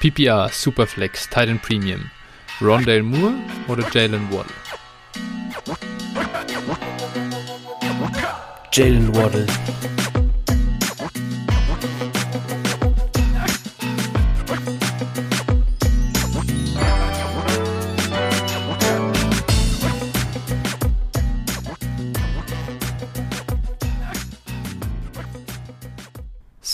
PPR, 0.00 0.50
Superflex, 0.52 1.28
Titan 1.28 1.58
Premium. 1.58 2.10
Rondale 2.60 3.02
Moore 3.02 3.34
oder 3.68 3.84
Jalen 3.92 4.30
Waddle? 4.30 4.52
Jalen 8.72 9.14
Waddle. 9.14 9.46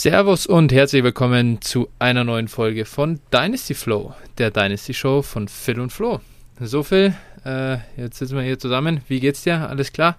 Servus 0.03 0.47
und 0.47 0.73
herzlich 0.73 1.01
willkommen 1.01 1.61
zu 1.61 1.87
einer 1.97 2.25
neuen 2.25 2.49
Folge 2.49 2.83
von 2.83 3.21
Dynasty 3.31 3.73
Flow, 3.73 4.13
der 4.37 4.51
Dynasty 4.51 4.93
Show 4.93 5.21
von 5.21 5.47
Phil 5.47 5.79
und 5.79 5.93
Flo. 5.93 6.19
So 6.59 6.83
Phil, 6.83 7.13
äh, 7.45 7.77
jetzt 7.95 8.17
sitzen 8.17 8.35
wir 8.35 8.43
hier 8.43 8.59
zusammen. 8.59 8.99
Wie 9.07 9.21
geht's 9.21 9.43
dir? 9.43 9.69
Alles 9.69 9.93
klar? 9.93 10.17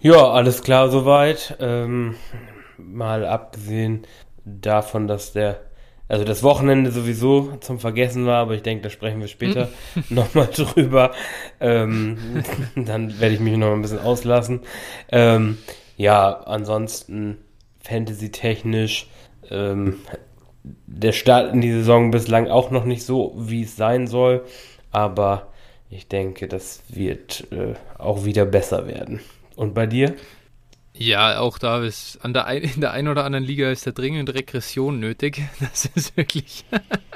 Ja, 0.00 0.30
alles 0.30 0.62
klar 0.62 0.88
soweit. 0.88 1.54
Ähm, 1.60 2.14
mal 2.78 3.26
abgesehen 3.26 4.06
davon, 4.46 5.06
dass 5.06 5.34
der, 5.34 5.60
also 6.08 6.24
das 6.24 6.42
Wochenende 6.42 6.90
sowieso 6.90 7.58
zum 7.60 7.80
Vergessen 7.80 8.24
war, 8.24 8.40
aber 8.40 8.54
ich 8.54 8.62
denke, 8.62 8.84
da 8.84 8.88
sprechen 8.88 9.20
wir 9.20 9.28
später 9.28 9.68
nochmal 10.08 10.46
drüber. 10.46 11.12
Ähm, 11.60 12.16
dann 12.74 13.20
werde 13.20 13.34
ich 13.34 13.40
mich 13.40 13.54
noch 13.58 13.74
ein 13.74 13.82
bisschen 13.82 14.00
auslassen. 14.00 14.60
Ähm, 15.12 15.58
ja, 15.98 16.32
ansonsten 16.46 17.36
Fantasy-technisch 17.80 19.08
ähm, 19.50 19.96
der 20.86 21.12
Start 21.12 21.52
in 21.54 21.60
die 21.60 21.72
Saison 21.72 22.10
bislang 22.10 22.48
auch 22.48 22.70
noch 22.70 22.84
nicht 22.84 23.04
so, 23.04 23.34
wie 23.36 23.62
es 23.62 23.76
sein 23.76 24.06
soll. 24.06 24.44
Aber 24.90 25.52
ich 25.90 26.08
denke, 26.08 26.48
das 26.48 26.82
wird 26.88 27.46
äh, 27.52 27.74
auch 27.96 28.24
wieder 28.24 28.44
besser 28.44 28.86
werden. 28.86 29.20
Und 29.56 29.74
bei 29.74 29.86
dir? 29.86 30.14
Ja, 30.94 31.38
auch 31.38 31.58
da 31.58 31.82
ist 31.82 32.18
an 32.22 32.32
der 32.32 32.46
ein, 32.46 32.62
in 32.62 32.80
der 32.80 32.90
einen 32.90 33.08
oder 33.08 33.24
anderen 33.24 33.44
Liga 33.44 33.70
ist 33.70 33.86
da 33.86 33.92
dringend 33.92 34.34
Regression 34.34 34.98
nötig. 34.98 35.42
Das 35.60 35.86
ist 35.94 36.16
wirklich, 36.16 36.64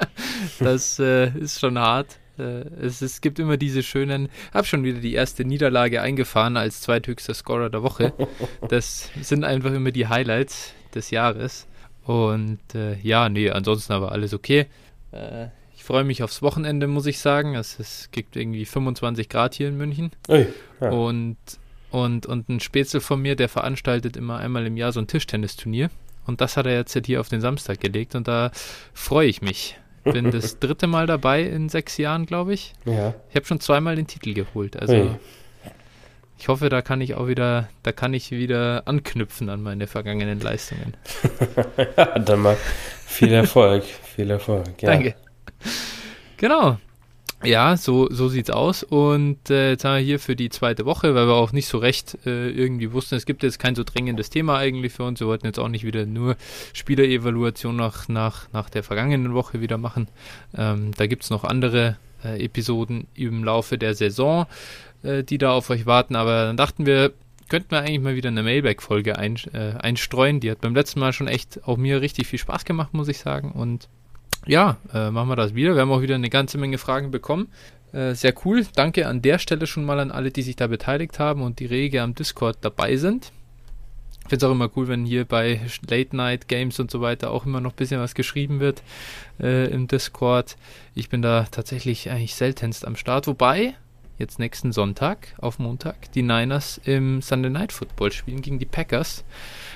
das 0.59 0.99
äh, 0.99 1.29
ist 1.37 1.59
schon 1.59 1.77
hart. 1.77 2.19
Äh, 2.37 2.65
es, 2.81 3.01
es, 3.01 3.21
gibt 3.21 3.39
immer 3.39 3.57
diese 3.57 3.83
schönen, 3.83 4.29
habe 4.53 4.65
schon 4.65 4.83
wieder 4.83 4.99
die 4.99 5.13
erste 5.13 5.45
Niederlage 5.45 6.01
eingefahren 6.01 6.57
als 6.57 6.81
zweithöchster 6.81 7.33
Scorer 7.33 7.69
der 7.69 7.83
Woche. 7.83 8.13
Das 8.69 9.09
sind 9.21 9.43
einfach 9.43 9.73
immer 9.73 9.91
die 9.91 10.07
Highlights 10.07 10.73
des 10.95 11.11
Jahres. 11.11 11.67
Und 12.05 12.59
äh, 12.75 12.95
ja, 13.01 13.29
nee, 13.29 13.49
ansonsten 13.49 13.93
aber 13.93 14.11
alles 14.11 14.33
okay. 14.33 14.67
Äh, 15.11 15.47
ich 15.75 15.83
freue 15.83 16.03
mich 16.03 16.23
aufs 16.23 16.41
Wochenende, 16.41 16.87
muss 16.87 17.05
ich 17.05 17.19
sagen. 17.19 17.55
Es, 17.55 17.79
es 17.79 18.09
gibt 18.11 18.35
irgendwie 18.35 18.65
25 18.65 19.29
Grad 19.29 19.53
hier 19.53 19.67
in 19.67 19.77
München. 19.77 20.11
Ui, 20.29 20.47
ja. 20.81 20.89
Und, 20.89 21.37
und, 21.91 22.25
und 22.25 22.49
ein 22.49 22.59
Spätzle 22.59 23.01
von 23.01 23.21
mir, 23.21 23.35
der 23.35 23.49
veranstaltet 23.49 24.17
immer 24.17 24.37
einmal 24.37 24.65
im 24.65 24.77
Jahr 24.77 24.91
so 24.91 24.99
ein 24.99 25.07
Tischtennisturnier. 25.07 25.89
Und 26.25 26.41
das 26.41 26.57
hat 26.57 26.65
er 26.65 26.73
jetzt 26.73 26.97
hier 27.05 27.19
auf 27.19 27.29
den 27.29 27.41
Samstag 27.41 27.79
gelegt 27.79 28.15
und 28.15 28.27
da 28.27 28.51
freue 28.93 29.27
ich 29.27 29.41
mich. 29.41 29.77
Bin 30.03 30.31
das 30.31 30.59
dritte 30.59 30.87
Mal 30.87 31.07
dabei 31.07 31.43
in 31.43 31.69
sechs 31.69 31.97
Jahren, 31.97 32.25
glaube 32.25 32.53
ich. 32.53 32.73
Ja. 32.85 33.13
Ich 33.29 33.35
habe 33.35 33.45
schon 33.45 33.59
zweimal 33.59 33.95
den 33.95 34.07
Titel 34.07 34.33
geholt. 34.33 34.75
Also 34.77 34.93
hey. 34.93 35.09
ich 36.37 36.47
hoffe, 36.47 36.69
da 36.69 36.81
kann 36.81 36.99
ich 37.01 37.15
auch 37.15 37.27
wieder, 37.27 37.69
da 37.83 37.91
kann 37.91 38.13
ich 38.13 38.31
wieder 38.31 38.83
anknüpfen 38.85 39.49
an 39.49 39.61
meine 39.61 39.87
vergangenen 39.87 40.39
Leistungen. 40.39 40.95
ja, 41.97 42.19
dann 42.19 42.41
mal 42.41 42.57
viel 43.05 43.31
Erfolg, 43.31 43.83
viel 43.83 44.29
Erfolg. 44.29 44.81
Ja. 44.81 44.91
Danke. 44.91 45.15
Genau. 46.37 46.77
Ja, 47.43 47.75
so, 47.75 48.07
so 48.09 48.29
sieht's 48.29 48.49
aus. 48.49 48.83
Und 48.83 49.49
äh, 49.49 49.71
jetzt 49.71 49.83
haben 49.83 49.97
wir 49.97 50.03
hier 50.03 50.19
für 50.19 50.35
die 50.35 50.49
zweite 50.49 50.85
Woche, 50.85 51.13
weil 51.13 51.27
wir 51.27 51.33
auch 51.33 51.51
nicht 51.51 51.67
so 51.67 51.77
recht 51.77 52.17
äh, 52.25 52.49
irgendwie 52.49 52.93
wussten, 52.93 53.15
es 53.15 53.25
gibt 53.25 53.43
jetzt 53.43 53.59
kein 53.59 53.75
so 53.75 53.83
dringendes 53.83 54.29
Thema 54.29 54.57
eigentlich 54.57 54.93
für 54.93 55.03
uns. 55.03 55.19
Wir 55.19 55.27
wollten 55.27 55.45
jetzt 55.45 55.59
auch 55.59 55.67
nicht 55.67 55.83
wieder 55.83 56.05
nur 56.05 56.37
Spielerevaluation 56.71 57.75
nach, 57.75 58.07
nach, 58.07 58.47
nach 58.53 58.69
der 58.69 58.83
vergangenen 58.83 59.33
Woche 59.33 59.59
wieder 59.59 59.77
machen. 59.77 60.07
Ähm, 60.57 60.91
da 60.95 61.05
gibt's 61.05 61.29
noch 61.29 61.43
andere 61.43 61.97
äh, 62.23 62.43
Episoden 62.45 63.07
im 63.13 63.43
Laufe 63.43 63.77
der 63.77 63.93
Saison, 63.93 64.45
äh, 65.03 65.23
die 65.23 65.37
da 65.37 65.51
auf 65.51 65.69
euch 65.69 65.85
warten. 65.85 66.15
Aber 66.15 66.45
dann 66.45 66.57
dachten 66.57 66.85
wir, 66.85 67.11
könnten 67.49 67.71
wir 67.71 67.79
eigentlich 67.79 67.99
mal 67.99 68.15
wieder 68.15 68.29
eine 68.29 68.43
Mailback-Folge 68.43 69.17
ein, 69.17 69.35
äh, 69.51 69.73
einstreuen. 69.79 70.39
Die 70.39 70.49
hat 70.49 70.61
beim 70.61 70.75
letzten 70.75 71.01
Mal 71.01 71.11
schon 71.11 71.27
echt 71.27 71.67
auch 71.67 71.75
mir 71.75 71.99
richtig 71.99 72.27
viel 72.27 72.39
Spaß 72.39 72.63
gemacht, 72.63 72.93
muss 72.93 73.09
ich 73.09 73.17
sagen. 73.17 73.51
Und 73.51 73.89
ja, 74.45 74.77
äh, 74.93 75.09
machen 75.11 75.29
wir 75.29 75.35
das 75.35 75.55
wieder. 75.55 75.75
Wir 75.75 75.81
haben 75.81 75.91
auch 75.91 76.01
wieder 76.01 76.15
eine 76.15 76.29
ganze 76.29 76.57
Menge 76.57 76.77
Fragen 76.77 77.11
bekommen. 77.11 77.49
Äh, 77.93 78.15
sehr 78.15 78.33
cool. 78.45 78.65
Danke 78.75 79.07
an 79.07 79.21
der 79.21 79.39
Stelle 79.39 79.67
schon 79.67 79.85
mal 79.85 79.99
an 79.99 80.11
alle, 80.11 80.31
die 80.31 80.41
sich 80.41 80.55
da 80.55 80.67
beteiligt 80.67 81.19
haben 81.19 81.41
und 81.41 81.59
die 81.59 81.65
rege 81.65 82.01
am 82.01 82.15
Discord 82.15 82.57
dabei 82.61 82.97
sind. 82.97 83.31
Ich 84.23 84.29
finde 84.29 84.45
es 84.45 84.49
auch 84.49 84.53
immer 84.53 84.69
cool, 84.75 84.87
wenn 84.87 85.05
hier 85.05 85.25
bei 85.25 85.59
Late 85.89 86.15
Night 86.15 86.47
Games 86.47 86.79
und 86.79 86.89
so 86.89 87.01
weiter 87.01 87.29
auch 87.31 87.45
immer 87.45 87.59
noch 87.59 87.73
ein 87.73 87.75
bisschen 87.75 87.99
was 87.99 88.15
geschrieben 88.15 88.61
wird 88.61 88.81
äh, 89.39 89.69
im 89.69 89.87
Discord. 89.87 90.55
Ich 90.95 91.09
bin 91.09 91.21
da 91.21 91.45
tatsächlich 91.51 92.09
eigentlich 92.09 92.33
seltenst 92.33 92.87
am 92.87 92.95
Start. 92.95 93.27
Wobei, 93.27 93.75
jetzt 94.17 94.39
nächsten 94.39 94.71
Sonntag 94.71 95.35
auf 95.39 95.59
Montag 95.59 96.11
die 96.13 96.21
Niners 96.21 96.79
im 96.85 97.21
Sunday 97.21 97.51
Night 97.51 97.73
Football 97.73 98.13
spielen 98.13 98.41
gegen 98.41 98.59
die 98.59 98.65
Packers. 98.65 99.25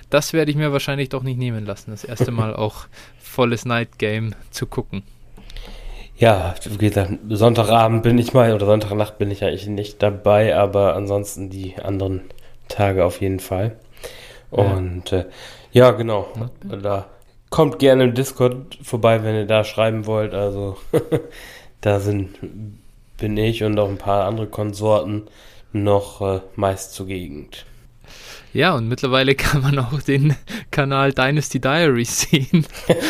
Das 0.09 0.31
werde 0.31 0.49
ich 0.49 0.57
mir 0.57 0.71
wahrscheinlich 0.71 1.09
doch 1.09 1.23
nicht 1.23 1.37
nehmen 1.37 1.65
lassen. 1.65 1.91
Das 1.91 2.05
erste 2.05 2.31
Mal 2.31 2.55
auch 2.55 2.87
volles 3.37 3.65
Night 3.65 3.99
Game 3.99 4.33
zu 4.49 4.65
gucken. 4.65 5.03
Ja, 6.17 6.55
wie 6.65 6.89
gesagt, 6.89 7.13
Sonntagabend 7.29 8.01
bin 8.01 8.17
ich 8.17 8.33
mal 8.33 8.51
oder 8.51 8.65
Sonntagnacht 8.65 9.19
bin 9.19 9.29
ich 9.29 9.43
eigentlich 9.43 9.67
nicht 9.67 10.01
dabei, 10.01 10.55
aber 10.55 10.95
ansonsten 10.95 11.51
die 11.51 11.75
anderen 11.77 12.21
Tage 12.67 13.05
auf 13.05 13.21
jeden 13.21 13.39
Fall. 13.39 13.77
Und 14.49 15.11
ja, 15.11 15.19
äh, 15.19 15.25
ja 15.71 15.91
genau. 15.91 16.27
Da 16.63 17.05
kommt 17.51 17.77
gerne 17.77 18.05
im 18.05 18.15
Discord 18.15 18.79
vorbei, 18.81 19.23
wenn 19.23 19.35
ihr 19.35 19.45
da 19.45 19.63
schreiben 19.63 20.07
wollt. 20.07 20.33
Also 20.33 20.77
da 21.81 21.99
sind 21.99 22.39
bin 23.19 23.37
ich 23.37 23.63
und 23.63 23.77
auch 23.77 23.89
ein 23.89 23.99
paar 23.99 24.25
andere 24.25 24.47
Konsorten 24.47 25.27
noch 25.73 26.21
äh, 26.21 26.41
meist 26.55 26.93
zur 26.93 27.05
Gegend. 27.05 27.65
Ja, 28.57 28.73
und 28.73 28.87
mittlerweile 28.87 29.35
kann 29.35 29.61
man 29.61 29.77
auch 29.77 30.01
den 30.01 30.35
Kanal 30.71 31.13
Dynasty 31.13 31.59
Diaries 31.59 32.21
sehen. 32.21 32.65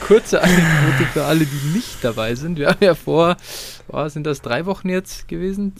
Kurze 0.00 0.42
Anekdote 0.42 1.04
für 1.12 1.24
alle, 1.24 1.44
die 1.44 1.68
nicht 1.74 1.98
dabei 2.00 2.34
sind. 2.34 2.58
Wir 2.58 2.68
haben 2.68 2.82
ja 2.82 2.94
vor, 2.94 3.36
oh, 3.88 4.08
sind 4.08 4.26
das 4.26 4.40
drei 4.40 4.64
Wochen 4.64 4.88
jetzt 4.88 5.28
gewesen 5.28 5.74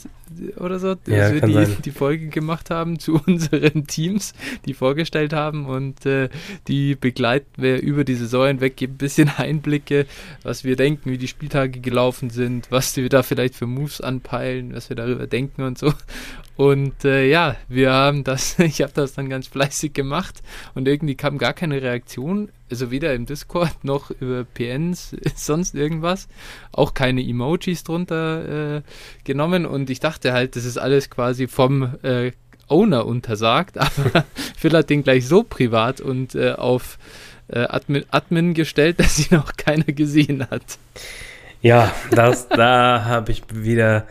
oder 0.57 0.79
so, 0.79 0.89
ja, 1.07 1.31
dass 1.31 1.33
wir 1.33 1.41
die, 1.41 1.83
die, 1.83 1.91
Folge 1.91 2.29
gemacht 2.29 2.71
haben 2.71 2.99
zu 2.99 3.21
unseren 3.27 3.87
Teams, 3.87 4.35
die 4.67 4.75
vorgestellt 4.75 5.33
haben 5.33 5.67
und 5.67 6.05
äh, 6.07 6.29
die 6.69 6.95
begleiten 6.95 7.51
wir 7.57 7.81
über 7.81 8.05
die 8.05 8.15
Saison 8.15 8.47
hinweg, 8.47 8.77
geben 8.77 8.95
ein 8.95 8.99
bisschen 8.99 9.29
Einblicke, 9.37 10.07
was 10.43 10.65
wir 10.65 10.77
denken, 10.77 11.11
wie 11.11 11.19
die 11.19 11.29
Spieltage 11.29 11.81
gelaufen 11.81 12.31
sind, 12.31 12.71
was 12.71 12.97
wir 12.97 13.09
da 13.09 13.23
vielleicht 13.23 13.55
für 13.55 13.67
Moves 13.67 14.01
anpeilen, 14.01 14.75
was 14.75 14.89
wir 14.89 14.97
darüber 14.97 15.27
denken 15.27 15.63
und 15.63 15.79
so. 15.79 15.93
Und 16.57 17.05
äh, 17.05 17.29
ja, 17.29 17.57
wir 17.69 17.93
haben 17.93 18.25
das, 18.25 18.59
ich 18.59 18.83
habe 18.83 18.93
das 18.95 19.15
dann 19.15 19.29
ganz 19.29 19.49
fleißig 19.49 19.95
gemacht 19.95 20.43
und 20.75 20.87
irgendwie 20.87 21.15
kam 21.15 21.39
gar 21.39 21.55
keine 21.55 21.81
Reaktion, 21.81 22.51
also 22.71 22.91
weder 22.91 23.15
im 23.15 23.27
Discord 23.27 23.85
noch 23.85 24.11
über 24.11 24.45
PNs, 24.45 25.17
sonst 25.35 25.75
irgendwas, 25.75 26.29
auch 26.71 26.95
keine 26.95 27.27
Emojis 27.27 27.85
drunter 27.85 28.77
äh, 28.77 28.83
genommen 29.25 29.67
und 29.67 29.91
ich 29.91 30.01
dachte 30.01 30.22
halt, 30.25 30.57
das 30.57 30.65
ist 30.65 30.79
alles 30.79 31.11
quasi 31.11 31.49
vom 31.49 31.97
äh, 32.03 32.33
Owner 32.69 33.07
untersagt, 33.07 33.79
aber 33.79 34.25
Phil 34.57 34.73
hat 34.73 34.91
den 34.91 35.05
gleich 35.05 35.27
so 35.27 35.43
privat 35.43 36.01
und 36.01 36.35
äh, 36.35 36.53
auf 36.53 36.99
äh, 37.49 37.61
Admin, 37.61 38.05
Admin 38.11 38.55
gestellt, 38.55 38.99
dass 38.99 39.19
ihn 39.19 39.39
auch 39.39 39.53
keiner 39.57 39.85
gesehen 39.85 40.49
hat. 40.51 40.63
Ja, 41.61 41.93
das, 42.11 42.49
da 42.51 43.05
habe 43.05 43.33
ich 43.33 43.43
wieder 43.53 44.07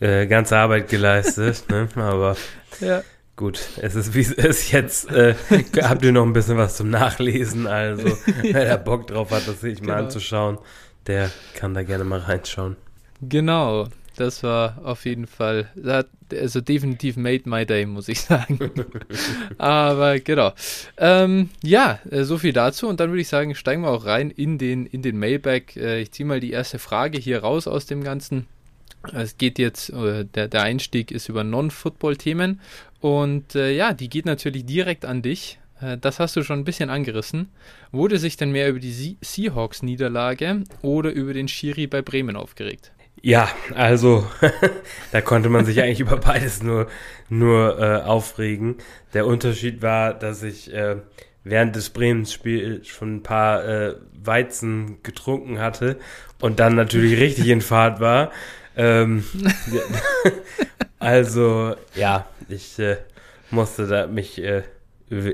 äh, 0.00 0.26
ganze 0.26 0.56
Arbeit 0.56 0.88
geleistet, 0.88 1.64
ne? 1.68 1.88
aber 1.96 2.36
ja. 2.80 3.02
gut, 3.36 3.60
es 3.80 3.94
ist 3.94 4.14
wie 4.14 4.20
es 4.20 4.32
ist. 4.32 4.72
Jetzt 4.72 5.10
äh, 5.10 5.34
habt 5.82 6.04
ihr 6.04 6.12
noch 6.12 6.24
ein 6.24 6.32
bisschen 6.32 6.56
was 6.56 6.76
zum 6.76 6.90
Nachlesen, 6.90 7.66
also 7.66 8.16
wer 8.42 8.64
da 8.64 8.76
Bock 8.76 9.06
drauf 9.06 9.30
hat, 9.30 9.46
das 9.46 9.60
sich 9.60 9.80
genau. 9.80 9.92
mal 9.92 10.04
anzuschauen, 10.04 10.58
der 11.06 11.30
kann 11.54 11.74
da 11.74 11.82
gerne 11.82 12.04
mal 12.04 12.20
reinschauen. 12.20 12.76
Genau, 13.20 13.86
das 14.16 14.42
war 14.42 14.80
auf 14.84 15.04
jeden 15.04 15.26
Fall, 15.26 15.68
also 16.30 16.60
definitiv 16.60 17.16
made 17.16 17.48
my 17.48 17.66
day, 17.66 17.86
muss 17.86 18.08
ich 18.08 18.20
sagen. 18.20 18.58
Aber 19.58 20.18
genau. 20.20 20.52
Ähm, 20.96 21.50
ja, 21.62 21.98
äh, 22.10 22.24
so 22.24 22.38
viel 22.38 22.52
dazu. 22.52 22.88
Und 22.88 23.00
dann 23.00 23.10
würde 23.10 23.20
ich 23.20 23.28
sagen, 23.28 23.54
steigen 23.54 23.82
wir 23.82 23.90
auch 23.90 24.06
rein 24.06 24.30
in 24.30 24.58
den, 24.58 24.86
in 24.86 25.02
den 25.02 25.18
Mailback. 25.18 25.76
Äh, 25.76 26.00
ich 26.00 26.12
ziehe 26.12 26.26
mal 26.26 26.40
die 26.40 26.52
erste 26.52 26.78
Frage 26.78 27.18
hier 27.18 27.40
raus 27.40 27.66
aus 27.66 27.86
dem 27.86 28.04
Ganzen. 28.04 28.46
Es 29.12 29.36
geht 29.36 29.58
jetzt, 29.58 29.90
äh, 29.90 30.24
der, 30.24 30.48
der 30.48 30.62
Einstieg 30.62 31.10
ist 31.10 31.28
über 31.28 31.44
Non-Football-Themen 31.44 32.60
und 33.00 33.54
äh, 33.54 33.72
ja, 33.72 33.92
die 33.92 34.08
geht 34.08 34.26
natürlich 34.26 34.64
direkt 34.64 35.04
an 35.04 35.22
dich, 35.22 35.58
das 36.00 36.18
hast 36.18 36.34
du 36.36 36.42
schon 36.42 36.60
ein 36.60 36.64
bisschen 36.64 36.88
angerissen. 36.88 37.48
Wurde 37.92 38.18
sich 38.18 38.38
denn 38.38 38.52
mehr 38.52 38.70
über 38.70 38.78
die 38.78 39.18
Seahawks-Niederlage 39.20 40.64
oder 40.80 41.12
über 41.12 41.34
den 41.34 41.48
Schiri 41.48 41.86
bei 41.86 42.00
Bremen 42.00 42.36
aufgeregt? 42.36 42.92
Ja, 43.24 43.48
also 43.74 44.26
da 45.12 45.22
konnte 45.22 45.48
man 45.48 45.64
sich 45.64 45.80
eigentlich 45.80 46.00
über 46.00 46.18
beides 46.18 46.62
nur, 46.62 46.88
nur 47.30 47.78
äh, 47.80 48.02
aufregen. 48.02 48.76
Der 49.14 49.26
Unterschied 49.26 49.80
war, 49.80 50.12
dass 50.12 50.42
ich 50.42 50.70
äh, 50.74 50.96
während 51.42 51.74
des 51.74 51.88
Bremen-Spiels 51.88 52.86
schon 52.86 53.16
ein 53.16 53.22
paar 53.22 53.66
äh, 53.66 53.94
Weizen 54.12 55.02
getrunken 55.02 55.58
hatte 55.58 55.98
und 56.42 56.60
dann 56.60 56.74
natürlich 56.74 57.18
richtig 57.18 57.48
in 57.48 57.62
Fahrt 57.62 57.98
war. 57.98 58.30
Ähm, 58.76 59.24
also 60.98 61.76
ja, 61.94 62.26
ich 62.50 62.78
äh, 62.78 62.98
musste 63.50 63.86
da 63.86 64.06
mich 64.06 64.38
äh, 64.38 64.64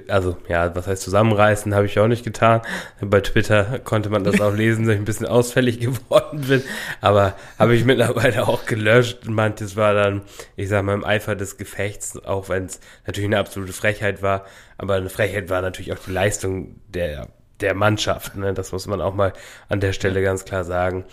also 0.09 0.37
ja, 0.49 0.75
was 0.75 0.87
heißt 0.87 1.03
zusammenreißen, 1.03 1.75
habe 1.75 1.87
ich 1.87 1.99
auch 1.99 2.09
nicht 2.09 2.25
getan. 2.25 2.61
Bei 3.01 3.21
Twitter 3.21 3.79
konnte 3.79 4.11
man 4.11 4.25
das 4.25 4.41
auch 4.41 4.53
lesen, 4.53 4.85
dass 4.85 4.95
ich 4.95 5.01
ein 5.01 5.05
bisschen 5.05 5.27
ausfällig 5.27 5.81
geworden 5.81 6.43
bin. 6.43 6.63
Aber 7.01 7.35
habe 7.59 7.75
ich 7.75 7.85
mittlerweile 7.85 8.49
auch 8.49 8.67
gelöscht. 8.67 9.27
Manches 9.27 9.77
war 9.77 9.95
dann, 9.95 10.23
ich 10.57 10.69
sage 10.69 10.83
mal, 10.83 10.95
im 10.95 11.05
Eifer 11.05 11.37
des 11.37 11.57
Gefechts, 11.57 12.23
auch 12.25 12.49
wenn 12.49 12.67
es 12.67 12.81
natürlich 13.07 13.29
eine 13.29 13.39
absolute 13.39 13.73
Frechheit 13.73 14.23
war. 14.23 14.45
Aber 14.77 14.95
eine 14.95 15.11
Frechheit 15.11 15.49
war 15.51 15.63
natürlich 15.63 15.93
auch 15.93 15.99
die 16.05 16.13
Leistung 16.13 16.81
der, 16.89 17.29
der 17.61 17.75
Mannschaft. 17.75 18.37
Ne? 18.37 18.53
Das 18.53 18.73
muss 18.73 18.87
man 18.87 19.01
auch 19.01 19.15
mal 19.15 19.33
an 19.69 19.81
der 19.81 19.93
Stelle 19.93 20.23
ganz 20.23 20.45
klar 20.45 20.65
sagen. 20.65 21.05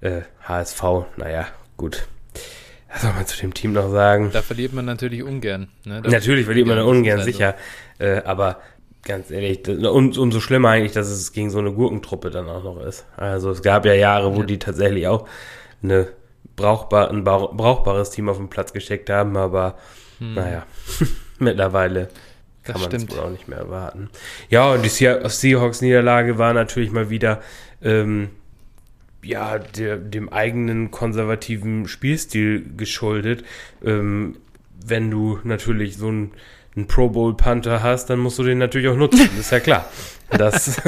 Äh, 0.00 0.22
HSV, 0.42 0.82
naja, 1.16 1.46
gut. 1.76 2.08
Was 2.92 3.02
soll 3.02 3.12
man 3.12 3.26
zu 3.26 3.40
dem 3.40 3.54
Team 3.54 3.72
noch 3.72 3.90
sagen? 3.90 4.30
Da 4.32 4.42
verliert 4.42 4.72
man 4.72 4.84
natürlich 4.84 5.22
ungern. 5.22 5.68
Ne? 5.84 6.00
Natürlich 6.00 6.44
verliert 6.44 6.66
man 6.66 6.78
ungern, 6.80 7.22
sicher. 7.22 7.54
Äh, 7.98 8.22
aber 8.24 8.60
ganz 9.02 9.30
ehrlich, 9.30 9.62
das, 9.62 9.78
und 9.78 10.18
umso 10.18 10.40
schlimmer 10.40 10.70
eigentlich, 10.70 10.92
dass 10.92 11.08
es 11.08 11.32
gegen 11.32 11.50
so 11.50 11.58
eine 11.58 11.72
Gurkentruppe 11.72 12.30
dann 12.30 12.48
auch 12.48 12.64
noch 12.64 12.80
ist. 12.80 13.06
Also 13.16 13.50
es 13.50 13.62
gab 13.62 13.86
ja 13.86 13.94
Jahre, 13.94 14.34
wo 14.34 14.40
ja. 14.40 14.46
die 14.46 14.58
tatsächlich 14.58 15.06
auch 15.06 15.28
eine 15.82 16.08
brauchbar, 16.56 17.10
ein 17.10 17.24
brauchbares 17.24 18.10
Team 18.10 18.28
auf 18.28 18.36
den 18.36 18.48
Platz 18.48 18.72
geschickt 18.72 19.08
haben, 19.08 19.36
aber 19.36 19.76
hm. 20.18 20.34
naja, 20.34 20.66
mittlerweile 21.38 22.08
kann 22.62 22.80
man 22.80 22.92
es 22.92 23.10
wohl 23.10 23.20
auch 23.20 23.30
nicht 23.30 23.48
mehr 23.48 23.58
erwarten. 23.58 24.10
Ja, 24.50 24.72
und 24.72 24.82
die 24.82 24.88
Seahawks-Niederlage 24.88 26.38
war 26.38 26.52
natürlich 26.52 26.92
mal 26.92 27.08
wieder 27.08 27.40
ähm, 27.82 28.30
ja, 29.22 29.58
der, 29.58 29.96
dem 29.96 30.28
eigenen 30.28 30.90
konservativen 30.90 31.88
Spielstil 31.88 32.64
geschuldet. 32.76 33.44
Ähm, 33.84 34.36
wenn 34.84 35.10
du 35.10 35.38
natürlich 35.44 35.96
so 35.96 36.10
ein 36.10 36.32
einen 36.76 36.86
Pro 36.86 37.08
Bowl 37.08 37.36
Panther 37.36 37.82
hast, 37.82 38.10
dann 38.10 38.20
musst 38.20 38.38
du 38.38 38.44
den 38.44 38.58
natürlich 38.58 38.88
auch 38.88 38.96
nutzen, 38.96 39.28
ist 39.38 39.50
ja 39.50 39.60
klar. 39.60 39.88
Das, 40.30 40.80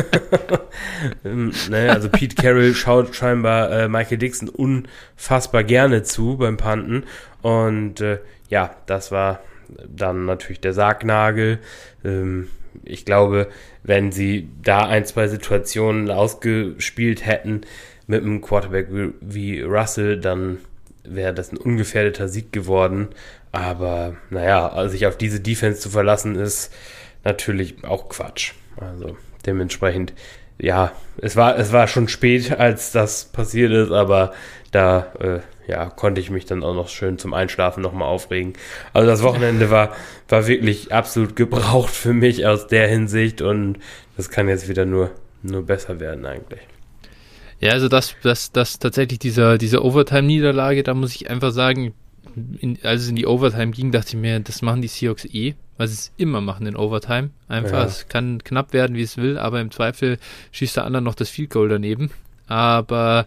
ne, 1.24 1.90
also 1.90 2.08
Pete 2.08 2.36
Carroll 2.36 2.74
schaut 2.74 3.16
scheinbar 3.16 3.72
äh, 3.72 3.88
Michael 3.88 4.18
Dixon 4.18 4.48
unfassbar 4.48 5.64
gerne 5.64 6.04
zu 6.04 6.36
beim 6.36 6.56
Panten 6.56 7.04
und 7.42 8.00
äh, 8.00 8.18
ja, 8.48 8.76
das 8.86 9.10
war 9.10 9.40
dann 9.88 10.26
natürlich 10.26 10.60
der 10.60 10.74
Sargnagel. 10.74 11.58
Ähm, 12.04 12.48
ich 12.84 13.04
glaube, 13.04 13.48
wenn 13.82 14.12
sie 14.12 14.48
da 14.62 14.86
ein, 14.86 15.04
zwei 15.04 15.26
Situationen 15.26 16.10
ausgespielt 16.10 17.26
hätten 17.26 17.62
mit 18.12 18.22
einem 18.22 18.42
Quarterback 18.42 18.88
wie 19.22 19.62
Russell, 19.62 20.18
dann 20.18 20.58
wäre 21.02 21.32
das 21.32 21.50
ein 21.50 21.56
ungefährdeter 21.56 22.28
Sieg 22.28 22.52
geworden. 22.52 23.08
Aber 23.52 24.16
naja, 24.28 24.86
sich 24.88 25.06
auf 25.06 25.16
diese 25.16 25.40
Defense 25.40 25.80
zu 25.80 25.88
verlassen, 25.88 26.36
ist 26.36 26.72
natürlich 27.24 27.84
auch 27.84 28.10
Quatsch. 28.10 28.52
Also 28.76 29.16
dementsprechend, 29.46 30.12
ja, 30.58 30.92
es 31.16 31.36
war, 31.36 31.58
es 31.58 31.72
war 31.72 31.88
schon 31.88 32.06
spät, 32.06 32.52
als 32.58 32.92
das 32.92 33.24
passiert 33.24 33.72
ist, 33.72 33.90
aber 33.90 34.34
da 34.72 35.12
äh, 35.18 35.40
ja, 35.66 35.86
konnte 35.86 36.20
ich 36.20 36.28
mich 36.28 36.44
dann 36.44 36.62
auch 36.62 36.74
noch 36.74 36.88
schön 36.90 37.18
zum 37.18 37.32
Einschlafen 37.32 37.82
nochmal 37.82 38.08
aufregen. 38.08 38.52
Also 38.92 39.08
das 39.08 39.22
Wochenende 39.22 39.70
war, 39.70 39.94
war 40.28 40.46
wirklich 40.46 40.92
absolut 40.92 41.34
gebraucht 41.34 41.94
für 41.94 42.12
mich 42.12 42.46
aus 42.46 42.66
der 42.66 42.88
Hinsicht 42.88 43.40
und 43.40 43.78
das 44.18 44.28
kann 44.28 44.48
jetzt 44.48 44.68
wieder 44.68 44.84
nur, 44.84 45.12
nur 45.42 45.64
besser 45.64 45.98
werden 45.98 46.26
eigentlich. 46.26 46.60
Ja, 47.62 47.70
also 47.70 47.88
das, 47.88 48.16
das, 48.22 48.50
das 48.50 48.80
tatsächlich 48.80 49.20
dieser, 49.20 49.56
diese 49.56 49.84
Overtime-Niederlage, 49.84 50.82
da 50.82 50.94
muss 50.94 51.14
ich 51.14 51.30
einfach 51.30 51.52
sagen, 51.52 51.94
in, 52.58 52.76
als 52.82 53.02
es 53.02 53.08
in 53.08 53.14
die 53.14 53.26
Overtime 53.26 53.70
ging, 53.70 53.92
dachte 53.92 54.08
ich 54.08 54.16
mir, 54.16 54.40
das 54.40 54.62
machen 54.62 54.82
die 54.82 54.88
Seahawks 54.88 55.24
eh, 55.26 55.54
weil 55.76 55.86
sie 55.86 55.94
es 55.94 56.12
immer 56.16 56.40
machen 56.40 56.66
in 56.66 56.74
Overtime. 56.74 57.30
Einfach, 57.46 57.78
ja. 57.78 57.84
es 57.84 58.08
kann 58.08 58.42
knapp 58.42 58.72
werden, 58.72 58.96
wie 58.96 59.02
es 59.02 59.16
will, 59.16 59.38
aber 59.38 59.60
im 59.60 59.70
Zweifel 59.70 60.18
schießt 60.50 60.76
der 60.76 60.86
andere 60.86 61.02
noch 61.02 61.14
das 61.14 61.28
Field 61.28 61.50
Goal 61.50 61.68
daneben. 61.68 62.10
Aber 62.52 63.24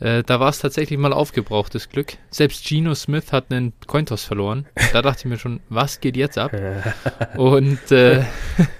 äh, 0.00 0.24
da 0.24 0.40
war 0.40 0.48
es 0.48 0.58
tatsächlich 0.58 0.98
mal 0.98 1.12
aufgebrauchtes 1.12 1.90
Glück. 1.90 2.14
Selbst 2.30 2.66
Geno 2.66 2.96
Smith 2.96 3.30
hat 3.30 3.52
einen 3.52 3.72
Cointoss 3.86 4.24
verloren. 4.24 4.66
Da 4.92 5.00
dachte 5.00 5.20
ich 5.20 5.24
mir 5.26 5.38
schon, 5.38 5.60
was 5.68 6.00
geht 6.00 6.16
jetzt 6.16 6.38
ab? 6.38 6.50
Und 7.36 7.92
äh, 7.92 8.24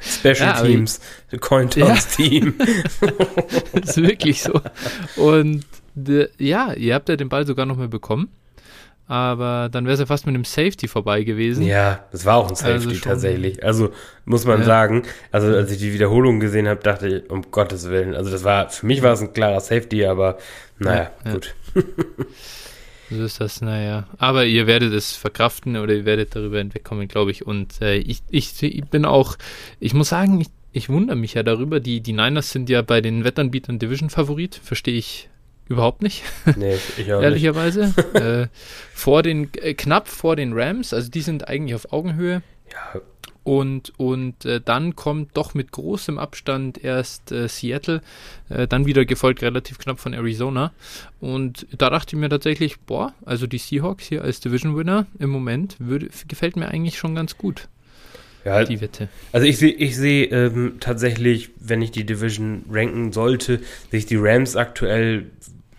Special 0.01 0.35
ja, 0.35 0.61
Teams, 0.61 1.01
Cointoss 1.41 2.09
Team. 2.09 2.55
das 3.73 3.91
ist 3.97 4.03
wirklich 4.03 4.43
so. 4.43 4.61
Und 5.15 5.65
de, 5.95 6.29
ja, 6.39 6.73
ihr 6.73 6.97
habt 6.97 7.09
ja 7.09 7.15
den 7.15 7.29
Ball 7.29 7.47
sogar 7.47 7.65
noch 7.65 7.77
mal 7.77 7.87
bekommen 7.87 8.31
aber 9.07 9.69
dann 9.71 9.85
wäre 9.85 9.95
es 9.95 10.01
ja 10.01 10.07
fast 10.07 10.27
mit 10.27 10.35
einem 10.35 10.45
Safety 10.45 10.89
vorbei 10.89 11.25
gewesen. 11.25 11.65
Ja, 11.65 12.05
das 12.11 12.25
war 12.25 12.37
auch 12.37 12.49
ein 12.49 12.55
Safety 12.55 12.89
also 12.89 13.01
tatsächlich. 13.01 13.63
Also 13.63 13.91
muss 14.25 14.47
man 14.47 14.61
ja. 14.61 14.65
sagen, 14.65 15.03
also 15.31 15.49
als 15.49 15.71
ich 15.71 15.79
die 15.79 15.93
Wiederholung 15.93 16.41
gesehen 16.41 16.67
habe, 16.67 16.81
dachte 16.81 17.09
ich, 17.09 17.31
um 17.31 17.51
Gottes 17.51 17.91
Willen, 17.91 18.15
also 18.15 18.31
das 18.31 18.45
war, 18.45 18.71
für 18.71 18.87
mich 18.87 19.03
war 19.03 19.13
es 19.13 19.21
ein 19.21 19.33
klarer 19.33 19.61
Safety, 19.61 20.07
aber 20.07 20.39
naja, 20.79 21.11
ja, 21.25 21.33
gut. 21.33 21.55
so 23.11 23.25
ist 23.25 23.41
das, 23.41 23.61
naja. 23.61 24.09
Aber 24.19 24.47
ihr 24.47 24.67
werdet 24.67 24.93
es 24.93 25.13
verkraften 25.13 25.77
oder 25.77 25.95
ihr 25.95 26.07
werdet 26.07 26.35
darüber 26.35 26.59
hinwegkommen, 26.59 27.07
glaube 27.07 27.31
ich. 27.31 27.47
Und 27.47 27.81
äh, 27.83 27.97
ich, 27.97 28.23
ich, 28.31 28.63
ich 28.63 28.85
bin 28.87 29.05
auch, 29.05 29.37
ich 29.81 29.93
muss 29.93 30.09
sagen, 30.09 30.41
ich, 30.41 30.49
ich 30.73 30.89
wundere 30.89 31.17
mich 31.17 31.35
ja 31.35 31.43
darüber. 31.43 31.79
Die, 31.79 32.01
die 32.01 32.13
Niners 32.13 32.51
sind 32.51 32.71
ja 32.71 32.81
bei 32.83 33.01
den 33.01 33.25
Wettanbietern 33.25 33.79
Division-Favorit, 33.79 34.55
verstehe 34.57 34.97
ich 34.97 35.29
Überhaupt 35.69 36.03
nicht. 36.03 36.23
Nee, 36.57 36.77
ich 36.99 37.13
auch 37.13 37.23
Ehrlicherweise. 37.23 37.95
äh, 38.15 38.49
vor 38.93 39.23
den, 39.23 39.51
äh, 39.55 39.75
knapp 39.75 40.09
vor 40.09 40.37
den 40.37 40.53
Rams, 40.53 40.93
also 40.93 41.11
die 41.11 41.23
sind 41.23 41.49
eigentlich 41.49 41.75
auf 41.75 41.93
Augenhöhe. 41.93 42.43
Ja. 42.73 43.01
Und, 43.45 43.93
und 43.99 44.47
äh, 44.47 44.61
dann 44.63 44.97
kommt 44.97 45.37
doch 45.37 45.53
mit 45.53 45.71
großem 45.71 46.19
Abstand 46.19 46.83
erst 46.83 47.31
äh, 47.31 47.47
Seattle, 47.47 48.01
äh, 48.49 48.67
dann 48.67 48.87
wieder 48.87 49.05
gefolgt 49.05 49.43
relativ 49.43 49.79
knapp 49.79 50.01
von 50.01 50.15
Arizona. 50.15 50.73
Und 51.21 51.67
da 51.77 51.91
dachte 51.91 52.17
ich 52.17 52.21
mir 52.21 52.31
tatsächlich, 52.31 52.81
boah, 52.81 53.13
also 53.27 53.47
die 53.47 53.59
Seahawks 53.59 54.07
hier 54.07 54.23
als 54.23 54.41
Division 54.41 54.77
Winner 54.77 55.07
im 55.19 55.29
Moment 55.29 55.77
würde, 55.79 56.09
gefällt 56.27 56.57
mir 56.57 56.69
eigentlich 56.69 56.97
schon 56.97 57.15
ganz 57.15 57.37
gut. 57.37 57.69
Ja, 58.47 58.65
die 58.65 58.81
Wette. 58.81 59.09
Also 59.33 59.47
ich 59.47 59.59
sehe 59.59 59.73
ich 59.73 59.97
seh, 59.97 60.25
ähm, 60.25 60.75
tatsächlich, 60.81 61.51
wenn 61.61 61.81
ich 61.81 61.91
die 61.91 62.05
Division 62.05 62.65
ranken 62.71 63.13
sollte, 63.13 63.61
sehe 63.91 63.99
ich 63.99 64.07
die 64.07 64.17
Rams 64.17 64.57
aktuell 64.57 65.27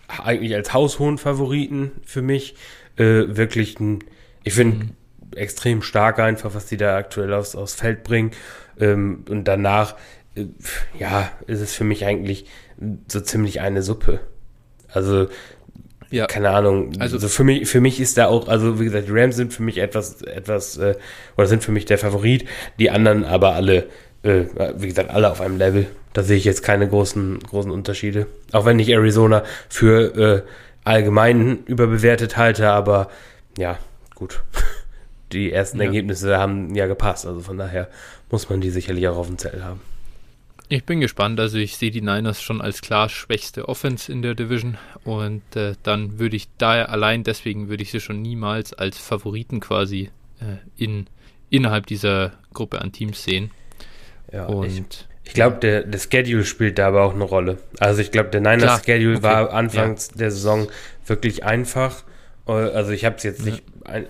eigentlich 0.08 0.54
als 0.54 0.72
haushohen 0.72 1.18
Favoriten 1.18 1.92
für 2.04 2.22
mich. 2.22 2.54
Äh, 2.96 3.36
wirklich 3.36 3.78
ein, 3.80 4.04
ich 4.42 4.54
finde, 4.54 4.86
mhm. 4.86 4.90
extrem 5.36 5.82
stark 5.82 6.18
einfach, 6.18 6.54
was 6.54 6.66
die 6.66 6.76
da 6.76 6.96
aktuell 6.96 7.32
aufs, 7.34 7.54
aufs 7.54 7.74
Feld 7.74 8.04
bringen. 8.04 8.30
Ähm, 8.78 9.24
und 9.28 9.44
danach, 9.44 9.96
äh, 10.34 10.46
ja, 10.98 11.30
ist 11.46 11.60
es 11.60 11.74
für 11.74 11.84
mich 11.84 12.04
eigentlich 12.04 12.46
so 13.08 13.20
ziemlich 13.20 13.60
eine 13.60 13.82
Suppe. 13.82 14.20
Also, 14.88 15.28
ja. 16.10 16.26
keine 16.26 16.50
Ahnung. 16.50 16.92
Also, 16.98 17.16
also 17.16 17.28
für 17.28 17.44
mich, 17.44 17.68
für 17.68 17.80
mich 17.80 18.00
ist 18.00 18.16
da 18.16 18.26
auch, 18.26 18.48
also 18.48 18.80
wie 18.80 18.84
gesagt, 18.84 19.08
die 19.08 19.12
Rams 19.12 19.36
sind 19.36 19.52
für 19.52 19.62
mich 19.62 19.78
etwas, 19.78 20.22
etwas, 20.22 20.76
äh, 20.78 20.94
oder 21.36 21.46
sind 21.46 21.64
für 21.64 21.72
mich 21.72 21.84
der 21.84 21.98
Favorit. 21.98 22.46
Die 22.78 22.90
anderen 22.90 23.24
aber 23.24 23.54
alle, 23.54 23.88
äh, 24.22 24.44
wie 24.76 24.88
gesagt, 24.88 25.10
alle 25.10 25.30
auf 25.30 25.40
einem 25.40 25.58
Level. 25.58 25.86
Da 26.12 26.22
sehe 26.22 26.36
ich 26.36 26.44
jetzt 26.44 26.62
keine 26.62 26.88
großen, 26.88 27.40
großen 27.40 27.70
Unterschiede. 27.70 28.26
Auch 28.52 28.64
wenn 28.64 28.78
ich 28.78 28.88
Arizona 28.88 29.44
für 29.68 30.16
äh, 30.16 30.42
allgemein 30.84 31.64
überbewertet 31.64 32.36
halte, 32.36 32.70
aber 32.70 33.10
ja, 33.58 33.78
gut. 34.14 34.42
Die 35.32 35.52
ersten 35.52 35.78
ja. 35.78 35.86
Ergebnisse 35.86 36.38
haben 36.38 36.74
ja 36.74 36.86
gepasst, 36.86 37.26
also 37.26 37.40
von 37.40 37.58
daher 37.58 37.88
muss 38.30 38.48
man 38.48 38.60
die 38.60 38.70
sicherlich 38.70 39.08
auch 39.08 39.16
auf 39.16 39.26
dem 39.26 39.38
Zettel 39.38 39.64
haben. 39.64 39.80
Ich 40.68 40.84
bin 40.84 41.00
gespannt, 41.00 41.38
also 41.38 41.58
ich 41.58 41.76
sehe 41.76 41.92
die 41.92 42.00
Niners 42.00 42.42
schon 42.42 42.60
als 42.60 42.80
klar 42.80 43.08
schwächste 43.08 43.68
Offense 43.68 44.10
in 44.10 44.22
der 44.22 44.34
Division 44.34 44.78
und 45.04 45.42
äh, 45.54 45.74
dann 45.84 46.18
würde 46.18 46.36
ich 46.36 46.48
daher 46.58 46.90
allein 46.90 47.22
deswegen 47.22 47.68
würde 47.68 47.84
ich 47.84 47.92
sie 47.92 48.00
schon 48.00 48.20
niemals 48.20 48.72
als 48.72 48.98
Favoriten 48.98 49.60
quasi 49.60 50.10
äh, 50.40 50.56
in, 50.76 51.06
innerhalb 51.50 51.86
dieser 51.86 52.32
Gruppe 52.52 52.80
an 52.80 52.90
Teams 52.90 53.22
sehen. 53.22 53.50
Ja, 54.32 54.46
und 54.46 54.66
ich, 54.66 54.82
ich 55.24 55.34
glaube, 55.34 55.56
der, 55.56 55.82
der 55.82 55.98
Schedule 55.98 56.44
spielt 56.44 56.78
da 56.78 56.88
aber 56.88 57.02
auch 57.02 57.14
eine 57.14 57.24
Rolle. 57.24 57.58
Also 57.78 58.00
ich 58.00 58.10
glaube, 58.10 58.30
der 58.30 58.40
Niners 58.40 58.84
Schedule 58.84 59.16
okay. 59.16 59.22
war 59.22 59.52
anfangs 59.52 60.10
ja. 60.12 60.18
der 60.18 60.30
Saison 60.30 60.68
wirklich 61.06 61.44
einfach. 61.44 62.04
Also 62.46 62.92
ich 62.92 63.04
habe 63.04 63.16
es 63.16 63.24
jetzt 63.24 63.44
nicht 63.44 63.62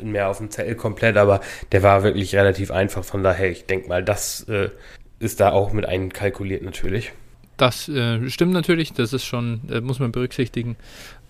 mehr 0.03 0.29
auf 0.29 0.39
dem 0.39 0.51
Zettel 0.51 0.75
komplett, 0.75 1.17
aber 1.17 1.41
der 1.73 1.83
war 1.83 2.03
wirklich 2.03 2.35
relativ 2.35 2.71
einfach. 2.71 3.03
Von 3.03 3.23
daher, 3.23 3.51
ich 3.51 3.65
denke 3.65 3.89
mal, 3.89 4.05
das 4.05 4.43
äh, 4.49 4.69
ist 5.19 5.41
da 5.41 5.53
auch 5.53 5.73
mit 5.73 5.87
einkalkuliert 5.87 6.63
natürlich. 6.63 7.13
Das 7.57 7.89
äh, 7.89 8.29
stimmt 8.29 8.53
natürlich, 8.53 8.93
das 8.93 9.15
ist 9.15 9.25
schon, 9.25 9.63
äh, 9.71 9.81
muss 9.81 9.99
man 9.99 10.13
berücksichtigen. 10.13 10.77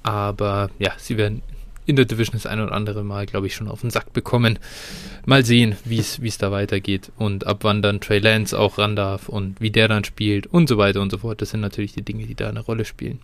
Aber 0.02 0.70
ja, 0.78 0.92
sie 0.98 1.16
werden 1.16 1.42
in 1.86 1.96
der 1.96 2.04
Division 2.04 2.34
das 2.34 2.46
ein 2.46 2.60
oder 2.60 2.72
andere 2.72 3.04
Mal, 3.04 3.26
glaube 3.26 3.46
ich, 3.46 3.54
schon 3.54 3.68
auf 3.68 3.80
den 3.80 3.90
Sack 3.90 4.12
bekommen. 4.12 4.58
Mal 5.24 5.44
sehen, 5.44 5.76
wie 5.84 5.98
es 5.98 6.38
da 6.38 6.50
weitergeht 6.50 7.10
und 7.16 7.46
ab 7.46 7.58
wann 7.62 7.82
dann 7.82 8.00
Trey 8.00 8.18
Lance 8.18 8.58
auch 8.58 8.78
ran 8.78 8.96
darf 8.96 9.28
und 9.28 9.60
wie 9.60 9.70
der 9.70 9.88
dann 9.88 10.04
spielt 10.04 10.46
und 10.46 10.68
so 10.68 10.78
weiter 10.78 11.00
und 11.00 11.10
so 11.10 11.18
fort. 11.18 11.40
Das 11.40 11.50
sind 11.50 11.60
natürlich 11.60 11.94
die 11.94 12.02
Dinge, 12.02 12.26
die 12.26 12.34
da 12.34 12.48
eine 12.48 12.60
Rolle 12.60 12.84
spielen. 12.84 13.20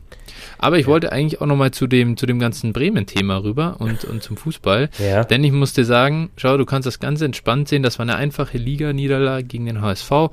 Aber 0.59 0.78
ich 0.78 0.87
ja. 0.87 0.92
wollte 0.92 1.12
eigentlich 1.12 1.40
auch 1.40 1.47
nochmal 1.47 1.73
zu 1.73 1.87
dem, 1.87 2.16
zu 2.16 2.26
dem 2.26 2.38
ganzen 2.38 2.73
Bremen-Thema 2.73 3.42
rüber 3.42 3.76
und, 3.78 4.04
und 4.04 4.23
zum 4.23 4.37
Fußball. 4.37 4.88
Ja. 5.02 5.25
Denn 5.25 5.42
ich 5.42 5.50
musste 5.50 5.85
sagen, 5.85 6.31
schau, 6.37 6.57
du 6.57 6.64
kannst 6.64 6.87
das 6.87 7.00
ganz 7.00 7.21
entspannt 7.23 7.66
sehen. 7.66 7.83
Das 7.83 7.99
war 7.99 8.04
eine 8.04 8.14
einfache 8.14 8.57
Liga-Niederlage 8.57 9.45
gegen 9.45 9.66
den 9.66 9.81
HSV. 9.81 10.31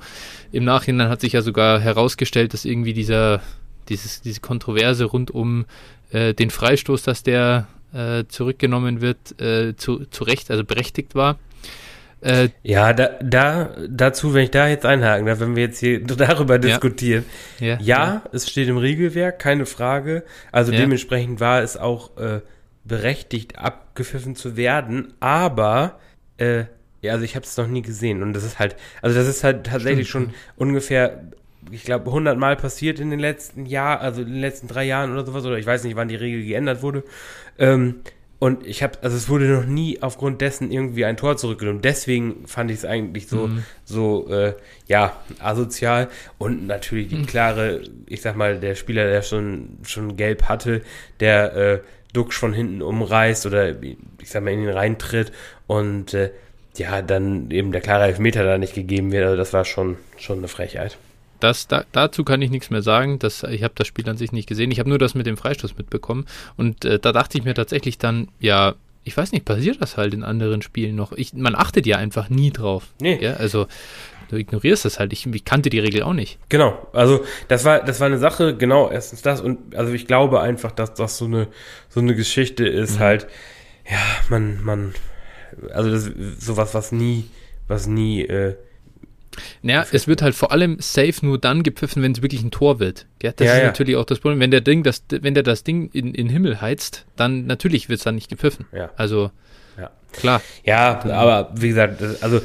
Im 0.52 0.64
Nachhinein 0.64 1.08
hat 1.08 1.20
sich 1.20 1.32
ja 1.32 1.42
sogar 1.42 1.80
herausgestellt, 1.80 2.54
dass 2.54 2.64
irgendwie 2.64 2.92
dieser, 2.92 3.42
dieses, 3.88 4.20
diese 4.20 4.40
Kontroverse 4.40 5.06
rund 5.06 5.32
um 5.32 5.64
äh, 6.12 6.34
den 6.34 6.50
Freistoß, 6.50 7.02
dass 7.02 7.24
der 7.24 7.66
äh, 7.92 8.24
zurückgenommen 8.28 9.00
wird, 9.00 9.40
äh, 9.40 9.76
zu, 9.76 10.04
zu 10.06 10.24
Recht, 10.24 10.50
also 10.50 10.64
berechtigt 10.64 11.14
war. 11.14 11.38
Äh, 12.22 12.50
ja, 12.62 12.92
da, 12.92 13.18
da, 13.22 13.74
dazu, 13.88 14.34
wenn 14.34 14.44
ich 14.44 14.50
da 14.50 14.68
jetzt 14.68 14.84
einhaken 14.84 15.24
darf, 15.24 15.40
wenn 15.40 15.56
wir 15.56 15.64
jetzt 15.64 15.78
hier 15.78 16.04
darüber 16.04 16.58
diskutieren. 16.58 17.24
Ja, 17.58 17.66
ja, 17.66 17.78
ja, 17.80 18.22
es 18.32 18.48
steht 18.48 18.68
im 18.68 18.76
Regelwerk, 18.76 19.38
keine 19.38 19.64
Frage. 19.64 20.24
Also 20.52 20.70
dementsprechend 20.70 21.40
war 21.40 21.62
es 21.62 21.76
auch 21.78 22.16
äh, 22.18 22.40
berechtigt, 22.84 23.58
abgepfiffen 23.58 24.36
zu 24.36 24.56
werden, 24.56 25.14
aber 25.20 25.98
äh, 26.36 26.64
ja, 27.00 27.12
also 27.12 27.24
ich 27.24 27.36
habe 27.36 27.46
es 27.46 27.56
noch 27.56 27.66
nie 27.66 27.80
gesehen 27.80 28.22
und 28.22 28.34
das 28.34 28.44
ist 28.44 28.58
halt, 28.58 28.76
also 29.00 29.18
das 29.18 29.26
ist 29.26 29.42
halt 29.42 29.64
tatsächlich 29.64 30.08
Stimmt. 30.08 30.32
schon 30.32 30.34
ungefähr 30.56 31.22
ich 31.70 31.84
glaube, 31.84 32.06
100 32.06 32.38
Mal 32.38 32.56
passiert 32.56 33.00
in 33.00 33.10
den 33.10 33.20
letzten 33.20 33.66
Jahren, 33.66 34.00
also 34.00 34.22
in 34.22 34.28
den 34.28 34.40
letzten 34.40 34.66
drei 34.66 34.84
Jahren 34.84 35.12
oder 35.12 35.24
sowas, 35.24 35.44
oder 35.44 35.58
ich 35.58 35.66
weiß 35.66 35.84
nicht, 35.84 35.96
wann 35.96 36.08
die 36.08 36.16
Regel 36.16 36.44
geändert 36.44 36.82
wurde. 36.82 37.04
Ähm, 37.60 38.00
und 38.40 38.66
ich 38.66 38.82
habe, 38.82 38.98
also 39.02 39.18
es 39.18 39.28
wurde 39.28 39.44
noch 39.44 39.66
nie 39.66 40.00
aufgrund 40.00 40.40
dessen 40.40 40.72
irgendwie 40.72 41.04
ein 41.04 41.18
Tor 41.18 41.36
zurückgenommen. 41.36 41.82
Deswegen 41.82 42.46
fand 42.46 42.70
ich 42.70 42.78
es 42.78 42.84
eigentlich 42.86 43.28
so, 43.28 43.48
mhm. 43.48 43.64
so, 43.84 44.28
äh, 44.30 44.54
ja, 44.86 45.14
asozial. 45.40 46.08
Und 46.38 46.66
natürlich 46.66 47.08
die 47.08 47.16
mhm. 47.16 47.26
klare, 47.26 47.82
ich 48.06 48.22
sag 48.22 48.36
mal, 48.36 48.58
der 48.58 48.76
Spieler, 48.76 49.04
der 49.04 49.20
schon, 49.20 49.76
schon 49.82 50.16
gelb 50.16 50.44
hatte, 50.44 50.80
der 51.20 51.54
äh, 51.54 51.80
Duxch 52.14 52.38
von 52.38 52.54
hinten 52.54 52.80
umreißt 52.80 53.44
oder 53.44 53.80
ich 53.82 54.30
sag 54.30 54.42
mal 54.42 54.52
in 54.52 54.62
ihn 54.62 54.70
reintritt 54.70 55.32
und 55.66 56.14
äh, 56.14 56.30
ja, 56.76 57.02
dann 57.02 57.50
eben 57.50 57.72
der 57.72 57.82
klare 57.82 58.04
Elfmeter 58.04 58.42
da 58.42 58.56
nicht 58.56 58.74
gegeben 58.74 59.12
wird. 59.12 59.24
Also 59.24 59.36
das 59.36 59.52
war 59.52 59.66
schon, 59.66 59.98
schon 60.16 60.38
eine 60.38 60.48
Frechheit. 60.48 60.96
Das, 61.40 61.66
da, 61.66 61.84
dazu 61.92 62.24
kann 62.24 62.42
ich 62.42 62.50
nichts 62.50 62.70
mehr 62.70 62.82
sagen. 62.82 63.18
Das, 63.18 63.42
ich 63.42 63.62
habe 63.62 63.74
das 63.76 63.86
Spiel 63.86 64.08
an 64.08 64.16
sich 64.16 64.32
nicht 64.32 64.48
gesehen. 64.48 64.70
Ich 64.70 64.78
habe 64.78 64.88
nur 64.88 64.98
das 64.98 65.14
mit 65.14 65.26
dem 65.26 65.36
Freistoß 65.36 65.76
mitbekommen. 65.76 66.26
Und 66.56 66.84
äh, 66.84 66.98
da 66.98 67.12
dachte 67.12 67.38
ich 67.38 67.44
mir 67.44 67.54
tatsächlich 67.54 67.98
dann, 67.98 68.28
ja, 68.38 68.74
ich 69.04 69.16
weiß 69.16 69.32
nicht, 69.32 69.44
passiert 69.44 69.80
das 69.80 69.96
halt 69.96 70.14
in 70.14 70.22
anderen 70.22 70.62
Spielen 70.62 70.94
noch. 70.94 71.12
Ich, 71.12 71.32
man 71.32 71.54
achtet 71.54 71.86
ja 71.86 71.96
einfach 71.96 72.28
nie 72.28 72.50
drauf. 72.50 72.88
Nee. 73.00 73.18
Ja, 73.20 73.34
also 73.34 73.66
du 74.28 74.36
ignorierst 74.36 74.84
das 74.84 74.98
halt. 74.98 75.12
Ich, 75.12 75.26
ich, 75.26 75.44
kannte 75.44 75.70
die 75.70 75.78
Regel 75.78 76.02
auch 76.02 76.12
nicht. 76.12 76.38
Genau. 76.48 76.86
Also 76.92 77.24
das 77.48 77.64
war, 77.64 77.82
das 77.82 78.00
war 78.00 78.06
eine 78.06 78.18
Sache, 78.18 78.56
genau, 78.56 78.90
erstens 78.90 79.22
das. 79.22 79.40
Und 79.40 79.74
also 79.74 79.92
ich 79.92 80.06
glaube 80.06 80.40
einfach, 80.40 80.70
dass 80.70 80.94
das 80.94 81.18
so 81.18 81.24
eine, 81.24 81.48
so 81.88 82.00
eine 82.00 82.14
Geschichte 82.14 82.66
ist, 82.66 82.96
mhm. 82.96 83.00
halt, 83.00 83.26
ja, 83.90 83.98
man, 84.28 84.62
man, 84.62 84.94
also 85.72 85.90
das 85.90 86.10
sowas, 86.38 86.74
was 86.74 86.92
nie, 86.92 87.28
was 87.66 87.86
nie, 87.86 88.22
äh, 88.22 88.56
naja, 89.62 89.86
es 89.92 90.08
wird 90.08 90.22
halt 90.22 90.34
vor 90.34 90.52
allem 90.52 90.78
safe 90.80 91.24
nur 91.24 91.38
dann 91.38 91.62
gepfiffen, 91.62 92.02
wenn 92.02 92.12
es 92.12 92.22
wirklich 92.22 92.42
ein 92.42 92.50
Tor 92.50 92.80
wird. 92.80 93.06
Ja, 93.22 93.32
das 93.32 93.46
ja, 93.46 93.54
ist 93.54 93.60
ja. 93.60 93.66
natürlich 93.66 93.96
auch 93.96 94.04
das 94.04 94.18
Problem. 94.18 94.40
Wenn 94.40 94.50
der 94.50 94.60
Ding, 94.60 94.82
das, 94.82 95.04
wenn 95.08 95.34
der 95.34 95.42
das 95.42 95.64
Ding 95.64 95.90
in, 95.92 96.14
in 96.14 96.28
Himmel 96.28 96.60
heizt, 96.60 97.06
dann 97.16 97.46
natürlich 97.46 97.88
wird 97.88 97.98
es 97.98 98.04
dann 98.04 98.16
nicht 98.16 98.28
gepfiffen. 98.28 98.66
Ja. 98.72 98.90
Also 98.96 99.30
klar. 100.12 100.42
Ja, 100.64 101.04
aber 101.04 101.52
wie 101.54 101.68
gesagt, 101.68 102.02
also 102.22 102.40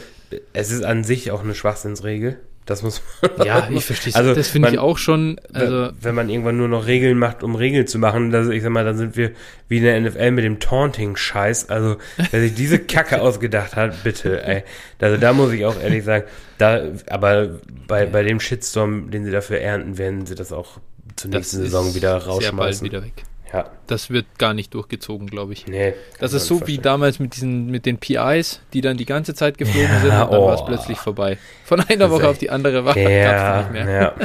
es 0.53 0.71
ist 0.71 0.83
an 0.83 1.03
sich 1.03 1.31
auch 1.31 1.43
eine 1.43 1.55
Schwachsinnsregel. 1.55 2.39
Das 2.65 2.81
muss 2.81 3.01
man. 3.21 3.45
Ja, 3.45 3.69
ich 3.69 3.85
verstehe 3.85 4.15
also, 4.15 4.33
Das 4.33 4.49
finde 4.49 4.69
ich 4.69 4.79
auch 4.79 4.97
schon. 4.97 5.39
Also 5.53 5.89
wenn 6.01 6.15
man 6.15 6.29
irgendwann 6.29 6.57
nur 6.57 6.67
noch 6.67 6.87
Regeln 6.87 7.17
macht, 7.17 7.43
um 7.43 7.55
Regeln 7.55 7.85
zu 7.85 7.99
machen, 7.99 8.31
das, 8.31 8.47
ich 8.47 8.63
sag 8.63 8.71
mal, 8.71 8.83
dann 8.83 8.97
sind 8.97 9.15
wir 9.15 9.31
wie 9.67 9.77
in 9.77 9.83
der 9.83 10.01
NFL 10.01 10.31
mit 10.31 10.45
dem 10.45 10.59
Taunting-Scheiß. 10.59 11.69
Also, 11.69 11.97
wer 12.31 12.41
sich 12.41 12.55
diese 12.55 12.79
Kacke 12.79 13.21
ausgedacht 13.21 13.75
hat, 13.75 14.03
bitte, 14.03 14.43
ey. 14.43 14.63
Also, 14.99 15.17
da 15.17 15.33
muss 15.33 15.51
ich 15.51 15.65
auch 15.65 15.79
ehrlich 15.79 16.03
sagen, 16.03 16.25
da, 16.57 16.81
aber 17.07 17.59
bei, 17.87 18.07
bei 18.07 18.23
dem 18.23 18.39
Shitstorm, 18.39 19.11
den 19.11 19.25
sie 19.25 19.31
dafür 19.31 19.59
ernten, 19.59 19.97
werden 19.97 20.25
sie 20.25 20.35
das 20.35 20.51
auch 20.51 20.79
zur 21.15 21.31
nächsten 21.31 21.57
Saison 21.57 21.93
wieder 21.93 22.17
rausschmeißen. 22.17 22.89
Sehr 22.89 22.91
bald 22.91 23.03
wieder 23.03 23.03
weg. 23.03 23.25
Ja. 23.55 23.71
Das 23.87 24.09
wird 24.09 24.25
gar 24.37 24.53
nicht 24.53 24.73
durchgezogen, 24.73 25.27
glaube 25.27 25.53
ich. 25.53 25.65
Nee. 25.65 25.93
Das 26.19 26.33
ist 26.33 26.45
so 26.45 26.67
wie 26.67 26.77
damals 26.77 27.19
mit 27.19 27.35
diesen, 27.35 27.67
mit 27.67 27.85
den 27.85 27.97
PIs, 27.97 28.59
die 28.73 28.81
dann 28.81 28.97
die 28.97 29.05
ganze 29.05 29.33
Zeit 29.33 29.57
geflogen 29.57 29.89
ja, 29.89 29.99
sind 30.01 30.11
und 30.11 30.29
dann 30.31 30.39
oh. 30.39 30.47
war 30.47 30.55
es 30.55 30.65
plötzlich 30.65 30.97
vorbei. 30.97 31.37
Von 31.63 31.79
einer 31.79 32.09
Woche 32.09 32.27
auf 32.27 32.37
die 32.37 32.49
andere 32.49 32.83
war 32.83 32.97
ja, 32.97 33.61
nicht 33.61 33.71
mehr. 33.71 34.15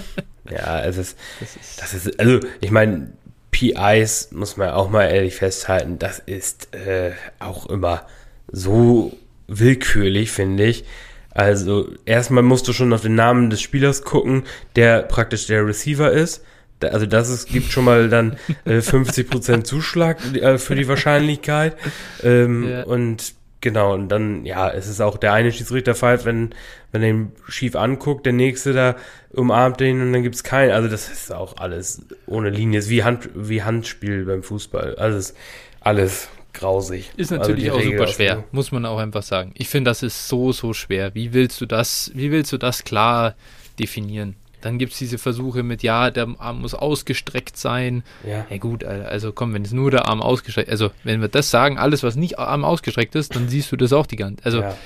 Ja, 0.51 0.51
ja 0.51 0.85
es 0.85 0.97
ist, 0.97 1.19
das 1.39 1.55
ist, 1.55 1.81
das 1.81 1.95
ist 1.95 2.19
also 2.19 2.41
ich 2.61 2.73
meine, 2.73 3.13
PIs 3.53 4.33
muss 4.33 4.57
man 4.57 4.71
auch 4.71 4.91
mal 4.91 5.05
ehrlich 5.05 5.37
festhalten, 5.37 6.01
das 6.01 6.19
ist 6.19 6.75
äh, 6.75 7.13
auch 7.39 7.69
immer 7.69 8.07
so 8.51 9.13
willkürlich, 9.47 10.33
finde 10.33 10.65
ich. 10.65 10.85
Also 11.33 11.89
erstmal 12.05 12.43
musst 12.43 12.67
du 12.67 12.73
schon 12.73 12.93
auf 12.93 13.03
den 13.03 13.15
Namen 13.15 13.51
des 13.51 13.61
Spielers 13.61 14.03
gucken, 14.03 14.43
der 14.75 15.03
praktisch 15.03 15.47
der 15.47 15.65
Receiver 15.65 16.11
ist 16.11 16.43
also 16.83 17.07
das 17.07 17.29
ist, 17.29 17.49
gibt 17.49 17.71
schon 17.71 17.85
mal 17.85 18.09
dann 18.09 18.37
äh, 18.65 18.79
50% 18.79 19.65
Zuschlag 19.65 20.19
äh, 20.35 20.59
für 20.59 20.75
die 20.75 20.89
Wahrscheinlichkeit. 20.89 21.77
Ähm, 22.23 22.69
ja. 22.69 22.83
Und 22.85 23.35
genau, 23.61 23.95
und 23.95 24.09
dann, 24.09 24.45
ja, 24.45 24.71
es 24.71 24.89
ist 24.89 25.01
auch 25.01 25.17
der 25.17 25.33
eine 25.33 25.53
Schiedsrichter 25.53 25.95
pfeift, 25.95 26.25
wenn, 26.25 26.55
wenn 26.93 27.03
er 27.03 27.09
ihn 27.11 27.33
schief 27.49 27.77
anguckt, 27.77 28.27
der 28.27 28.33
nächste 28.33 28.73
da 28.73 28.97
umarmt 29.33 29.81
den 29.81 30.01
und 30.01 30.13
dann 30.13 30.23
gibt's 30.23 30.43
keinen. 30.43 30.73
Also 30.73 30.89
das 30.89 31.11
ist 31.11 31.33
auch 31.33 31.57
alles 31.59 32.03
ohne 32.27 32.51
Linie. 32.51 32.81
Ist 32.81 32.91
wie, 32.91 33.05
Hand, 33.05 33.29
wie 33.35 33.63
Handspiel 33.63 34.25
beim 34.25 34.43
Fußball. 34.43 34.97
Also 34.97 35.33
alles 35.81 36.29
grausig. 36.53 37.11
Ist 37.17 37.33
also 37.33 37.43
natürlich 37.43 37.71
also 37.71 37.81
auch 37.81 37.91
super 37.91 38.07
schwer, 38.07 38.45
muss 38.53 38.73
man 38.73 38.85
auch 38.87 38.99
einfach 38.99 39.23
sagen. 39.23 39.53
Ich 39.55 39.69
finde, 39.69 39.91
das 39.91 40.03
ist 40.03 40.29
so, 40.29 40.53
so 40.53 40.73
schwer. 40.73 41.15
Wie 41.15 41.33
willst 41.33 41.61
du 41.61 41.67
das, 41.67 42.11
wie 42.15 42.31
willst 42.31 42.53
du 42.53 42.59
das 42.59 42.85
klar 42.85 43.35
definieren? 43.79 44.37
Dann 44.61 44.79
gibt 44.79 44.93
es 44.93 44.99
diese 44.99 45.19
Versuche 45.19 45.63
mit, 45.63 45.83
ja, 45.83 46.11
der 46.11 46.29
Arm 46.39 46.61
muss 46.61 46.75
ausgestreckt 46.75 47.57
sein. 47.57 48.03
Ja. 48.27 48.47
ja 48.49 48.57
gut, 48.59 48.85
also 48.85 49.33
komm, 49.33 49.55
wenn 49.55 49.63
es 49.63 49.73
nur 49.73 49.91
der 49.91 50.07
Arm 50.07 50.23
ausgestreckt 50.23 50.71
also 50.71 50.91
wenn 51.05 51.21
wir 51.21 51.29
das 51.29 51.51
sagen, 51.51 51.79
alles, 51.79 52.03
was 52.03 52.17
nicht 52.17 52.39
Arm 52.39 52.65
ausgestreckt 52.65 53.15
ist, 53.15 53.35
dann 53.35 53.49
siehst 53.49 53.73
du 53.73 53.77
das 53.77 53.93
auch 53.93 54.07
die 54.07 54.17
ganze 54.17 54.45
Also 54.45 54.61
ja. 54.61 54.77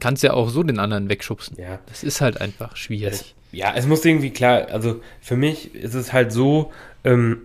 kannst 0.00 0.22
ja 0.22 0.32
auch 0.32 0.48
so 0.48 0.62
den 0.62 0.78
anderen 0.78 1.08
wegschubsen. 1.08 1.56
Ja. 1.58 1.78
Das 1.86 2.02
ist 2.02 2.20
halt 2.20 2.40
einfach 2.40 2.76
schwierig. 2.76 3.12
Es, 3.12 3.34
ja, 3.52 3.72
es 3.74 3.86
muss 3.86 4.04
irgendwie 4.04 4.30
klar, 4.30 4.68
also 4.70 5.00
für 5.20 5.36
mich 5.36 5.74
ist 5.74 5.94
es 5.94 6.12
halt 6.12 6.32
so 6.32 6.72
ähm, 7.04 7.38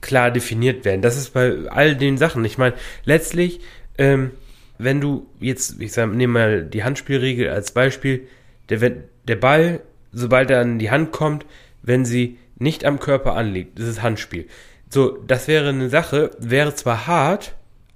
klar 0.00 0.30
definiert 0.30 0.84
werden. 0.84 1.02
Das 1.02 1.16
ist 1.16 1.32
bei 1.32 1.68
all 1.68 1.96
den 1.96 2.18
Sachen. 2.18 2.44
Ich 2.44 2.58
meine, 2.58 2.74
letztlich, 3.04 3.60
ähm, 3.96 4.32
wenn 4.78 5.00
du 5.00 5.26
jetzt, 5.40 5.80
ich 5.80 5.92
sag, 5.92 6.12
nehme 6.12 6.32
mal 6.32 6.64
die 6.64 6.84
Handspielregel 6.84 7.48
als 7.48 7.72
Beispiel, 7.72 8.28
der, 8.68 8.92
der 9.26 9.36
Ball 9.36 9.80
sobald 10.12 10.50
er 10.50 10.60
an 10.60 10.78
die 10.78 10.90
Hand 10.90 11.12
kommt, 11.12 11.46
wenn 11.82 12.04
sie 12.04 12.38
nicht 12.56 12.84
am 12.84 13.00
Körper 13.00 13.34
anliegt. 13.34 13.78
Das 13.78 13.86
ist 13.86 14.02
Handspiel. 14.02 14.46
So, 14.88 15.18
das 15.26 15.48
wäre 15.48 15.68
eine 15.68 15.88
Sache, 15.88 16.30
wäre 16.38 16.74
zwar 16.74 17.06
hart, 17.06 17.54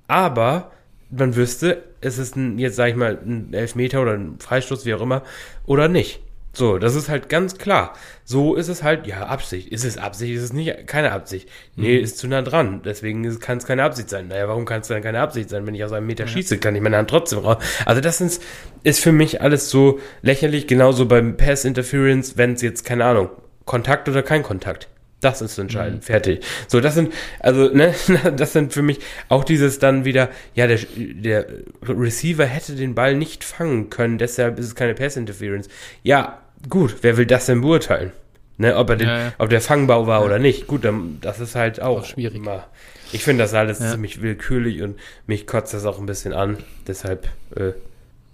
aber 0.08 0.72
man 1.10 1.36
wüsste, 1.36 1.84
es 2.00 2.18
ist 2.18 2.36
ein, 2.36 2.58
jetzt 2.58 2.76
sage 2.76 2.90
ich 2.90 2.96
mal, 2.96 3.18
ein 3.24 3.52
Elfmeter 3.52 4.02
oder 4.02 4.12
ein 4.12 4.36
Freistoß, 4.38 4.86
wie 4.86 4.94
auch 4.94 5.00
immer, 5.00 5.22
oder 5.66 5.88
nicht. 5.88 6.20
So, 6.54 6.78
das 6.78 6.94
ist 6.94 7.08
halt 7.08 7.28
ganz 7.30 7.56
klar. 7.56 7.94
So 8.24 8.54
ist 8.54 8.68
es 8.68 8.82
halt, 8.82 9.06
ja, 9.06 9.26
Absicht. 9.26 9.68
Ist 9.68 9.84
es 9.84 9.96
Absicht? 9.96 10.34
Ist 10.34 10.42
es 10.42 10.52
nicht 10.52 10.86
keine 10.86 11.12
Absicht? 11.12 11.48
Nee, 11.76 11.98
mhm. 11.98 12.04
ist 12.04 12.18
zu 12.18 12.28
nah 12.28 12.42
dran. 12.42 12.82
Deswegen 12.84 13.38
kann 13.40 13.58
es 13.58 13.66
keine 13.66 13.84
Absicht 13.84 14.10
sein. 14.10 14.28
Naja, 14.28 14.48
warum 14.48 14.66
kann 14.66 14.82
es 14.82 14.88
dann 14.88 15.02
keine 15.02 15.20
Absicht 15.20 15.48
sein? 15.48 15.66
Wenn 15.66 15.74
ich 15.74 15.82
aus 15.82 15.92
einem 15.92 16.06
Meter 16.06 16.24
ja. 16.24 16.28
schieße, 16.28 16.58
kann 16.58 16.74
ich 16.76 16.82
meine 16.82 16.98
Hand 16.98 17.08
trotzdem 17.08 17.38
raus. 17.38 17.56
Also 17.86 18.02
das 18.02 18.20
ist, 18.20 18.42
ist 18.82 19.00
für 19.00 19.12
mich 19.12 19.40
alles 19.40 19.70
so 19.70 19.98
lächerlich. 20.20 20.66
Genauso 20.66 21.06
beim 21.06 21.36
Pass 21.38 21.64
Interference, 21.64 22.36
wenn 22.36 22.52
es 22.52 22.62
jetzt, 22.62 22.84
keine 22.84 23.06
Ahnung, 23.06 23.30
Kontakt 23.64 24.08
oder 24.08 24.22
kein 24.22 24.42
Kontakt. 24.42 24.88
Das 25.22 25.40
ist 25.40 25.56
entscheidend. 25.56 26.00
Mhm. 26.00 26.02
Fertig. 26.02 26.44
So, 26.66 26.80
das 26.80 26.94
sind, 26.94 27.14
also, 27.38 27.68
ne, 27.68 27.94
das 28.36 28.52
sind 28.52 28.72
für 28.72 28.82
mich 28.82 28.98
auch 29.28 29.44
dieses 29.44 29.78
dann 29.78 30.04
wieder, 30.04 30.30
ja, 30.54 30.66
der, 30.66 30.80
der 30.96 31.46
Receiver 31.86 32.44
hätte 32.44 32.74
den 32.74 32.96
Ball 32.96 33.16
nicht 33.16 33.44
fangen 33.44 33.88
können, 33.88 34.18
deshalb 34.18 34.58
ist 34.58 34.66
es 34.66 34.74
keine 34.74 34.94
Pass 34.94 35.16
Interference. 35.16 35.68
Ja, 36.02 36.41
gut, 36.68 36.96
wer 37.02 37.16
will 37.16 37.26
das 37.26 37.46
denn 37.46 37.60
beurteilen? 37.60 38.12
Ne, 38.58 38.76
ob 38.76 38.90
er 38.90 38.96
den, 38.96 39.08
ja, 39.08 39.18
ja. 39.18 39.32
ob 39.38 39.48
der 39.48 39.60
Fangbau 39.60 40.06
war 40.06 40.20
ja. 40.20 40.26
oder 40.26 40.38
nicht. 40.38 40.66
Gut, 40.66 40.84
dann, 40.84 41.18
das 41.20 41.40
ist 41.40 41.54
halt 41.54 41.80
auch, 41.80 42.00
auch 42.00 42.04
schwierig. 42.04 42.36
Immer, 42.36 42.66
ich 43.12 43.24
finde 43.24 43.44
das 43.44 43.54
alles 43.54 43.78
ziemlich 43.78 44.22
willkürlich 44.22 44.82
und 44.82 44.98
mich 45.26 45.46
kotzt 45.46 45.74
das 45.74 45.84
auch 45.84 45.98
ein 45.98 46.06
bisschen 46.06 46.32
an. 46.32 46.58
Deshalb 46.86 47.28
äh, 47.56 47.72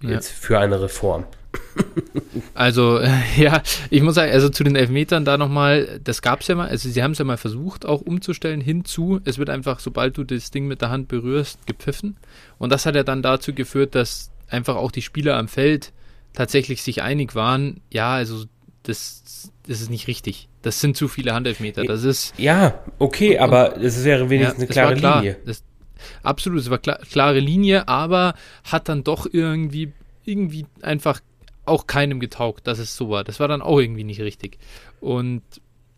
jetzt 0.01 0.31
für 0.31 0.59
eine 0.59 0.81
Reform. 0.81 1.25
Also, 2.53 2.99
äh, 2.99 3.09
ja, 3.37 3.61
ich 3.89 4.01
muss 4.01 4.15
sagen, 4.15 4.31
also 4.31 4.49
zu 4.49 4.63
den 4.63 4.75
Elfmetern 4.75 5.25
da 5.25 5.37
nochmal, 5.37 5.99
das 6.03 6.21
gab 6.21 6.41
es 6.41 6.47
ja 6.47 6.55
mal, 6.55 6.67
also 6.67 6.89
sie 6.89 7.01
haben 7.01 7.11
es 7.11 7.17
ja 7.17 7.25
mal 7.25 7.37
versucht, 7.37 7.85
auch 7.85 8.01
umzustellen 8.01 8.61
hinzu, 8.61 9.19
es 9.25 9.37
wird 9.37 9.49
einfach, 9.49 9.79
sobald 9.79 10.17
du 10.17 10.23
das 10.23 10.51
Ding 10.51 10.67
mit 10.67 10.81
der 10.81 10.89
Hand 10.89 11.07
berührst, 11.07 11.65
gepfiffen. 11.65 12.17
Und 12.57 12.71
das 12.71 12.85
hat 12.85 12.95
ja 12.95 13.03
dann 13.03 13.21
dazu 13.21 13.53
geführt, 13.53 13.95
dass 13.95 14.31
einfach 14.49 14.75
auch 14.75 14.91
die 14.91 15.01
Spieler 15.01 15.37
am 15.37 15.47
Feld 15.47 15.91
tatsächlich 16.33 16.83
sich 16.83 17.01
einig 17.01 17.35
waren, 17.35 17.81
ja, 17.91 18.13
also 18.13 18.45
das, 18.83 19.51
das 19.67 19.81
ist 19.81 19.89
nicht 19.89 20.07
richtig. 20.07 20.47
Das 20.61 20.81
sind 20.81 20.97
zu 20.97 21.07
viele 21.07 21.33
Handelfmeter. 21.33 21.83
Das 21.83 22.03
ist. 22.03 22.33
Ja, 22.37 22.83
okay, 22.97 23.35
und, 23.35 23.43
aber 23.43 23.77
es 23.77 24.03
wäre 24.03 24.29
wenigstens 24.29 24.61
ja, 24.61 24.65
eine 24.65 24.73
klare 24.73 24.95
klar, 24.95 25.21
Linie. 25.21 25.37
Das, 25.45 25.63
absolut, 26.23 26.59
es 26.59 26.69
war 26.69 26.79
klar, 26.79 26.99
klare 27.09 27.39
Linie, 27.39 27.87
aber 27.87 28.33
hat 28.63 28.89
dann 28.89 29.03
doch 29.03 29.27
irgendwie, 29.31 29.91
irgendwie 30.25 30.65
einfach 30.81 31.21
auch 31.65 31.87
keinem 31.87 32.19
getaugt, 32.19 32.67
dass 32.67 32.79
es 32.79 32.95
so 32.95 33.09
war. 33.09 33.23
Das 33.23 33.39
war 33.39 33.47
dann 33.47 33.61
auch 33.61 33.79
irgendwie 33.79 34.03
nicht 34.03 34.21
richtig. 34.21 34.57
Und 34.99 35.43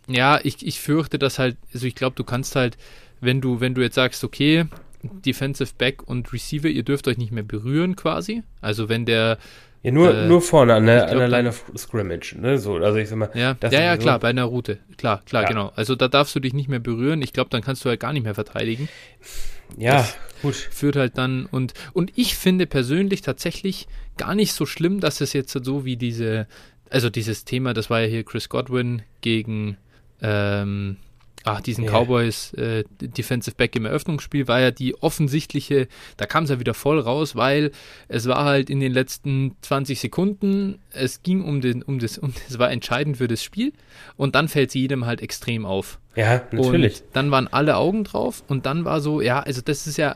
ja, 0.07 0.39
ich, 0.43 0.65
ich 0.65 0.79
fürchte, 0.79 1.17
dass 1.17 1.39
halt, 1.39 1.57
also 1.73 1.87
ich 1.87 1.95
glaube, 1.95 2.15
du 2.15 2.23
kannst 2.23 2.55
halt, 2.55 2.77
wenn 3.21 3.41
du, 3.41 3.61
wenn 3.61 3.73
du 3.73 3.81
jetzt 3.81 3.95
sagst, 3.95 4.23
okay, 4.23 4.65
Defensive 5.03 5.73
Back 5.77 6.07
und 6.07 6.31
Receiver, 6.33 6.67
ihr 6.67 6.83
dürft 6.83 7.07
euch 7.07 7.17
nicht 7.17 7.31
mehr 7.31 7.43
berühren 7.43 7.95
quasi. 7.95 8.43
Also 8.59 8.89
wenn 8.89 9.05
der 9.05 9.37
ja, 9.83 9.91
nur, 9.91 10.13
äh, 10.13 10.27
nur 10.27 10.41
vorne 10.41 10.75
an 10.75 10.85
der, 10.85 11.09
an 11.09 11.17
der 11.17 11.27
Line 11.27 11.49
of 11.49 11.63
Scrimmage, 11.75 12.35
ne? 12.39 12.59
So, 12.59 12.75
also 12.75 12.97
ich 12.97 13.09
sag 13.09 13.17
mal. 13.17 13.31
Ja, 13.33 13.55
ja, 13.63 13.81
ja 13.81 13.97
klar, 13.97 14.19
bei 14.19 14.29
einer 14.29 14.43
Route. 14.43 14.77
Klar, 14.97 15.23
klar, 15.25 15.43
ja. 15.43 15.47
genau. 15.47 15.71
Also 15.75 15.95
da 15.95 16.07
darfst 16.07 16.35
du 16.35 16.39
dich 16.39 16.53
nicht 16.53 16.69
mehr 16.69 16.79
berühren. 16.79 17.21
Ich 17.21 17.33
glaube, 17.33 17.49
dann 17.49 17.61
kannst 17.61 17.83
du 17.83 17.89
halt 17.89 17.99
gar 17.99 18.13
nicht 18.13 18.23
mehr 18.23 18.35
verteidigen. 18.35 18.89
Ja, 19.77 19.97
das 19.97 20.17
gut. 20.41 20.55
Führt 20.55 20.95
halt 20.97 21.17
dann 21.17 21.45
und, 21.45 21.73
und 21.93 22.11
ich 22.15 22.35
finde 22.35 22.67
persönlich 22.67 23.21
tatsächlich 23.21 23.87
gar 24.17 24.35
nicht 24.35 24.53
so 24.53 24.65
schlimm, 24.65 24.99
dass 24.99 25.21
es 25.21 25.33
jetzt 25.33 25.51
so 25.63 25.85
wie 25.85 25.97
diese, 25.97 26.47
also 26.89 27.09
dieses 27.09 27.45
Thema, 27.45 27.73
das 27.73 27.89
war 27.89 28.01
ja 28.01 28.07
hier 28.07 28.23
Chris 28.23 28.49
Godwin 28.49 29.01
gegen, 29.21 29.77
ähm, 30.21 30.97
ach, 31.43 31.61
diesen 31.61 31.83
yeah. 31.85 31.93
Cowboys 31.93 32.53
äh, 32.53 32.83
Defensive 32.99 33.55
Back 33.55 33.75
im 33.75 33.85
Eröffnungsspiel 33.85 34.47
war 34.47 34.59
ja 34.59 34.71
die 34.71 34.95
offensichtliche, 35.01 35.87
da 36.17 36.25
kam 36.25 36.45
es 36.45 36.49
ja 36.49 36.59
wieder 36.59 36.73
voll 36.73 36.99
raus, 36.99 37.35
weil 37.35 37.71
es 38.07 38.27
war 38.27 38.45
halt 38.45 38.69
in 38.69 38.79
den 38.79 38.91
letzten 38.91 39.55
20 39.61 39.99
Sekunden, 39.99 40.79
es 40.91 41.23
ging 41.23 41.43
um 41.43 41.61
den, 41.61 41.83
um 41.83 41.99
das, 41.99 42.17
um, 42.17 42.33
es 42.47 42.59
war 42.59 42.71
entscheidend 42.71 43.17
für 43.17 43.27
das 43.27 43.43
Spiel 43.43 43.73
und 44.17 44.35
dann 44.35 44.47
fällt 44.47 44.69
es 44.69 44.75
jedem 44.75 45.05
halt 45.05 45.21
extrem 45.21 45.65
auf. 45.65 45.99
Ja, 46.15 46.43
natürlich. 46.51 47.01
Und 47.01 47.15
dann 47.15 47.31
waren 47.31 47.47
alle 47.47 47.77
Augen 47.77 48.03
drauf 48.03 48.43
und 48.47 48.65
dann 48.65 48.85
war 48.85 49.01
so, 49.01 49.21
ja, 49.21 49.39
also 49.39 49.61
das 49.61 49.87
ist 49.87 49.97
ja 49.97 50.15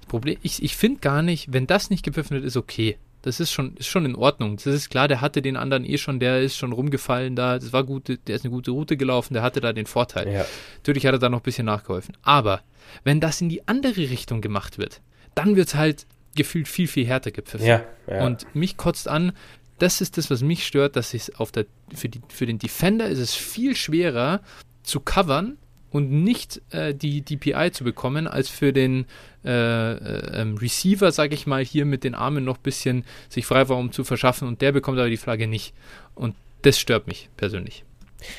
das 0.00 0.08
Problem, 0.08 0.38
ich, 0.42 0.62
ich 0.62 0.76
finde 0.76 1.00
gar 1.00 1.22
nicht, 1.22 1.52
wenn 1.52 1.66
das 1.66 1.90
nicht 1.90 2.04
gepfiffen 2.04 2.34
wird, 2.34 2.44
ist 2.44 2.56
okay. 2.56 2.98
Das 3.24 3.40
ist 3.40 3.52
schon, 3.52 3.74
ist 3.78 3.86
schon 3.86 4.04
in 4.04 4.16
Ordnung. 4.16 4.56
Das 4.56 4.66
ist 4.66 4.90
klar, 4.90 5.08
der 5.08 5.22
hatte 5.22 5.40
den 5.40 5.56
anderen 5.56 5.86
eh 5.86 5.96
schon, 5.96 6.20
der 6.20 6.42
ist 6.42 6.58
schon 6.58 6.72
rumgefallen 6.72 7.34
da. 7.34 7.58
Das 7.58 7.72
war 7.72 7.82
gut, 7.82 8.08
der 8.08 8.36
ist 8.36 8.44
eine 8.44 8.52
gute 8.52 8.70
Route 8.70 8.98
gelaufen, 8.98 9.32
der 9.32 9.42
hatte 9.42 9.62
da 9.62 9.72
den 9.72 9.86
Vorteil. 9.86 10.30
Ja. 10.30 10.44
Natürlich 10.76 11.06
hat 11.06 11.14
er 11.14 11.18
da 11.18 11.30
noch 11.30 11.38
ein 11.40 11.42
bisschen 11.42 11.64
nachgeholfen. 11.64 12.14
Aber 12.20 12.60
wenn 13.02 13.20
das 13.20 13.40
in 13.40 13.48
die 13.48 13.66
andere 13.66 13.96
Richtung 13.96 14.42
gemacht 14.42 14.76
wird, 14.76 15.00
dann 15.34 15.56
wird 15.56 15.68
es 15.68 15.74
halt 15.74 16.06
gefühlt 16.36 16.68
viel, 16.68 16.86
viel 16.86 17.06
härter 17.06 17.30
gepfiffen. 17.30 17.66
Ja, 17.66 17.82
ja. 18.06 18.26
Und 18.26 18.54
mich 18.54 18.76
kotzt 18.76 19.08
an, 19.08 19.32
das 19.78 20.02
ist 20.02 20.18
das, 20.18 20.30
was 20.30 20.42
mich 20.42 20.66
stört, 20.66 20.94
dass 20.94 21.14
es 21.14 21.34
auf 21.34 21.50
der, 21.50 21.64
für, 21.94 22.10
die, 22.10 22.20
für 22.28 22.44
den 22.44 22.58
Defender 22.58 23.08
ist 23.08 23.20
es 23.20 23.34
viel 23.34 23.74
schwerer 23.74 24.42
zu 24.82 25.00
covern, 25.00 25.56
und 25.94 26.10
nicht 26.10 26.60
äh, 26.70 26.92
die 26.92 27.22
DPI 27.22 27.70
zu 27.70 27.84
bekommen, 27.84 28.26
als 28.26 28.48
für 28.48 28.72
den 28.72 29.06
äh, 29.44 29.92
äh, 29.92 30.40
ähm, 30.40 30.56
Receiver, 30.56 31.12
sage 31.12 31.36
ich 31.36 31.46
mal, 31.46 31.64
hier 31.64 31.84
mit 31.84 32.02
den 32.02 32.16
Armen 32.16 32.44
noch 32.44 32.56
ein 32.56 32.62
bisschen 32.64 33.04
sich 33.28 33.46
Freiraum 33.46 33.92
zu 33.92 34.02
verschaffen 34.02 34.48
und 34.48 34.60
der 34.60 34.72
bekommt 34.72 34.98
aber 34.98 35.08
die 35.08 35.16
Flagge 35.16 35.46
nicht. 35.46 35.72
Und 36.16 36.34
das 36.62 36.80
stört 36.80 37.06
mich 37.06 37.28
persönlich. 37.36 37.84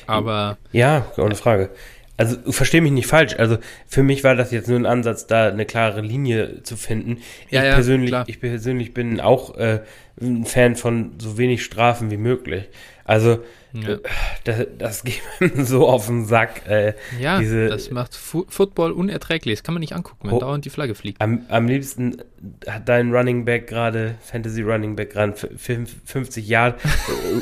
Aber. 0.06 0.58
Ja, 0.72 1.10
ohne 1.16 1.34
Frage. 1.34 1.70
Also 2.18 2.36
verstehe 2.52 2.82
mich 2.82 2.92
nicht 2.92 3.06
falsch. 3.06 3.36
Also 3.38 3.56
für 3.86 4.02
mich 4.02 4.22
war 4.22 4.34
das 4.34 4.50
jetzt 4.50 4.68
nur 4.68 4.78
ein 4.78 4.84
Ansatz, 4.84 5.26
da 5.26 5.48
eine 5.48 5.64
klare 5.64 6.02
Linie 6.02 6.62
zu 6.62 6.76
finden. 6.76 7.22
Ja, 7.48 7.62
ich 7.62 7.68
ja, 7.68 7.74
persönlich, 7.74 8.10
klar. 8.10 8.24
ich 8.26 8.38
persönlich 8.38 8.92
bin 8.92 9.18
auch 9.18 9.56
äh, 9.56 9.80
ein 10.20 10.44
Fan 10.44 10.76
von 10.76 11.12
so 11.18 11.38
wenig 11.38 11.64
Strafen 11.64 12.10
wie 12.10 12.18
möglich. 12.18 12.64
Also 13.04 13.38
ja. 13.82 13.94
Äh, 13.94 13.98
das, 14.44 14.66
das, 14.78 15.04
geht 15.04 15.20
so 15.56 15.88
auf 15.88 16.06
den 16.06 16.24
Sack. 16.24 16.66
Äh, 16.68 16.94
ja, 17.20 17.38
diese, 17.38 17.68
das 17.68 17.90
macht 17.90 18.14
Fu 18.14 18.44
Football 18.48 18.92
unerträglich. 18.92 19.58
Das 19.58 19.62
kann 19.62 19.74
man 19.74 19.80
nicht 19.80 19.94
angucken, 19.94 20.28
wenn 20.28 20.34
oh, 20.34 20.40
dauernd 20.40 20.64
die 20.64 20.70
Flagge 20.70 20.94
fliegt. 20.94 21.20
Am, 21.20 21.42
am 21.48 21.66
liebsten 21.66 22.22
hat 22.68 22.88
dein 22.88 23.12
Running 23.12 23.44
Back 23.44 23.66
gerade, 23.66 24.16
Fantasy 24.22 24.62
Running 24.62 24.96
Back 24.96 25.10
gerade 25.10 25.34
50 25.34 26.46
Jahre 26.46 26.76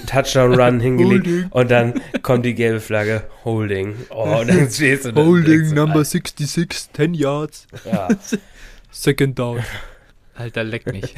Touchdown 0.07 0.55
Run 0.55 0.81
hingelegt 0.85 1.29
und 1.51 1.71
dann 1.71 2.01
kommt 2.23 2.47
die 2.47 2.55
gelbe 2.55 2.81
Flagge 2.81 3.25
Holding. 3.45 3.95
Oh, 4.11 4.43
dann 4.47 4.71
stehst 4.71 5.05
du. 5.07 5.15
Holding 5.15 5.75
Number 5.75 6.05
66, 6.05 6.93
10 6.93 7.15
Yards. 7.15 7.67
Ja. 7.85 8.09
Second 8.91 9.39
down. 9.39 9.61
Alter, 10.35 10.65
leck 10.65 10.87
mich. 10.87 11.15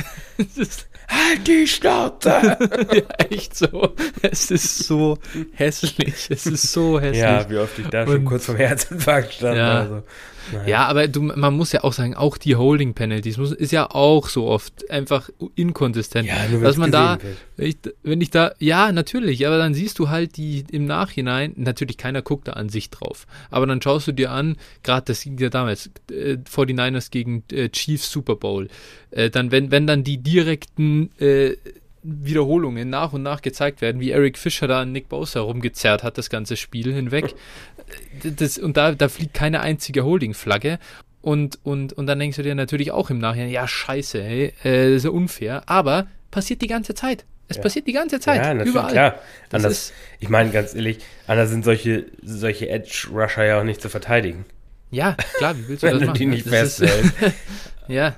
Halt 1.09 1.47
die 1.47 1.67
Schnauze! 1.67 2.29
ja, 2.93 3.27
echt 3.31 3.57
so. 3.57 3.95
Es 4.23 4.51
ist 4.51 4.79
so 4.87 5.19
hässlich. 5.53 6.31
Es 6.31 6.47
ist 6.47 6.73
so 6.73 7.01
hässlich. 7.01 7.23
Ja, 7.23 7.49
wie 7.49 7.59
oft 7.59 7.79
ich 7.79 7.87
da 7.89 8.03
Und, 8.03 8.09
schon 8.09 8.25
kurz 8.25 8.47
vom 8.47 8.57
Herzinfarkt 8.57 9.35
stand. 9.35 9.57
Ja. 9.57 9.81
Also. 9.81 10.03
Naja. 10.53 10.69
Ja, 10.69 10.87
aber 10.87 11.09
du, 11.09 11.23
man 11.23 11.55
muss 11.55 11.73
ja 11.73 11.85
auch 11.85 11.93
sagen, 11.93 12.15
auch 12.15 12.39
die 12.39 12.57
Holding 12.57 12.95
Penalties 12.95 13.37
muss, 13.37 13.53
ist 13.53 13.73
ja 13.73 13.91
auch 13.91 14.29
so 14.29 14.47
oft 14.47 14.91
einfach 14.91 15.31
inkonsistent. 15.55 16.29
Ja, 16.29 16.49
nur 16.51 16.61
dass 16.61 16.77
man 16.77 16.91
da, 16.91 17.19
wenn 17.57 17.67
ich, 17.67 17.77
wenn 18.03 18.21
ich, 18.21 18.31
da, 18.31 18.53
ja, 18.59 18.93
natürlich, 18.93 19.47
aber 19.47 19.59
dann 19.59 19.75
siehst 19.75 19.99
du 19.99 20.09
halt 20.09 20.37
die 20.37 20.65
im 20.71 20.87
Nachhinein, 20.87 21.53
natürlich 21.57 21.97
keiner 21.97 22.23
guckt 22.23 22.49
da 22.49 22.53
an 22.53 22.69
sich 22.69 22.91
drauf, 22.91 23.27
aber 23.51 23.67
dann 23.67 23.83
schaust 23.83 24.09
du 24.09 24.13
dir 24.13 24.31
an, 24.31 24.57
gerade 24.83 25.07
das 25.07 25.23
ging 25.23 25.39
ja 25.39 25.49
damals, 25.49 25.91
äh, 26.11 26.37
49ers 26.51 27.11
gegen 27.11 27.45
äh, 27.53 27.69
Chiefs 27.69 28.11
Super 28.11 28.37
Bowl, 28.37 28.69
äh, 29.11 29.31
dann, 29.31 29.51
wenn, 29.51 29.71
wenn 29.71 29.87
dann 29.87 30.05
die 30.05 30.19
direkten, 30.19 31.11
äh, 31.19 31.57
Wiederholungen 32.07 32.89
nach 32.89 33.13
und 33.13 33.23
nach 33.23 33.43
gezeigt 33.43 33.81
werden, 33.81 34.01
wie 34.01 34.13
Eric 34.13 34.39
Fischer 34.39 34.69
da 34.69 34.83
an 34.83 34.93
Nick 34.93 35.09
Bosa 35.09 35.41
rumgezerrt 35.41 36.03
hat, 36.05 36.19
das 36.19 36.31
ganze 36.31 36.57
Spiel 36.57 36.93
hinweg. 36.93 37.35
Das, 38.23 38.59
und 38.59 38.77
da, 38.77 38.93
da 38.93 39.09
fliegt 39.09 39.35
keine 39.35 39.61
einzige 39.61 40.05
Holding-Flagge. 40.05 40.79
Und, 41.21 41.59
und, 41.65 41.93
und 41.93 42.07
dann 42.07 42.21
denkst 42.21 42.37
du 42.37 42.43
dir 42.45 42.55
natürlich 42.55 42.93
auch 42.93 43.11
im 43.11 43.19
Nachhinein, 43.19 43.51
ja, 43.51 43.67
scheiße, 43.67 44.23
hey, 44.23 44.53
äh, 44.63 44.91
das 44.91 44.99
ist 44.99 45.05
ja 45.05 45.11
unfair. 45.11 45.63
Aber 45.67 46.07
passiert 46.31 46.63
die 46.63 46.69
ganze 46.69 46.95
Zeit. 46.95 47.25
Es 47.49 47.57
ja. 47.57 47.63
passiert 47.63 47.87
die 47.87 47.93
ganze 47.93 48.21
Zeit. 48.21 48.37
Ja, 48.37 48.55
natürlich, 48.55 48.71
überall. 48.71 48.93
klar. 48.93 49.19
Anders, 49.51 49.93
ich 50.21 50.29
meine, 50.29 50.51
ganz 50.51 50.75
ehrlich, 50.75 50.99
anders 51.27 51.51
sind 51.51 51.65
solche, 51.65 52.07
solche 52.23 52.69
Edge-Rusher 52.69 53.45
ja 53.45 53.61
auch 53.61 53.65
nicht 53.65 53.81
zu 53.81 53.89
verteidigen. 53.89 54.45
Ja, 54.91 55.17
klar, 55.39 55.57
wie 55.59 55.69
willst 55.69 55.83
du 55.83 55.91
das 55.91 56.01
machen? 56.01 56.19
die 56.19 56.27
nicht 56.27 56.47
festhältst. 56.47 57.13
ja, 57.89 57.97
ja. 58.07 58.17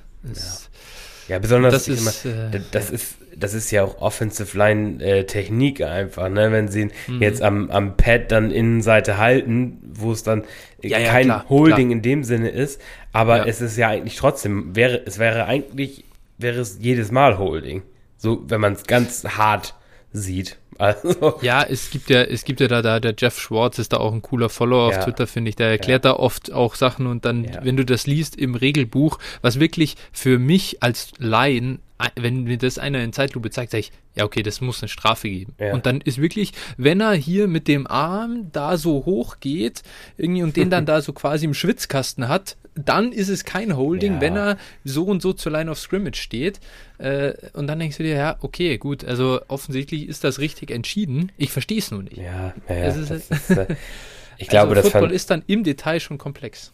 Ja, 1.29 1.39
besonders, 1.39 1.73
das 1.75 1.89
ist, 1.89 2.25
immer, 2.25 2.55
äh, 2.55 2.61
das 2.71 2.91
ist 2.91 3.17
das 3.39 3.55
ist 3.55 3.71
ja 3.71 3.85
auch 3.85 4.01
Offensive 4.01 4.57
Line 4.57 5.03
äh, 5.03 5.25
Technik 5.25 5.81
einfach, 5.81 6.29
ne? 6.29 6.51
Wenn 6.53 6.69
sie 6.69 6.83
ihn 6.83 6.93
mhm. 7.07 7.23
jetzt 7.23 7.43
am, 7.43 7.71
am 7.71 7.97
Pad 7.97 8.33
dann 8.33 8.51
Innenseite 8.51 9.19
halten, 9.19 9.79
wo 9.93 10.13
es 10.13 10.23
dann 10.23 10.45
ja, 10.83 10.99
ja, 10.99 11.11
kein 11.11 11.27
klar, 11.27 11.49
Holding 11.49 11.89
klar. 11.89 11.93
in 11.93 12.03
dem 12.03 12.25
Sinne 12.25 12.51
ist, 12.51 12.81
aber 13.13 13.39
ja. 13.39 13.45
es 13.45 13.61
ist 13.61 13.77
ja 13.77 13.89
eigentlich 13.89 14.17
trotzdem, 14.17 14.75
wäre, 14.75 15.03
es 15.07 15.19
wäre 15.19 15.47
eigentlich, 15.47 16.05
wäre 16.39 16.61
es 16.61 16.79
jedes 16.81 17.11
Mal 17.11 17.39
Holding. 17.39 17.83
So, 18.17 18.43
wenn 18.49 18.61
man 18.61 18.73
es 18.73 18.85
ganz 18.85 19.25
hart 19.25 19.75
sieht. 20.13 20.59
Also. 20.89 21.41
Ja, 21.43 21.65
es 21.65 21.91
gibt 21.91 22.09
ja, 22.09 22.23
es 22.23 22.45
gibt 22.45 22.61
ja 22.61 22.69
da, 22.69 22.83
da, 22.83 23.01
der 23.01 23.15
Jeff 23.19 23.39
Schwartz 23.39 23.81
ist 23.81 23.93
da 23.93 23.97
auch 23.97 24.13
ein 24.13 24.23
cooler 24.23 24.49
Follower 24.49 24.93
ja. 24.93 24.99
auf 24.99 25.05
Twitter, 25.05 25.27
finde 25.27 25.49
ich. 25.49 25.57
Der 25.57 25.71
erklärt 25.71 26.05
ja. 26.05 26.13
da 26.13 26.19
oft 26.19 26.53
auch 26.53 26.77
Sachen 26.77 27.09
und 27.09 27.25
dann, 27.25 27.45
ja. 27.45 27.65
wenn 27.65 27.77
du 27.77 27.85
das 27.85 28.07
liest 28.07 28.37
im 28.37 28.55
Regelbuch, 28.55 29.19
was 29.43 29.59
wirklich 29.59 29.97
für 30.13 30.39
mich 30.39 30.81
als 30.83 31.13
Laien 31.19 31.81
wenn 32.15 32.45
mir 32.45 32.59
das 32.59 32.79
einer 32.79 33.03
in 33.03 33.13
Zeitlupe 33.13 33.51
zeigt, 33.51 33.73
sage 33.73 33.81
ich, 33.81 33.93
ja, 34.15 34.25
okay, 34.25 34.43
das 34.43 34.61
muss 34.61 34.83
eine 34.83 34.89
Strafe 34.89 35.29
geben. 35.29 35.55
Ja. 35.59 35.75
Und 35.75 35.87
dann 35.87 36.01
ist 36.01 36.21
wirklich, 36.21 36.53
wenn 36.77 37.01
er 37.01 37.13
hier 37.13 37.49
mit 37.49 37.67
dem 37.69 37.87
Arm 37.87 38.51
da 38.53 38.77
so 38.77 39.05
hoch 39.05 39.39
geht, 39.41 39.83
irgendwie 40.17 40.43
und 40.43 40.57
den 40.57 40.71
dann 40.71 40.87
da 40.87 41.01
so 41.01 41.13
quasi 41.13 41.45
im 41.45 41.55
Schwitzkasten 41.55 42.29
hat, 42.29 42.57
dann 42.85 43.13
ist 43.13 43.29
es 43.29 43.45
kein 43.45 43.77
Holding, 43.77 44.15
ja. 44.15 44.21
wenn 44.21 44.37
er 44.37 44.57
so 44.85 45.05
und 45.05 45.21
so 45.21 45.33
zur 45.33 45.53
Line 45.53 45.71
of 45.71 45.79
Scrimmage 45.79 46.17
steht. 46.17 46.61
Äh, 46.99 47.35
und 47.53 47.67
dann 47.67 47.79
denkst 47.79 47.97
du 47.97 48.03
dir, 48.03 48.15
ja, 48.15 48.37
okay, 48.41 48.79
gut, 48.79 49.05
also 49.05 49.41
offensichtlich 49.49 50.09
ist 50.09 50.25
das 50.25 50.39
richtig 50.39 50.71
entschieden. 50.71 51.33
Ich 51.37 51.51
verstehe 51.51 51.79
es 51.79 51.91
nur 51.91 52.03
nicht. 52.03 52.17
Ja, 52.17 52.55
ja, 52.69 52.75
ja 52.75 52.85
ist, 52.87 53.11
ist, 53.11 53.51
äh, 53.51 53.67
ich 54.39 54.49
glaube, 54.49 54.71
also, 54.71 54.83
das 54.83 54.93
Football 54.93 55.13
ist 55.13 55.31
dann 55.31 55.43
im 55.47 55.65
Detail 55.65 56.01
schon 56.01 56.19
komplex. 56.19 56.73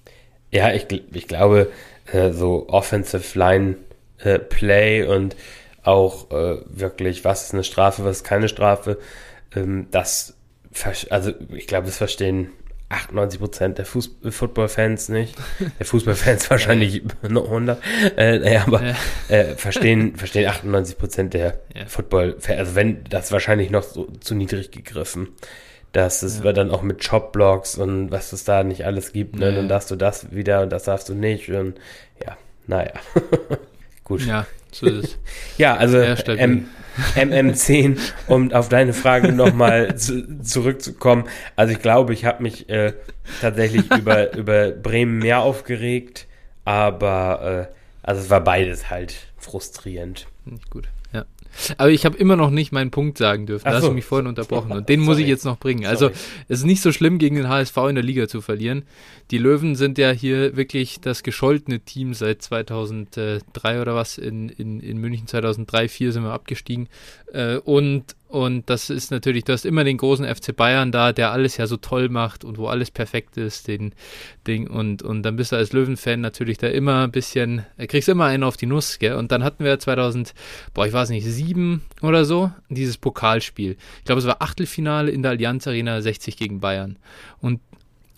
Ja, 0.50 0.72
ich, 0.72 0.86
ich 0.90 1.26
glaube, 1.26 1.70
äh, 2.12 2.32
so 2.32 2.68
Offensive 2.68 3.38
Line 3.38 3.76
äh, 4.18 4.38
Play 4.38 5.04
und 5.04 5.36
auch 5.82 6.30
wirklich, 6.30 7.26
was 7.26 7.44
ist 7.44 7.52
eine 7.52 7.62
Strafe, 7.62 8.06
was 8.06 8.18
ist 8.18 8.24
keine 8.24 8.48
Strafe. 8.48 8.98
Ähm, 9.54 9.88
das, 9.90 10.34
also 11.10 11.32
ich 11.52 11.66
glaube, 11.66 11.84
das 11.84 11.98
verstehen 11.98 12.48
98 12.90 13.40
Prozent 13.40 13.78
der 13.78 13.86
Fuß 13.86 14.16
Football-Fans 14.30 15.08
nicht. 15.08 15.34
Der 15.78 15.86
Fußballfans 15.86 16.48
wahrscheinlich 16.50 17.02
noch 17.28 17.44
100. 17.44 17.78
Äh, 18.16 18.38
naja, 18.38 18.64
aber 18.66 18.82
Ja. 18.84 18.94
äh, 19.28 19.54
verstehen, 19.56 20.16
verstehen 20.16 20.48
98 20.48 20.98
Prozent 20.98 21.34
der 21.34 21.60
Ja. 21.74 21.86
Football-Fans. 21.86 22.58
Also 22.58 22.74
wenn, 22.74 23.02
das 23.04 23.32
wahrscheinlich 23.32 23.70
noch 23.70 23.82
so 23.82 24.06
zu 24.20 24.34
niedrig 24.34 24.70
gegriffen. 24.70 25.28
Dass 25.92 26.22
es 26.22 26.42
Ja. 26.44 26.52
dann 26.52 26.70
auch 26.70 26.82
mit 26.82 27.04
Shop-Blogs 27.04 27.78
und 27.78 28.10
was 28.10 28.32
es 28.32 28.44
da 28.44 28.64
nicht 28.64 28.84
alles 28.84 29.12
gibt. 29.12 29.36
Ne? 29.38 29.46
Ja. 29.50 29.52
Dann 29.56 29.68
darfst 29.68 29.90
du 29.90 29.96
das 29.96 30.32
wieder 30.32 30.62
und 30.62 30.70
das 30.70 30.84
darfst 30.84 31.08
du 31.08 31.14
nicht. 31.14 31.48
Und 31.50 31.78
ja, 32.24 32.36
naja. 32.66 32.92
Gut. 34.04 34.22
Ja, 34.26 34.46
so 34.72 34.86
ist 34.86 35.04
es. 35.04 35.18
Ja, 35.56 35.76
also 35.76 35.98
Ja, 35.98 36.16
stabil. 36.16 36.40
M 36.42 36.68
MM10, 37.16 37.98
um 38.26 38.52
auf 38.52 38.68
deine 38.68 38.92
Frage 38.92 39.32
nochmal 39.32 39.96
zu, 39.96 40.40
zurückzukommen. 40.42 41.24
Also 41.56 41.72
ich 41.72 41.80
glaube, 41.80 42.12
ich 42.12 42.24
habe 42.24 42.42
mich 42.42 42.68
äh, 42.68 42.92
tatsächlich 43.40 43.90
über, 43.92 44.32
über 44.36 44.70
Bremen 44.70 45.18
mehr 45.18 45.40
aufgeregt, 45.40 46.26
aber 46.64 47.68
äh, 47.70 47.74
also 48.02 48.20
es 48.20 48.30
war 48.30 48.42
beides 48.42 48.90
halt 48.90 49.16
frustrierend. 49.38 50.26
Nicht 50.44 50.70
gut. 50.70 50.88
Aber 51.78 51.90
ich 51.90 52.04
habe 52.04 52.16
immer 52.16 52.36
noch 52.36 52.50
nicht 52.50 52.72
meinen 52.72 52.90
Punkt 52.90 53.18
sagen 53.18 53.46
dürfen. 53.46 53.66
Ach 53.66 53.70
Da 53.70 53.76
hast 53.76 53.82
so. 53.84 53.88
du 53.88 53.94
mich 53.94 54.04
vorhin 54.04 54.26
unterbrochen. 54.26 54.72
Und 54.76 54.88
den 54.88 55.00
muss 55.00 55.18
ich 55.18 55.26
jetzt 55.26 55.44
noch 55.44 55.58
bringen. 55.58 55.86
Also, 55.86 56.06
Sorry. 56.06 56.18
es 56.48 56.58
ist 56.60 56.64
nicht 56.64 56.82
so 56.82 56.92
schlimm, 56.92 57.18
gegen 57.18 57.36
den 57.36 57.48
HSV 57.48 57.76
in 57.88 57.94
der 57.94 58.04
Liga 58.04 58.28
zu 58.28 58.40
verlieren. 58.40 58.84
Die 59.30 59.38
Löwen 59.38 59.74
sind 59.74 59.98
ja 59.98 60.10
hier 60.10 60.56
wirklich 60.56 61.00
das 61.00 61.22
gescholtene 61.22 61.80
Team 61.80 62.14
seit 62.14 62.42
2003 62.42 63.80
oder 63.80 63.94
was. 63.94 64.18
In, 64.18 64.48
in, 64.48 64.80
in 64.80 64.98
München 64.98 65.26
2003, 65.26 65.86
2004 65.88 66.12
sind 66.12 66.22
wir 66.24 66.32
abgestiegen. 66.32 66.88
Äh, 67.32 67.56
und, 67.56 68.16
und 68.34 68.68
das 68.68 68.90
ist 68.90 69.12
natürlich, 69.12 69.44
du 69.44 69.52
hast 69.52 69.64
immer 69.64 69.84
den 69.84 69.96
großen 69.96 70.26
FC 70.26 70.56
Bayern 70.56 70.90
da, 70.90 71.12
der 71.12 71.30
alles 71.30 71.56
ja 71.56 71.68
so 71.68 71.76
toll 71.76 72.08
macht 72.08 72.44
und 72.44 72.58
wo 72.58 72.66
alles 72.66 72.90
perfekt 72.90 73.36
ist. 73.36 73.68
Den 73.68 73.94
Ding. 74.44 74.66
Und, 74.66 75.04
und 75.04 75.22
dann 75.22 75.36
bist 75.36 75.52
du 75.52 75.56
als 75.56 75.72
Löwenfan 75.72 76.20
natürlich 76.20 76.58
da 76.58 76.66
immer 76.66 77.04
ein 77.04 77.12
bisschen, 77.12 77.64
äh, 77.76 77.86
kriegst 77.86 78.08
immer 78.08 78.24
einen 78.24 78.42
auf 78.42 78.56
die 78.56 78.66
Nuss. 78.66 78.98
Gell? 78.98 79.14
Und 79.14 79.30
dann 79.30 79.44
hatten 79.44 79.64
wir 79.64 79.78
2000, 79.78 80.34
boah, 80.74 80.84
ich 80.84 80.92
weiß 80.92 81.10
nicht, 81.10 81.24
sieben 81.24 81.82
oder 82.02 82.24
so, 82.24 82.50
dieses 82.70 82.98
Pokalspiel. 82.98 83.76
Ich 83.98 84.04
glaube, 84.04 84.18
es 84.18 84.26
war 84.26 84.42
Achtelfinale 84.42 85.12
in 85.12 85.22
der 85.22 85.30
Allianz 85.30 85.68
Arena 85.68 86.02
60 86.02 86.36
gegen 86.36 86.58
Bayern. 86.58 86.96
Und, 87.40 87.60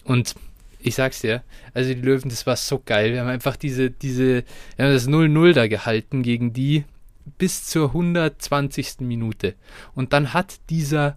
und 0.05 0.35
ich 0.81 0.95
sag's 0.95 1.21
dir, 1.21 1.43
also 1.75 1.93
die 1.93 2.01
Löwen, 2.01 2.31
das 2.31 2.47
war 2.47 2.57
so 2.57 2.81
geil. 2.83 3.13
Wir 3.13 3.21
haben 3.21 3.29
einfach 3.29 3.57
diese, 3.57 3.91
diese, 3.91 4.45
wir 4.77 4.87
haben 4.87 4.95
das 4.95 5.11
0-0 5.11 5.53
da 5.53 5.69
gehalten 5.69 6.23
gegen 6.23 6.55
die 6.55 6.85
bis 7.39 7.67
zur 7.67 7.89
120. 7.89 9.01
Minute. 9.01 9.55
Und 9.95 10.13
dann 10.13 10.33
hat 10.33 10.57
dieser, 10.71 11.17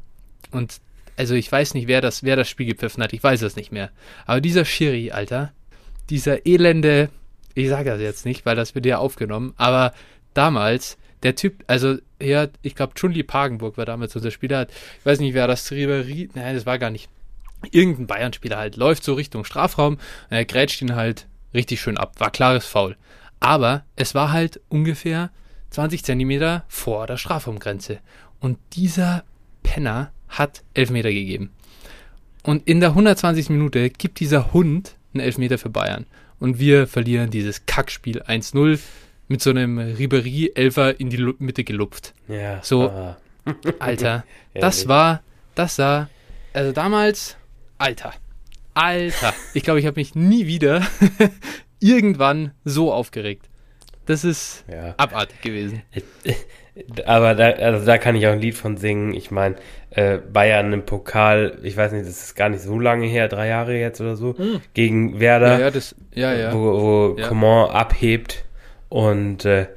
und 0.51 0.79
also 1.17 1.35
ich 1.35 1.51
weiß 1.51 1.73
nicht, 1.73 1.87
wer 1.87 2.01
das, 2.01 2.23
wer 2.23 2.35
das 2.35 2.49
Spiel 2.49 2.65
gepfiffen 2.65 3.03
hat, 3.03 3.13
ich 3.13 3.23
weiß 3.23 3.41
es 3.41 3.55
nicht 3.55 3.71
mehr. 3.71 3.91
Aber 4.25 4.41
dieser 4.41 4.65
Schiri, 4.65 5.11
Alter, 5.11 5.51
dieser 6.09 6.45
elende, 6.45 7.09
ich 7.55 7.69
sage 7.69 7.89
das 7.89 8.01
jetzt 8.01 8.25
nicht, 8.25 8.45
weil 8.45 8.55
das 8.55 8.75
wird 8.75 8.85
ja 8.85 8.97
aufgenommen, 8.97 9.53
aber 9.57 9.93
damals, 10.33 10.97
der 11.23 11.35
Typ, 11.35 11.63
also 11.67 11.97
ja, 12.21 12.47
ich 12.61 12.75
glaube, 12.75 12.93
Chunli 12.93 13.23
Pagenburg 13.23 13.77
war 13.77 13.85
damals 13.85 14.15
unser 14.15 14.31
Spieler, 14.31 14.67
ich 14.99 15.05
weiß 15.05 15.19
nicht, 15.19 15.33
wer 15.33 15.47
das 15.47 15.71
Ribery, 15.71 16.29
nein, 16.33 16.55
das 16.55 16.65
war 16.65 16.79
gar 16.79 16.89
nicht. 16.89 17.09
Irgendein 17.71 18.07
Bayern-Spieler 18.07 18.57
halt 18.57 18.77
läuft 18.77 19.03
so 19.03 19.13
Richtung 19.15 19.43
Strafraum, 19.43 19.95
und 19.95 20.01
er 20.29 20.45
grätscht 20.45 20.81
ihn 20.81 20.95
halt 20.95 21.27
richtig 21.53 21.81
schön 21.81 21.97
ab. 21.97 22.13
War 22.19 22.31
klares 22.31 22.65
Foul. 22.65 22.95
Aber 23.41 23.83
es 23.97 24.15
war 24.15 24.31
halt 24.31 24.61
ungefähr 24.69 25.29
20 25.71 26.03
Zentimeter 26.03 26.63
vor 26.67 27.07
der 27.07 27.17
Strafraumgrenze. 27.17 27.99
Und 28.39 28.57
dieser 28.73 29.23
Penner 29.63 30.11
hat 30.27 30.63
Elfmeter 30.73 31.11
gegeben. 31.11 31.51
Und 32.43 32.67
in 32.67 32.79
der 32.79 32.89
120. 32.89 33.49
Minute 33.49 33.89
gibt 33.89 34.19
dieser 34.19 34.53
Hund 34.53 34.95
einen 35.13 35.21
Elfmeter 35.21 35.57
für 35.57 35.69
Bayern. 35.69 36.05
Und 36.39 36.59
wir 36.59 36.87
verlieren 36.87 37.29
dieses 37.29 37.65
Kackspiel 37.65 38.21
1-0 38.21 38.79
mit 39.27 39.41
so 39.41 39.49
einem 39.49 39.77
Ribery-Elfer 39.77 40.99
in 40.99 41.09
die 41.09 41.17
Lu 41.17 41.33
Mitte 41.39 41.63
gelupft. 41.63 42.13
Ja. 42.27 42.59
So. 42.63 42.89
ah, 42.89 43.17
Alter, 43.79 44.23
das 44.53 44.87
war, 44.87 45.21
das 45.55 45.75
sah, 45.75 46.09
also 46.53 46.71
damals, 46.71 47.35
Alter, 47.77 48.13
Alter. 48.73 49.33
Ich 49.53 49.63
glaube, 49.63 49.79
ich 49.79 49.85
habe 49.85 49.99
mich 49.99 50.15
nie 50.15 50.47
wieder 50.47 50.85
irgendwann 51.79 52.51
so 52.63 52.93
aufgeregt. 52.93 53.48
Das 54.09 54.23
ist 54.23 54.65
ja. 54.67 54.95
abartig 54.97 55.39
gewesen. 55.39 55.83
Aber 57.05 57.35
da, 57.35 57.51
also 57.51 57.85
da 57.85 57.99
kann 57.99 58.15
ich 58.15 58.25
auch 58.25 58.31
ein 58.31 58.41
Lied 58.41 58.55
von 58.55 58.75
singen. 58.75 59.13
Ich 59.13 59.29
meine, 59.29 59.57
äh, 59.91 60.17
Bayern 60.17 60.73
im 60.73 60.83
Pokal, 60.83 61.59
ich 61.61 61.77
weiß 61.77 61.91
nicht, 61.91 62.07
das 62.07 62.23
ist 62.23 62.35
gar 62.35 62.49
nicht 62.49 62.63
so 62.63 62.79
lange 62.79 63.05
her, 63.05 63.27
drei 63.27 63.49
Jahre 63.49 63.77
jetzt 63.77 64.01
oder 64.01 64.15
so, 64.15 64.35
gegen 64.73 65.19
Werder. 65.19 65.51
Ja, 65.51 65.59
ja, 65.59 65.69
das, 65.69 65.95
ja, 66.15 66.51
wo, 66.51 67.17
wo. 67.17 67.21
Coman 67.21 67.69
abhebt 67.69 68.45
und 68.89 69.45
äh, 69.45 69.67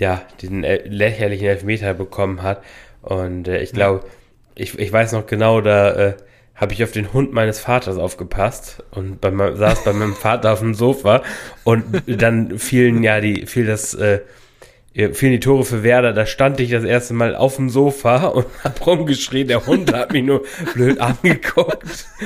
ja, 0.00 0.22
diesen 0.40 0.62
lächerlichen 0.62 1.48
Elfmeter 1.48 1.92
bekommen 1.92 2.42
hat. 2.42 2.62
Und 3.02 3.46
äh, 3.46 3.60
ich 3.60 3.72
glaube, 3.72 4.06
ich, 4.54 4.78
ich 4.78 4.90
weiß 4.90 5.12
noch 5.12 5.26
genau, 5.26 5.60
da 5.60 5.92
äh, 5.92 6.14
habe 6.54 6.72
ich 6.74 6.84
auf 6.84 6.92
den 6.92 7.12
Hund 7.12 7.32
meines 7.32 7.58
Vaters 7.58 7.96
aufgepasst 7.96 8.84
und 8.92 9.20
bei 9.20 9.30
saß 9.54 9.84
bei 9.84 9.92
meinem 9.92 10.14
Vater 10.14 10.52
auf 10.52 10.60
dem 10.60 10.74
Sofa 10.74 11.22
und 11.64 11.84
dann 12.06 12.58
fielen 12.58 13.02
ja 13.02 13.20
die, 13.20 13.46
fiel 13.46 13.66
das, 13.66 13.94
äh, 13.94 14.20
ja, 14.94 15.12
fielen 15.12 15.32
die 15.32 15.40
Tore 15.40 15.64
für 15.64 15.82
Werder, 15.82 16.12
da 16.12 16.26
stand 16.26 16.60
ich 16.60 16.70
das 16.70 16.84
erste 16.84 17.14
Mal 17.14 17.34
auf 17.34 17.56
dem 17.56 17.70
Sofa 17.70 18.26
und 18.26 18.46
hab 18.64 18.86
rumgeschrien, 18.86 19.48
der 19.48 19.66
Hund 19.66 19.92
hat 19.92 20.12
mich 20.12 20.22
nur 20.24 20.42
blöd 20.74 21.00
angeguckt. 21.00 22.06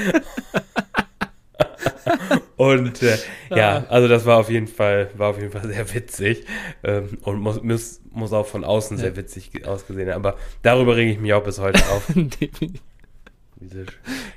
Und 2.57 3.03
äh, 3.03 3.19
ja, 3.55 3.85
also 3.91 4.09
das 4.09 4.25
war 4.25 4.39
auf 4.39 4.49
jeden 4.49 4.67
Fall, 4.67 5.11
war 5.15 5.31
auf 5.31 5.39
jeden 5.39 5.53
Fall 5.53 5.67
sehr 5.69 5.95
witzig 5.95 6.47
ähm, 6.83 7.19
und 7.23 7.39
muss, 7.39 7.63
muss, 7.63 8.01
muss 8.11 8.33
auch 8.33 8.47
von 8.47 8.65
außen 8.65 8.97
sehr 8.97 9.15
witzig 9.15 9.53
ge- 9.53 9.65
ausgesehen 9.65 10.09
haben. 10.11 10.25
Aber 10.25 10.39
darüber 10.63 10.97
rege 10.97 11.13
ich 11.13 11.21
mich 11.21 11.35
auch 11.35 11.45
bis 11.45 11.59
heute 11.59 11.81
auf. 11.91 12.09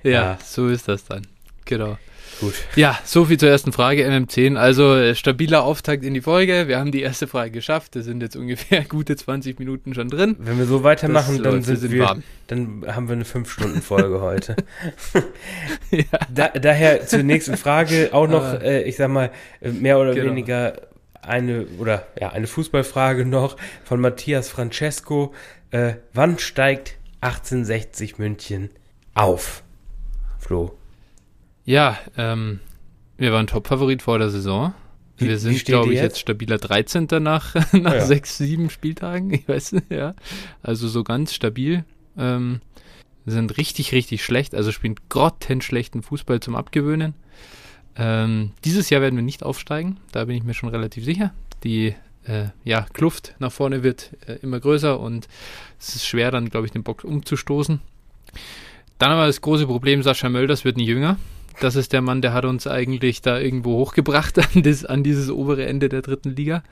Ja, 0.04 0.12
Ja. 0.12 0.38
so 0.44 0.68
ist 0.68 0.88
das 0.88 1.06
dann. 1.06 1.28
Genau. 1.66 1.98
gut. 2.40 2.54
Ja, 2.76 2.98
so 3.04 3.26
viel 3.26 3.38
zur 3.38 3.50
ersten 3.50 3.72
Frage, 3.72 4.08
MM10. 4.08 4.56
Also 4.56 4.96
äh, 4.96 5.14
stabiler 5.14 5.64
Auftakt 5.64 6.04
in 6.04 6.14
die 6.16 6.22
Folge. 6.22 6.68
Wir 6.68 6.80
haben 6.80 6.92
die 6.92 7.02
erste 7.02 7.28
Frage 7.28 7.52
geschafft. 7.52 7.96
Da 7.96 8.02
sind 8.02 8.22
jetzt 8.24 8.36
ungefähr 8.36 8.84
gute 8.90 9.16
20 9.16 9.60
Minuten 9.60 9.94
schon 9.94 10.08
drin. 10.10 10.36
Wenn 10.40 10.58
wir 10.58 10.66
so 10.66 10.84
weitermachen, 10.84 11.36
Das 11.38 11.44
dann 11.44 11.56
wir 11.56 11.62
sind 11.64 11.78
sind 11.78 11.92
wir, 11.92 12.04
warm. 12.06 12.24
dann 12.48 12.86
haben 12.88 13.08
wir 13.08 13.14
eine 13.14 13.24
5-Stunden-Folge 13.26 14.22
heute. 14.22 14.56
ja. 15.92 16.04
Da, 16.34 16.48
daher 16.50 17.06
zur 17.06 17.24
nächsten 17.24 17.58
Frage 17.58 18.10
auch 18.14 18.28
noch, 18.28 18.44
Ah. 18.44 18.56
äh, 18.64 18.84
ich 18.84 18.96
sag 18.96 19.10
mal, 19.10 19.32
äh, 19.62 19.70
mehr 19.70 20.00
oder 20.00 20.14
Genau. 20.16 20.32
weniger 20.32 20.74
eine 21.22 21.66
oder 21.78 22.08
ja, 22.20 22.30
eine 22.30 22.48
Fußballfrage 22.48 23.26
noch 23.26 23.58
von 23.84 24.00
Matthias 24.00 24.50
Francesco. 24.50 25.34
Äh, 25.72 25.96
wann 26.14 26.40
steigt 26.40 26.96
1860 27.22 28.18
München 28.18 28.70
auf? 29.14 29.64
Flo. 30.38 30.78
Ja, 31.66 31.98
ähm, 32.18 32.60
wir 33.18 33.32
waren 33.32 33.48
Top-Favorit 33.48 34.02
vor 34.02 34.18
der 34.18 34.30
Saison. 34.30 34.74
Wir 35.18 35.38
sind, 35.38 35.66
glaube 35.66 35.90
ich, 35.90 35.96
jetzt? 35.96 36.04
jetzt 36.04 36.20
stabiler 36.20 36.58
13. 36.58 37.08
nach, 37.20 37.56
nach 37.74 37.94
ja. 37.94 38.06
sechs, 38.06 38.38
sieben 38.38 38.70
Spieltagen. 38.70 39.32
Ich 39.34 39.48
weiß 39.48 39.74
nicht, 39.74 39.92
ja. 39.92 40.16
Also 40.64 40.88
so 40.88 41.04
ganz 41.04 41.34
stabil. 41.34 41.84
Ähm, 42.18 42.62
sind 43.26 43.58
richtig, 43.58 43.92
richtig 43.92 44.24
schlecht. 44.24 44.56
Also 44.56 44.72
spielen 44.72 44.96
grottenschlechten 45.10 46.02
Fußball 46.02 46.40
zum 46.40 46.56
Abgewöhnen. 46.56 47.14
Ähm, 47.96 48.52
dieses 48.64 48.90
Jahr 48.90 49.02
werden 49.02 49.16
wir 49.16 49.24
nicht 49.24 49.44
aufsteigen. 49.44 50.00
Da 50.12 50.26
bin 50.26 50.38
ich 50.38 50.44
mir 50.44 50.54
schon 50.54 50.70
relativ 50.70 51.04
sicher. 51.04 51.34
Die 51.64 51.96
äh, 52.24 52.48
ja, 52.64 52.86
Kluft 52.94 53.36
nach 53.40 53.52
vorne 53.52 53.84
wird 53.84 54.12
äh, 54.26 54.36
immer 54.36 54.60
größer 54.60 55.00
und 55.00 55.28
es 55.80 55.96
ist 55.96 56.06
schwer, 56.06 56.32
dann, 56.32 56.50
glaube 56.50 56.66
ich, 56.66 56.72
den 56.72 56.84
Bock 56.84 57.04
umzustoßen. 57.04 57.82
Dann 59.00 59.12
aber 59.12 59.26
das 59.26 59.42
große 59.42 59.66
Problem, 59.66 60.04
Sascha 60.04 60.30
Mölders 60.30 60.66
wird 60.66 60.78
nie 60.78 60.86
jünger. 60.86 61.18
Das 61.62 61.76
ist 61.76 61.94
der 61.94 62.02
Mann, 62.02 62.22
der 62.22 62.34
hat 62.34 62.46
uns 62.46 62.68
eigentlich 62.68 63.22
da 63.22 63.40
irgendwo 63.40 63.78
hochgebracht 63.78 64.38
an, 64.56 64.62
das, 64.62 64.86
an 64.86 65.04
dieses 65.04 65.32
obere 65.32 65.66
Ende 65.66 65.90
der 65.90 66.02
dritten 66.02 66.36
Liga. 66.36 66.64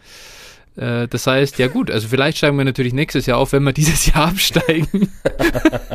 Äh, 0.76 1.08
das 1.08 1.26
heißt, 1.26 1.58
ja 1.58 1.68
gut, 1.68 1.90
also 1.90 2.10
vielleicht 2.10 2.38
steigen 2.38 2.58
wir 2.58 2.66
natürlich 2.66 2.94
nächstes 2.94 3.26
Jahr 3.26 3.38
auf, 3.38 3.54
wenn 3.54 3.64
wir 3.64 3.74
dieses 3.74 4.06
Jahr 4.06 4.28
absteigen. 4.28 5.10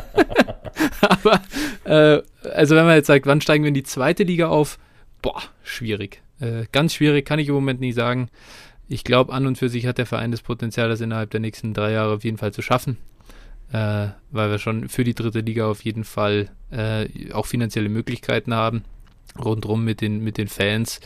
aber, 1.03 1.43
äh, 1.85 2.23
also 2.55 2.77
wenn 2.77 2.87
man 2.87 2.97
jetzt 2.97 3.07
sagt, 3.09 3.27
wann 3.27 3.43
steigen 3.43 3.65
wir 3.65 3.69
in 3.69 3.75
die 3.75 3.83
zweite 3.83 4.25
Liga 4.25 4.49
auf? 4.49 4.79
Boah, 5.21 5.43
schwierig. 5.63 6.23
Äh, 6.41 6.65
ganz 6.73 6.95
schwierig, 6.95 7.27
kann 7.27 7.39
ich 7.39 7.49
im 7.49 7.55
Moment 7.55 7.81
nicht 7.81 7.95
sagen. 7.95 8.31
Ich 8.89 9.05
glaube, 9.05 9.33
an 9.35 9.47
und 9.47 9.59
für 9.59 9.69
sich 9.69 9.87
hat 9.87 9.99
der 9.99 10.07
Verein 10.07 10.31
das 10.31 10.43
Potenzial, 10.43 10.89
das 10.89 11.03
innerhalb 11.03 11.31
der 11.31 11.41
nächsten 11.41 11.75
drei 11.75 11.93
Jahre 11.93 12.15
auf 12.15 12.25
jeden 12.25 12.39
Fall 12.39 12.53
zu 12.53 12.63
schaffen 12.63 12.97
äh, 13.73 14.09
weil 14.31 14.51
wir 14.51 14.59
schon 14.59 14.89
für 14.89 15.05
die 15.05 15.15
dritte 15.15 15.41
Liga 15.41 15.67
auf 15.67 15.83
jeden 15.83 16.05
Fall 16.05 16.51
äh, 16.71 17.33
auch 17.33 17.47
finanzielle 17.47 17.89
Möglichkeiten 17.89 18.55
haben, 18.55 18.85
rundrum 19.43 19.85
mit 19.85 20.01
den, 20.01 20.23
mit 20.23 20.37
den 20.39 20.49
Fans, 20.49 21.01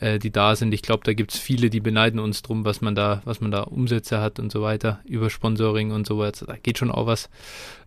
äh, 0.00 0.18
die 0.18 0.30
da 0.30 0.56
sind. 0.56 0.72
Ich 0.72 0.82
glaube, 0.82 1.04
da 1.04 1.12
gibt 1.12 1.34
es 1.34 1.38
viele, 1.38 1.70
die 1.70 1.80
beneiden 1.80 2.18
uns 2.18 2.42
drum, 2.42 2.64
was 2.64 2.80
man 2.80 2.94
da, 2.94 3.22
was 3.24 3.40
man 3.40 3.50
da 3.50 3.62
Umsätze 3.62 4.20
hat 4.20 4.38
und 4.38 4.50
so 4.50 4.62
weiter, 4.62 5.00
über 5.04 5.30
Sponsoring 5.30 5.92
und 5.92 6.06
so 6.06 6.18
weiter. 6.18 6.46
Da 6.46 6.56
geht 6.56 6.78
schon 6.78 6.90
auch 6.90 7.06
was. 7.06 7.28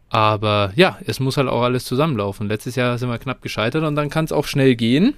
Aber 0.10 0.74
ja, 0.76 0.98
es 1.06 1.20
muss 1.20 1.38
halt 1.38 1.48
auch 1.48 1.62
alles 1.62 1.86
zusammenlaufen. 1.86 2.48
Letztes 2.48 2.76
Jahr 2.76 2.98
sind 2.98 3.10
wir 3.10 3.20
knapp 3.20 3.42
gescheitert 3.42 3.84
und 3.84 3.96
dann 3.96 4.10
kann 4.10 4.26
es 4.26 4.32
auch 4.32 4.48
schnell 4.48 4.76
gehen. 4.76 5.14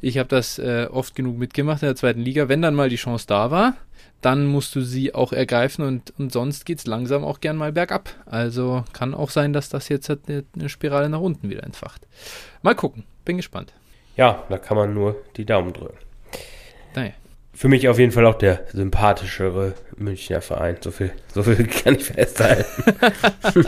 Ich 0.00 0.18
habe 0.18 0.28
das 0.28 0.58
äh, 0.58 0.88
oft 0.90 1.14
genug 1.14 1.38
mitgemacht 1.38 1.82
in 1.82 1.88
der 1.88 1.96
zweiten 1.96 2.20
Liga. 2.20 2.48
Wenn 2.48 2.62
dann 2.62 2.74
mal 2.74 2.88
die 2.88 2.96
Chance 2.96 3.26
da 3.26 3.50
war, 3.50 3.74
dann 4.20 4.46
musst 4.46 4.74
du 4.74 4.80
sie 4.80 5.14
auch 5.14 5.32
ergreifen 5.32 5.84
und, 5.84 6.12
und 6.18 6.32
sonst 6.32 6.64
geht 6.64 6.78
es 6.78 6.86
langsam 6.86 7.24
auch 7.24 7.40
gern 7.40 7.56
mal 7.56 7.72
bergab. 7.72 8.10
Also 8.26 8.84
kann 8.92 9.14
auch 9.14 9.30
sein, 9.30 9.52
dass 9.52 9.68
das 9.68 9.88
jetzt 9.88 10.08
halt 10.08 10.20
eine, 10.28 10.44
eine 10.54 10.68
Spirale 10.68 11.08
nach 11.08 11.20
unten 11.20 11.50
wieder 11.50 11.64
entfacht. 11.64 12.06
Mal 12.62 12.74
gucken, 12.74 13.04
bin 13.24 13.36
gespannt. 13.36 13.72
Ja, 14.16 14.44
da 14.48 14.58
kann 14.58 14.76
man 14.76 14.94
nur 14.94 15.16
die 15.36 15.44
Daumen 15.44 15.72
drücken. 15.72 15.98
Für 17.56 17.68
mich 17.68 17.88
auf 17.88 17.98
jeden 17.98 18.12
Fall 18.12 18.26
auch 18.26 18.34
der 18.34 18.66
sympathischere 18.74 19.72
Münchner 19.96 20.42
Verein. 20.42 20.76
So 20.82 20.90
viel, 20.90 21.10
so 21.32 21.42
viel 21.42 21.66
kann 21.66 21.94
ich 21.94 22.04
festhalten. 22.04 22.66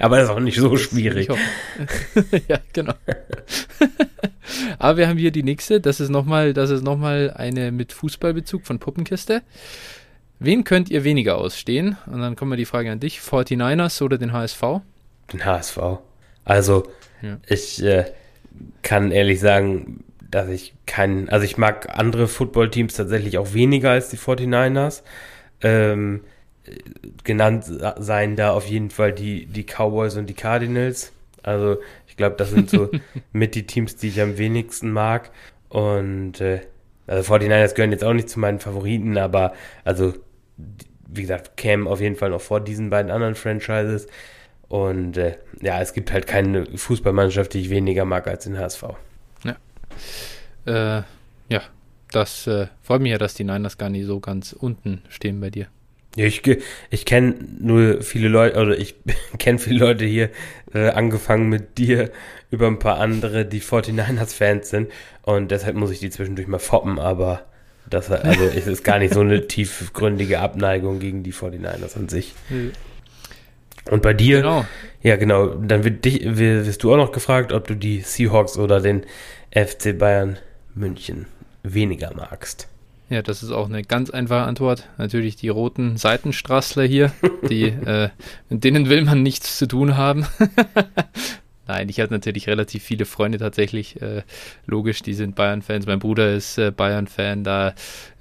Aber 0.00 0.18
das 0.18 0.26
ist 0.26 0.30
auch 0.30 0.38
nicht 0.38 0.58
so 0.58 0.76
schwierig. 0.76 1.28
ja, 2.48 2.58
genau. 2.74 2.92
Aber 4.78 4.98
wir 4.98 5.08
haben 5.08 5.16
hier 5.16 5.30
die 5.30 5.42
nächste. 5.42 5.80
Das 5.80 5.98
ist 5.98 6.10
nochmal, 6.10 6.52
das 6.52 6.68
ist 6.68 6.84
noch 6.84 6.98
mal 6.98 7.32
eine 7.34 7.72
mit 7.72 7.94
Fußballbezug 7.94 8.66
von 8.66 8.78
Puppenkiste. 8.78 9.40
Wen 10.38 10.64
könnt 10.64 10.90
ihr 10.90 11.02
weniger 11.02 11.38
ausstehen? 11.38 11.96
Und 12.04 12.20
dann 12.20 12.36
kommen 12.36 12.52
wir 12.52 12.58
die 12.58 12.66
Frage 12.66 12.92
an 12.92 13.00
dich. 13.00 13.20
49ers 13.20 14.02
oder 14.02 14.18
den 14.18 14.34
HSV? 14.34 14.62
Den 15.32 15.46
HSV. 15.46 15.78
Also, 16.44 16.82
ja. 17.22 17.38
ich 17.46 17.82
äh, 17.82 18.04
kann 18.82 19.10
ehrlich 19.10 19.40
sagen, 19.40 20.04
dass 20.32 20.48
ich 20.48 20.74
keinen, 20.86 21.28
also 21.28 21.44
ich 21.44 21.58
mag 21.58 21.96
andere 21.96 22.26
Footballteams 22.26 22.94
tatsächlich 22.94 23.38
auch 23.38 23.52
weniger 23.52 23.90
als 23.90 24.08
die 24.08 24.16
49ers. 24.16 25.02
Ähm, 25.60 26.22
genannt 27.22 27.64
seien 27.98 28.34
da 28.34 28.52
auf 28.52 28.66
jeden 28.66 28.90
Fall 28.90 29.12
die, 29.12 29.46
die 29.46 29.64
Cowboys 29.64 30.16
und 30.16 30.26
die 30.26 30.34
Cardinals. 30.34 31.12
Also 31.42 31.76
ich 32.06 32.16
glaube, 32.16 32.36
das 32.36 32.50
sind 32.50 32.70
so 32.70 32.90
mit 33.32 33.54
die 33.54 33.66
Teams, 33.66 33.96
die 33.96 34.08
ich 34.08 34.20
am 34.20 34.38
wenigsten 34.38 34.90
mag. 34.90 35.30
Und 35.68 36.40
äh, 36.40 36.60
also 37.06 37.34
49ers 37.34 37.74
gehören 37.74 37.92
jetzt 37.92 38.04
auch 38.04 38.14
nicht 38.14 38.30
zu 38.30 38.40
meinen 38.40 38.58
Favoriten, 38.58 39.18
aber 39.18 39.52
also 39.84 40.14
wie 41.08 41.20
gesagt, 41.20 41.58
kämen 41.58 41.86
auf 41.86 42.00
jeden 42.00 42.16
Fall 42.16 42.30
noch 42.30 42.40
vor 42.40 42.60
diesen 42.60 42.88
beiden 42.88 43.10
anderen 43.10 43.34
Franchises. 43.34 44.06
Und 44.68 45.18
äh, 45.18 45.36
ja, 45.60 45.82
es 45.82 45.92
gibt 45.92 46.10
halt 46.10 46.26
keine 46.26 46.64
Fußballmannschaft, 46.74 47.52
die 47.52 47.60
ich 47.60 47.70
weniger 47.70 48.06
mag 48.06 48.26
als 48.28 48.44
den 48.44 48.58
HSV. 48.58 48.84
Äh, 50.66 51.02
ja, 51.48 51.62
das 52.10 52.46
äh, 52.46 52.68
freut 52.82 53.00
mich 53.02 53.12
ja, 53.12 53.18
dass 53.18 53.34
die 53.34 53.44
Niners 53.44 53.78
gar 53.78 53.88
nicht 53.88 54.06
so 54.06 54.20
ganz 54.20 54.52
unten 54.52 55.02
stehen 55.08 55.40
bei 55.40 55.50
dir. 55.50 55.66
Ja, 56.14 56.26
ich, 56.26 56.42
ich 56.90 57.04
kenne 57.06 57.36
nur 57.58 58.02
viele 58.02 58.28
Leute, 58.28 58.60
oder 58.60 58.78
ich 58.78 58.96
kenne 59.38 59.58
viele 59.58 59.78
Leute 59.78 60.04
hier, 60.04 60.30
äh, 60.74 60.90
angefangen 60.90 61.48
mit 61.48 61.78
dir, 61.78 62.10
über 62.50 62.66
ein 62.66 62.78
paar 62.78 62.98
andere, 62.98 63.46
die 63.46 63.62
49ers-Fans 63.62 64.68
sind. 64.68 64.90
Und 65.22 65.50
deshalb 65.50 65.74
muss 65.74 65.90
ich 65.90 66.00
die 66.00 66.10
zwischendurch 66.10 66.48
mal 66.48 66.58
foppen, 66.58 66.98
aber 66.98 67.46
das 67.88 68.10
also 68.10 68.44
es 68.44 68.66
ist 68.66 68.84
gar 68.84 68.98
nicht 68.98 69.12
so 69.12 69.20
eine 69.20 69.46
tiefgründige 69.48 70.38
Abneigung 70.38 70.98
gegen 70.98 71.22
die 71.22 71.32
49ers 71.32 71.96
an 71.96 72.08
sich. 72.08 72.34
Und 73.90 74.02
bei 74.02 74.14
dir, 74.14 74.42
genau. 74.42 74.64
ja 75.02 75.16
genau, 75.16 75.48
dann 75.48 75.82
wird 75.84 76.04
dich, 76.04 76.20
wirst 76.24 76.82
du 76.82 76.92
auch 76.92 76.96
noch 76.96 77.12
gefragt, 77.12 77.52
ob 77.52 77.66
du 77.66 77.74
die 77.74 78.00
Seahawks 78.00 78.56
oder 78.58 78.80
den 78.80 79.04
FC 79.54 79.98
Bayern 79.98 80.38
München 80.74 81.26
weniger 81.62 82.14
magst. 82.14 82.68
Ja, 83.10 83.20
das 83.20 83.42
ist 83.42 83.50
auch 83.50 83.68
eine 83.68 83.82
ganz 83.82 84.08
einfache 84.08 84.46
Antwort. 84.46 84.88
Natürlich 84.96 85.36
die 85.36 85.50
roten 85.50 85.98
Seitenstraßler 85.98 86.84
hier, 86.84 87.12
die, 87.50 87.64
äh, 87.86 88.08
mit 88.48 88.64
denen 88.64 88.88
will 88.88 89.04
man 89.04 89.22
nichts 89.22 89.58
zu 89.58 89.68
tun 89.68 89.98
haben. 89.98 90.26
Nein, 91.72 91.88
ich 91.88 92.00
habe 92.00 92.12
natürlich 92.12 92.48
relativ 92.48 92.82
viele 92.82 93.06
Freunde 93.06 93.38
tatsächlich. 93.38 94.02
Äh, 94.02 94.24
logisch, 94.66 95.00
die 95.00 95.14
sind 95.14 95.34
Bayern-Fans. 95.34 95.86
Mein 95.86 96.00
Bruder 96.00 96.34
ist 96.34 96.58
äh, 96.58 96.70
Bayern-Fan. 96.70 97.44
Da 97.44 97.72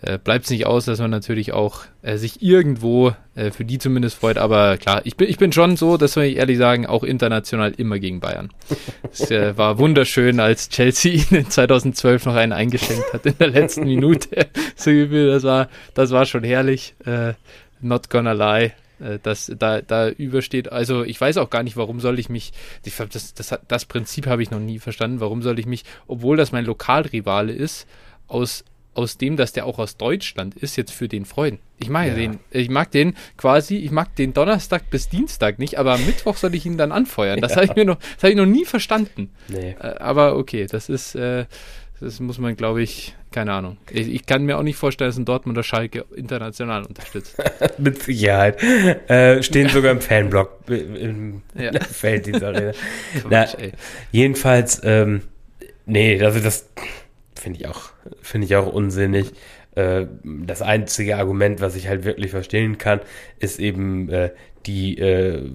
äh, 0.01 0.17
bleibt 0.17 0.45
es 0.45 0.51
nicht 0.51 0.65
aus, 0.65 0.85
dass 0.85 0.99
man 0.99 1.11
natürlich 1.11 1.51
auch 1.51 1.81
äh, 2.01 2.15
sich 2.15 2.41
irgendwo 2.41 3.13
äh, 3.35 3.51
für 3.51 3.65
die 3.65 3.77
zumindest 3.77 4.15
freut. 4.15 4.37
Aber 4.37 4.77
klar, 4.77 5.01
ich 5.03 5.17
bin, 5.17 5.27
ich 5.27 5.37
bin 5.37 5.51
schon 5.51 5.75
so, 5.75 5.97
das 5.97 6.13
soll 6.13 6.23
ich 6.23 6.37
ehrlich 6.37 6.57
sagen, 6.57 6.85
auch 6.85 7.03
international 7.03 7.73
immer 7.75 7.99
gegen 7.99 8.21
Bayern. 8.21 8.51
Es 9.11 9.29
äh, 9.29 9.57
war 9.57 9.77
wunderschön, 9.79 10.39
als 10.39 10.69
Chelsea 10.69 11.21
ihnen 11.29 11.49
2012 11.49 12.25
noch 12.27 12.35
einen 12.35 12.53
eingeschenkt 12.53 13.11
hat 13.11 13.25
in 13.25 13.37
der 13.37 13.49
letzten 13.49 13.83
Minute. 13.83 14.47
so, 14.77 14.91
das, 14.91 15.43
war, 15.43 15.67
das 15.93 16.11
war 16.11 16.25
schon 16.25 16.45
herrlich. 16.45 16.95
not 17.81 18.09
gonna 18.09 18.31
lie. 18.31 18.71
Äh, 19.01 19.19
das 19.21 19.51
da, 19.57 19.81
da 19.81 20.09
übersteht. 20.09 20.71
Also 20.71 21.03
ich 21.03 21.19
weiß 21.19 21.37
auch 21.37 21.49
gar 21.49 21.63
nicht, 21.63 21.77
warum 21.77 21.99
soll 21.99 22.19
ich 22.19 22.29
mich, 22.29 22.53
ich, 22.85 22.95
das, 22.95 23.33
das, 23.33 23.59
das 23.67 23.85
Prinzip 23.85 24.27
habe 24.27 24.43
ich 24.43 24.51
noch 24.51 24.59
nie 24.59 24.79
verstanden, 24.79 25.19
warum 25.19 25.41
soll 25.41 25.59
ich 25.59 25.65
mich, 25.65 25.83
obwohl 26.07 26.37
das 26.37 26.51
mein 26.51 26.65
Lokalrivale 26.65 27.53
ist, 27.53 27.87
aus 28.27 28.63
aus 28.93 29.17
dem, 29.17 29.37
dass 29.37 29.53
der 29.53 29.65
auch 29.65 29.79
aus 29.79 29.95
Deutschland 29.95 30.55
ist, 30.55 30.75
jetzt 30.75 30.91
für 30.91 31.07
den 31.07 31.23
freuen. 31.25 31.59
Ich 31.79 31.89
mag 31.89 32.07
ja. 32.07 32.13
den, 32.13 32.39
ich 32.51 32.69
mag 32.69 32.91
den 32.91 33.15
quasi, 33.37 33.77
ich 33.77 33.91
mag 33.91 34.15
den 34.15 34.33
Donnerstag 34.33 34.89
bis 34.89 35.07
Dienstag 35.07 35.59
nicht, 35.59 35.79
aber 35.79 35.93
am 35.93 36.05
Mittwoch 36.05 36.35
soll 36.35 36.53
ich 36.55 36.65
ihn 36.65 36.77
dann 36.77 36.91
anfeuern. 36.91 37.39
Das 37.39 37.51
ja. 37.51 37.57
habe 37.57 37.67
ich 37.67 37.75
mir 37.75 37.85
noch, 37.85 37.97
das 37.97 38.23
habe 38.23 38.31
ich 38.31 38.35
noch 38.37 38.45
nie 38.45 38.65
verstanden. 38.65 39.31
Nee. 39.47 39.75
Äh, 39.79 39.95
aber 39.99 40.35
okay, 40.35 40.67
das 40.69 40.89
ist, 40.89 41.15
äh, 41.15 41.45
das 42.01 42.19
muss 42.19 42.39
man, 42.39 42.55
glaube 42.55 42.81
ich, 42.81 43.15
keine 43.31 43.53
Ahnung. 43.53 43.77
Ich, 43.91 44.07
ich, 44.07 44.25
kann 44.25 44.43
mir 44.43 44.57
auch 44.57 44.63
nicht 44.63 44.75
vorstellen, 44.75 45.09
dass 45.09 45.17
ein 45.17 45.25
Dortmunder 45.25 45.61
Schalke 45.61 46.05
international 46.15 46.83
unterstützt. 46.83 47.37
Mit 47.77 48.01
Sicherheit. 48.01 48.61
Äh, 49.07 49.43
stehen 49.43 49.69
sogar 49.69 49.91
im 49.91 50.01
Fanblock 50.01 50.61
im 50.67 51.43
ja. 51.53 51.71
Feld 51.79 52.25
dieser 52.25 52.47
Arena. 52.47 52.71
Na, 53.29 53.45
jedenfalls, 54.11 54.81
ähm, 54.83 55.21
nee, 55.85 56.21
also 56.21 56.39
das 56.39 56.67
finde 57.39 57.59
ich 57.59 57.67
auch, 57.67 57.91
finde 58.21 58.45
ich 58.45 58.55
auch 58.55 58.73
unsinnig. 58.73 59.31
Äh, 59.75 60.07
das 60.23 60.63
einzige 60.63 61.17
Argument, 61.17 61.61
was 61.61 61.75
ich 61.75 61.87
halt 61.87 62.03
wirklich 62.03 62.31
verstehen 62.31 62.79
kann, 62.79 62.99
ist 63.39 63.59
eben 63.59 64.09
äh, 64.09 64.31
die 64.65 64.97
äh, 64.97 65.51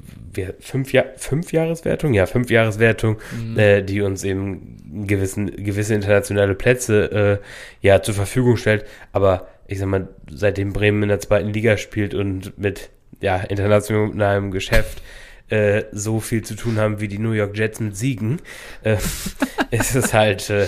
fünf, 0.61 0.93
Jahr, 0.93 1.07
fünf 1.17 1.53
Jahreswertung, 1.53 2.15
ja, 2.15 2.27
fünf 2.27 2.51
Jahreswertung, 2.51 3.19
mhm. 3.37 3.59
äh, 3.59 3.83
die 3.83 4.03
uns 4.03 4.25
eben 4.25 5.07
gewissen, 5.07 5.51
gewisse 5.51 5.95
internationale 5.95 6.55
Plätze 6.55 7.41
äh, 7.83 7.87
ja 7.87 8.03
zur 8.03 8.15
Verfügung 8.15 8.57
stellt. 8.57 8.85
Aber 9.13 9.49
ich 9.67 9.79
sag 9.79 9.89
mal, 9.89 10.09
seitdem 10.31 10.73
Bremen 10.73 11.03
in 11.05 11.09
der 11.09 11.21
zweiten 11.21 11.53
Liga 11.53 11.77
spielt 11.77 12.15
und 12.15 12.59
mit 12.59 12.91
ja, 13.21 13.37
internationalem 13.37 14.51
Geschäft 14.51 15.03
äh, 15.49 15.85
so 15.93 16.21
viel 16.21 16.43
zu 16.43 16.55
tun 16.55 16.79
haben 16.79 17.01
wie 17.01 17.09
die 17.09 17.19
New 17.19 17.33
York 17.33 17.57
Jets 17.57 17.81
mit 17.81 17.97
Siegen, 17.97 18.41
äh, 18.83 18.97
ist 19.71 19.95
es 19.95 20.13
halt, 20.13 20.51
äh, 20.51 20.67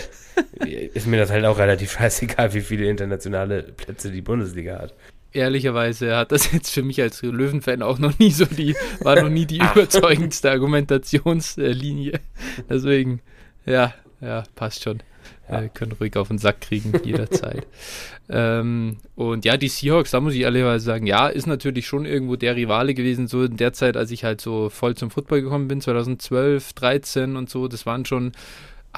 ist 0.95 1.07
mir 1.07 1.19
das 1.19 1.31
halt 1.31 1.45
auch 1.45 1.59
relativ 1.59 1.93
scheißegal, 1.93 2.55
wie 2.55 2.61
viele 2.61 2.87
internationale 2.87 3.63
Plätze 3.63 4.11
die 4.11 4.23
Bundesliga 4.23 4.79
hat 4.79 4.95
ehrlicherweise 5.33 6.17
hat 6.17 6.33
das 6.33 6.53
jetzt 6.53 6.71
für 6.71 6.83
mich 6.83 7.01
als 7.01 7.23
Löwenfan 7.23 7.83
auch 7.83 7.99
noch 7.99 8.19
nie 8.19 8.31
so 8.31 8.45
die, 8.45 8.75
war 9.01 9.21
noch 9.21 9.29
nie 9.29 9.47
die 9.47 9.59
überzeugendste 9.73 10.51
Argumentationslinie. 10.51 12.21
Deswegen, 12.69 13.21
ja, 13.67 13.95
ja, 14.21 14.45
passt 14.55 14.83
schon. 14.83 15.03
Ja. 15.51 15.63
Äh, 15.63 15.69
können 15.69 15.93
ruhig 15.93 16.17
auf 16.17 16.29
den 16.29 16.39
Sack 16.39 16.61
kriegen, 16.61 16.93
jederzeit. 17.05 17.67
ähm, 18.29 18.99
und 19.15 19.45
ja, 19.45 19.57
die 19.57 19.69
Seahawks, 19.69 20.11
da 20.11 20.21
muss 20.21 20.35
ich 20.35 20.41
ehrlicherweise 20.41 20.85
sagen, 20.85 21.07
ja, 21.07 21.29
ist 21.29 21.47
natürlich 21.47 21.87
schon 21.87 22.05
irgendwo 22.05 22.37
der 22.37 22.57
Rivale 22.57 22.95
gewesen, 22.95 23.29
so 23.29 23.45
in 23.45 23.57
der 23.57 23.73
Zeit, 23.73 23.97
als 23.97 24.11
ich 24.11 24.25
halt 24.25 24.41
so 24.41 24.69
voll 24.69 24.95
zum 24.95 25.11
Football 25.11 25.43
gekommen 25.43 25.69
bin, 25.69 25.81
2012, 25.81 26.73
13 26.75 27.37
und 27.37 27.49
so, 27.49 27.69
das 27.69 27.87
waren 27.87 28.05
schon 28.05 28.33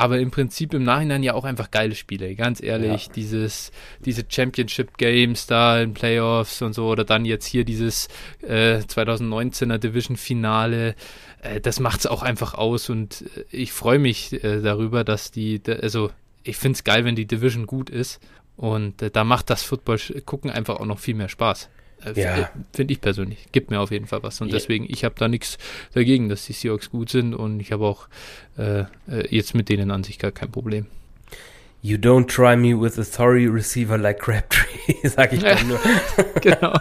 aber 0.00 0.18
im 0.18 0.30
Prinzip 0.30 0.72
im 0.72 0.82
Nachhinein 0.82 1.22
ja 1.22 1.34
auch 1.34 1.44
einfach 1.44 1.70
geile 1.70 1.94
Spiele, 1.94 2.34
ganz 2.34 2.62
ehrlich. 2.62 3.06
Ja. 3.08 3.12
Dieses, 3.12 3.70
diese 4.02 4.24
Championship 4.26 4.96
Games 4.96 5.46
da 5.46 5.78
in 5.78 5.92
Playoffs 5.92 6.62
und 6.62 6.72
so, 6.72 6.88
oder 6.88 7.04
dann 7.04 7.26
jetzt 7.26 7.44
hier 7.44 7.64
dieses 7.64 8.08
äh, 8.40 8.78
2019er 8.78 9.76
Division 9.76 10.16
Finale, 10.16 10.94
äh, 11.42 11.60
das 11.60 11.80
macht's 11.80 12.06
auch 12.06 12.22
einfach 12.22 12.54
aus 12.54 12.88
und 12.88 13.26
äh, 13.36 13.44
ich 13.50 13.72
freue 13.72 13.98
mich 13.98 14.42
äh, 14.42 14.62
darüber, 14.62 15.04
dass 15.04 15.32
die, 15.32 15.60
also 15.66 16.10
ich 16.44 16.56
finde 16.56 16.76
es 16.76 16.84
geil, 16.84 17.04
wenn 17.04 17.14
die 17.14 17.26
Division 17.26 17.66
gut 17.66 17.90
ist 17.90 18.20
und 18.56 19.02
äh, 19.02 19.10
da 19.10 19.24
macht 19.24 19.50
das 19.50 19.62
Football 19.62 19.98
gucken 20.24 20.50
einfach 20.50 20.80
auch 20.80 20.86
noch 20.86 20.98
viel 20.98 21.14
mehr 21.14 21.28
Spaß. 21.28 21.68
Ja. 22.14 22.38
Äh, 22.38 22.46
finde 22.72 22.92
ich 22.92 23.00
persönlich. 23.00 23.46
Gibt 23.52 23.70
mir 23.70 23.80
auf 23.80 23.90
jeden 23.90 24.06
Fall 24.06 24.22
was. 24.22 24.40
Und 24.40 24.52
deswegen, 24.52 24.86
ich 24.88 25.04
habe 25.04 25.14
da 25.18 25.28
nichts 25.28 25.58
dagegen, 25.92 26.28
dass 26.28 26.46
die 26.46 26.52
Seahawks 26.52 26.90
gut 26.90 27.10
sind 27.10 27.34
und 27.34 27.60
ich 27.60 27.72
habe 27.72 27.84
auch 27.84 28.08
äh, 28.58 28.80
äh, 28.80 28.86
jetzt 29.28 29.54
mit 29.54 29.68
denen 29.68 29.90
an 29.90 30.04
sich 30.04 30.18
gar 30.18 30.32
kein 30.32 30.50
Problem. 30.50 30.86
You 31.82 31.96
don't 31.96 32.26
try 32.26 32.56
me 32.56 32.74
with 32.74 32.98
a 32.98 33.04
sorry 33.04 33.46
receiver 33.46 33.96
like 33.96 34.18
Crabtree, 34.18 34.94
sag 35.04 35.32
ich 35.32 35.40
dann 35.40 35.66
nur. 35.66 35.80
genau. 36.42 36.74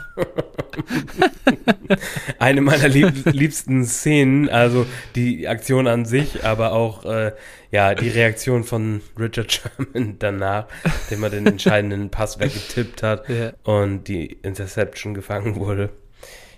Eine 2.40 2.62
meiner 2.62 2.90
lieb 2.90 3.26
liebsten 3.32 3.86
Szenen, 3.86 4.50
also 4.50 4.86
die 5.16 5.48
Aktion 5.48 5.88
an 5.88 6.04
sich, 6.06 6.44
aber 6.44 6.74
auch 6.74 7.06
äh, 7.06 7.32
ja 7.72 7.96
die 7.96 8.10
Reaktion 8.10 8.66
von 8.66 9.02
Richard 9.18 9.52
Sherman 9.52 10.18
danach, 10.20 10.68
dem 11.10 11.24
er 11.24 11.30
den 11.30 11.48
entscheidenden 11.48 12.10
Pass 12.10 12.40
weggetippt 12.40 13.02
hat 13.02 13.30
ja. 13.30 13.54
und 13.64 14.10
die 14.10 14.26
Interception 14.26 15.14
gefangen 15.14 15.56
wurde. 15.56 15.92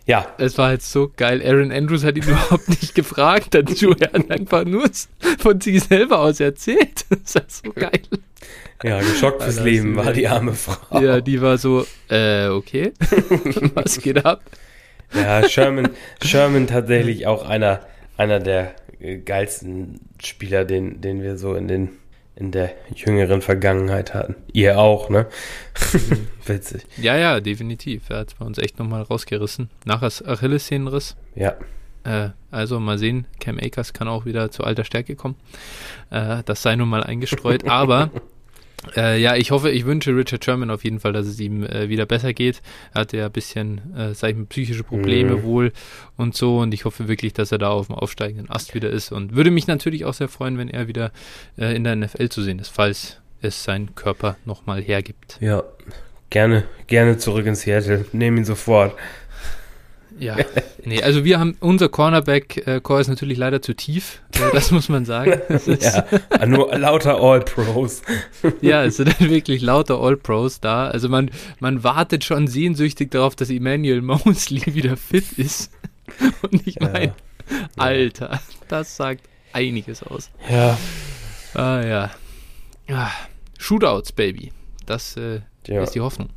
Ja. 0.06 0.28
Es 0.38 0.58
war 0.58 0.68
halt 0.68 0.82
so 0.82 1.12
geil. 1.16 1.42
Aaron 1.46 1.72
Andrews 1.72 2.04
hat 2.04 2.18
ihn 2.18 2.24
überhaupt 2.28 2.70
nicht 2.70 2.96
gefragt. 2.96 3.56
Hat 3.56 3.70
Julian 3.70 4.30
einfach 4.30 4.66
nur 4.66 4.90
von 5.40 5.62
sich 5.62 5.84
selber 5.84 6.20
aus 6.20 6.40
erzählt. 6.40 7.06
Das 7.10 7.20
ist 7.24 7.36
halt 7.36 7.52
so 7.52 7.72
geil. 7.74 8.02
Ja, 8.84 9.00
geschockt 9.00 9.44
fürs 9.44 9.60
Leben 9.60 9.96
war 9.96 10.12
die 10.12 10.28
arme 10.28 10.54
Frau. 10.54 11.00
Ja, 11.00 11.22
die 11.22 11.40
war 11.42 11.58
so, 11.58 11.86
äh, 12.10 12.48
okay. 12.48 12.94
Was 13.76 14.00
geht 14.00 14.26
ab? 14.26 14.42
Ja, 15.14 15.48
Sherman, 15.48 15.90
Sherman 16.24 16.66
tatsächlich 16.66 17.28
auch 17.28 17.48
einer, 17.48 17.82
einer 18.18 18.40
der 18.40 18.74
geilsten 19.26 20.00
Spieler, 20.20 20.66
den, 20.66 21.02
den 21.02 21.22
wir 21.22 21.38
so 21.38 21.54
in 21.54 21.68
den 21.68 21.90
in 22.36 22.52
der 22.52 22.72
jüngeren 22.96 23.42
Vergangenheit 23.42 24.14
hatten. 24.14 24.36
Ihr 24.54 24.80
auch, 24.80 25.10
ne? 25.10 25.28
Witzig. 26.46 26.86
Ja, 26.98 27.18
ja, 27.18 27.40
definitiv. 27.40 28.10
Er 28.10 28.20
hat 28.20 28.36
bei 28.40 28.46
uns 28.46 28.58
echt 28.58 28.80
nochmal 28.80 29.04
rausgerissen. 29.04 29.70
Nach 29.86 30.02
Achillessehnenriss. 30.02 31.16
Ja. 31.36 31.56
Äh, 32.04 32.30
also 32.50 32.80
mal 32.80 32.98
sehen, 32.98 33.28
Cam 33.40 33.60
Akers 33.60 33.94
kann 33.94 34.08
auch 34.08 34.26
wieder 34.26 34.50
zu 34.50 34.64
alter 34.64 34.86
Stärke 34.86 35.16
kommen. 35.16 35.36
Äh, 36.10 36.44
das 36.46 36.62
sei 36.62 36.76
nun 36.76 36.90
mal 36.90 37.04
eingestreut. 37.04 37.66
Aber 37.68 38.10
äh, 38.96 39.20
ja, 39.20 39.36
ich 39.36 39.52
hoffe, 39.52 39.70
ich 39.70 39.86
wünsche 39.86 40.16
Richard 40.16 40.44
Sherman 40.44 40.72
auf 40.72 40.84
jeden 40.84 41.00
Fall, 41.00 41.14
dass 41.14 41.28
es 41.28 41.40
ihm 41.40 41.64
äh, 41.64 41.90
wieder 41.90 42.06
besser 42.06 42.34
geht. 42.34 42.62
Er 42.94 43.02
hatte 43.02 43.18
ja 43.18 43.26
ein 43.28 43.32
bisschen, 43.32 43.96
äh, 43.96 44.14
sag 44.14 44.32
ich 44.32 44.38
mal, 44.38 44.46
psychische 44.46 44.84
Probleme 44.84 45.38
mhm. 45.38 45.44
wohl 45.44 45.72
und 46.18 46.36
so. 46.36 46.60
Und 46.60 46.74
ich 46.74 46.86
hoffe 46.86 47.08
wirklich, 47.08 47.34
dass 47.34 47.52
er 47.52 47.58
da 47.58 47.70
auf 47.70 47.88
dem 47.88 47.96
aufsteigenden 47.96 48.50
Ast 48.50 48.74
wieder 48.74 48.90
ist. 48.90 49.12
Und 49.12 49.36
würde 49.36 49.52
mich 49.52 49.68
natürlich 49.68 50.06
auch 50.06 50.14
sehr 50.14 50.28
freuen, 50.28 50.58
wenn 50.58 50.70
er 50.70 50.88
wieder 50.88 51.12
äh, 51.58 51.76
in 51.76 51.84
der 51.84 51.96
NFL 51.96 52.30
zu 52.30 52.42
sehen 52.42 52.60
ist, 52.60 52.70
falls 52.70 53.18
es 53.42 53.64
sein 53.64 53.96
Körper 53.96 54.38
nochmal 54.46 54.82
hergibt. 54.82 55.38
Ja, 55.42 55.64
gerne, 56.30 56.64
gerne 56.88 57.18
zurück 57.18 57.46
in 57.46 57.56
Seattle. 57.56 58.06
Nehmen 58.12 58.38
ihn 58.38 58.46
sofort. 58.46 58.96
Ja, 60.22 60.38
nee, 60.86 61.02
also 61.02 61.26
wir 61.26 61.40
haben, 61.40 61.58
unser 61.62 61.90
Cornerback-Core 61.90 63.00
äh, 63.00 63.02
ist 63.02 63.08
natürlich 63.08 63.40
leider 63.40 63.64
zu 63.64 63.76
tief, 63.76 64.22
äh, 64.36 64.40
das 64.54 64.70
muss 64.70 64.88
man 64.88 65.04
sagen. 65.04 65.42
ja, 65.66 66.46
nur 66.46 66.78
lauter 66.78 67.20
All-Pros. 67.20 68.04
ja, 68.62 68.84
es 68.84 68.98
sind 68.98 69.20
wirklich 69.20 69.64
lauter 69.64 70.00
All-Pros 70.00 70.60
da. 70.60 70.88
Also 70.88 71.10
man, 71.10 71.32
man 71.60 71.84
wartet 71.84 72.24
schon 72.24 72.46
sehnsüchtig 72.46 73.10
darauf, 73.10 73.36
dass 73.36 73.50
Emmanuel 73.50 74.02
Mosley 74.04 74.76
wieder 74.76 74.96
fit 74.96 75.32
ist. 75.40 75.72
Und 76.44 76.68
ich 76.68 76.80
meine, 76.80 77.06
ja. 77.06 77.14
Alter, 77.78 78.40
das 78.68 78.96
sagt 78.96 79.28
einiges 79.54 80.04
aus. 80.04 80.30
Ja. 80.48 80.78
Ah 81.56 81.82
ja. 81.82 82.12
Ah, 82.90 83.10
Shootouts, 83.58 84.12
Baby. 84.12 84.54
Das 84.86 85.18
äh, 85.18 85.42
ja. 85.66 85.82
ist 85.82 85.96
die 85.96 86.02
Hoffnung. 86.02 86.30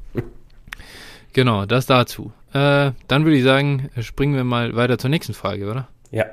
Genau, 1.34 1.66
das 1.66 1.86
dazu. 1.86 2.32
Äh, 2.52 2.92
dann 3.08 3.24
würde 3.24 3.36
ich 3.36 3.42
sagen, 3.42 3.90
springen 4.00 4.34
wir 4.36 4.44
mal 4.44 4.74
weiter 4.76 4.98
zur 4.98 5.10
nächsten 5.10 5.34
Frage, 5.34 5.68
oder? 5.68 5.88
Ja. 6.10 6.26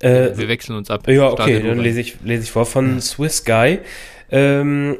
Äh, 0.00 0.36
wir 0.36 0.48
wechseln 0.48 0.76
uns 0.76 0.90
ab. 0.90 1.08
Ja, 1.08 1.30
okay, 1.30 1.62
dann 1.62 1.78
lese 1.78 2.00
ich, 2.00 2.20
lese 2.22 2.44
ich 2.44 2.50
vor 2.50 2.66
von 2.66 2.96
ja. 2.96 3.00
Swiss 3.00 3.44
Guy. 3.44 3.80
Ähm, 4.30 4.98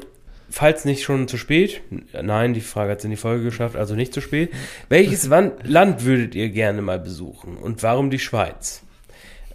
falls 0.49 0.83
nicht 0.85 1.03
schon 1.03 1.27
zu 1.27 1.37
spät, 1.37 1.81
nein, 2.21 2.53
die 2.53 2.61
Frage 2.61 2.91
hat 2.91 2.99
es 2.99 3.05
in 3.05 3.11
die 3.11 3.17
Folge 3.17 3.43
geschafft, 3.43 3.75
also 3.75 3.95
nicht 3.95 4.13
zu 4.13 4.21
spät. 4.21 4.51
Welches 4.89 5.27
Land 5.27 6.05
würdet 6.05 6.33
ihr 6.35 6.49
gerne 6.49 6.81
mal 6.81 6.99
besuchen 6.99 7.57
und 7.57 7.83
warum 7.83 8.09
die 8.09 8.19
Schweiz? 8.19 8.81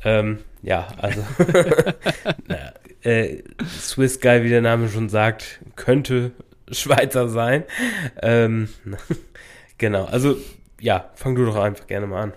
Ähm, 0.04 0.38
ja, 0.62 0.88
also 0.98 1.24
naja, 2.46 2.72
äh, 3.02 3.42
Swiss 3.68 4.20
Guy, 4.20 4.44
wie 4.44 4.48
der 4.48 4.62
Name 4.62 4.88
schon 4.88 5.08
sagt, 5.08 5.60
könnte 5.74 6.32
Schweizer 6.70 7.28
sein. 7.28 7.64
Ähm, 8.22 8.68
genau, 9.78 10.04
also 10.04 10.36
ja, 10.80 11.10
fang 11.14 11.34
du 11.34 11.44
doch 11.44 11.56
einfach 11.56 11.86
gerne 11.86 12.06
mal 12.06 12.22
an. 12.22 12.32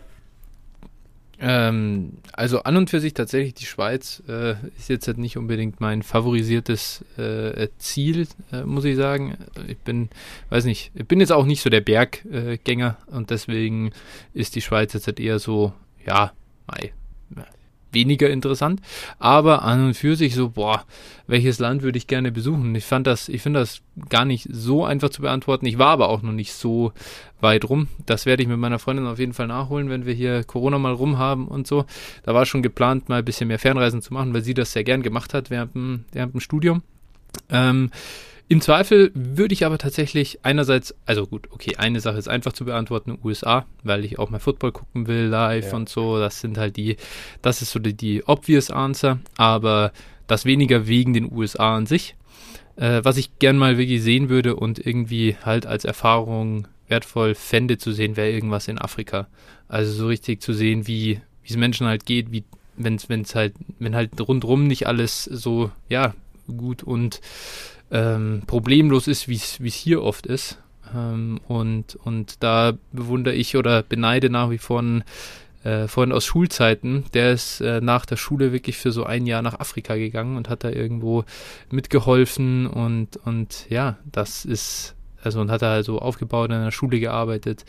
Ähm, 1.42 2.18
also 2.34 2.64
an 2.64 2.76
und 2.76 2.90
für 2.90 3.00
sich 3.00 3.14
tatsächlich 3.14 3.54
die 3.54 3.66
Schweiz 3.66 4.22
äh, 4.28 4.56
ist 4.78 4.90
jetzt 4.90 5.08
halt 5.08 5.18
nicht 5.18 5.38
unbedingt 5.38 5.80
mein 5.80 6.04
favorisiertes 6.04 7.06
äh, 7.18 7.70
Ziel, 7.78 8.28
äh, 8.52 8.64
muss 8.64 8.84
ich 8.84 8.98
sagen. 8.98 9.38
Ich 9.68 9.78
bin, 9.78 10.10
weiß 10.50 10.66
nicht, 10.66 10.92
ich 10.96 11.08
bin 11.08 11.22
jetzt 11.22 11.32
auch 11.32 11.46
nicht 11.46 11.62
so 11.62 11.70
der 11.70 11.80
Berggänger 11.80 12.98
und 13.08 13.30
deswegen 13.30 13.92
ist 14.34 14.56
die 14.56 14.62
Schweiz 14.62 14.94
jetzt 14.94 15.08
halt 15.08 15.22
eher 15.22 15.40
so, 15.40 15.72
ja, 16.06 16.34
mei, 16.68 16.92
weniger 17.92 18.30
interessant. 18.30 18.82
Aber 19.20 19.64
an 19.64 19.86
und 19.88 19.94
für 19.96 20.16
sich 20.16 20.36
so, 20.36 20.50
boah, 20.50 20.84
welches 21.28 21.60
Land 21.60 21.82
würde 21.82 21.98
ich 21.98 22.08
gerne 22.08 22.32
besuchen? 22.32 22.74
Ich 22.76 22.86
fand 22.86 23.08
das, 23.08 23.30
ich 23.30 23.42
finde 23.42 23.60
das 23.60 23.82
gar 24.10 24.26
nicht 24.26 24.48
so 24.52 24.86
einfach 24.86 25.10
zu 25.10 25.22
beantworten. 25.22 25.66
Ich 25.66 25.78
war 25.78 25.90
aber 25.90 26.10
auch 26.10 26.22
noch 26.22 26.32
nicht 26.32 26.54
so 26.54 26.94
weit 27.42 27.70
rum. 27.70 27.88
Das 28.06 28.26
werde 28.26 28.44
ich 28.44 28.50
mit 28.50 28.58
meiner 28.58 28.80
Freundin 28.80 29.08
auf 29.08 29.20
jeden 29.20 29.34
Fall 29.34 29.48
nachholen, 29.48 29.90
wenn 29.90 30.06
wir 30.06 30.14
hier 30.14 30.44
Corona 30.44 30.78
mal 30.78 30.94
rum 30.94 31.18
haben 31.18 31.48
und 31.48 31.68
so. 31.68 31.86
Da 32.24 32.34
war 32.34 32.46
schon 32.46 32.62
geplant, 32.62 33.10
mal 33.10 33.20
ein 33.20 33.26
bisschen 33.26 33.48
mehr 33.48 33.60
Fernreisen 33.60 34.02
zu 34.02 34.14
machen, 34.14 34.34
weil 34.34 34.44
sie 34.44 34.54
das 34.54 34.74
sehr 34.74 34.84
gern 34.84 35.04
gemacht 35.04 35.34
hat 35.34 35.50
während 35.50 35.76
während 36.12 36.34
dem 36.34 36.40
Studium. 36.40 36.82
Ähm, 37.50 37.92
im 38.50 38.62
Zweifel 38.62 39.12
würde 39.14 39.54
ich 39.54 39.64
aber 39.64 39.78
tatsächlich 39.78 40.40
einerseits, 40.44 40.96
also 41.06 41.28
gut, 41.28 41.48
okay, 41.52 41.76
eine 41.78 42.00
Sache 42.00 42.18
ist 42.18 42.28
einfach 42.28 42.52
zu 42.52 42.66
beantworten, 42.66 43.20
USA, 43.24 43.66
weil 43.84 44.04
ich 44.04 44.18
auch 44.18 44.32
mal 44.32 44.40
Football 44.40 44.72
gucken 44.72 45.08
will 45.08 45.26
live 45.26 45.72
ja. 45.72 45.76
und 45.76 45.88
so. 45.88 46.18
Das 46.18 46.42
sind 46.42 46.58
halt 46.58 46.76
die, 46.76 46.98
das 47.42 47.62
ist 47.62 47.72
so 47.72 47.80
die, 47.80 47.94
die 47.94 48.24
obvious 48.26 48.72
Answer, 48.72 49.20
aber 49.38 49.92
das 50.28 50.46
weniger 50.46 50.88
wegen 50.88 51.14
den 51.14 51.32
USA 51.32 51.78
an 51.78 51.86
sich. 51.86 52.16
Äh, 52.76 53.02
was 53.04 53.18
ich 53.18 53.38
gern 53.38 53.58
mal 53.58 53.78
wirklich 53.78 54.02
sehen 54.02 54.30
würde 54.30 54.56
und 54.56 54.84
irgendwie 54.84 55.38
halt 55.44 55.68
als 55.68 55.86
Erfahrung 55.86 56.68
wertvoll 56.88 57.36
fände 57.36 57.78
zu 57.78 57.92
sehen, 57.92 58.18
wäre 58.18 58.32
irgendwas 58.32 58.68
in 58.68 58.80
Afrika. 58.80 59.28
Also 59.68 59.92
so 59.92 60.08
richtig 60.08 60.42
zu 60.42 60.54
sehen, 60.54 60.88
wie 60.88 61.22
wie 61.44 61.54
es 61.54 61.58
Menschen 61.58 61.88
halt 61.88 62.06
geht, 62.06 62.32
wie 62.32 62.44
wenn 62.78 62.96
es 62.96 63.36
halt, 63.36 63.54
wenn 63.78 63.96
halt 63.96 64.20
rundrum 64.22 64.66
nicht 64.66 64.88
alles 64.88 65.24
so, 65.24 65.72
ja, 65.88 66.16
gut 66.48 66.82
und 66.84 67.22
ähm, 67.92 68.44
problemlos 68.48 69.08
ist, 69.08 69.28
wie 69.28 69.36
es 69.36 69.74
hier 69.74 70.04
oft 70.04 70.26
ist. 70.26 70.60
Ähm, 70.96 71.40
und, 71.48 71.96
und 72.04 72.44
da 72.44 72.74
bewundere 72.92 73.36
ich 73.36 73.56
oder 73.56 73.84
beneide 73.84 74.30
nach 74.30 74.50
wie 74.50 74.58
vor 74.58 74.80
einen 74.80 75.04
äh, 75.64 75.88
Freund 75.88 76.14
aus 76.14 76.26
Schulzeiten, 76.26 77.06
der 77.14 77.34
ist 77.34 77.62
äh, 77.62 77.82
nach 77.82 78.06
der 78.06 78.16
Schule 78.16 78.54
wirklich 78.54 78.78
für 78.78 78.92
so 78.92 79.04
ein 79.04 79.26
Jahr 79.26 79.42
nach 79.42 79.60
Afrika 79.60 79.96
gegangen 79.96 80.38
und 80.38 80.50
hat 80.50 80.64
da 80.64 80.70
irgendwo 80.70 81.26
mitgeholfen 81.70 82.66
und, 82.68 83.18
und 83.18 83.66
ja, 83.70 83.98
das 84.06 84.46
ist, 84.46 84.96
also 85.22 85.42
und 85.42 85.52
hat 85.52 85.62
da 85.62 85.74
also 85.74 86.00
aufgebaut, 86.00 86.52
in 86.52 86.64
der 86.64 86.72
Schule 86.72 87.00
gearbeitet 87.00 87.66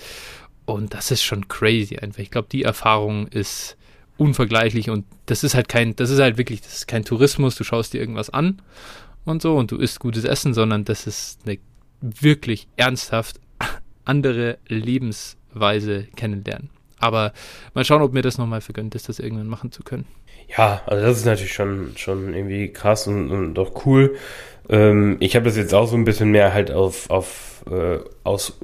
und 0.67 0.95
das 0.95 1.11
ist 1.11 1.23
schon 1.23 1.49
crazy 1.49 1.99
einfach. 1.99 2.21
Ich 2.21 2.31
glaube, 2.31 2.49
die 2.51 2.63
Erfahrung 2.63 3.27
ist 3.27 3.77
unvergleichlich 4.17 4.89
und 4.91 5.05
das 5.27 5.43
ist 5.43 5.55
halt 5.55 5.69
kein, 5.69 5.97
das 5.97 6.11
ist 6.11 6.21
halt 6.21 6.39
wirklich, 6.39 6.61
das 6.61 6.75
ist 6.75 6.87
kein 6.87 7.05
Tourismus, 7.05 7.57
du 7.57 7.65
schaust 7.65 7.93
dir 7.93 8.01
irgendwas 8.01 8.31
an 8.31 8.63
und 9.25 9.43
so 9.43 9.57
und 9.57 9.71
du 9.71 9.77
isst 9.77 10.01
gutes 10.01 10.25
Essen, 10.25 10.55
sondern 10.55 10.85
das 10.85 11.07
ist 11.07 11.41
eine 11.45 11.59
wirklich 12.01 12.69
ernsthaft 12.77 13.41
andere 14.05 14.59
Lebensweise 14.67 16.07
kennenlernen. 16.17 16.71
Aber 16.99 17.33
mal 17.75 17.85
schauen, 17.85 18.03
ob 18.03 18.13
mir 18.13 18.23
das 18.23 18.39
nochmal 18.39 18.61
vergönnt 18.61 18.95
ist, 18.95 19.09
das 19.09 19.19
irgendwann 19.19 19.47
machen 19.47 19.73
zu 19.73 19.83
können. 19.83 20.07
Ja, 20.57 20.83
also 20.87 21.05
das 21.05 21.19
ist 21.19 21.25
natürlich 21.25 21.53
schon, 21.53 21.93
schon 21.97 22.35
irgendwie 22.35 22.73
krass 22.73 23.07
und, 23.07 23.31
und 23.31 23.55
doch 23.55 23.87
cool. 23.87 24.17
Ähm, 24.69 25.17
ich 25.21 25.35
habe 25.37 25.47
das 25.47 25.57
jetzt 25.57 25.75
auch 25.75 25.87
so 25.87 25.97
ein 25.97 26.05
bisschen 26.05 26.31
mehr 26.31 26.53
halt 26.53 26.71
auf, 26.71 27.09
auf, 27.09 27.65
äh, 27.71 27.99
aus, 28.25 28.59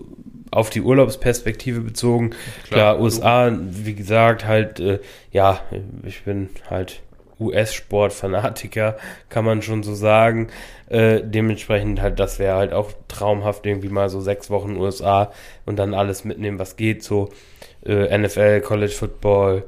auf 0.50 0.70
die 0.70 0.82
Urlaubsperspektive 0.82 1.80
bezogen. 1.80 2.30
Klar, 2.64 2.94
Klar 2.94 3.00
USA, 3.00 3.56
wie 3.58 3.94
gesagt, 3.94 4.44
halt, 4.46 4.80
äh, 4.80 5.00
ja, 5.32 5.60
ich 6.04 6.22
bin 6.24 6.50
halt 6.68 7.02
US-Sport-Fanatiker, 7.38 8.96
kann 9.28 9.44
man 9.44 9.62
schon 9.62 9.82
so 9.82 9.94
sagen. 9.94 10.48
Äh, 10.88 11.20
dementsprechend 11.22 12.00
halt, 12.00 12.20
das 12.20 12.38
wäre 12.38 12.56
halt 12.56 12.72
auch 12.72 12.92
traumhaft, 13.08 13.66
irgendwie 13.66 13.88
mal 13.88 14.08
so 14.08 14.20
sechs 14.20 14.50
Wochen 14.50 14.76
USA 14.76 15.32
und 15.64 15.76
dann 15.76 15.94
alles 15.94 16.24
mitnehmen, 16.24 16.58
was 16.58 16.76
geht, 16.76 17.02
so 17.02 17.30
äh, 17.84 18.16
NFL, 18.16 18.60
College 18.60 18.92
Football, 18.92 19.64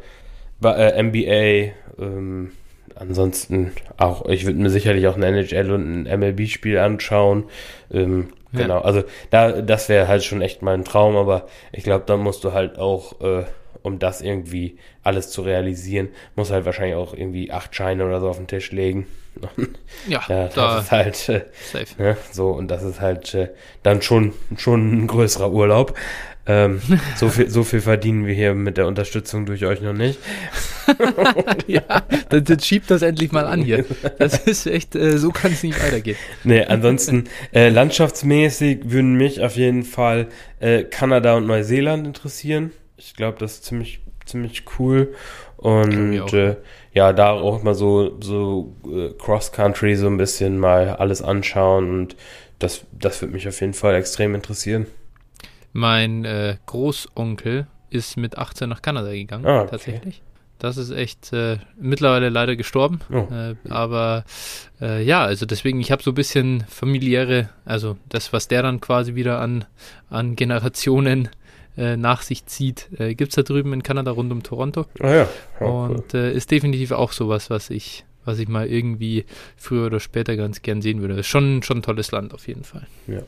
äh, 0.63 1.03
NBA, 1.03 1.73
ähm, 2.01 2.53
ansonsten 2.95 3.73
auch, 3.97 4.27
ich 4.27 4.45
würde 4.47 4.59
mir 4.59 4.71
sicherlich 4.71 5.07
auch 5.07 5.17
ein 5.17 5.23
NHL 5.23 5.71
und 5.71 6.07
ein 6.09 6.21
MLB-Spiel 6.21 6.79
anschauen. 6.79 7.45
Ähm, 7.93 8.29
ja. 8.53 8.63
Genau, 8.63 8.81
also 8.81 9.05
da, 9.31 9.61
das 9.61 9.89
wäre 9.89 10.09
halt 10.09 10.25
schon 10.25 10.41
echt 10.41 10.63
mein 10.63 10.85
Traum, 10.85 11.17
aber 11.17 11.47
ich 11.73 11.85
glaube, 11.85 12.05
da 12.07 12.17
musst 12.17 12.45
du 12.45 12.53
halt 12.53 12.79
auch 12.79 13.21
äh, 13.21 13.45
um 13.89 13.99
das 13.99 14.21
irgendwie 14.21 14.79
alles 15.03 15.31
zu 15.31 15.43
realisieren, 15.43 16.09
muss 16.37 16.51
halt 16.51 16.65
wahrscheinlich 16.65 16.95
auch 16.95 17.15
irgendwie 17.15 17.51
acht 17.51 17.75
Scheine 17.75 18.07
oder 18.07 18.21
so 18.21 18.29
auf 18.29 18.37
den 18.37 18.47
Tisch 18.47 18.71
legen. 18.71 19.07
ja, 20.09 20.23
ja, 20.29 20.45
das 20.45 20.55
da 20.55 20.79
ist 20.79 20.91
halt 20.91 21.29
äh, 21.29 21.45
ne, 21.99 22.17
so 22.33 22.51
und 22.51 22.69
das 22.69 22.83
ist 22.83 23.01
halt 23.01 23.35
äh, 23.35 23.49
dann 23.83 24.03
schon 24.03 24.33
schon 24.57 25.05
ein 25.05 25.07
größerer 25.07 25.53
Urlaub. 25.53 25.97
Ähm, 26.49 26.81
so, 27.15 27.29
viel, 27.29 27.51
so 27.51 27.63
viel 27.63 27.83
verdienen 27.83 28.27
wir 28.27 28.33
hier 28.33 28.55
mit 28.55 28.79
der 28.79 28.87
Unterstützung 28.87 29.45
durch 29.45 29.67
euch 29.67 29.83
noch 29.83 29.93
nicht. 29.93 30.19
ja, 31.67 31.83
dann, 32.31 32.43
dann 32.43 32.61
schiebt 32.61 32.91
das 32.91 33.03
endlich 33.03 33.33
mal 33.33 33.45
an 33.45 33.63
hier. 33.63 33.85
Das 34.19 34.39
ist 34.39 34.67
echt, 34.67 34.97
äh, 34.97 35.19
so 35.19 35.31
kann 35.31 35.53
es 35.53 35.63
nicht 35.63 35.81
weitergehen. 35.83 36.17
Nee, 36.45 36.65
ansonsten 36.65 37.25
äh, 37.53 37.69
landschaftsmäßig 37.69 38.91
würden 38.91 39.15
mich 39.15 39.43
auf 39.43 39.57
jeden 39.57 39.83
Fall 39.83 40.29
äh, 40.59 40.85
Kanada 40.85 41.37
und 41.37 41.47
Neuseeland 41.47 42.07
interessieren. 42.07 42.73
Ich 42.99 43.15
glaube, 43.15 43.39
das 43.39 43.55
ist 43.55 43.65
ziemlich, 43.65 44.01
ziemlich 44.27 44.65
cool. 44.79 45.15
Und 45.57 46.33
äh, 46.35 46.57
ja, 46.93 47.13
da 47.13 47.31
auch 47.31 47.63
mal 47.63 47.75
so, 47.75 48.21
so 48.21 48.75
äh, 48.87 49.11
Cross-Country 49.19 49.97
so 49.97 50.07
ein 50.09 50.17
bisschen 50.17 50.59
mal 50.59 50.91
alles 50.91 51.23
anschauen 51.23 51.91
und 51.91 52.17
das, 52.59 52.85
das 52.93 53.23
würde 53.23 53.35
mich 53.35 53.47
auf 53.49 53.61
jeden 53.61 53.75
Fall 53.75 53.95
extrem 53.95 54.35
interessieren. 54.35 54.87
Mein 55.73 56.25
äh, 56.25 56.57
Großonkel 56.67 57.67
ist 57.91 58.17
mit 58.17 58.37
18 58.37 58.69
nach 58.69 58.83
Kanada 58.83 59.13
gegangen, 59.13 59.47
ah, 59.47 59.63
okay. 59.63 59.71
tatsächlich. 59.71 60.23
Das 60.59 60.77
ist 60.77 60.91
echt 60.91 61.33
äh, 61.33 61.59
mittlerweile 61.79 62.31
leider 62.31 62.57
gestorben. 62.57 63.01
Oh. 63.13 63.29
Äh, 63.33 63.55
aber 63.69 64.25
äh, 64.81 65.05
ja, 65.05 65.25
also 65.25 65.47
deswegen, 65.47 65.81
ich 65.81 65.93
habe 65.93 66.03
so 66.03 66.11
ein 66.11 66.17
bisschen 66.17 66.65
familiäre, 66.69 67.51
also 67.65 67.97
das, 68.09 68.33
was 68.33 68.49
der 68.49 68.63
dann 68.63 68.81
quasi 68.81 69.15
wieder 69.15 69.41
an, 69.41 69.67
an 70.11 70.35
Generationen 70.35 71.29
äh, 71.79 71.97
nach 71.97 72.23
sich 72.23 72.45
zieht, 72.47 72.89
äh, 72.99 73.15
gibt 73.15 73.31
es 73.31 73.37
da 73.37 73.43
drüben 73.43 73.73
in 73.73 73.83
Kanada 73.83 74.11
rund 74.11 74.33
um 74.33 74.43
Toronto. 74.43 74.87
Ah 75.01 75.15
ja. 75.15 75.29
ja 75.61 75.67
Und 75.67 76.13
cool. 76.13 76.21
Äh, 76.21 76.33
ist 76.35 76.51
definitiv 76.51 76.91
auch 76.91 77.13
sowas, 77.13 77.51
was 77.51 77.71
ich, 77.71 78.05
was 78.25 78.39
ich 78.39 78.49
mal 78.49 78.67
irgendwie 78.67 79.25
früher 79.57 79.87
oder 79.87 80.01
später 80.01 80.37
ganz 80.37 80.63
gern 80.63 80.83
sehen 80.83 81.01
würde. 81.01 81.15
Ist 81.15 81.29
schon, 81.29 81.63
schon 81.63 81.79
ein 81.79 81.83
tolles 81.83 82.11
Land 82.11 82.35
auf 82.35 82.49
jeden 82.49 82.65
Fall. 82.65 82.87
Ja. 83.07 83.23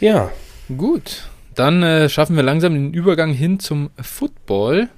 Ja. 0.00 0.30
Gut. 0.76 1.28
Dann 1.54 1.82
äh, 1.82 2.08
schaffen 2.08 2.36
wir 2.36 2.42
langsam 2.42 2.74
den 2.74 2.92
Übergang 2.92 3.32
hin 3.32 3.58
zum 3.58 3.90
Football. 4.00 4.88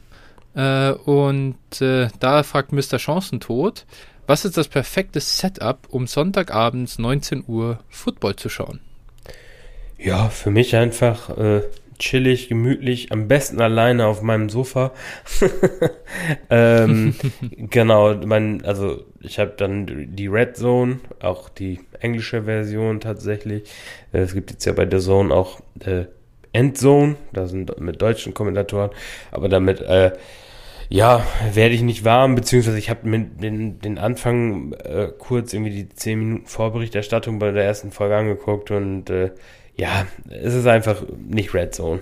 Äh, 0.55 0.93
und 0.93 1.57
da 1.79 2.43
fragt 2.43 2.73
Mr. 2.73 2.99
Chancentod, 2.99 3.85
was 4.27 4.45
ist 4.45 4.57
das 4.57 4.67
perfekte 4.67 5.21
Setup, 5.21 5.79
um 5.91 6.07
Sonntagabends 6.07 6.99
19 6.99 7.45
Uhr 7.47 7.79
Football 7.89 8.37
zu 8.37 8.49
schauen? 8.49 8.81
Ja, 9.99 10.29
für 10.29 10.51
mich 10.51 10.75
einfach 10.75 11.31
äh, 11.37 11.63
chillig, 11.99 12.49
gemütlich, 12.49 13.13
am 13.13 13.29
besten 13.29 13.61
alleine 13.61 14.07
auf 14.07 14.23
meinem 14.23 14.49
Sofa. 14.49 14.93
ähm, 16.51 17.15
genau, 17.71 18.15
mein, 18.25 18.65
also 18.65 19.05
ich 19.21 19.39
habe 19.39 19.55
dann 19.57 20.15
die 20.15 20.27
Red 20.27 20.57
Zone, 20.57 21.01
auch 21.21 21.49
die 21.49 21.81
englische 22.01 22.45
Version 22.45 23.01
tatsächlich. 23.01 23.71
Äh, 24.13 24.19
es 24.19 24.35
gibt 24.35 24.51
jetzt 24.51 24.65
ja 24.65 24.73
bei 24.73 24.85
der 24.85 25.01
Zone 25.01 25.35
auch 25.35 25.61
äh, 25.85 26.05
Endzone, 26.53 27.17
da 27.33 27.47
sind 27.47 27.79
mit 27.81 28.01
deutschen 28.01 28.33
Kommentatoren, 28.33 28.91
aber 29.31 29.49
damit 29.49 29.81
äh, 29.83 30.13
ja, 30.89 31.27
werde 31.53 31.75
ich 31.75 31.83
nicht 31.83 32.05
warm, 32.05 32.35
beziehungsweise 32.35 32.79
ich 32.79 32.91
habe 32.91 33.11
den, 33.11 33.81
den 33.81 33.99
Anfang 33.99 34.73
äh, 34.73 35.09
kurz 35.19 35.53
irgendwie 35.53 35.73
die 35.73 35.89
10 35.89 36.19
Minuten 36.19 36.47
Vorberichterstattung 36.47 37.39
bei 37.39 37.51
der 37.51 37.65
ersten 37.65 37.91
Folge 37.91 38.17
angeguckt 38.17 38.71
und 38.71 39.11
äh, 39.11 39.33
ja, 39.77 40.07
es 40.29 40.55
ist 40.55 40.67
einfach 40.67 41.03
nicht 41.29 41.55
Red 41.55 41.75
Zone. 41.75 42.01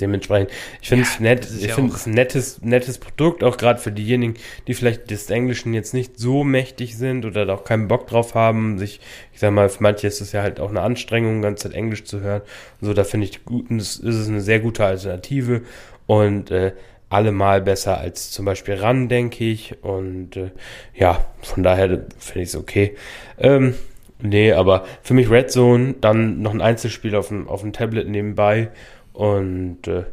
Dementsprechend, 0.00 0.50
ich 0.82 0.90
finde 0.90 1.04
es 1.04 1.20
nett, 1.20 1.48
ich 1.50 1.68
ja 1.68 1.74
finde 1.74 1.94
es 1.94 2.04
ein 2.04 2.12
nettes, 2.12 2.60
nettes 2.60 2.98
Produkt, 2.98 3.42
auch 3.42 3.56
gerade 3.56 3.80
für 3.80 3.90
diejenigen, 3.90 4.34
die 4.66 4.74
vielleicht 4.74 5.10
des 5.10 5.30
Englischen 5.30 5.72
jetzt 5.72 5.94
nicht 5.94 6.18
so 6.18 6.44
mächtig 6.44 6.98
sind 6.98 7.24
oder 7.24 7.48
auch 7.48 7.64
keinen 7.64 7.88
Bock 7.88 8.06
drauf 8.06 8.34
haben, 8.34 8.78
sich, 8.78 9.00
ich 9.32 9.40
sag 9.40 9.52
mal, 9.52 9.70
für 9.70 9.82
manche 9.82 10.06
ist 10.06 10.20
es 10.20 10.32
ja 10.32 10.42
halt 10.42 10.60
auch 10.60 10.68
eine 10.68 10.82
Anstrengung, 10.82 11.40
ganz 11.40 11.62
Zeit 11.62 11.72
Englisch 11.72 12.04
zu 12.04 12.20
hören. 12.20 12.42
So, 12.82 12.92
da 12.92 13.04
finde 13.04 13.26
ich, 13.26 13.46
gut, 13.46 13.70
ist 13.70 14.04
es 14.04 14.28
eine 14.28 14.42
sehr 14.42 14.60
gute 14.60 14.84
Alternative 14.84 15.62
und 16.06 16.50
äh, 16.50 16.72
allemal 17.08 17.62
besser 17.62 17.98
als 17.98 18.30
zum 18.30 18.44
Beispiel 18.44 18.74
RAN, 18.74 19.08
denke 19.08 19.44
ich. 19.44 19.82
Und 19.82 20.36
äh, 20.36 20.50
ja, 20.94 21.24
von 21.40 21.62
daher 21.62 21.88
finde 22.18 22.42
ich 22.42 22.48
es 22.48 22.56
okay. 22.56 22.96
Ähm, 23.38 23.74
nee, 24.20 24.52
aber 24.52 24.84
für 25.02 25.14
mich 25.14 25.30
Red 25.30 25.50
Zone, 25.50 25.94
dann 26.00 26.42
noch 26.42 26.52
ein 26.54 26.60
Einzelspiel 26.60 27.14
auf 27.14 27.28
dem, 27.28 27.48
auf 27.48 27.62
dem 27.62 27.72
Tablet 27.72 28.08
nebenbei. 28.08 28.70
Und 29.12 29.86
äh, 29.88 30.04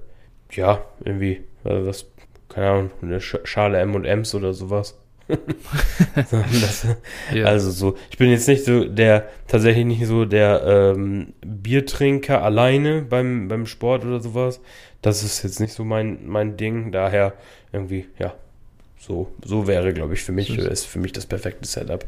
ja, 0.51 0.83
irgendwie, 1.03 1.41
also 1.63 1.87
was, 1.87 2.05
keine 2.49 2.69
Ahnung, 2.69 2.91
eine 3.01 3.19
Schale 3.21 3.79
M&M's 3.79 4.35
oder 4.35 4.53
sowas. 4.53 4.97
das, 5.27 6.87
ja. 7.33 7.45
Also 7.45 7.71
so, 7.71 7.95
ich 8.11 8.17
bin 8.17 8.29
jetzt 8.29 8.47
nicht 8.47 8.65
so 8.65 8.85
der, 8.85 9.29
tatsächlich 9.47 9.85
nicht 9.85 10.05
so 10.05 10.25
der 10.25 10.93
ähm, 10.95 11.33
Biertrinker 11.41 12.43
alleine 12.43 13.01
beim, 13.01 13.47
beim 13.47 13.65
Sport 13.65 14.05
oder 14.05 14.19
sowas. 14.19 14.61
Das 15.01 15.23
ist 15.23 15.43
jetzt 15.43 15.59
nicht 15.59 15.73
so 15.73 15.83
mein, 15.83 16.27
mein 16.27 16.55
Ding. 16.55 16.91
Daher 16.91 17.33
irgendwie, 17.71 18.07
ja, 18.19 18.33
so, 18.99 19.29
so 19.43 19.67
wäre, 19.67 19.93
glaube 19.93 20.13
ich, 20.13 20.23
für 20.23 20.31
mich, 20.31 20.57
ist 20.57 20.85
für 20.85 20.99
mich 20.99 21.11
das 21.11 21.25
perfekte 21.25 21.67
Setup. 21.67 22.05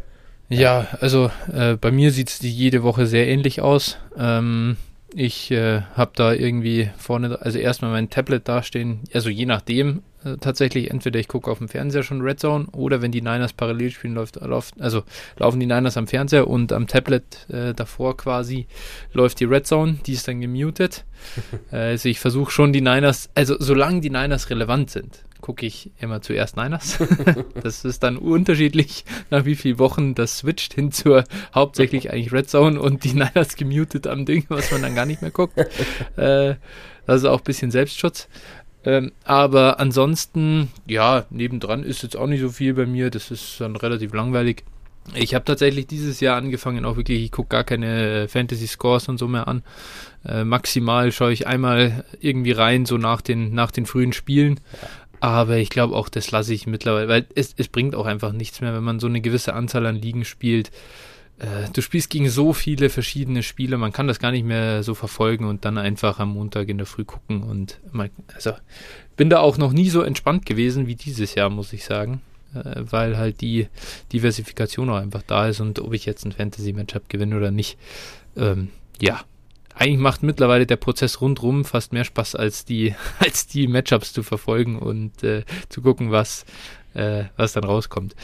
Ja, 0.49 0.87
also 1.01 1.31
äh, 1.51 1.75
bei 1.75 1.91
mir 1.91 2.11
sieht 2.11 2.29
es 2.29 2.41
jede 2.41 2.83
Woche 2.83 3.07
sehr 3.07 3.27
ähnlich 3.27 3.61
aus. 3.61 3.97
Ähm, 4.17 4.77
ich 5.13 5.49
äh, 5.51 5.81
habe 5.95 6.11
da 6.15 6.33
irgendwie 6.33 6.89
vorne, 6.97 7.41
also 7.41 7.57
erstmal 7.57 7.91
mein 7.91 8.09
Tablet 8.09 8.47
dastehen, 8.47 8.99
also 9.13 9.29
je 9.29 9.45
nachdem, 9.45 10.03
äh, 10.25 10.35
tatsächlich, 10.37 10.91
entweder 10.91 11.19
ich 11.19 11.27
gucke 11.27 11.49
auf 11.49 11.59
dem 11.59 11.69
Fernseher 11.69 12.03
schon 12.03 12.21
Red 12.21 12.39
Zone 12.39 12.67
oder 12.73 13.01
wenn 13.01 13.11
die 13.11 13.21
Niners 13.21 13.53
parallel 13.53 13.91
spielen, 13.91 14.13
läuft, 14.13 14.35
läuft 14.41 14.81
also 14.81 15.03
laufen 15.37 15.59
die 15.59 15.67
Niners 15.67 15.97
am 15.97 16.07
Fernseher 16.07 16.47
und 16.47 16.73
am 16.73 16.87
Tablet 16.87 17.49
äh, 17.49 17.73
davor 17.73 18.17
quasi 18.17 18.67
läuft 19.13 19.39
die 19.39 19.45
Red 19.45 19.65
Zone, 19.65 19.99
die 20.05 20.13
ist 20.13 20.27
dann 20.27 20.41
gemutet. 20.41 21.05
äh, 21.71 21.77
also 21.77 22.09
ich 22.09 22.19
versuche 22.19 22.51
schon 22.51 22.73
die 22.73 22.81
Niners, 22.81 23.29
also 23.35 23.55
solange 23.57 24.01
die 24.01 24.09
Niners 24.09 24.49
relevant 24.49 24.89
sind, 24.91 25.23
gucke 25.45 25.67
ich 25.67 25.91
immer 25.99 26.23
zuerst 26.23 26.57
Niners. 26.57 26.97
das 27.61 27.85
ist 27.85 28.01
dann 28.01 28.17
unterschiedlich, 28.17 29.05
nach 29.29 29.45
wie 29.45 29.53
vielen 29.53 29.77
Wochen 29.77 30.15
das 30.15 30.39
switcht 30.39 30.73
hin 30.73 30.91
zur 30.91 31.23
hauptsächlich 31.53 32.11
eigentlich 32.11 32.33
Red 32.33 32.49
Zone 32.49 32.81
und 32.81 33.03
die 33.03 33.13
Niners 33.13 33.55
gemutet 33.55 34.07
am 34.07 34.25
Ding, 34.25 34.45
was 34.49 34.71
man 34.71 34.81
dann 34.81 34.95
gar 34.95 35.05
nicht 35.05 35.21
mehr 35.21 35.31
guckt. 35.31 35.53
Äh, 36.17 36.55
das 37.05 37.21
ist 37.21 37.25
auch 37.25 37.39
ein 37.39 37.43
bisschen 37.43 37.71
Selbstschutz. 37.71 38.27
Ähm, 38.85 39.11
aber 39.23 39.79
ansonsten, 39.79 40.71
ja, 40.87 41.25
nebendran 41.29 41.83
ist 41.83 42.03
jetzt 42.03 42.15
auch 42.15 42.27
nicht 42.27 42.41
so 42.41 42.49
viel 42.49 42.73
bei 42.73 42.85
mir. 42.85 43.09
Das 43.11 43.29
ist 43.29 43.59
dann 43.59 43.75
relativ 43.75 44.13
langweilig. 44.13 44.63
Ich 45.13 45.35
habe 45.35 45.45
tatsächlich 45.45 45.85
dieses 45.85 46.19
Jahr 46.19 46.37
angefangen, 46.37 46.85
auch 46.85 46.97
wirklich, 46.97 47.21
ich 47.23 47.31
gucke 47.31 47.49
gar 47.49 47.63
keine 47.63 48.27
Fantasy 48.27 48.65
Scores 48.65 49.07
und 49.07 49.19
so 49.19 49.27
mehr 49.27 49.47
an. 49.47 49.61
Äh, 50.27 50.43
maximal 50.43 51.11
schaue 51.11 51.31
ich 51.31 51.45
einmal 51.45 52.03
irgendwie 52.19 52.51
rein, 52.51 52.85
so 52.85 52.97
nach 52.97 53.21
den, 53.21 53.53
nach 53.53 53.69
den 53.69 53.85
frühen 53.85 54.13
Spielen. 54.13 54.59
Aber 55.25 55.57
ich 55.57 55.71
glaube 55.71 55.95
auch, 55.95 56.07
das 56.07 56.29
lasse 56.29 56.53
ich 56.53 56.67
mittlerweile, 56.67 57.07
weil 57.07 57.25
es, 57.33 57.55
es 57.57 57.67
bringt 57.67 57.95
auch 57.95 58.05
einfach 58.05 58.31
nichts 58.31 58.61
mehr, 58.61 58.75
wenn 58.75 58.83
man 58.83 58.99
so 58.99 59.07
eine 59.07 59.21
gewisse 59.21 59.55
Anzahl 59.55 59.87
an 59.87 59.95
Ligen 59.95 60.23
spielt. 60.23 60.69
Äh, 61.39 61.67
du 61.73 61.81
spielst 61.81 62.11
gegen 62.11 62.29
so 62.29 62.53
viele 62.53 62.91
verschiedene 62.91 63.41
Spiele, 63.41 63.79
man 63.79 63.91
kann 63.91 64.07
das 64.07 64.19
gar 64.19 64.29
nicht 64.29 64.45
mehr 64.45 64.83
so 64.83 64.93
verfolgen 64.93 65.45
und 65.45 65.65
dann 65.65 65.79
einfach 65.79 66.19
am 66.19 66.29
Montag 66.29 66.69
in 66.69 66.77
der 66.77 66.85
Früh 66.85 67.05
gucken 67.05 67.41
und 67.41 67.79
man, 67.91 68.11
also 68.35 68.51
bin 69.17 69.31
da 69.31 69.39
auch 69.39 69.57
noch 69.57 69.73
nie 69.73 69.89
so 69.89 70.03
entspannt 70.03 70.45
gewesen 70.45 70.85
wie 70.85 70.95
dieses 70.95 71.33
Jahr, 71.33 71.49
muss 71.49 71.73
ich 71.73 71.85
sagen, 71.85 72.21
äh, 72.53 72.81
weil 72.81 73.17
halt 73.17 73.41
die 73.41 73.67
Diversifikation 74.13 74.91
auch 74.91 74.97
einfach 74.97 75.23
da 75.25 75.47
ist 75.47 75.59
und 75.59 75.79
ob 75.79 75.91
ich 75.93 76.05
jetzt 76.05 76.23
ein 76.27 76.33
Fantasy-Matchup 76.33 77.09
gewinne 77.09 77.35
oder 77.35 77.49
nicht, 77.49 77.79
ähm, 78.37 78.69
ja, 79.01 79.21
eigentlich 79.75 79.99
macht 79.99 80.23
mittlerweile 80.23 80.65
der 80.65 80.77
Prozess 80.77 81.21
rundrum 81.21 81.65
fast 81.65 81.93
mehr 81.93 82.05
Spaß 82.05 82.35
als 82.35 82.65
die 82.65 82.95
als 83.19 83.47
die 83.47 83.67
Matchups 83.67 84.13
zu 84.13 84.23
verfolgen 84.23 84.79
und 84.79 85.23
äh, 85.23 85.43
zu 85.69 85.81
gucken, 85.81 86.11
was 86.11 86.45
äh, 86.93 87.25
was 87.37 87.53
dann 87.53 87.63
rauskommt. 87.63 88.15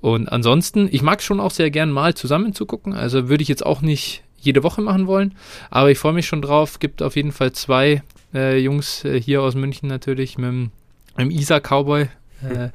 Und 0.00 0.28
ansonsten, 0.28 0.88
ich 0.90 1.02
mag 1.02 1.22
schon 1.22 1.40
auch 1.40 1.50
sehr 1.50 1.70
gern 1.70 1.90
mal 1.90 2.14
zusammen 2.14 2.54
zu 2.54 2.64
gucken. 2.66 2.94
Also 2.94 3.28
würde 3.28 3.42
ich 3.42 3.48
jetzt 3.48 3.64
auch 3.64 3.82
nicht 3.82 4.22
jede 4.38 4.62
Woche 4.62 4.80
machen 4.80 5.06
wollen. 5.06 5.34
Aber 5.68 5.90
ich 5.90 5.98
freue 5.98 6.14
mich 6.14 6.26
schon 6.26 6.42
drauf. 6.42 6.78
Gibt 6.78 7.02
auf 7.02 7.16
jeden 7.16 7.32
Fall 7.32 7.52
zwei 7.52 8.02
äh, 8.32 8.58
Jungs 8.58 9.04
äh, 9.04 9.20
hier 9.20 9.42
aus 9.42 9.54
München 9.54 9.88
natürlich 9.88 10.38
mit 10.38 10.48
dem, 10.48 10.70
mit 11.16 11.26
dem 11.26 11.30
Isa 11.30 11.60
Cowboy. 11.60 12.08
Äh, 12.42 12.70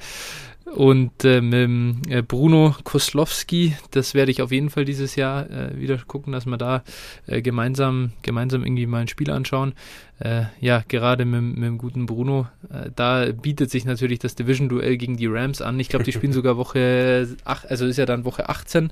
und 0.75 1.23
äh, 1.23 1.39
mit 1.39 2.11
äh, 2.11 2.21
Bruno 2.21 2.75
Koslowski, 2.83 3.75
das 3.91 4.13
werde 4.13 4.31
ich 4.31 4.41
auf 4.41 4.51
jeden 4.51 4.69
Fall 4.69 4.83
dieses 4.83 5.15
Jahr 5.15 5.49
äh, 5.49 5.79
wieder 5.79 5.97
gucken, 6.05 6.33
dass 6.33 6.45
wir 6.45 6.57
da 6.57 6.83
äh, 7.27 7.41
gemeinsam, 7.41 8.11
gemeinsam 8.23 8.65
irgendwie 8.65 8.85
mal 8.85 8.99
ein 8.99 9.07
Spiel 9.07 9.31
anschauen. 9.31 9.73
Äh, 10.19 10.43
ja, 10.59 10.83
gerade 10.85 11.23
mit, 11.23 11.41
mit 11.41 11.63
dem 11.63 11.77
guten 11.77 12.05
Bruno, 12.05 12.47
äh, 12.69 12.89
da 12.93 13.31
bietet 13.31 13.71
sich 13.71 13.85
natürlich 13.85 14.19
das 14.19 14.35
Division-Duell 14.35 14.97
gegen 14.97 15.15
die 15.15 15.27
Rams 15.27 15.61
an. 15.61 15.79
Ich 15.79 15.87
glaube, 15.87 16.03
die 16.03 16.11
spielen 16.11 16.33
sogar 16.33 16.57
Woche 16.57 17.27
8, 17.45 17.69
also 17.71 17.85
ist 17.85 17.97
ja 17.97 18.05
dann 18.05 18.25
Woche 18.25 18.49
18, 18.49 18.91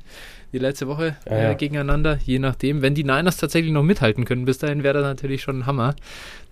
die 0.53 0.59
letzte 0.59 0.87
Woche 0.87 1.17
ja, 1.29 1.37
ja. 1.37 1.53
gegeneinander, 1.53 2.17
je 2.23 2.39
nachdem. 2.39 2.81
Wenn 2.81 2.95
die 2.95 3.03
Niners 3.03 3.37
tatsächlich 3.37 3.73
noch 3.73 3.83
mithalten 3.83 4.23
können, 4.23 4.45
bis 4.45 4.57
dahin 4.57 4.83
wäre 4.83 4.93
das 4.93 5.03
natürlich 5.03 5.41
schon 5.41 5.59
ein 5.59 5.65
Hammer, 5.65 5.95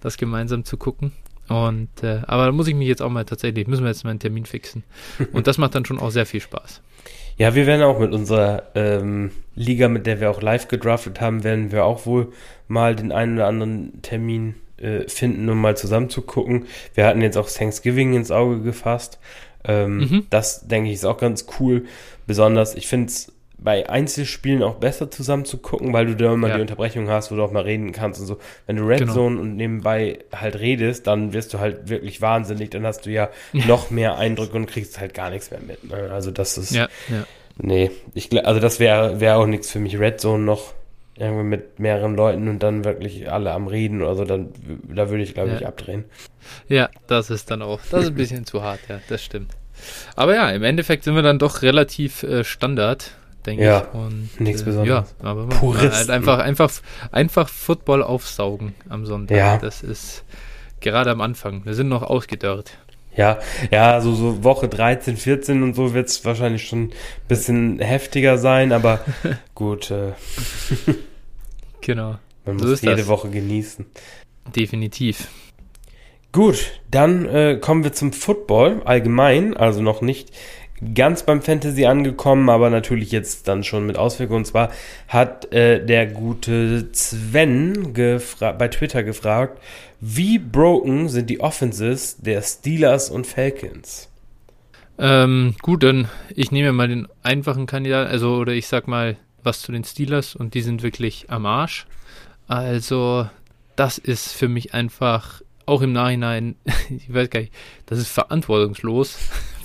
das 0.02 0.18
gemeinsam 0.18 0.66
zu 0.66 0.76
gucken. 0.76 1.14
Und 1.52 1.90
äh, 2.02 2.22
aber 2.28 2.46
da 2.46 2.52
muss 2.54 2.70
ich 2.70 2.76
mich 2.76 2.88
jetzt 2.88 3.02
auch 3.02 3.10
mal 3.10 3.26
tatsächlich, 3.26 3.68
müssen 3.68 3.84
wir 3.84 3.90
jetzt 3.90 4.06
mal 4.06 4.12
einen 4.12 4.20
Termin 4.20 4.46
fixen. 4.46 4.84
Und 5.34 5.48
das 5.48 5.58
macht 5.58 5.76
dann 5.76 5.84
schon 5.84 6.00
auch 6.00 6.10
sehr 6.10 6.26
viel 6.26 6.40
Spaß. 6.40 6.82
Ja, 7.38 7.56
wir 7.56 7.68
werden 7.68 7.82
auch 7.82 8.00
mit 8.00 8.14
unserer 8.14 8.64
ähm, 8.74 9.32
Liga, 9.54 9.90
mit 9.90 10.06
der 10.06 10.22
wir 10.22 10.32
auch 10.32 10.42
live 10.42 10.70
gedraftet 10.70 11.20
haben, 11.20 11.44
werden 11.44 11.74
wir 11.74 11.84
auch 11.84 12.06
wohl 12.06 12.32
mal 12.70 12.96
den 12.96 13.12
einen 13.12 13.36
oder 13.36 13.48
anderen 13.48 14.02
Termin 14.02 14.56
äh, 14.78 15.10
finden, 15.10 15.50
um 15.50 15.60
mal 15.60 15.76
zusammen 15.76 16.10
zu 16.10 16.22
gucken. 16.22 16.68
Wir 16.94 17.06
hatten 17.06 17.22
jetzt 17.22 17.38
auch 17.38 17.50
Thanksgiving 17.50 18.14
ins 18.14 18.32
Auge 18.32 18.62
gefasst. 18.62 19.20
Ähm, 19.66 19.98
mhm. 19.98 20.28
Das, 20.30 20.68
denke 20.68 20.90
ich, 20.90 20.96
ist 20.96 21.06
auch 21.06 21.18
ganz 21.18 21.48
cool. 21.60 21.84
Besonders, 22.28 22.76
ich 22.76 22.88
finde 22.88 23.08
es 23.08 23.34
bei 23.64 23.88
Einzelspielen 23.88 24.64
auch 24.64 24.76
besser 24.76 25.12
zusammen 25.12 25.46
zu 25.46 25.60
gucken, 25.60 25.94
weil 25.94 26.08
du 26.08 26.16
da 26.16 26.34
immer 26.34 26.50
Ja. 26.50 26.56
die 26.56 26.62
Unterbrechung 26.62 27.08
hast, 27.10 27.32
wo 27.32 27.36
du 27.36 27.44
auch 27.44 27.52
mal 27.52 27.62
reden 27.64 27.92
kannst 27.92 28.20
und 28.20 28.26
so. 28.28 28.38
Wenn 28.66 28.76
du 28.78 28.84
Red 28.88 29.00
Genau. 29.00 29.14
Zone 29.14 29.40
und 29.40 29.56
nebenbei 29.56 30.18
halt 30.36 30.60
redest, 30.60 31.06
dann 31.08 31.32
wirst 31.34 31.54
du 31.54 31.60
halt 31.60 31.88
wirklich 31.90 32.22
wahnsinnig, 32.22 32.72
dann 32.72 32.86
hast 32.86 33.06
du 33.06 33.12
ja 33.12 33.30
noch 33.54 33.92
mehr 33.92 34.18
Eindrücke 34.18 34.58
und 34.58 34.66
kriegst 34.66 35.00
halt 35.00 35.14
gar 35.14 35.30
nichts 35.30 35.52
mehr 35.52 35.60
mit. 35.62 35.84
Ne? 35.90 36.10
Also 36.12 36.32
das 36.32 36.58
ist, 36.58 36.72
Ja, 36.72 36.88
ja. 37.10 37.26
nee, 37.58 37.92
ich, 38.16 38.32
also 38.46 38.60
das 38.60 38.80
wäre 38.80 39.20
wär 39.20 39.38
auch 39.38 39.46
nichts 39.46 39.70
für 39.72 39.80
mich. 39.80 40.00
Red 40.00 40.20
Zone 40.20 40.44
noch 40.44 40.74
irgendwie 41.18 41.44
mit 41.44 41.78
mehreren 41.80 42.16
Leuten 42.16 42.48
und 42.48 42.64
dann 42.64 42.84
wirklich 42.84 43.32
alle 43.32 43.52
am 43.52 43.68
Reden 43.68 44.02
oder 44.02 44.16
so, 44.16 44.26
dann, 44.26 44.50
da 44.92 45.10
würde 45.12 45.22
ich 45.24 45.36
glaube 45.36 45.50
Ja. 45.52 45.56
ich 45.58 45.68
abdrehen. 45.68 46.06
Ja, 46.68 46.90
das 47.06 47.30
ist 47.30 47.52
dann 47.52 47.62
auch, 47.62 47.80
das 47.92 48.04
ist 48.06 48.10
ein 48.10 48.16
bisschen 48.16 48.46
zu 48.48 48.64
hart, 48.64 48.80
ja, 48.90 49.00
das 49.08 49.24
stimmt. 49.24 49.52
Aber 50.16 50.34
ja, 50.34 50.50
im 50.50 50.64
Endeffekt 50.64 51.04
sind 51.04 51.14
wir 51.14 51.22
dann 51.22 51.38
doch 51.38 51.62
relativ 51.62 52.24
äh, 52.24 52.44
Standard, 52.44 53.12
denke 53.46 53.64
Ja, 53.64 53.88
ich. 53.88 53.94
Und, 53.94 54.30
nichts 54.40 54.62
äh, 54.62 54.66
Besonderes. 54.66 55.14
Ja, 55.22 55.28
aber 55.30 55.48
Puristen. 55.48 55.92
halt 55.92 56.10
einfach, 56.10 56.40
einfach, 56.40 56.72
einfach 57.12 57.50
Football 57.50 58.04
aufsaugen 58.04 58.74
am 58.90 59.06
Sonntag. 59.06 59.38
Ja. 59.38 59.58
Das 59.58 59.82
ist 59.84 60.24
gerade 60.80 61.12
am 61.12 61.22
Anfang. 61.22 61.66
Wir 61.66 61.74
sind 61.74 61.90
noch 61.90 62.04
ausgedörrt. 62.04 62.78
Ja, 63.16 63.40
ja, 63.72 64.00
so, 64.00 64.16
so 64.16 64.44
Woche 64.46 64.70
13, 64.70 65.18
14 65.18 65.64
und 65.64 65.74
so 65.76 65.94
wird 65.94 66.08
es 66.08 66.24
wahrscheinlich 66.24 66.66
schon 66.68 66.84
ein 66.86 66.92
bisschen 67.28 67.80
heftiger 67.80 68.38
sein, 68.38 68.72
aber 68.72 69.02
gut, 69.56 69.92
äh, 69.92 70.14
Genau, 71.82 72.18
man 72.46 72.60
So 72.60 72.68
muss 72.68 72.82
jede 72.82 72.98
das. 72.98 73.08
Woche 73.08 73.30
genießen. 73.30 73.86
definitiv. 74.56 75.28
Gut, 76.32 76.80
dann 76.90 77.26
äh, 77.26 77.58
kommen 77.60 77.84
wir 77.84 77.92
zum 77.92 78.14
Football 78.14 78.82
allgemein, 78.86 79.58
also 79.58 79.82
noch 79.82 80.02
nicht 80.02 80.32
ganz 80.96 81.24
beim 81.24 81.42
Fantasy 81.42 81.86
angekommen, 81.86 82.50
aber 82.50 82.70
natürlich 82.70 83.12
jetzt 83.12 83.48
dann 83.48 83.64
schon 83.64 83.86
mit 83.86 83.98
Auswirkungen. 83.98 84.40
Und 84.40 84.46
zwar 84.46 84.72
hat 85.08 85.52
äh, 85.54 85.86
der 85.86 86.08
gute 86.08 86.90
Sven 86.94 87.94
bei 88.40 88.68
Twitter 88.68 89.04
gefragt, 89.04 89.62
wie 90.00 90.40
broken 90.40 91.10
sind 91.10 91.30
die 91.30 91.40
Offenses 91.40 92.18
der 92.18 92.42
Steelers 92.42 93.10
und 93.10 93.28
Falcons? 93.28 94.10
Ähm, 94.98 95.56
gut, 95.62 95.84
dann 95.84 96.10
ich 96.30 96.52
nehme 96.52 96.72
mal 96.72 96.88
den 96.88 97.08
einfachen 97.24 97.66
Kandidaten, 97.66 98.10
also 98.10 98.36
oder 98.36 98.54
ich 98.54 98.68
sag 98.68 98.88
mal 98.88 99.18
was 99.44 99.62
zu 99.62 99.72
den 99.72 99.84
Steelers 99.84 100.36
und 100.36 100.54
die 100.54 100.62
sind 100.62 100.84
wirklich 100.84 101.30
am 101.30 101.46
Arsch. 101.46 101.86
Also 102.48 103.28
das 103.76 103.98
ist 103.98 104.34
für 104.34 104.48
mich 104.48 104.74
einfach 104.74 105.42
auch 105.72 105.82
im 105.82 105.94
Nachhinein, 105.94 106.56
ich 106.90 107.12
weiß 107.12 107.30
gar 107.30 107.40
nicht, 107.40 107.54
das 107.86 107.98
ist 107.98 108.10
verantwortungslos 108.10 109.18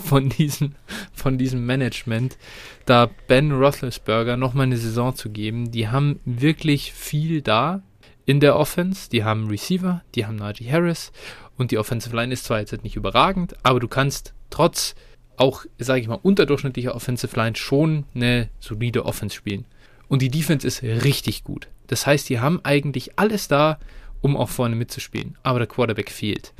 von 0.05 0.29
diesem 0.29 0.75
von 1.13 1.37
diesem 1.37 1.67
Management, 1.67 2.39
da 2.85 3.11
Ben 3.27 3.51
Roethlisberger 3.51 4.37
noch 4.37 4.55
mal 4.55 4.63
eine 4.63 4.77
Saison 4.77 5.17
zu 5.17 5.31
geben. 5.31 5.73
Die 5.73 5.89
haben 5.89 6.21
wirklich 6.25 6.93
viel 6.93 7.43
da 7.43 7.83
in 8.25 8.39
der 8.39 8.57
Offense. 8.57 9.11
Die 9.11 9.25
haben 9.25 9.49
Receiver, 9.49 10.03
die 10.15 10.27
haben 10.27 10.37
Najee 10.37 10.71
Harris 10.71 11.11
und 11.57 11.73
die 11.73 11.79
Offensive 11.79 12.15
Line 12.15 12.33
ist 12.33 12.45
zwar 12.45 12.61
jetzt 12.61 12.85
nicht 12.85 12.97
überragend, 12.97 13.57
aber 13.65 13.81
du 13.81 13.89
kannst 13.89 14.33
trotz 14.51 14.95
auch, 15.37 15.65
sage 15.79 16.01
ich 16.01 16.09
mal, 16.09 16.21
unterdurchschnittlicher 16.23 16.95
Offensive 16.95 17.37
Line 17.37 17.57
schon 17.57 18.05
eine 18.15 18.49
solide 18.61 19.05
Offense 19.05 19.35
spielen. 19.35 19.67
Und 20.09 20.23
die 20.23 20.31
Defense 20.31 20.67
ist 20.67 20.83
richtig 20.83 21.43
gut. 21.43 21.69
Das 21.89 22.07
heißt, 22.07 22.29
die 22.29 22.39
haben 22.39 22.61
eigentlich 22.63 23.19
alles 23.19 23.49
da, 23.49 23.79
um 24.21 24.37
auch 24.37 24.49
vorne 24.49 24.77
mitzuspielen. 24.77 25.37
Aber 25.43 25.59
der 25.59 25.69
Quarterback 25.69 26.11
fehlt. 26.11 26.53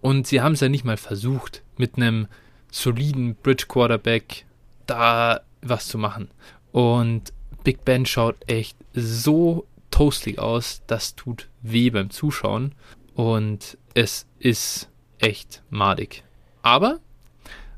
Und 0.00 0.26
sie 0.26 0.40
haben 0.40 0.52
es 0.52 0.60
ja 0.60 0.68
nicht 0.68 0.84
mal 0.84 0.96
versucht, 0.96 1.62
mit 1.76 1.96
einem 1.96 2.28
soliden 2.70 3.34
Bridge 3.34 3.66
Quarterback 3.68 4.44
da 4.86 5.40
was 5.62 5.88
zu 5.88 5.98
machen. 5.98 6.28
Und 6.72 7.32
Big 7.64 7.84
Ben 7.84 8.06
schaut 8.06 8.36
echt 8.46 8.76
so 8.94 9.66
toastig 9.90 10.38
aus, 10.38 10.82
das 10.86 11.16
tut 11.16 11.48
weh 11.62 11.90
beim 11.90 12.10
Zuschauen. 12.10 12.74
Und 13.14 13.76
es 13.94 14.26
ist 14.38 14.88
echt 15.18 15.62
madig. 15.70 16.22
Aber 16.62 17.00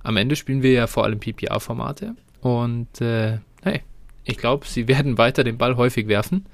am 0.02 0.16
Ende 0.16 0.36
spielen 0.36 0.62
wir 0.62 0.72
ja 0.72 0.86
vor 0.86 1.04
allem 1.04 1.20
PPA-Formate. 1.20 2.14
Und 2.40 3.00
äh, 3.00 3.38
hey, 3.62 3.82
ich 4.24 4.36
glaube, 4.36 4.66
sie 4.66 4.88
werden 4.88 5.18
weiter 5.18 5.44
den 5.44 5.58
Ball 5.58 5.76
häufig 5.76 6.08
werfen. 6.08 6.46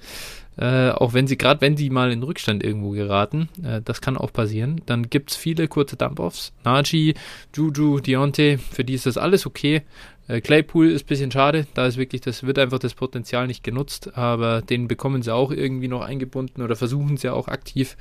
Äh, 0.58 0.90
auch 0.90 1.12
wenn 1.12 1.26
sie, 1.26 1.36
gerade 1.36 1.60
wenn 1.60 1.76
sie 1.76 1.90
mal 1.90 2.10
in 2.10 2.22
Rückstand 2.22 2.64
irgendwo 2.64 2.90
geraten, 2.90 3.48
äh, 3.62 3.82
das 3.82 4.00
kann 4.00 4.16
auch 4.16 4.32
passieren, 4.32 4.80
dann 4.86 5.10
gibt 5.10 5.30
es 5.30 5.36
viele 5.36 5.68
kurze 5.68 5.96
Dump-Offs. 5.96 6.52
Najee, 6.64 7.14
Juju, 7.54 8.00
Deontay, 8.00 8.58
für 8.58 8.84
die 8.84 8.94
ist 8.94 9.06
das 9.06 9.18
alles 9.18 9.44
okay. 9.44 9.82
Äh, 10.28 10.40
Claypool 10.40 10.90
ist 10.90 11.04
ein 11.04 11.08
bisschen 11.08 11.30
schade, 11.30 11.66
da 11.74 11.86
ist 11.86 11.98
wirklich, 11.98 12.22
das 12.22 12.42
wird 12.42 12.58
einfach 12.58 12.78
das 12.78 12.94
Potenzial 12.94 13.46
nicht 13.46 13.62
genutzt, 13.62 14.16
aber 14.16 14.62
den 14.62 14.88
bekommen 14.88 15.22
sie 15.22 15.34
auch 15.34 15.50
irgendwie 15.50 15.88
noch 15.88 16.02
eingebunden 16.02 16.62
oder 16.62 16.74
versuchen 16.74 17.16
sie 17.16 17.28
auch 17.28 17.48
aktiv 17.48 17.96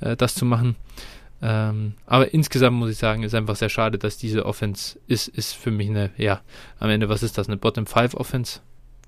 äh, 0.00 0.16
das 0.16 0.34
zu 0.34 0.44
machen. 0.44 0.76
Ähm, 1.42 1.94
aber 2.06 2.34
insgesamt 2.34 2.76
muss 2.76 2.90
ich 2.90 2.98
sagen, 2.98 3.22
ist 3.22 3.34
einfach 3.34 3.56
sehr 3.56 3.70
schade, 3.70 3.98
dass 3.98 4.18
diese 4.18 4.44
Offense 4.44 4.98
ist, 5.06 5.28
ist 5.28 5.54
für 5.54 5.70
mich 5.70 5.88
eine, 5.88 6.10
ja, 6.16 6.42
am 6.78 6.90
Ende, 6.90 7.08
was 7.08 7.22
ist 7.22 7.38
das, 7.38 7.48
eine 7.48 7.56
Bottom 7.56 7.86
5 7.86 8.14
Offense? 8.14 8.60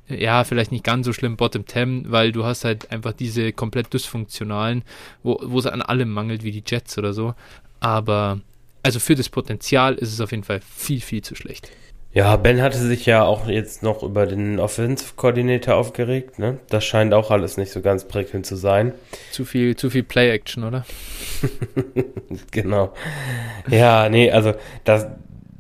Ja, 0.08 0.44
vielleicht 0.44 0.72
nicht 0.72 0.84
ganz 0.84 1.06
so 1.06 1.12
schlimm 1.12 1.36
Bottom 1.36 1.66
10, 1.66 2.10
weil 2.10 2.32
du 2.32 2.44
hast 2.44 2.64
halt 2.64 2.90
einfach 2.90 3.12
diese 3.12 3.52
komplett 3.52 3.92
dysfunktionalen, 3.92 4.82
wo, 5.22 5.58
es 5.58 5.66
an 5.66 5.82
allem 5.82 6.10
mangelt, 6.10 6.42
wie 6.42 6.52
die 6.52 6.64
Jets 6.66 6.98
oder 6.98 7.12
so. 7.12 7.34
Aber, 7.80 8.40
also 8.82 9.00
für 9.00 9.14
das 9.14 9.28
Potenzial 9.28 9.94
ist 9.94 10.12
es 10.12 10.20
auf 10.20 10.32
jeden 10.32 10.44
Fall 10.44 10.60
viel, 10.60 11.00
viel 11.00 11.22
zu 11.22 11.34
schlecht. 11.34 11.70
Ja, 12.14 12.36
Ben 12.36 12.60
hatte 12.60 12.76
sich 12.76 13.06
ja 13.06 13.24
auch 13.24 13.46
jetzt 13.46 13.82
noch 13.82 14.02
über 14.02 14.26
den 14.26 14.60
Offensive 14.60 15.14
Coordinator 15.16 15.76
aufgeregt, 15.76 16.38
ne? 16.38 16.58
Das 16.68 16.84
scheint 16.84 17.14
auch 17.14 17.30
alles 17.30 17.56
nicht 17.56 17.72
so 17.72 17.80
ganz 17.80 18.06
prickelnd 18.06 18.44
zu 18.44 18.56
sein. 18.56 18.92
Zu 19.30 19.46
viel, 19.46 19.76
zu 19.76 19.88
viel 19.88 20.02
Play-Action, 20.02 20.64
oder? 20.64 20.84
Genau. 22.50 22.92
Ja, 23.68 24.08
nee, 24.08 24.30
also 24.30 24.54
das, 24.84 25.06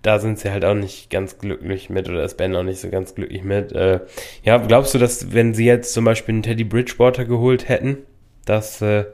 da 0.02 0.18
sind 0.18 0.38
sie 0.38 0.50
halt 0.50 0.64
auch 0.64 0.74
nicht 0.74 1.10
ganz 1.10 1.38
glücklich 1.38 1.88
mit 1.88 2.08
oder 2.08 2.24
ist 2.24 2.36
Ben 2.36 2.54
auch 2.56 2.64
nicht 2.64 2.80
so 2.80 2.90
ganz 2.90 3.14
glücklich 3.14 3.44
mit. 3.44 3.72
Äh, 3.72 4.00
ja, 4.42 4.58
glaubst 4.58 4.94
du, 4.94 4.98
dass 4.98 5.32
wenn 5.32 5.54
sie 5.54 5.64
jetzt 5.64 5.92
zum 5.92 6.04
Beispiel 6.04 6.34
einen 6.34 6.42
Teddy 6.42 6.64
Bridgewater 6.64 7.24
geholt 7.24 7.68
hätten, 7.68 7.98
dass, 8.44 8.82
äh, 8.82 9.04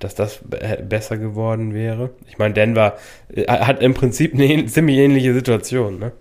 dass 0.00 0.16
das 0.16 0.40
be 0.44 0.84
besser 0.88 1.16
geworden 1.16 1.74
wäre? 1.74 2.10
Ich 2.28 2.38
meine, 2.38 2.54
Denver 2.54 2.98
äh, 3.32 3.46
hat 3.46 3.80
im 3.80 3.94
Prinzip 3.94 4.34
eine 4.34 4.66
ziemlich 4.66 4.96
ähnliche 4.98 5.32
Situation, 5.32 5.98
ne? 5.98 6.12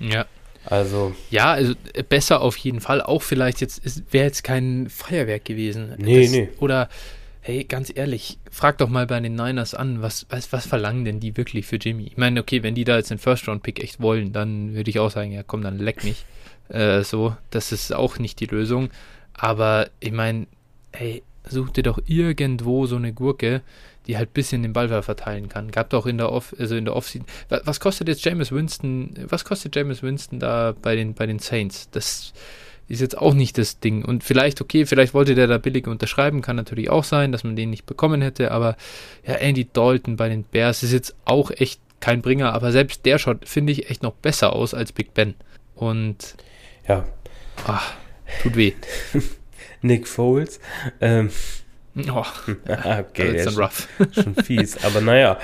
Ja. 0.00 0.26
Also, 0.64 1.12
Ja, 1.30 1.52
also 1.52 1.74
äh, 1.92 2.02
besser 2.02 2.40
auf 2.40 2.56
jeden 2.56 2.80
Fall. 2.80 3.00
Auch 3.00 3.22
vielleicht 3.22 3.60
jetzt, 3.60 3.82
wäre 4.12 4.26
jetzt 4.26 4.44
kein 4.44 4.88
Feuerwerk 4.88 5.44
gewesen. 5.44 5.94
Nee, 5.98 6.28
nee. 6.28 6.48
Oder, 6.60 6.88
hey, 7.42 7.64
ganz 7.64 7.92
ehrlich, 7.94 8.38
frag 8.50 8.78
doch 8.78 8.88
mal 8.88 9.06
bei 9.06 9.20
den 9.20 9.34
Niners 9.34 9.74
an, 9.74 10.00
was, 10.00 10.26
was, 10.30 10.52
was 10.52 10.66
verlangen 10.66 11.04
denn 11.04 11.20
die 11.20 11.36
wirklich 11.36 11.66
für 11.66 11.76
Jimmy? 11.76 12.04
Ich 12.04 12.16
meine, 12.16 12.40
okay, 12.40 12.62
wenn 12.62 12.74
die 12.74 12.84
da 12.84 12.96
jetzt 12.96 13.10
den 13.10 13.18
First-Round-Pick 13.18 13.82
echt 13.82 14.00
wollen, 14.00 14.32
dann 14.32 14.74
würde 14.74 14.88
ich 14.90 14.98
auch 15.00 15.10
sagen, 15.10 15.32
ja 15.32 15.42
komm, 15.42 15.62
dann 15.62 15.78
leck 15.78 16.02
mich. 16.04 16.24
Äh, 16.68 17.02
so, 17.02 17.36
das 17.50 17.70
ist 17.70 17.92
auch 17.92 18.18
nicht 18.18 18.40
die 18.40 18.46
Lösung. 18.46 18.88
Aber 19.34 19.90
ich 20.00 20.12
meine, 20.12 20.46
hey, 20.92 21.22
such 21.46 21.68
dir 21.70 21.82
doch 21.82 21.98
irgendwo 22.06 22.86
so 22.86 22.96
eine 22.96 23.12
Gurke, 23.12 23.60
die 24.06 24.16
halt 24.16 24.30
ein 24.30 24.32
bisschen 24.32 24.62
den 24.62 24.72
Ball 24.72 25.02
verteilen 25.02 25.50
kann. 25.50 25.70
Gab 25.70 25.90
doch 25.90 26.06
in 26.06 26.16
der 26.16 26.32
Off, 26.32 26.54
also 26.58 26.74
in 26.76 26.86
der 26.86 26.96
Offseason. 26.96 27.26
wa- 27.50 27.60
Was 27.64 27.78
kostet 27.78 28.08
jetzt 28.08 28.24
Jameis 28.24 28.52
Winston? 28.52 29.12
Was 29.28 29.44
kostet 29.44 29.76
Jameis 29.76 30.02
Winston 30.02 30.38
da 30.38 30.72
bei 30.80 30.96
den, 30.96 31.12
bei 31.12 31.26
den 31.26 31.40
Saints? 31.40 31.90
Das 31.90 32.32
ist 32.88 33.00
jetzt 33.00 33.16
auch 33.16 33.34
nicht 33.34 33.58
das 33.58 33.80
Ding. 33.80 34.04
Und 34.04 34.24
vielleicht, 34.24 34.60
okay, 34.60 34.86
vielleicht 34.86 35.14
wollte 35.14 35.34
der 35.34 35.46
da 35.46 35.58
billig 35.58 35.86
unterschreiben, 35.86 36.42
kann 36.42 36.56
natürlich 36.56 36.90
auch 36.90 37.04
sein, 37.04 37.32
dass 37.32 37.44
man 37.44 37.56
den 37.56 37.70
nicht 37.70 37.86
bekommen 37.86 38.22
hätte, 38.22 38.50
aber 38.50 38.76
ja, 39.26 39.34
Andy 39.34 39.68
Dalton 39.72 40.16
bei 40.16 40.28
den 40.28 40.44
Bears 40.44 40.82
ist 40.82 40.92
jetzt 40.92 41.14
auch 41.24 41.50
echt 41.50 41.80
kein 42.00 42.20
Bringer, 42.22 42.52
aber 42.52 42.72
selbst 42.72 43.06
der 43.06 43.18
schaut, 43.18 43.48
finde 43.48 43.72
ich, 43.72 43.88
echt 43.88 44.02
noch 44.02 44.14
besser 44.14 44.54
aus 44.54 44.74
als 44.74 44.92
Big 44.92 45.14
Ben. 45.14 45.34
Und 45.74 46.34
ja, 46.86 47.04
ach, 47.66 47.94
tut 48.42 48.56
weh. 48.56 48.72
Nick 49.82 50.06
Foles. 50.08 50.60
Ähm, 51.00 51.30
Oh, 51.94 52.24
okay, 52.66 53.36
ist 53.36 53.46
dann 53.46 53.62
rough. 53.62 53.88
schon 54.12 54.34
fies, 54.34 54.82
aber 54.82 55.00
naja. 55.00 55.38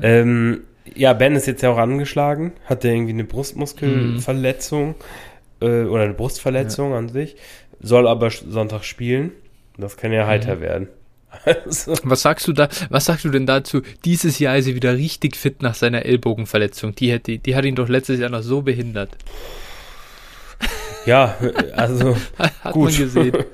Ähm, 0.00 0.62
ja, 0.94 1.12
Ben 1.12 1.34
ist 1.34 1.46
jetzt 1.46 1.62
ja 1.62 1.70
auch 1.70 1.78
angeschlagen, 1.78 2.52
hatte 2.64 2.88
irgendwie 2.88 3.12
eine 3.12 3.24
Brustmuskelverletzung 3.24 4.94
äh, 5.60 5.84
oder 5.84 6.04
eine 6.04 6.14
Brustverletzung 6.14 6.94
an 6.94 7.08
sich, 7.08 7.36
soll 7.80 8.06
aber 8.08 8.30
Sonntag 8.30 8.84
spielen. 8.84 9.32
Das 9.76 9.96
kann 9.96 10.12
ja 10.12 10.26
heiter 10.26 10.60
werden. 10.60 10.88
Also, 11.44 11.94
Was 12.04 12.22
sagst 12.22 12.48
du 12.48 12.54
da, 12.54 12.70
was 12.88 13.04
sagst 13.04 13.22
du 13.26 13.28
denn 13.28 13.44
dazu? 13.44 13.82
Dieses 14.06 14.38
Jahr 14.38 14.56
ist 14.56 14.66
er 14.66 14.74
wieder 14.74 14.94
richtig 14.96 15.36
fit 15.36 15.60
nach 15.60 15.74
seiner 15.74 16.06
Ellbogenverletzung. 16.06 16.94
Die, 16.94 17.12
hätte, 17.12 17.38
die 17.38 17.54
hat 17.54 17.66
ihn 17.66 17.74
doch 17.74 17.88
letztes 17.88 18.18
Jahr 18.18 18.30
noch 18.30 18.42
so 18.42 18.62
behindert. 18.62 19.10
ja, 21.04 21.36
also 21.76 22.16
Hat 22.38 22.72
gut. 22.72 22.84
man 22.84 22.96
gesehen. 22.96 23.36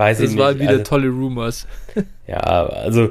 weiß 0.00 0.18
das 0.18 0.32
ich 0.32 0.38
war 0.38 0.52
nicht. 0.52 0.62
wieder 0.62 0.70
also, 0.70 0.82
tolle 0.84 1.08
Rumors. 1.08 1.66
Ja, 2.26 2.38
also 2.38 3.08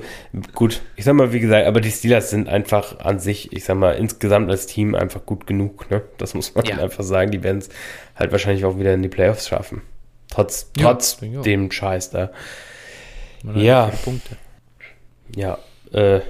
gut, 0.56 0.80
ich 0.96 1.04
sag 1.04 1.14
mal, 1.14 1.34
wie 1.34 1.42
gesagt, 1.42 1.68
aber 1.68 1.82
die 1.82 1.92
Steelers 1.92 2.30
sind 2.30 2.48
einfach 2.48 3.00
an 3.00 3.20
sich, 3.20 3.52
ich 3.52 3.66
sag 3.66 3.76
mal, 3.76 3.92
insgesamt 3.92 4.50
als 4.50 4.66
Team 4.66 4.96
einfach 4.96 5.26
gut 5.26 5.46
genug, 5.46 5.92
ne? 5.92 6.04
Das 6.18 6.34
muss 6.36 6.56
man 6.56 6.64
Ja. 6.64 6.78
einfach 6.82 7.04
sagen. 7.04 7.30
Die 7.30 7.44
werden 7.44 7.58
es 7.58 7.68
halt 8.16 8.32
wahrscheinlich 8.32 8.64
auch 8.64 8.80
wieder 8.80 8.94
in 8.94 9.02
die 9.02 9.10
Playoffs 9.10 9.50
schaffen. 9.50 9.82
Trotz, 10.32 10.72
Ja, 10.78 10.94
trotz 10.94 11.18
dem 11.20 11.70
Scheiß 11.70 12.12
da. 12.12 12.32
Man 13.44 13.60
Ja. 13.60 13.92
Ja, 15.36 15.58
äh, 15.92 16.22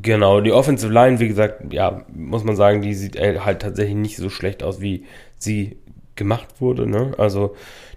genau. 0.00 0.40
Die 0.40 0.52
Offensive 0.52 0.90
Line, 0.92 1.20
wie 1.20 1.28
gesagt, 1.28 1.70
ja, 1.70 2.02
muss 2.14 2.44
man 2.44 2.56
sagen, 2.56 2.80
die 2.80 2.94
sieht 2.94 3.14
äh, 3.16 3.40
halt 3.40 3.60
tatsächlich 3.60 3.96
nicht 3.96 4.16
so 4.16 4.30
schlecht 4.30 4.62
aus, 4.62 4.80
wie 4.80 5.04
sie 5.36 5.76
gemacht 6.16 6.48
wurde, 6.60 6.86
ne? 6.86 7.14
Also, 7.18 7.54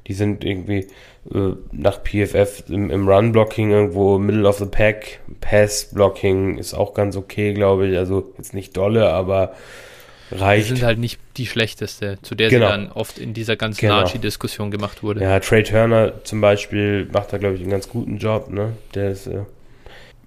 die 0.08 0.14
sind 0.14 0.44
irgendwie 0.46 0.88
äh, 1.34 1.54
nach 1.72 2.00
PFF 2.04 2.64
im, 2.70 2.90
im 2.92 3.08
Run-Blocking 3.10 3.72
irgendwo 3.72 4.18
Middle 4.20 4.48
of 4.48 4.58
the 4.60 4.66
Pack. 4.66 5.20
Pass-Blocking 5.42 6.58
ist 6.58 6.74
auch 6.74 6.94
ganz 6.94 7.16
okay, 7.18 7.54
glaube 7.54 7.88
ich. 7.88 7.98
Also, 7.98 8.32
jetzt 8.38 8.54
nicht 8.54 8.78
dolle, 8.78 9.10
aber 9.10 9.54
Die 10.32 10.36
reicht. 10.36 10.68
sind 10.68 10.84
halt 10.84 11.00
nicht 11.00 11.20
die 11.38 11.46
schlechteste, 11.48 12.20
zu 12.22 12.36
der 12.36 12.50
Genau. 12.50 12.68
sie 12.68 12.72
dann 12.72 12.92
oft 12.92 13.18
in 13.20 13.34
dieser 13.34 13.56
ganzen 13.56 13.82
Genau. 13.82 14.02
Najee-Diskussion 14.02 14.72
gemacht 14.72 15.02
wurde. 15.04 15.22
Ja, 15.22 15.40
Trey 15.40 15.64
Turner 15.64 16.24
zum 16.24 16.40
Beispiel 16.42 17.08
macht 17.12 17.34
da, 17.34 17.38
glaube 17.38 17.56
ich, 17.56 17.62
einen 17.62 17.72
ganz 17.72 17.90
guten 17.90 18.18
Job, 18.18 18.50
ne? 18.52 18.74
Der 18.94 19.10
ist, 19.12 19.28
äh, 19.28 19.40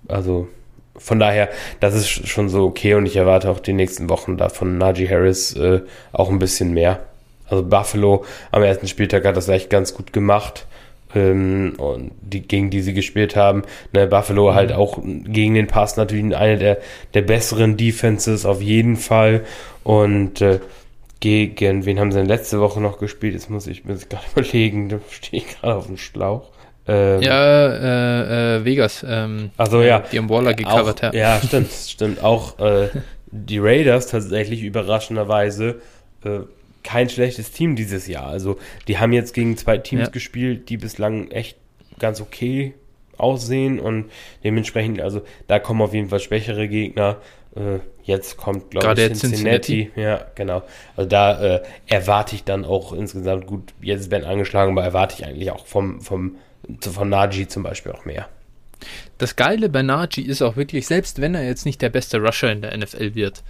also 0.09 0.49
von 0.97 1.21
daher, 1.21 1.49
das 1.81 1.95
ist 1.95 2.09
sch- 2.09 2.27
schon 2.27 2.49
so 2.49 2.65
okay 2.65 2.95
und 2.95 3.07
ich 3.07 3.15
erwarte 3.17 3.51
auch 3.51 3.61
die 3.61 3.73
nächsten 3.73 4.09
Wochen 4.09 4.37
da 4.37 4.49
von 4.49 4.79
Najee 4.79 5.09
Harris 5.09 5.55
äh, 5.55 5.83
auch 6.13 6.29
ein 6.31 6.41
bisschen 6.41 6.73
mehr. 6.75 7.01
Also 7.49 7.63
Buffalo 7.63 8.25
am 8.53 8.63
ersten 8.63 8.89
Spieltag 8.89 9.25
hat 9.25 9.37
das 9.37 9.49
echt 9.49 9.71
ganz 9.71 9.95
gut 9.95 10.13
gemacht. 10.13 10.67
Ähm, 11.15 11.75
und 11.79 12.11
die, 12.21 12.43
gegen 12.43 12.69
die 12.71 12.83
sie 12.83 12.93
gespielt 12.93 13.35
haben. 13.35 13.63
Ne, 13.93 14.07
Buffalo 14.07 14.55
halt 14.55 14.73
auch 14.73 14.99
gegen 15.03 15.55
den 15.55 15.67
Pass 15.67 15.97
natürlich 15.97 16.37
eine 16.37 16.59
der, 16.59 16.79
der 17.15 17.23
besseren 17.23 17.77
Defenses 17.79 18.45
auf 18.45 18.61
jeden 18.61 18.97
Fall. 18.97 19.45
Und 19.85 20.43
äh, 20.43 20.61
gegen, 21.21 21.87
wen 21.87 21.99
haben 21.99 22.13
sie 22.13 22.19
denn 22.19 22.29
letzte 22.29 22.61
Woche 22.61 22.81
noch 22.81 22.99
gespielt? 22.99 23.33
Jetzt 23.35 23.49
muss 23.49 23.67
ich 23.67 23.85
mir 23.85 23.95
das 23.95 24.09
gerade 24.09 24.25
überlegen, 24.37 24.89
da 24.91 24.99
stehe 25.11 25.43
ich 25.43 25.49
gerade 25.49 25.77
auf 25.77 25.87
dem 25.87 25.97
Schlauch. 25.97 26.51
Ähm, 26.87 27.23
Ja, 27.23 27.69
äh, 27.69 28.57
äh, 28.57 28.65
Vegas. 28.65 29.05
Ähm, 29.09 29.51
Ach 29.57 29.67
so, 29.71 29.83
ja. 29.83 30.01
Die 30.13 30.19
haben 30.19 30.29
Waller 30.29 30.55
gecovert. 30.55 31.05
auch, 31.05 31.13
ja, 31.15 31.41
stimmt, 31.47 31.73
stimmt. 31.73 32.23
Auch 32.23 32.59
äh, 32.59 32.89
die 33.31 33.59
Raiders 33.59 34.09
tatsächlich 34.09 34.63
überraschenderweise 34.63 35.81
äh, 36.25 36.41
kein 36.83 37.09
schlechtes 37.09 37.53
Team 37.53 37.77
dieses 37.77 38.07
Jahr. 38.07 38.27
Also 38.27 38.59
die 38.87 38.99
haben 38.99 39.13
jetzt 39.13 39.35
gegen 39.35 39.57
zwei 39.57 39.79
Teams 39.79 40.05
Ja. 40.05 40.11
gespielt, 40.11 40.69
die 40.69 40.77
bislang 40.77 41.31
echt 41.31 41.57
ganz 41.99 42.21
okay 42.21 42.75
aussehen 43.17 43.81
und 43.81 44.11
dementsprechend, 44.45 45.01
also 45.01 45.23
da 45.49 45.59
kommen 45.59 45.83
auf 45.83 45.93
jeden 45.93 46.09
Fall 46.09 46.21
schwächere 46.21 46.69
Gegner. 46.69 47.17
Äh, 47.57 47.81
jetzt 48.05 48.37
kommt, 48.37 48.71
glaube 48.71 48.93
ich, 48.93 48.99
jetzt 49.09 49.21
Cincinnati. 49.21 49.91
Ja, 49.97 50.27
genau. 50.35 50.63
Also 50.97 51.09
da 51.09 51.57
äh, 51.57 51.63
erwarte 51.87 52.37
ich 52.37 52.45
dann 52.45 52.65
auch 52.65 52.93
insgesamt 52.93 53.47
gut, 53.47 53.75
jetzt 53.81 54.03
ist 54.03 54.11
Ben 54.11 54.25
angeschlagen, 54.25 54.73
aber 54.73 54.85
erwarte 54.85 55.17
ich 55.19 55.27
eigentlich 55.27 55.51
auch 55.51 55.67
vom, 55.67 56.01
vom, 56.01 56.37
von 56.81 57.09
Najee 57.09 57.49
zum 57.49 57.65
Beispiel 57.65 57.93
auch 57.93 58.05
mehr. 58.05 58.29
Das 59.19 59.35
Geile 59.35 59.69
bei 59.69 59.83
Najee 59.83 60.23
ist 60.23 60.41
auch 60.41 60.57
wirklich, 60.57 60.87
selbst 60.87 61.21
wenn 61.21 61.35
er 61.35 61.45
jetzt 61.45 61.67
nicht 61.67 61.83
der 61.83 61.89
beste 61.91 62.19
Rusher 62.19 62.53
in 62.53 62.63
der 62.63 62.77
NFL 62.77 63.17
wird, 63.17 63.43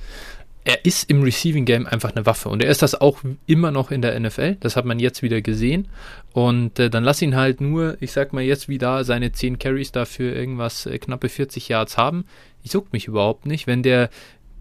er 0.68 0.84
ist 0.84 1.08
im 1.08 1.22
Receiving 1.22 1.64
Game 1.64 1.86
einfach 1.86 2.14
eine 2.14 2.26
Waffe 2.26 2.50
und 2.50 2.62
er 2.62 2.70
ist 2.70 2.82
das 2.82 2.94
auch 2.94 3.20
immer 3.46 3.70
noch 3.70 3.90
in 3.90 4.02
der 4.02 4.20
NFL. 4.20 4.56
Das 4.60 4.76
hat 4.76 4.84
man 4.84 4.98
jetzt 4.98 5.22
wieder 5.22 5.40
gesehen. 5.40 5.88
Und 6.34 6.78
äh, 6.78 6.90
dann 6.90 7.04
lass 7.04 7.22
ihn 7.22 7.36
halt 7.36 7.62
nur, 7.62 7.96
ich 8.00 8.12
sag 8.12 8.34
mal 8.34 8.42
jetzt 8.42 8.68
wieder 8.68 9.02
seine 9.04 9.32
10 9.32 9.58
Carries 9.58 9.92
dafür 9.92 10.36
irgendwas 10.36 10.84
äh, 10.84 10.98
knappe 10.98 11.30
40 11.30 11.70
Yards 11.70 11.96
haben. 11.96 12.26
Ich 12.62 12.74
juckt 12.74 12.92
mich 12.92 13.06
überhaupt 13.06 13.46
nicht, 13.46 13.66
wenn 13.66 13.82
der 13.82 14.10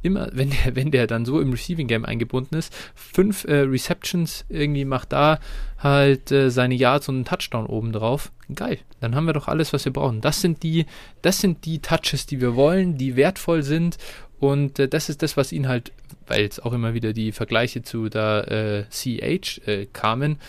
immer, 0.02 0.30
wenn 0.32 0.50
der, 0.50 0.78
wenn 0.78 0.92
der 0.92 1.08
dann 1.08 1.26
so 1.26 1.42
im 1.42 1.52
Receiving 1.52 1.88
Game 1.88 2.06
eingebunden 2.06 2.56
ist, 2.56 2.74
fünf 2.96 3.44
äh, 3.44 3.64
Receptions 3.64 4.46
irgendwie 4.48 4.86
macht 4.86 5.12
da 5.12 5.42
halt 5.78 6.32
äh, 6.32 6.50
seine 6.50 6.76
Yards 6.76 7.10
und 7.10 7.16
einen 7.16 7.26
Touchdown 7.26 7.66
oben 7.66 7.92
drauf. 7.92 8.32
Geil. 8.56 8.80
Dann 9.02 9.14
haben 9.14 9.26
wir 9.26 9.34
doch 9.34 9.50
alles, 9.50 9.74
was 9.74 9.84
wir 9.84 9.92
brauchen. 9.92 10.22
Das 10.22 10.40
sind 10.40 10.64
die, 10.64 10.86
das 11.22 11.42
sind 11.42 11.66
die 11.66 11.80
Touches, 11.80 12.26
die 12.26 12.40
wir 12.40 12.56
wollen, 12.56 12.98
die 12.98 13.18
wertvoll 13.18 13.62
sind. 13.62 13.98
Und 14.40 14.80
äh, 14.80 14.88
das 14.88 15.10
ist 15.10 15.24
das, 15.24 15.38
was 15.38 15.52
ihn 15.52 15.68
halt, 15.68 15.92
weil 16.28 16.42
jetzt 16.42 16.64
auch 16.66 16.74
immer 16.74 16.94
wieder 16.94 17.14
die 17.14 17.32
Vergleiche 17.32 17.82
zu 17.82 18.10
der 18.10 18.86
äh, 18.90 18.92
CH 18.92 19.62
äh, 19.68 19.86
kamen, 19.92 20.40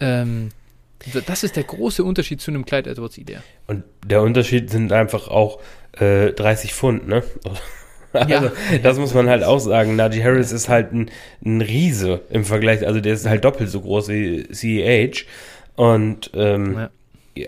ähm, 0.00 0.50
das 1.26 1.44
ist 1.44 1.56
der 1.56 1.62
große 1.64 2.02
Unterschied 2.02 2.40
zu 2.40 2.50
einem 2.50 2.64
Clyde 2.64 2.90
Edwards 2.90 3.18
Idea. 3.18 3.40
Und 3.66 3.84
der 4.04 4.22
Unterschied 4.22 4.70
sind 4.70 4.92
einfach 4.92 5.28
auch 5.28 5.60
äh, 5.92 6.32
30 6.32 6.74
Pfund, 6.74 7.08
ne? 7.08 7.22
Also, 8.12 8.30
Ja. 8.46 8.52
das 8.82 8.98
muss 8.98 9.12
man 9.12 9.28
halt 9.28 9.44
auch 9.44 9.58
sagen. 9.58 9.94
Najee 9.94 10.22
Harris 10.24 10.50
ist 10.50 10.70
halt 10.70 10.90
ein, 10.92 11.10
ein 11.44 11.60
Riese 11.60 12.22
im 12.30 12.46
Vergleich, 12.46 12.86
also 12.86 13.00
der 13.00 13.12
ist 13.12 13.26
halt 13.26 13.44
doppelt 13.44 13.68
so 13.68 13.82
groß 13.82 14.08
wie 14.08 14.48
CEH. 14.50 15.26
Und 15.74 16.30
ähm, 16.32 16.88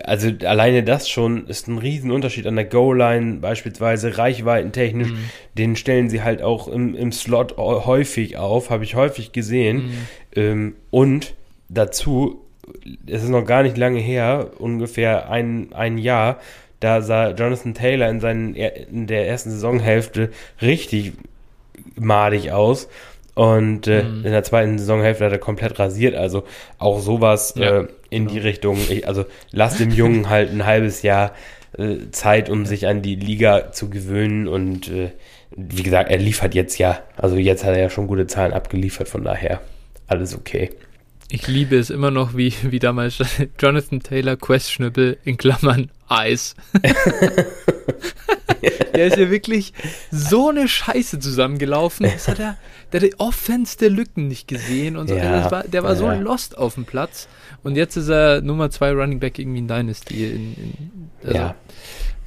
also 0.03 0.29
alleine 0.45 0.83
das 0.83 1.09
schon 1.09 1.47
ist 1.47 1.67
ein 1.67 1.77
Riesenunterschied 1.77 2.45
an 2.47 2.55
der 2.55 2.65
Goal-Line, 2.65 3.37
beispielsweise 3.41 4.17
reichweitentechnisch. 4.17 5.09
Mhm. 5.09 5.29
Den 5.57 5.75
stellen 5.75 6.09
sie 6.09 6.21
halt 6.21 6.41
auch 6.41 6.67
im, 6.67 6.95
im 6.95 7.11
Slot 7.11 7.57
häufig 7.57 8.37
auf, 8.37 8.69
habe 8.69 8.83
ich 8.83 8.95
häufig 8.95 9.31
gesehen. 9.31 9.77
Mhm. 9.77 9.91
Ähm, 10.35 10.75
und 10.91 11.33
dazu, 11.69 12.41
es 13.07 13.23
ist 13.23 13.29
noch 13.29 13.45
gar 13.45 13.63
nicht 13.63 13.77
lange 13.77 13.99
her, 13.99 14.51
ungefähr 14.59 15.29
ein, 15.29 15.69
ein 15.73 15.97
Jahr, 15.97 16.39
da 16.79 17.01
sah 17.01 17.31
Jonathan 17.31 17.73
Taylor 17.73 18.09
in, 18.09 18.19
seinen, 18.21 18.55
in 18.55 19.07
der 19.07 19.27
ersten 19.27 19.49
Saisonhälfte 19.51 20.29
richtig 20.61 21.13
madig 21.95 22.51
aus. 22.51 22.87
Und 23.35 23.87
äh, 23.87 24.03
Mhm. 24.03 24.25
in 24.25 24.31
der 24.31 24.43
zweiten 24.43 24.77
Saisonhälfte 24.77 25.25
hat 25.25 25.31
er 25.31 25.37
komplett 25.37 25.79
rasiert. 25.79 26.15
Also 26.15 26.43
auch 26.77 26.99
sowas 26.99 27.53
Ja, 27.57 27.81
äh, 27.81 27.87
in 28.09 28.23
genau. 28.23 28.33
die 28.33 28.39
Richtung. 28.39 28.77
Ich, 28.89 29.07
also 29.07 29.25
lass 29.51 29.77
dem 29.77 29.91
Jungen 29.91 30.29
halt 30.29 30.51
ein 30.51 30.65
halbes 30.65 31.01
Jahr 31.01 31.33
äh, 31.77 31.97
Zeit, 32.11 32.49
um 32.49 32.65
sich 32.65 32.87
an 32.87 33.01
die 33.01 33.15
Liga 33.15 33.71
zu 33.71 33.89
gewöhnen. 33.89 34.47
Und 34.47 34.89
äh, 34.89 35.11
wie 35.55 35.83
gesagt, 35.83 36.09
er 36.11 36.17
liefert 36.17 36.55
jetzt 36.55 36.77
ja. 36.77 37.01
Also 37.17 37.37
jetzt 37.37 37.63
hat 37.63 37.75
er 37.75 37.81
ja 37.81 37.89
schon 37.89 38.07
gute 38.07 38.27
Zahlen 38.27 38.53
abgeliefert. 38.53 39.09
Von 39.09 39.23
daher 39.23 39.61
alles 40.07 40.35
okay. 40.35 40.71
Ich 41.31 41.47
liebe 41.47 41.77
es 41.77 41.91
immer 41.91 42.09
noch, 42.09 42.35
wie, 42.35 42.53
wie 42.63 42.79
damals 42.79 43.19
Jonathan 43.59 43.99
Taylor 43.99 44.35
questionable 44.35 45.17
in 45.23 45.37
Klammern 45.37 45.91
Eis. 46.07 46.55
der 48.95 49.05
ist 49.05 49.17
ja 49.17 49.29
wirklich 49.29 49.73
so 50.09 50.49
eine 50.49 50.67
Scheiße 50.67 51.19
zusammengelaufen. 51.19 52.07
Das 52.11 52.27
hat 52.27 52.39
er, 52.39 52.57
der 52.91 53.01
hat 53.01 53.07
die 53.07 53.19
Offense 53.19 53.77
der 53.77 53.91
Lücken 53.91 54.27
nicht 54.27 54.47
gesehen 54.47 54.97
und 54.97 55.07
so. 55.07 55.15
Ja, 55.15 55.21
Also 55.21 55.43
das 55.43 55.51
war, 55.51 55.63
der 55.63 55.83
war 55.83 55.95
so 55.95 56.05
ja. 56.05 56.15
lost 56.15 56.57
auf 56.57 56.73
dem 56.73 56.85
Platz. 56.85 57.27
Und 57.63 57.75
jetzt 57.75 57.95
ist 57.95 58.09
er 58.09 58.41
Nummer 58.41 58.69
zwei 58.69 58.91
Running 58.91 59.19
Back 59.19 59.39
irgendwie 59.39 59.59
in 59.59 59.67
Dynasty. 59.67 60.25
In, 60.25 60.53
in, 60.53 61.09
also, 61.23 61.37
ja. 61.37 61.55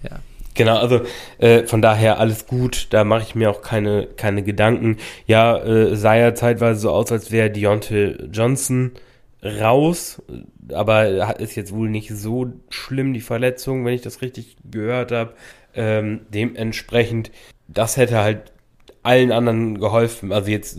ja. 0.03 0.19
Genau, 0.55 0.77
also 0.77 1.01
äh, 1.39 1.65
von 1.65 1.81
daher 1.81 2.19
alles 2.19 2.47
gut, 2.47 2.89
da 2.91 3.05
mache 3.05 3.23
ich 3.23 3.35
mir 3.35 3.51
auch 3.51 3.63
keine, 3.63 4.07
keine 4.07 4.43
Gedanken. 4.43 4.99
Ja, 5.27 5.57
äh, 5.59 5.97
sah 5.97 6.15
ja 6.15 6.35
zeitweise 6.35 6.81
so 6.81 6.91
aus, 6.91 7.11
als 7.11 7.31
wäre 7.31 7.51
Deontay 7.51 8.17
Johnson 8.31 8.93
raus, 9.43 10.23
aber 10.73 11.41
ist 11.41 11.57
jetzt 11.57 11.75
wohl 11.75 11.89
nicht 11.89 12.11
so 12.11 12.53
schlimm, 12.69 13.13
die 13.13 13.21
Verletzung, 13.21 13.85
wenn 13.85 13.95
ich 13.95 14.03
das 14.03 14.23
richtig 14.23 14.57
gehört 14.71 15.11
habe. 15.11 15.33
Ähm, 15.75 16.21
dementsprechend, 16.29 17.31
das 17.67 17.97
hätte 17.97 18.19
halt 18.19 18.53
allen 19.03 19.33
anderen 19.33 19.79
geholfen. 19.79 20.33
Also 20.33 20.51
jetzt, 20.51 20.79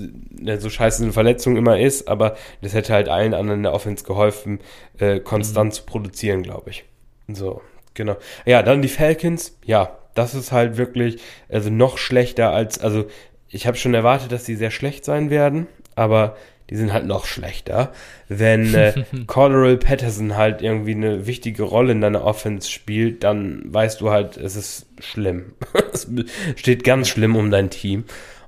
so 0.58 0.70
scheiße 0.70 1.04
eine 1.04 1.14
Verletzung 1.14 1.58
immer 1.58 1.80
ist, 1.80 2.08
aber 2.08 2.36
das 2.62 2.74
hätte 2.74 2.94
halt 2.94 3.10
allen 3.10 3.34
anderen 3.34 3.60
in 3.60 3.64
der 3.64 3.74
Offense 3.74 4.04
geholfen, 4.06 4.60
äh, 5.00 5.20
konstant 5.20 5.74
zu 5.74 5.84
produzieren, 5.84 6.44
glaube 6.44 6.70
ich. 6.70 6.86
So, 7.28 7.62
genau. 7.94 8.16
Ja, 8.46 8.64
dann 8.64 8.82
die 8.82 8.88
Falcons. 8.88 9.58
Ja, 9.66 9.98
das 10.16 10.36
ist 10.36 10.52
halt 10.52 10.78
wirklich, 10.78 11.22
also 11.50 11.70
noch 11.70 11.98
schlechter 11.98 12.52
als, 12.52 12.80
also 12.80 13.06
ich 13.50 13.68
habe 13.68 13.78
schon 13.78 13.94
erwartet, 13.94 14.32
dass 14.32 14.44
die 14.44 14.56
sehr 14.56 14.72
schlecht 14.72 15.06
sein 15.06 15.30
werden, 15.30 15.68
aber 15.96 16.38
die 16.70 16.76
sind 16.76 16.94
halt 16.94 17.06
noch 17.06 17.26
schlechter. 17.26 17.92
Wenn 18.30 18.74
äh, 18.74 19.04
Cordero 19.28 19.76
Patterson 19.78 20.36
halt 20.36 20.62
irgendwie 20.62 20.96
eine 20.96 21.28
wichtige 21.28 21.64
Rolle 21.64 21.92
in 21.92 22.02
deiner 22.02 22.24
Offense 22.24 22.70
spielt, 22.70 23.24
dann 23.24 23.62
weißt 23.66 24.02
du 24.02 24.10
halt, 24.10 24.38
es 24.38 24.56
ist 24.56 24.86
schlimm. 25.00 25.54
es 25.94 26.08
steht 26.56 26.84
ganz 26.84 27.10
schlimm 27.10 27.36
um 27.36 27.52
dein 27.52 27.70
Team. 27.70 28.06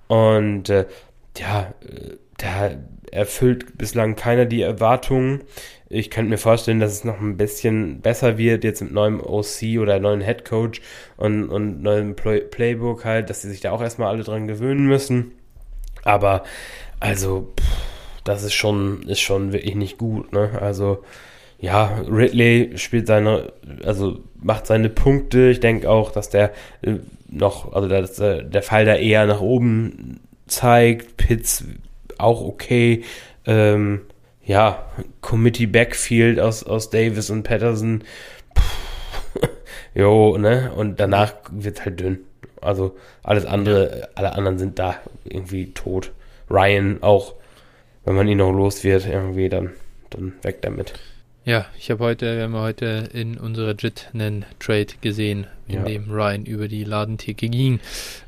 Und 0.08 0.70
äh, 0.70 0.86
ja, 1.38 1.74
äh, 1.82 2.16
da 2.38 2.72
erfüllt 3.12 3.78
bislang 3.78 4.16
keiner 4.16 4.46
die 4.46 4.62
Erwartungen. 4.62 5.44
Ich 5.88 6.10
könnte 6.10 6.30
mir 6.30 6.38
vorstellen, 6.38 6.80
dass 6.80 6.92
es 6.92 7.04
noch 7.04 7.20
ein 7.20 7.38
bisschen 7.38 8.02
besser 8.02 8.38
wird, 8.38 8.64
jetzt 8.64 8.82
mit 8.82 8.92
neuem 8.92 9.22
OC 9.22 9.80
oder 9.80 10.00
neuen 10.00 10.22
Head 10.22 10.44
Coach 10.44 10.82
und, 11.16 11.50
und 11.50 11.82
neuem 11.82 12.16
Play 12.16 12.42
Playbook 12.42 13.06
halt, 13.06 13.30
dass 13.30 13.44
sie 13.44 13.50
sich 13.50 13.62
da 13.62 13.72
auch 13.72 13.82
erstmal 13.82 14.10
alle 14.10 14.24
dran 14.24 14.48
gewöhnen 14.48 14.88
müssen. 14.88 15.34
Aber 16.04 16.44
also, 17.00 17.54
pff, 17.60 17.95
das 18.26 18.44
ist 18.44 18.54
schon, 18.54 19.04
ist 19.04 19.22
schon 19.22 19.54
wirklich 19.54 19.76
nicht 19.76 19.98
gut, 19.98 20.34
ne? 20.34 20.60
Also, 20.62 21.04
ja, 21.60 22.02
Ridley 22.10 22.78
spielt 22.78 23.08
seine, 23.08 23.54
also 23.86 24.20
macht 24.42 24.68
seine 24.68 24.90
Punkte. 24.90 25.50
Ich 25.50 25.62
denke 25.62 25.90
auch, 25.90 26.12
dass 26.12 26.30
der 26.30 26.52
äh, 26.82 26.96
noch, 27.30 27.74
also 27.74 27.88
dass 27.88 28.20
äh, 28.20 28.44
der 28.44 28.62
Fall 28.62 28.86
da 28.86 28.96
eher 28.96 29.26
nach 29.26 29.40
oben 29.40 30.20
zeigt. 30.48 31.18
Pitts 31.18 31.64
auch 32.18 32.42
okay. 32.42 33.04
Ähm, 33.46 34.02
ja, 34.44 34.86
Committee 35.22 35.66
Backfield 35.66 36.40
aus, 36.40 36.64
aus 36.64 36.90
Davis 36.90 37.30
und 37.30 37.44
Patterson. 37.44 38.04
jo, 39.96 40.38
ne? 40.38 40.72
Und 40.76 41.00
danach 41.00 41.34
wird 41.52 41.86
halt 41.86 42.00
dünn. 42.00 42.20
Also 42.62 42.96
alles 43.24 43.46
andere, 43.46 44.10
alle 44.16 44.34
anderen 44.34 44.58
sind 44.58 44.80
da 44.80 44.96
irgendwie 45.24 45.74
tot. 45.74 46.12
Ryan 46.50 47.02
auch, 47.02 47.34
wenn 48.06 48.16
man 48.16 48.28
ihn 48.28 48.38
noch 48.38 48.52
los 48.52 48.84
wird, 48.84 49.08
irgendwie, 49.08 49.50
dann, 49.50 49.72
dann 50.10 50.34
weg 50.44 50.62
damit. 50.62 50.94
Ja, 51.46 51.68
ich 51.78 51.92
habe 51.92 52.04
heute, 52.04 52.38
wir 52.38 52.44
haben 52.46 52.56
heute 52.56 53.08
in 53.14 53.38
unserer 53.38 53.76
JIT 53.76 54.10
einen 54.16 54.46
Trade 54.60 54.88
gesehen, 55.02 55.46
in 55.68 55.76
ja. 55.76 55.84
dem 55.84 56.10
Ryan 56.10 56.44
über 56.44 56.68
die 56.68 56.84
Ladentheke 56.84 57.50
ging. 57.50 57.80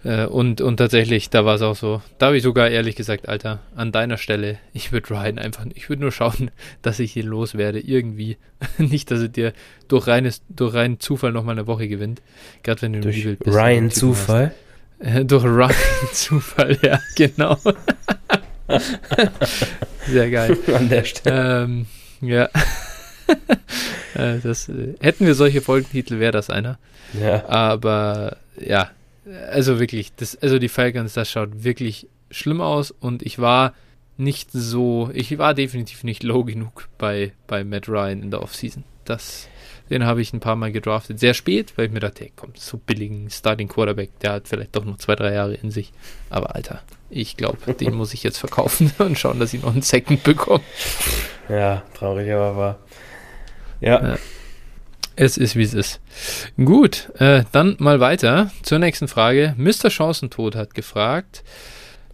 Äh, 0.03 0.27
und, 0.27 0.61
und 0.61 0.77
tatsächlich, 0.77 1.31
da 1.31 1.43
war 1.43 1.55
es 1.55 1.63
auch 1.63 1.75
so. 1.75 2.03
Da 2.19 2.27
habe 2.27 2.37
ich 2.37 2.43
sogar 2.43 2.69
ehrlich 2.69 2.95
gesagt, 2.95 3.27
Alter, 3.27 3.59
an 3.75 3.91
deiner 3.91 4.17
Stelle, 4.17 4.59
ich 4.71 4.91
würde 4.91 5.09
Ryan 5.09 5.39
einfach, 5.39 5.65
ich 5.73 5.89
würde 5.89 6.03
nur 6.03 6.11
schauen, 6.11 6.51
dass 6.83 6.99
ich 6.99 7.17
ihn 7.17 7.25
loswerde, 7.25 7.79
irgendwie. 7.79 8.37
Nicht, 8.77 9.09
dass 9.09 9.21
er 9.21 9.29
dir 9.29 9.53
durch, 9.87 10.05
reines, 10.05 10.43
durch 10.49 10.75
reinen 10.75 10.99
Zufall 10.99 11.31
nochmal 11.31 11.57
eine 11.57 11.65
Woche 11.65 11.87
gewinnt. 11.87 12.21
Gerade 12.61 12.83
wenn 12.83 12.93
du 12.93 13.01
durch 13.01 13.17
Rebuild 13.17 13.39
bist. 13.39 13.57
Ryan 13.57 13.89
Zufall? 13.89 14.53
Äh, 14.99 15.25
durch 15.25 15.43
Ryan 15.43 15.73
Zufall, 16.13 16.77
ja, 16.83 16.99
genau. 17.15 17.57
Sehr 20.07 20.29
geil. 20.29 20.57
An 20.73 20.89
der 20.89 21.03
Stelle. 21.03 21.63
Ähm, 21.63 21.85
ja. 22.21 22.49
Äh, 24.13 24.39
das, 24.39 24.67
äh, 24.69 24.95
hätten 24.99 25.27
wir 25.27 25.35
solche 25.35 25.61
Folgentitel, 25.61 26.17
wäre 26.17 26.31
das 26.31 26.49
einer. 26.49 26.79
Ja. 27.21 27.47
Aber 27.47 28.37
ja, 28.59 28.89
also 29.51 29.79
wirklich, 29.79 30.13
das, 30.15 30.35
also 30.37 30.57
die 30.57 30.69
Falcons, 30.69 31.13
das 31.13 31.29
schaut 31.29 31.63
wirklich 31.63 32.07
schlimm 32.31 32.61
aus 32.61 32.91
und 32.91 33.21
ich 33.21 33.37
war 33.37 33.73
nicht 34.17 34.49
so, 34.51 35.11
ich 35.13 35.37
war 35.37 35.53
definitiv 35.53 36.03
nicht 36.03 36.23
low 36.23 36.43
genug 36.43 36.89
bei, 36.97 37.33
bei 37.45 37.63
Matt 37.63 37.87
Ryan 37.87 38.23
in 38.23 38.31
der 38.31 38.41
Offseason. 38.41 38.83
Das, 39.05 39.47
den 39.89 40.05
habe 40.05 40.21
ich 40.21 40.33
ein 40.33 40.39
paar 40.39 40.55
Mal 40.55 40.71
gedraftet. 40.71 41.19
Sehr 41.19 41.33
spät, 41.33 41.73
weil 41.75 41.85
ich 41.85 41.91
mir 41.91 41.99
dachte, 41.99 42.23
hey, 42.23 42.33
komm, 42.35 42.51
so 42.55 42.77
billigen 42.77 43.29
Starting 43.29 43.67
Quarterback, 43.67 44.19
der 44.19 44.33
hat 44.33 44.47
vielleicht 44.47 44.75
doch 44.75 44.85
noch 44.85 44.97
zwei, 44.97 45.15
drei 45.15 45.33
Jahre 45.33 45.53
in 45.53 45.69
sich. 45.69 45.93
Aber 46.29 46.55
Alter, 46.55 46.81
ich 47.09 47.37
glaube, 47.37 47.73
den 47.73 47.93
muss 47.93 48.13
ich 48.13 48.23
jetzt 48.23 48.37
verkaufen 48.37 48.91
und 48.99 49.17
schauen, 49.17 49.39
dass 49.39 49.53
ich 49.53 49.61
noch 49.61 49.73
einen 49.73 49.81
Second 49.81 50.23
bekomme. 50.23 50.63
Ja, 51.49 51.83
traurig, 51.93 52.31
aber 52.31 52.57
war. 52.57 52.79
Ja. 53.79 54.13
Äh, 54.13 54.17
es 55.15 55.37
ist, 55.37 55.55
wie 55.55 55.63
es 55.63 55.73
ist. 55.73 55.99
Gut, 56.63 57.11
äh, 57.17 57.43
dann 57.51 57.75
mal 57.79 57.99
weiter 57.99 58.51
zur 58.61 58.77
nächsten 58.77 59.07
Frage. 59.07 59.55
Mr. 59.57 59.89
Chancentod 59.89 60.55
hat 60.55 60.75
gefragt, 60.75 61.43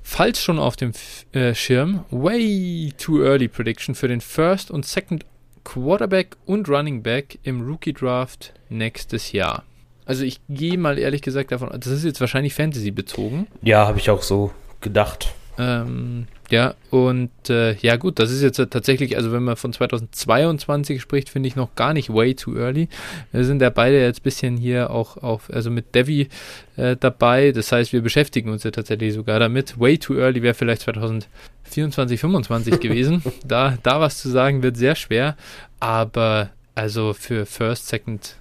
falls 0.02 0.42
schon 0.42 0.58
auf 0.58 0.78
dem 0.78 0.94
äh, 1.34 1.54
Schirm, 1.54 2.06
way 2.12 2.94
too 2.98 3.22
early 3.22 3.50
Prediction 3.50 3.94
für 3.94 4.08
den 4.08 4.22
First 4.22 4.72
und 4.72 4.86
Second 4.86 5.26
Quarterback 5.66 6.38
und 6.46 6.70
Running 6.70 7.04
Back 7.04 7.40
im 7.44 7.62
Rookie 7.62 7.94
Draft 7.94 8.54
nächstes 8.70 9.34
Jahr. 9.34 9.64
Also 10.06 10.24
ich 10.24 10.40
gehe 10.50 10.78
mal 10.78 10.98
ehrlich 11.00 11.22
gesagt 11.22 11.52
davon, 11.52 11.70
das 11.74 11.88
ist 11.88 12.04
jetzt 12.04 12.22
wahrscheinlich 12.22 12.54
Fantasy 12.54 12.92
bezogen. 12.92 13.48
Ja, 13.62 13.88
habe 13.88 14.00
ich 14.00 14.10
auch 14.10 14.22
so 14.22 14.52
gedacht. 14.84 15.34
Ähm, 15.58 16.28
ja, 16.50 16.76
und 16.90 17.32
äh, 17.50 17.76
ja 17.76 17.96
gut, 17.96 18.20
das 18.20 18.32
ist 18.32 18.42
jetzt 18.42 18.58
tatsächlich, 18.58 19.18
also 19.18 19.32
wenn 19.32 19.44
man 19.44 19.56
von 19.56 19.72
2022 19.74 21.02
spricht, 21.02 21.30
finde 21.30 21.48
ich 21.48 21.56
noch 21.56 21.76
gar 21.76 21.94
nicht 21.94 22.14
way 22.14 22.36
too 22.36 22.56
early. 22.56 22.90
Wir 23.32 23.44
sind 23.44 23.62
ja 23.62 23.70
beide 23.70 24.00
jetzt 24.00 24.20
ein 24.20 24.24
bisschen 24.24 24.58
hier 24.58 24.90
auch 24.90 25.18
auf, 25.18 25.50
also 25.52 25.72
mit 25.72 25.96
Devi 25.96 26.30
äh, 26.76 26.96
dabei. 27.00 27.52
Das 27.52 27.72
heißt, 27.72 27.94
wir 27.94 28.02
beschäftigen 28.02 28.50
uns 28.50 28.64
ja 28.64 28.72
tatsächlich 28.72 29.14
sogar 29.14 29.40
damit. 29.40 29.80
Way 29.80 29.98
too 30.00 30.16
early 30.16 30.42
wäre 30.42 30.54
vielleicht 30.54 30.82
2024, 30.84 32.20
25 32.20 32.80
gewesen. 32.80 33.24
da, 33.46 33.78
da 33.84 34.00
was 34.00 34.20
zu 34.20 34.30
sagen 34.30 34.64
wird 34.64 34.78
sehr 34.78 34.96
schwer. 34.96 35.38
Aber 35.80 36.50
also 36.76 37.14
für 37.14 37.46
First, 37.46 37.88
Second, 37.88 38.38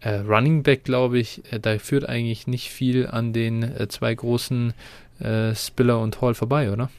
äh, 0.00 0.16
Running 0.20 0.62
Back, 0.62 0.84
glaube 0.84 1.18
ich, 1.18 1.42
äh, 1.50 1.58
da 1.58 1.78
führt 1.78 2.08
eigentlich 2.08 2.46
nicht 2.46 2.70
viel 2.70 3.06
an 3.06 3.32
den 3.32 3.62
äh, 3.62 3.88
zwei 3.88 4.14
großen 4.14 4.74
äh, 5.20 5.54
Spiller 5.54 6.00
und 6.00 6.20
Hall 6.20 6.34
vorbei, 6.34 6.70
oder? 6.70 6.90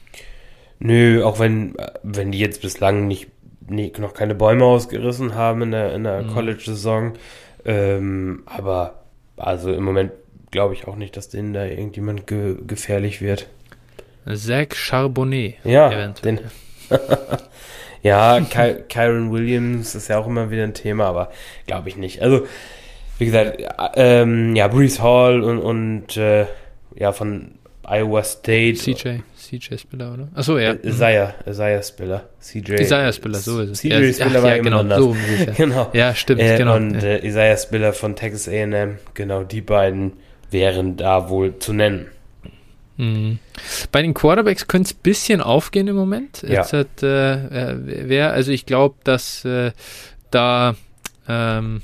Nö, 0.80 1.24
auch 1.24 1.38
wenn, 1.38 1.74
wenn 2.02 2.32
die 2.32 2.38
jetzt 2.38 2.62
bislang 2.62 3.08
nicht, 3.08 3.28
nicht 3.68 3.98
noch 3.98 4.14
keine 4.14 4.34
Bäume 4.34 4.64
ausgerissen 4.64 5.34
haben 5.34 5.62
in 5.62 5.70
der, 5.72 5.94
in 5.94 6.04
der 6.04 6.22
mhm. 6.22 6.28
College-Saison. 6.28 7.14
Ähm, 7.64 8.42
aber 8.46 9.02
also 9.36 9.72
im 9.72 9.84
Moment 9.84 10.12
glaube 10.50 10.74
ich 10.74 10.86
auch 10.86 10.96
nicht, 10.96 11.16
dass 11.16 11.28
denen 11.28 11.52
da 11.52 11.64
irgendjemand 11.64 12.26
ge 12.26 12.56
gefährlich 12.66 13.20
wird. 13.20 13.48
Zach 14.34 14.74
Charbonnet. 14.74 15.56
Ja, 15.64 16.08
den, 16.08 16.40
ja, 18.02 18.40
Ky 18.40 18.82
Kyron 18.88 19.32
Williams 19.32 19.94
ist 19.94 20.08
ja 20.08 20.18
auch 20.18 20.26
immer 20.26 20.50
wieder 20.50 20.64
ein 20.64 20.74
Thema, 20.74 21.06
aber 21.06 21.30
glaube 21.66 21.88
ich 21.88 21.96
nicht. 21.96 22.22
Also, 22.22 22.46
wie 23.18 23.26
gesagt, 23.26 23.62
ähm, 23.94 24.54
ja, 24.54 24.68
Brees 24.68 25.00
Hall 25.00 25.42
und, 25.42 25.58
und 25.58 26.16
äh, 26.16 26.46
ja, 26.94 27.12
von 27.12 27.57
Iowa 27.90 28.22
State. 28.22 28.76
CJ, 28.78 29.20
CJ 29.36 29.78
Spiller, 29.78 30.12
oder? 30.12 30.28
Achso, 30.34 30.58
ja. 30.58 30.74
Isaiah, 30.82 31.34
Isaiah 31.46 31.82
Spiller. 31.82 32.28
CJ. 32.40 32.80
Isaiah 32.80 33.12
Spiller, 33.12 33.38
so 33.38 33.60
ist 33.60 33.70
es. 33.70 33.80
CJ 33.80 33.88
ja, 33.88 34.12
Spiller 34.12 34.38
ach, 34.38 34.42
war 34.42 34.56
ja, 34.56 34.62
genau, 34.62 34.80
anders. 34.80 34.98
so 34.98 35.16
genau. 35.56 35.90
Ja, 35.92 36.14
stimmt, 36.14 36.40
äh, 36.40 36.58
genau. 36.58 36.76
Und 36.76 37.02
äh, 37.02 37.26
Isaiah 37.26 37.56
Spiller 37.56 37.92
von 37.92 38.14
Texas 38.16 38.48
A&M, 38.48 38.98
genau, 39.14 39.42
die 39.44 39.60
beiden 39.60 40.12
wären 40.50 40.96
da 40.96 41.28
wohl 41.28 41.58
zu 41.58 41.72
nennen. 41.72 42.06
Mhm. 42.96 43.38
Bei 43.92 44.02
den 44.02 44.12
Quarterbacks 44.12 44.66
könnte 44.66 44.90
es 44.90 44.96
ein 44.96 45.02
bisschen 45.02 45.40
aufgehen 45.40 45.88
im 45.88 45.96
Moment. 45.96 46.42
Ja. 46.42 46.60
Jetzt 46.60 46.72
hat, 46.72 47.02
äh, 47.02 48.08
wer, 48.08 48.32
also 48.32 48.50
ich 48.50 48.66
glaube, 48.66 48.96
dass 49.04 49.44
äh, 49.44 49.72
da 50.30 50.74
ähm, 51.28 51.82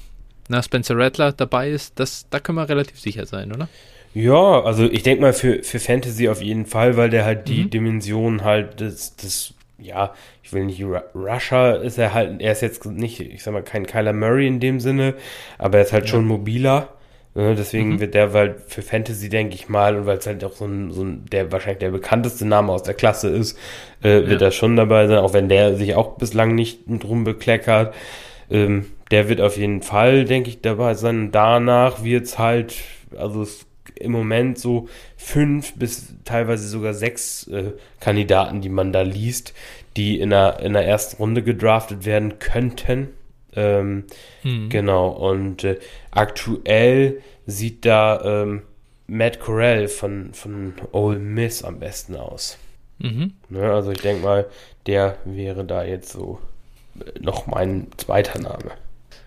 na, 0.49 0.63
Spencer 0.63 0.97
Rattler 0.97 1.33
dabei 1.33 1.71
ist, 1.71 1.99
das, 1.99 2.27
da 2.31 2.41
können 2.41 2.59
wir 2.59 2.69
relativ 2.69 3.01
sicher 3.01 3.27
sein, 3.27 3.53
oder? 3.53 3.69
Ja, 4.15 4.63
also 4.63 4.85
ich 4.85 5.03
denke 5.03 5.23
mal 5.23 5.33
für, 5.33 5.63
für 5.65 5.81
Fantasy 5.81 6.29
auf 6.29 6.41
jeden 6.41 6.67
Fall, 6.67 6.97
weil 6.97 7.11
der 7.11 7.25
halt 7.25 7.49
die 7.49 7.65
mhm. 7.65 7.71
Dimension 7.71 8.45
halt 8.45 8.79
des, 8.79 9.17
des, 9.17 9.55
ja, 9.77 10.15
ich 10.45 10.53
will 10.53 10.65
nicht 10.65 10.85
Rusher 11.15 11.83
ist 11.83 11.99
er 11.99 12.15
halt, 12.15 12.41
er 12.41 12.53
ist 12.53 12.63
jetzt 12.63 12.87
nicht, 12.87 13.19
ich 13.19 13.43
sag 13.43 13.53
mal, 13.53 13.63
kein 13.63 13.87
Kyler 13.87 14.13
Murray 14.13 14.47
in 14.47 14.61
dem 14.61 14.79
Sinne, 14.79 15.15
aber 15.59 15.79
er 15.79 15.85
ist 15.85 15.93
halt 15.93 16.05
ja. 16.05 16.11
schon 16.11 16.27
mobiler. 16.27 16.91
Ne, 17.37 17.57
deswegen 17.57 17.95
mhm. 17.95 18.01
wird 18.01 18.15
der 18.15 18.33
halt 18.33 18.61
für 18.69 18.83
Fantasy, 18.83 19.29
denke 19.29 19.57
ich 19.57 19.69
mal, 19.69 19.97
und 19.97 20.07
weil 20.07 20.19
es 20.19 20.27
halt 20.29 20.45
auch 20.45 20.53
so 20.53 20.67
ein, 20.67 20.93
so 20.93 21.03
ein, 21.03 21.25
der 21.33 21.51
wahrscheinlich 21.51 21.81
der 21.81 21.91
bekannteste 21.91 22.47
Name 22.47 22.71
aus 22.71 22.85
der 22.85 22.95
Klasse 22.95 23.29
ist, 23.29 23.59
äh, 24.03 24.29
wird 24.29 24.41
ja. 24.41 24.47
er 24.47 24.51
schon 24.53 24.77
dabei 24.77 25.09
sein, 25.09 25.19
auch 25.19 25.33
wenn 25.33 25.49
der 25.49 25.75
sich 25.75 25.97
auch 25.97 26.17
bislang 26.17 26.55
nicht 26.55 26.83
drum 26.87 27.25
bekleckert. 27.25 27.93
Ähm, 28.49 28.87
der 29.11 29.29
wird 29.29 29.41
auf 29.41 29.57
jeden 29.57 29.83
Fall, 29.83 30.27
denke 30.27 30.49
ich, 30.49 30.61
dabei 30.61 30.95
sein. 30.95 31.33
Danach 31.33 32.05
wird's 32.05 32.39
halt, 32.39 32.77
also 33.17 33.43
es 33.43 33.67
im 33.97 34.13
Moment 34.13 34.59
so 34.59 34.89
fünf 35.17 35.75
bis 35.75 36.15
teilweise 36.25 36.69
sogar 36.69 36.95
sechs 36.95 37.47
äh, 37.49 37.73
Kandidaten, 38.01 38.61
die 38.61 38.69
man 38.69 38.93
da 38.93 39.03
liest, 39.03 39.55
die 39.97 40.19
in 40.19 40.31
der, 40.31 40.61
in 40.61 40.73
der 40.73 40.87
ersten 40.87 41.17
Runde 41.17 41.43
gedraftet 41.43 42.05
werden 42.05 42.39
könnten. 42.39 43.09
Ähm, 43.57 44.05
mhm. 44.43 44.69
Genau, 44.69 45.09
und 45.09 45.65
äh, 45.65 45.79
aktuell 46.11 47.23
sieht 47.47 47.85
da 47.85 48.43
ähm, 48.43 48.63
Matt 49.07 49.39
Corell 49.41 49.89
von, 49.89 50.33
von 50.33 50.75
Ole 50.93 51.19
Miss 51.19 51.63
am 51.63 51.79
besten 51.79 52.17
aus. 52.17 52.59
Mhm. 52.99 53.35
Ne, 53.49 53.73
also 53.73 53.91
ich 53.91 54.01
denke 54.01 54.23
mal, 54.23 54.47
der 54.87 55.19
wäre 55.25 55.65
da 55.65 55.85
jetzt 55.85 56.11
so 56.11 56.41
äh, 56.99 57.19
noch 57.21 57.47
mein 57.47 57.89
zweiter 57.97 58.41
Name. 58.41 58.73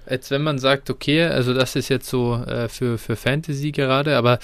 Als 0.07 0.31
wenn 0.31 0.41
man 0.41 0.57
sagt, 0.57 0.89
okay, 0.89 1.23
also 1.23 1.53
das 1.53 1.75
ist 1.75 1.89
jetzt 1.89 2.07
so 2.07 2.35
äh, 2.35 2.69
für, 2.69 2.97
für 2.97 3.15
Fantasy 3.15 3.71
gerade, 3.71 4.17
aber 4.17 4.39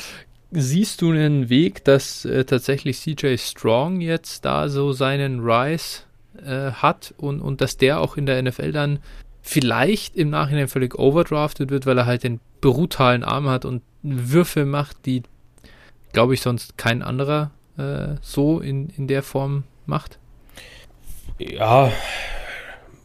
siehst 0.52 1.02
du 1.02 1.12
einen 1.12 1.50
Weg, 1.50 1.84
dass 1.84 2.26
äh, 2.26 2.46
tatsächlich 2.46 3.00
CJ 3.00 3.38
Strong 3.38 4.02
jetzt 4.02 4.46
da 4.46 4.70
so 4.70 4.92
seinen 4.92 5.40
Rise 5.40 6.02
äh, 6.46 6.72
hat 6.72 7.14
und, 7.18 7.42
und 7.42 7.62
dass 7.62 7.78
der 7.78 8.00
auch 8.00 8.18
in 8.18 8.26
der 8.26 8.42
NFL 8.42 8.72
dann 8.72 9.00
vielleicht 9.42 10.16
im 10.16 10.30
Nachhinein 10.30 10.68
völlig 10.68 10.98
overdrafted 10.98 11.70
wird, 11.70 11.86
weil 11.86 11.98
er 11.98 12.06
halt 12.06 12.24
den 12.24 12.40
brutalen 12.62 13.24
Arm 13.24 13.50
hat 13.50 13.66
und 13.66 13.82
Würfe 14.02 14.66
macht, 14.66 15.06
die, 15.06 15.24
glaube 16.12 16.34
ich, 16.34 16.42
sonst 16.42 16.78
kein 16.78 17.02
anderer 17.02 17.52
äh, 17.78 18.16
so 18.22 18.60
in, 18.60 18.90
in 18.98 19.08
der 19.08 19.24
Form 19.24 19.64
macht? 19.86 20.20
Ja, 21.40 21.92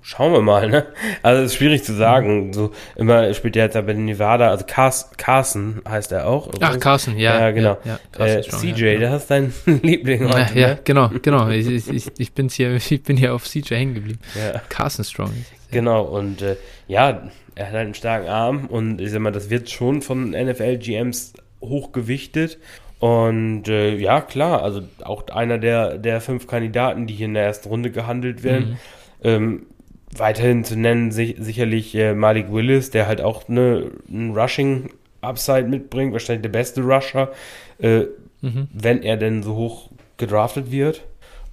schauen 0.08 0.32
wir 0.32 0.40
mal, 0.40 0.70
ne? 0.70 0.86
Also 1.22 1.42
es 1.42 1.52
ist 1.52 1.58
schwierig 1.58 1.84
zu 1.84 1.94
sagen. 1.94 2.54
So 2.54 2.72
immer 2.96 3.32
spielt 3.34 3.56
er 3.56 3.64
jetzt 3.66 3.74
bei 3.74 3.82
den 3.82 4.06
Nevada, 4.06 4.48
also 4.48 4.64
Cars, 4.66 5.10
Carson 5.18 5.82
heißt 5.86 6.12
er 6.12 6.26
auch. 6.26 6.50
Ach, 6.60 6.80
Carson, 6.80 7.18
ja. 7.18 7.38
Ja, 7.38 7.50
genau. 7.50 7.76
Ja, 7.84 8.00
ja, 8.18 8.24
äh, 8.24 8.42
Strong, 8.42 8.60
CJ, 8.60 8.84
ja, 8.84 9.00
das 9.00 9.22
ist 9.22 9.30
dein 9.30 9.52
Liebling 9.82 10.22
ja, 10.22 10.34
heute, 10.34 10.58
ja, 10.58 10.68
ne? 10.68 10.78
genau, 10.82 11.10
genau. 11.22 11.50
Ich, 11.50 11.68
ich, 11.68 11.88
ich, 11.88 12.06
ich, 12.16 12.32
bin's 12.32 12.54
hier, 12.54 12.74
ich 12.90 13.02
bin 13.02 13.18
hier 13.18 13.34
auf 13.34 13.44
CJ 13.44 13.74
hängen 13.74 13.94
geblieben. 13.94 14.18
Ja. 14.34 14.62
Carson 14.70 15.04
Strong. 15.04 15.44
Genau, 15.70 16.04
und 16.04 16.40
äh, 16.40 16.56
ja, 16.86 17.28
er 17.54 17.66
hat 17.66 17.72
halt 17.74 17.84
einen 17.84 17.94
starken 17.94 18.28
Arm 18.28 18.66
und 18.66 19.02
ich 19.02 19.10
sag 19.10 19.20
mal, 19.20 19.30
das 19.30 19.50
wird 19.50 19.68
schon 19.68 20.00
von 20.00 20.30
NFL-GMs 20.30 21.34
hochgewichtet. 21.60 22.58
Und 22.98 23.68
äh, 23.68 23.94
ja, 23.96 24.22
klar, 24.22 24.62
also 24.62 24.82
auch 25.04 25.28
einer 25.28 25.58
der, 25.58 25.98
der 25.98 26.22
fünf 26.22 26.46
Kandidaten, 26.46 27.06
die 27.06 27.14
hier 27.14 27.26
in 27.26 27.34
der 27.34 27.44
ersten 27.44 27.68
Runde 27.68 27.90
gehandelt 27.90 28.42
werden. 28.42 28.70
Mhm. 28.70 28.76
Ähm, 29.22 29.66
weiterhin 30.16 30.64
zu 30.64 30.76
nennen 30.76 31.10
sich, 31.12 31.36
sicherlich 31.38 31.94
äh, 31.94 32.14
Malik 32.14 32.52
Willis, 32.52 32.90
der 32.90 33.06
halt 33.06 33.20
auch 33.20 33.48
ne, 33.48 33.90
ein 34.10 34.36
Rushing-Upside 34.36 35.64
mitbringt, 35.68 36.12
wahrscheinlich 36.12 36.42
der 36.42 36.48
beste 36.50 36.82
Rusher, 36.82 37.30
äh, 37.80 38.04
Mhm. 38.40 38.68
wenn 38.72 39.02
er 39.02 39.16
denn 39.16 39.42
so 39.42 39.56
hoch 39.56 39.90
gedraftet 40.16 40.70
wird. 40.70 41.02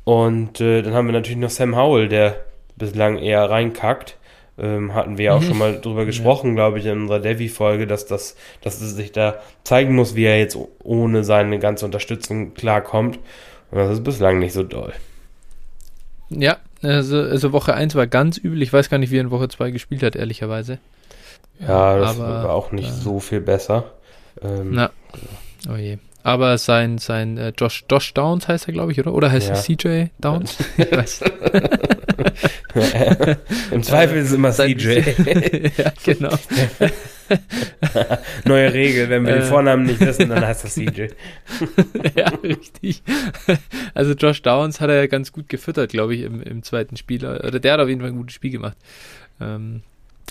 Und 0.04 0.62
äh, 0.62 0.84
dann 0.84 0.94
haben 0.94 1.08
wir 1.08 1.14
natürlich 1.14 1.40
noch 1.40 1.50
Sam 1.50 1.76
Howell, 1.76 2.08
der 2.08 2.36
bislang 2.76 3.18
eher 3.18 3.50
reinkackt. 3.50 4.18
Ähm, 4.60 4.94
hatten 4.94 5.18
wir 5.18 5.26
ja 5.26 5.34
auch 5.34 5.42
Mhm. 5.42 5.46
schon 5.48 5.58
mal 5.58 5.80
drüber 5.82 6.06
gesprochen, 6.06 6.54
glaube 6.54 6.78
ich, 6.78 6.86
in 6.86 7.02
unserer 7.02 7.20
Devi-Folge, 7.20 7.88
dass 7.88 8.06
das, 8.06 8.36
dass 8.62 8.80
es 8.82 8.96
sich 8.96 9.12
da 9.12 9.40
zeigen 9.64 9.96
muss, 9.96 10.16
wie 10.16 10.26
er 10.26 10.38
jetzt 10.38 10.56
ohne 10.84 11.24
seine 11.24 11.58
ganze 11.58 11.86
Unterstützung 11.86 12.54
klarkommt. 12.54 13.18
Und 13.72 13.80
das 13.80 13.92
ist 13.92 14.04
bislang 14.04 14.38
nicht 14.38 14.54
so 14.54 14.62
doll. 14.64 14.94
Ja, 16.30 16.58
also, 16.90 17.18
also 17.18 17.52
Woche 17.52 17.74
1 17.74 17.96
war 17.96 18.08
ganz 18.08 18.38
übel. 18.38 18.62
Ich 18.62 18.72
weiß 18.72 18.90
gar 18.90 18.98
nicht, 18.98 19.12
wie 19.12 19.18
er 19.18 19.22
in 19.22 19.32
Woche 19.32 19.48
2 19.48 19.72
gespielt 19.72 20.04
hat, 20.04 20.16
ehrlicherweise. 20.16 20.80
Ja, 21.60 21.98
das 21.98 22.20
aber, 22.20 22.44
war 22.44 22.54
auch 22.54 22.72
nicht 22.72 22.90
äh, 22.90 22.94
so 22.94 23.20
viel 23.20 23.42
besser. 23.42 23.92
Ähm, 24.42 24.72
Na, 24.72 24.92
oh 25.72 25.76
je. 25.76 25.98
Aber 26.26 26.58
sein, 26.58 26.98
sein 26.98 27.38
äh, 27.38 27.54
Josh, 27.56 27.86
Josh 27.90 28.12
Downs 28.16 28.48
heißt 28.48 28.68
er, 28.68 28.74
glaube 28.74 28.92
ich, 28.92 29.00
oder? 29.00 29.14
Oder 29.14 29.32
heißt 29.32 29.50
Ja. 29.50 29.54
er 29.54 29.62
CJ 29.62 30.06
Downs? 30.20 30.58
Ich 30.76 30.92
weiß. 30.92 31.22
Im 33.72 33.84
Zweifel 33.84 34.18
ist 34.18 34.30
es 34.30 34.34
immer 34.34 34.52
Sein- 34.52 34.76
CJ. 34.78 35.00
ja, 35.78 35.94
genau. 36.04 36.36
Neue 38.46 38.74
Regel, 38.74 39.10
wenn 39.10 39.26
wir 39.28 39.36
Äh. 39.36 39.40
den 39.40 39.44
Vornamen 39.48 39.86
nicht 39.86 40.00
wissen, 40.00 40.30
dann 40.30 40.44
heißt 40.46 40.64
das 40.64 40.74
CJ. 40.74 41.10
ja, 42.16 42.28
richtig. 42.44 43.04
Also 43.94 44.14
Josh 44.14 44.42
Downs 44.42 44.82
hat 44.82 44.90
er 44.90 44.96
ja 44.96 45.06
ganz 45.08 45.32
gut 45.32 45.48
gefüttert, 45.48 45.92
glaube 45.92 46.16
ich, 46.16 46.22
im, 46.22 46.42
im 46.42 46.64
zweiten 46.64 46.98
Spiel. 46.98 47.24
Oder 47.24 47.60
der 47.60 47.74
hat 47.74 47.80
auf 47.82 47.88
jeden 47.88 48.02
Fall 48.02 48.10
ein 48.10 48.18
gutes 48.18 48.34
Spiel 48.36 48.52
gemacht. 48.52 48.78
Ähm, 49.40 49.84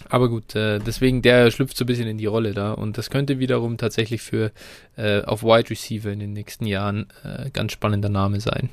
aber 0.08 0.28
gut, 0.28 0.54
äh, 0.54 0.78
deswegen, 0.78 1.22
der 1.22 1.50
schlüpft 1.50 1.76
so 1.76 1.84
ein 1.84 1.86
bisschen 1.86 2.08
in 2.08 2.18
die 2.18 2.26
Rolle 2.26 2.52
da. 2.52 2.72
Und 2.72 2.98
das 2.98 3.10
könnte 3.10 3.38
wiederum 3.38 3.76
tatsächlich 3.76 4.22
für 4.22 4.52
äh, 4.96 5.22
auf 5.22 5.42
Wide 5.42 5.70
Receiver 5.70 6.10
in 6.10 6.20
den 6.20 6.32
nächsten 6.32 6.66
Jahren 6.66 7.06
äh, 7.24 7.50
ganz 7.50 7.72
spannender 7.72 8.08
Name 8.08 8.40
sein. 8.40 8.70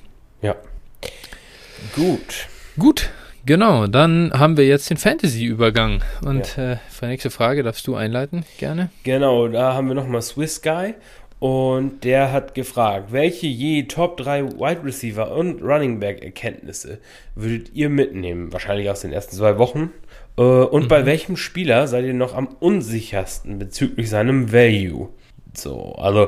Gut. 1.95 2.47
Gut, 2.77 3.09
genau. 3.45 3.87
Dann 3.87 4.31
haben 4.33 4.57
wir 4.57 4.65
jetzt 4.65 4.89
den 4.89 4.97
Fantasy-Übergang. 4.97 6.03
Und 6.23 6.57
äh, 6.57 6.77
für 6.89 7.05
die 7.05 7.11
nächste 7.11 7.29
Frage 7.29 7.63
darfst 7.63 7.85
du 7.87 7.95
einleiten, 7.95 8.45
gerne. 8.57 8.89
Genau, 9.03 9.47
da 9.47 9.73
haben 9.73 9.87
wir 9.87 9.95
nochmal 9.95 10.21
Swiss 10.21 10.61
Guy 10.61 10.95
und 11.41 12.03
der 12.03 12.31
hat 12.31 12.53
gefragt, 12.53 13.11
welche 13.11 13.47
je 13.47 13.83
Top 13.83 14.17
3 14.17 14.59
Wide 14.59 14.83
Receiver 14.85 15.31
und 15.35 15.63
Running 15.63 15.99
Back 15.99 16.23
Erkenntnisse 16.23 16.99
würdet 17.33 17.71
ihr 17.73 17.89
mitnehmen? 17.89 18.53
Wahrscheinlich 18.53 18.91
aus 18.91 19.01
den 19.01 19.11
ersten 19.11 19.35
zwei 19.35 19.57
Wochen. 19.57 19.91
Äh, 20.37 20.41
und 20.43 20.87
bei 20.87 21.01
Mhm. 21.01 21.05
welchem 21.07 21.37
Spieler 21.37 21.87
seid 21.87 22.05
ihr 22.05 22.13
noch 22.13 22.35
am 22.35 22.47
unsichersten 22.59 23.57
bezüglich 23.57 24.07
seinem 24.07 24.53
Value? 24.53 25.09
So, 25.55 25.95
also 25.95 26.27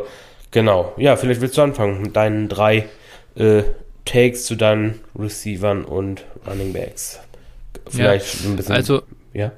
genau. 0.50 0.94
Ja, 0.98 1.16
vielleicht 1.16 1.42
willst 1.42 1.58
du 1.60 1.62
anfangen 1.62 2.02
mit 2.02 2.16
deinen 2.16 2.50
drei 2.50 2.86
äh, 3.36 3.62
Takes 4.06 4.46
zu 4.46 4.56
deinen 4.56 5.00
Receivern 5.16 5.86
und 5.86 6.26
Running 6.50 6.74
Backs. 6.74 7.20
Vielleicht 7.88 8.26
so 8.26 8.50
ein 8.50 8.56
bisschen. 8.56 8.76
Also, 8.76 9.04
ja. 9.32 9.52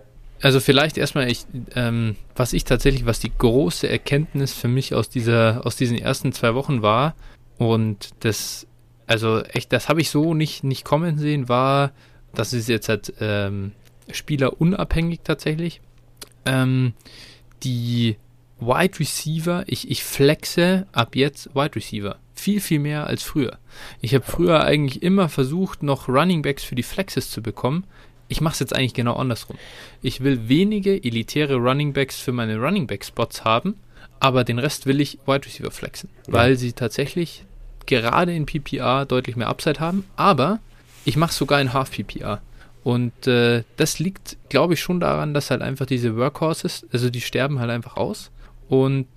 Also 0.45 0.59
vielleicht 0.59 0.99
erstmal, 0.99 1.27
ich, 1.31 1.47
ähm, 1.73 2.17
was 2.35 2.53
ich 2.53 2.65
tatsächlich, 2.65 3.07
was 3.07 3.19
die 3.19 3.31
große 3.35 3.89
Erkenntnis 3.89 4.53
für 4.53 4.67
mich 4.67 4.93
aus 4.93 5.09
dieser, 5.09 5.65
aus 5.65 5.75
diesen 5.75 5.97
ersten 5.97 6.33
zwei 6.33 6.53
Wochen 6.53 6.83
war 6.83 7.15
und 7.57 8.09
das, 8.19 8.67
also 9.07 9.41
echt, 9.41 9.73
das 9.73 9.89
habe 9.89 10.01
ich 10.01 10.11
so 10.11 10.35
nicht, 10.35 10.63
nicht 10.63 10.85
kommen 10.85 11.17
sehen, 11.17 11.49
war, 11.49 11.93
das 12.35 12.53
ist 12.53 12.69
jetzt 12.69 12.89
halt 12.89 13.11
ähm, 13.19 13.71
spielerunabhängig 14.11 15.21
tatsächlich. 15.23 15.81
Ähm, 16.45 16.93
die 17.63 18.17
Wide 18.59 18.99
Receiver, 18.99 19.63
ich, 19.65 19.89
ich 19.89 20.03
flexe 20.03 20.85
ab 20.91 21.15
jetzt 21.15 21.55
Wide 21.55 21.75
Receiver. 21.75 22.19
Viel, 22.35 22.59
viel 22.59 22.77
mehr 22.77 23.07
als 23.07 23.23
früher. 23.23 23.57
Ich 23.99 24.13
habe 24.13 24.23
früher 24.23 24.63
eigentlich 24.63 25.01
immer 25.01 25.27
versucht, 25.27 25.81
noch 25.81 26.07
Running 26.07 26.43
Backs 26.43 26.63
für 26.63 26.75
die 26.75 26.83
Flexes 26.83 27.31
zu 27.31 27.41
bekommen. 27.41 27.85
Ich 28.27 28.41
mache 28.41 28.53
es 28.53 28.59
jetzt 28.59 28.75
eigentlich 28.75 28.93
genau 28.93 29.15
andersrum. 29.15 29.57
Ich 30.01 30.21
will 30.21 30.47
wenige 30.49 31.03
elitäre 31.03 31.55
Running 31.55 31.93
Backs 31.93 32.19
für 32.19 32.31
meine 32.31 32.57
Running 32.57 32.87
Back 32.87 33.05
Spots 33.05 33.43
haben, 33.43 33.75
aber 34.19 34.43
den 34.43 34.59
Rest 34.59 34.85
will 34.87 34.99
ich 35.01 35.19
Wide 35.27 35.45
Receiver 35.45 35.71
flexen, 35.71 36.09
Ja. 36.27 36.33
weil 36.33 36.55
sie 36.57 36.73
tatsächlich 36.73 37.43
gerade 37.85 38.33
in 38.33 38.45
PPR 38.47 39.05
deutlich 39.05 39.35
mehr 39.35 39.47
Upside 39.49 39.79
haben, 39.79 40.05
aber 40.15 40.59
ich 41.05 41.17
mache 41.17 41.33
sogar 41.33 41.61
in 41.61 41.71
Half 41.73 41.91
PPR. 41.91 42.41
Und 42.83 43.27
äh, 43.27 43.63
das 43.77 43.99
liegt, 43.99 44.37
glaube 44.49 44.73
ich, 44.75 44.79
schon 44.81 44.99
daran, 44.99 45.33
dass 45.33 45.49
halt 45.51 45.61
einfach 45.61 45.85
diese 45.85 46.15
Workhorses, 46.17 46.85
also 46.91 47.09
die 47.09 47.21
sterben 47.21 47.59
halt 47.59 47.69
einfach 47.71 47.95
aus. 47.97 48.31
Und, 48.69 49.07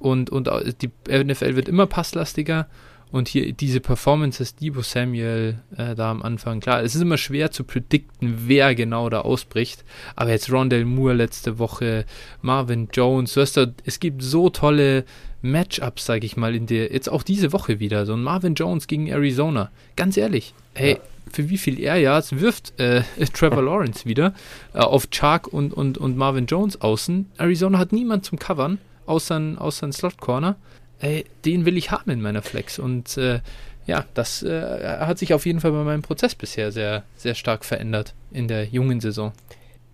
und, 0.00 0.30
und 0.30 0.48
au- 0.48 0.60
die 0.60 0.90
NFL 1.08 1.54
wird 1.56 1.68
immer 1.68 1.86
passlastiger. 1.86 2.66
Und 3.10 3.28
hier 3.28 3.52
diese 3.52 3.80
Performances, 3.80 4.54
Debo 4.54 4.82
Samuel 4.82 5.60
äh, 5.76 5.94
da 5.94 6.10
am 6.10 6.22
Anfang, 6.22 6.60
klar, 6.60 6.82
es 6.82 6.94
ist 6.94 7.00
immer 7.00 7.16
schwer 7.16 7.50
zu 7.50 7.64
predikten, 7.64 8.42
wer 8.46 8.74
genau 8.74 9.08
da 9.08 9.22
ausbricht. 9.22 9.84
Aber 10.14 10.30
jetzt 10.30 10.52
Rondell 10.52 10.84
Moore 10.84 11.14
letzte 11.14 11.58
Woche, 11.58 12.04
Marvin 12.42 12.88
Jones, 12.92 13.32
du 13.32 13.40
hast 13.40 13.56
da, 13.56 13.66
es 13.84 13.98
gibt 14.00 14.22
so 14.22 14.50
tolle 14.50 15.04
Matchups, 15.40 16.04
sage 16.04 16.26
ich 16.26 16.36
mal, 16.36 16.54
in 16.54 16.66
der, 16.66 16.92
jetzt 16.92 17.08
auch 17.08 17.22
diese 17.22 17.52
Woche 17.52 17.80
wieder, 17.80 18.04
so 18.04 18.12
ein 18.14 18.22
Marvin 18.22 18.54
Jones 18.54 18.86
gegen 18.86 19.06
Arizona. 19.06 19.70
Ganz 19.96 20.16
ehrlich, 20.16 20.52
hey, 20.74 20.92
Ja. 20.94 20.98
für 21.32 21.48
wie 21.48 21.58
viel 21.58 21.80
Air 21.80 21.96
Yards 21.98 22.32
wirft 22.40 22.78
äh, 22.78 23.02
Trevor 23.32 23.62
Lawrence 23.62 24.04
wieder 24.04 24.34
äh, 24.74 24.80
auf 24.80 25.08
Chark 25.10 25.46
und, 25.48 25.72
und, 25.72 25.96
und 25.96 26.16
Marvin 26.18 26.46
Jones 26.46 26.80
außen? 26.80 27.26
Arizona 27.38 27.78
hat 27.78 27.92
niemand 27.92 28.26
zum 28.26 28.38
Covern, 28.38 28.78
außer 29.06 29.36
ein, 29.38 29.56
außer 29.56 29.86
ein 29.86 29.92
Slot 29.92 30.18
Corner. 30.18 30.56
Ey, 31.00 31.24
den 31.44 31.64
will 31.64 31.76
ich 31.76 31.90
haben 31.90 32.10
in 32.10 32.20
meiner 32.20 32.42
Flex. 32.42 32.78
Und 32.78 33.16
äh, 33.16 33.40
ja, 33.86 34.04
das 34.14 34.42
äh, 34.42 34.98
hat 35.00 35.18
sich 35.18 35.32
auf 35.34 35.46
jeden 35.46 35.60
Fall 35.60 35.72
bei 35.72 35.84
meinem 35.84 36.02
Prozess 36.02 36.34
bisher 36.34 36.72
sehr, 36.72 37.04
sehr 37.16 37.34
stark 37.34 37.64
verändert 37.64 38.14
in 38.32 38.48
der 38.48 38.64
jungen 38.64 39.00
Saison. 39.00 39.32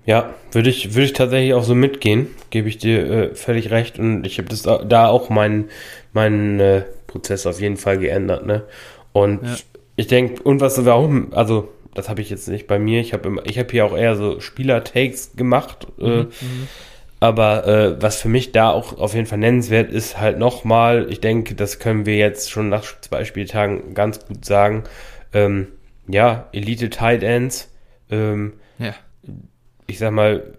Ja, 0.07 0.35
würde 0.53 0.69
ich, 0.71 0.95
würde 0.95 1.07
ich 1.07 1.13
tatsächlich 1.15 1.55
auch 1.55 1.65
so 1.65 1.75
mitgehen, 1.75 2.27
gebe 2.51 2.69
ich 2.69 2.79
dir 2.79 3.11
äh, 3.11 3.35
völlig 3.35 3.71
recht. 3.71 3.99
Und 3.99 4.27
ich 4.27 4.39
habe 4.39 4.49
das 4.49 4.63
da- 4.63 4.85
da 4.85 5.09
auch 5.09 5.31
meinen 5.31 5.71
meinen 6.13 6.61
äh, 6.61 6.83
Prozess 7.07 7.47
auf 7.47 7.61
jeden 7.61 7.77
Fall 7.77 7.99
geändert, 7.99 8.47
ne? 8.47 8.65
Und 9.13 9.43
Ja. 9.43 9.57
ich 9.97 10.07
denke, 10.09 10.43
und 10.43 10.61
was 10.61 10.79
auch, 10.87 11.11
also 11.33 11.69
das 11.95 12.09
habe 12.09 12.21
ich 12.21 12.31
jetzt 12.31 12.49
nicht 12.49 12.67
bei 12.67 12.79
mir, 12.79 13.01
ich 13.01 13.13
habe 13.13 13.37
ich 13.45 13.59
habe 13.59 13.71
hier 13.71 13.85
auch 13.87 13.97
eher 13.97 14.17
so 14.17 14.41
Spieler-Takes 14.41 15.37
gemacht, 15.37 15.87
äh, 15.99 16.03
Mhm, 16.25 16.29
aber 17.25 17.67
äh, 17.67 18.03
was 18.03 18.21
für 18.21 18.29
mich 18.29 18.53
da 18.53 18.71
auch 18.71 18.99
auf 18.99 19.15
jeden 19.15 19.27
Fall 19.27 19.39
nennenswert 19.39 19.91
ist, 19.91 20.19
halt 20.21 20.39
nochmal, 20.39 21.07
ich 21.11 21.21
denke, 21.21 21.55
das 21.55 21.79
können 21.79 22.07
wir 22.07 22.17
jetzt 22.17 22.51
schon 22.51 22.69
nach 22.69 22.85
zwei 23.01 23.25
Spieltagen 23.25 23.95
ganz 23.95 24.25
gut 24.27 24.45
sagen, 24.45 24.85
ähm, 25.33 25.69
ja, 26.07 26.49
Elite 26.53 26.91
Tight 26.91 27.23
Ends, 27.23 27.71
ähm, 28.11 28.55
Ja, 28.79 28.95
ich 29.87 29.99
sag 29.99 30.13
mal, 30.13 30.55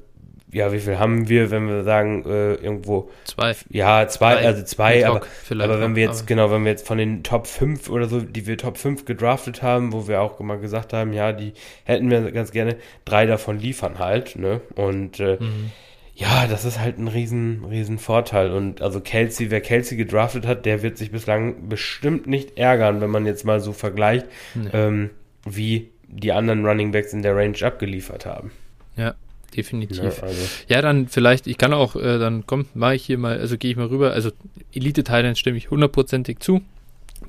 ja, 0.51 0.72
wie 0.72 0.80
viel 0.80 0.97
haben 0.99 1.28
wir, 1.28 1.51
wenn 1.51 1.68
wir 1.68 1.84
sagen, 1.84 2.24
äh, 2.26 2.53
irgendwo, 2.55 3.09
zwei. 3.26 3.53
ja, 3.70 4.07
zwei, 4.07 4.36
Drei. 4.36 4.45
also 4.45 4.63
zwei, 4.63 5.05
aber, 5.05 5.22
aber 5.51 5.82
wenn 5.82 5.95
wir 5.95 6.03
jetzt, 6.03 6.20
aber- 6.22 6.28
genau, 6.28 6.49
wenn 6.51 6.63
wir 6.63 6.72
jetzt 6.72 6.88
von 6.88 6.97
den 6.97 7.24
Top 7.24 7.45
5 7.47 7.89
oder 7.89 8.07
so, 8.07 8.22
die 8.22 8.47
wir 8.47 8.57
Top 8.57 8.78
5 8.78 9.03
gedraftet 9.05 9.61
haben, 9.61 9.91
wo 9.91 10.07
wir 10.07 10.22
auch 10.22 10.39
mal 10.39 10.57
gesagt 10.59 10.93
haben, 10.93 11.11
ja, 11.11 11.34
die 11.34 11.53
hätten 11.84 12.09
wir 12.09 12.32
ganz 12.32 12.51
gerne, 12.51 12.78
drei 13.03 13.26
davon 13.26 13.59
liefern 13.59 13.99
halt, 13.99 14.38
ne, 14.38 14.61
und 14.76 15.20
äh, 15.20 15.38
Mhm. 15.41 15.72
Ja, 16.16 16.47
das 16.47 16.63
ist 16.63 16.80
halt 16.80 16.97
ein 16.97 17.07
riesen, 17.09 17.66
riesen 17.66 17.99
Vorteil. 17.99 18.51
Und 18.51 18.82
also 18.82 19.01
Kelsey, 19.01 19.51
wer 19.51 19.61
Kelsey 19.61 19.97
gedraftet 19.97 20.45
hat, 20.47 20.66
der 20.66 20.82
wird 20.82 20.97
sich 20.97 21.11
bislang 21.11 21.68
bestimmt 21.68 22.26
nicht 22.28 22.57
ärgern, 22.57 23.01
wenn 23.01 23.09
man 23.09 23.26
jetzt 23.26 23.43
mal 23.43 23.59
so 23.59 23.74
vergleicht, 23.74 24.26
Nee. 24.53 24.70
ähm, 24.74 25.09
wie 25.45 25.89
die 26.07 26.32
anderen 26.32 26.66
Running 26.66 26.91
Backs 26.91 27.11
in 27.13 27.22
der 27.22 27.36
Range 27.36 27.57
abgeliefert 27.61 28.26
haben. 28.26 28.51
Ja, 28.95 29.16
definitiv. 29.57 30.01
Ne? 30.01 30.13
Also, 30.22 30.47
Ja, 30.70 30.82
dann 30.82 31.07
vielleicht, 31.09 31.47
ich 31.47 31.57
kann 31.57 31.74
auch, 31.74 31.95
äh, 31.97 32.18
dann 32.18 32.45
komm, 32.45 32.66
mache 32.74 32.95
ich 32.95 33.03
hier 33.05 33.18
mal, 33.18 33.38
also 33.38 33.57
gehe 33.57 33.72
ich 33.72 33.78
mal 33.78 33.88
rüber. 33.88 34.11
Also 34.11 34.32
Elite 34.74 35.03
Thailand 35.03 35.38
stimme 35.38 35.57
ich 35.57 35.70
hundertprozentig 35.70 36.39
zu. 36.39 36.61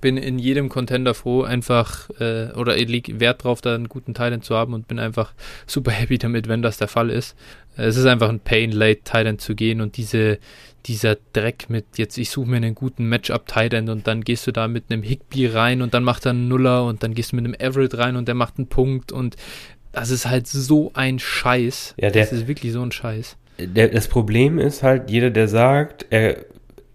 bin 0.00 0.16
in 0.16 0.38
jedem 0.38 0.68
Contender 0.68 1.14
froh, 1.14 1.42
einfach, 1.42 2.10
äh, 2.20 2.50
oder 2.52 2.76
ich 2.76 2.88
lege 2.88 3.18
Wert 3.20 3.44
drauf, 3.44 3.60
da 3.62 3.74
einen 3.74 3.88
guten 3.88 4.14
Titan 4.14 4.42
zu 4.42 4.54
haben 4.54 4.74
und 4.74 4.88
bin 4.88 4.98
einfach 4.98 5.32
super 5.66 5.90
happy 5.92 6.18
damit, 6.18 6.48
wenn 6.48 6.60
das 6.60 6.76
der 6.76 6.88
Fall 6.88 7.08
ist. 7.08 7.34
Es 7.76 7.96
ist 7.96 8.06
einfach 8.06 8.28
ein 8.28 8.40
Pain, 8.40 8.72
late 8.72 9.00
Titan 9.02 9.38
zu 9.38 9.54
gehen 9.54 9.80
und 9.80 9.96
diese, 9.96 10.38
dieser 10.86 11.16
Dreck 11.32 11.68
mit, 11.68 11.84
jetzt 11.96 12.16
ich 12.18 12.30
suche 12.30 12.48
mir 12.48 12.56
einen 12.56 12.74
guten 12.74 13.08
Matchup 13.08 13.46
Titan 13.46 13.88
und 13.88 14.06
dann 14.06 14.22
gehst 14.22 14.46
du 14.46 14.52
da 14.52 14.68
mit 14.68 14.84
einem 14.90 15.02
Higby 15.02 15.46
rein 15.46 15.82
und 15.82 15.94
dann 15.94 16.04
macht 16.04 16.26
er 16.26 16.30
einen 16.30 16.48
Nuller 16.48 16.84
und 16.84 17.02
dann 17.02 17.14
gehst 17.14 17.32
du 17.32 17.36
mit 17.36 17.44
einem 17.44 17.54
Everett 17.54 17.98
rein 17.98 18.16
und 18.16 18.28
der 18.28 18.34
macht 18.34 18.58
einen 18.58 18.68
Punkt 18.68 19.12
und 19.12 19.36
das 19.92 20.10
ist 20.10 20.26
halt 20.28 20.46
so 20.46 20.90
ein 20.94 21.18
Scheiß. 21.18 21.94
Ja, 21.98 22.10
der, 22.10 22.24
das 22.24 22.32
ist 22.32 22.48
wirklich 22.48 22.72
so 22.72 22.82
ein 22.82 22.92
Scheiß. 22.92 23.36
Der, 23.58 23.88
das 23.88 24.08
Problem 24.08 24.58
ist 24.58 24.82
halt, 24.82 25.10
jeder, 25.10 25.30
der 25.30 25.48
sagt, 25.48 26.06
er 26.10 26.44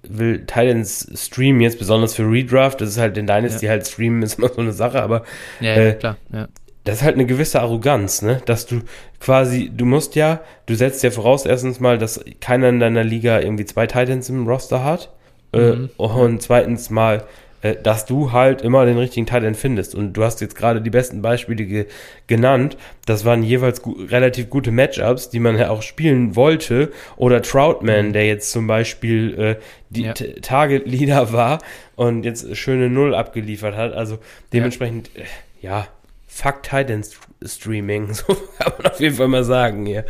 will 0.04 0.40
Titans 0.46 1.12
streamen, 1.16 1.62
jetzt 1.62 1.80
besonders 1.80 2.16
für 2.16 2.24
Redraft, 2.24 2.82
das 2.82 2.90
ist 2.90 2.98
halt 2.98 3.18
in 3.18 3.28
Dynasty 3.28 3.66
ja. 3.66 3.72
halt 3.72 3.88
streamen, 3.88 4.22
ist 4.24 4.38
immer 4.38 4.50
so 4.50 4.62
eine 4.62 4.74
Sache, 4.74 5.02
aber 5.02 5.24
ja, 5.60 5.76
ja, 5.76 5.84
äh, 5.90 5.94
klar, 5.94 6.18
ja. 6.32 6.48
Das 6.84 6.98
ist 6.98 7.04
halt 7.04 7.16
eine 7.16 7.26
gewisse 7.26 7.62
Arroganz, 7.62 8.22
ne? 8.22 8.42
Dass 8.46 8.66
du 8.66 8.82
quasi, 9.20 9.72
du 9.76 9.86
musst 9.86 10.16
ja, 10.16 10.42
du 10.66 10.76
setzt 10.76 11.04
ja 11.04 11.12
voraus 11.12 11.46
erstens 11.46 11.80
mal, 11.80 11.98
dass 11.98 12.24
keiner 12.40 12.70
in 12.70 12.80
deiner 12.80 13.04
Liga 13.04 13.40
irgendwie 13.40 13.66
zwei 13.66 13.88
Titans 13.88 14.30
im 14.30 14.48
Roster 14.48 14.84
hat. 14.84 15.10
Äh, 15.54 15.74
mhm. 15.74 15.90
Äh, 15.98 16.04
und 16.04 16.42
zweitens 16.42 16.90
mal, 16.90 17.26
äh, 17.62 17.76
dass 17.76 18.06
du 18.08 18.32
halt 18.32 18.64
immer 18.64 18.86
den 18.86 18.98
richtigen 18.98 19.28
Titan 19.28 19.54
findest. 19.54 19.94
Und 19.94 20.14
du 20.14 20.24
hast 20.24 20.42
jetzt 20.42 20.56
gerade 20.56 20.82
die 20.82 20.90
besten 20.90 21.22
Beispiele 21.22 21.66
ge 21.66 21.86
genannt. 22.26 22.78
Das 23.06 23.26
waren 23.26 23.44
jeweils 23.44 23.84
gu 23.84 23.92
relativ 23.92 24.50
gute 24.50 24.72
Matchups, 24.72 25.30
die 25.30 25.40
man 25.40 25.60
ja 25.60 25.70
auch 25.70 25.84
spielen 25.84 26.36
wollte. 26.36 26.92
Oder 27.18 27.44
Troutman, 27.44 28.08
mhm. 28.08 28.14
der 28.14 28.26
jetzt 28.26 28.52
zum 28.52 28.66
Beispiel 28.66 29.40
äh, 29.40 29.56
die 29.90 30.04
ja. 30.04 30.14
Target 30.14 30.88
Leader 30.88 31.32
war 31.32 31.60
und 31.96 32.26
jetzt 32.26 32.56
schöne 32.58 32.90
Null 32.90 33.14
abgeliefert 33.14 33.76
hat. 33.76 33.94
Also 33.94 34.18
dementsprechend, 34.52 35.12
ja, 35.14 35.22
äh, 35.22 35.26
ja 35.62 35.88
fuck 36.32 36.64
Titan 36.64 37.04
Streaming. 37.44 38.14
So 38.14 38.36
kann 38.58 38.74
man 38.78 38.92
auf 38.92 39.00
jeden 39.00 39.16
Fall 39.16 39.28
mal 39.28 39.44
sagen 39.44 39.86
hier. 39.86 40.06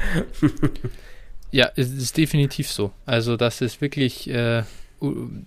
ja, 1.52 1.70
es 1.76 1.92
ist 1.92 2.18
definitiv 2.18 2.70
so. 2.70 2.92
Also 3.06 3.38
das 3.38 3.62
ist 3.62 3.82
wirklich, 3.82 4.30
äh, 4.30 4.64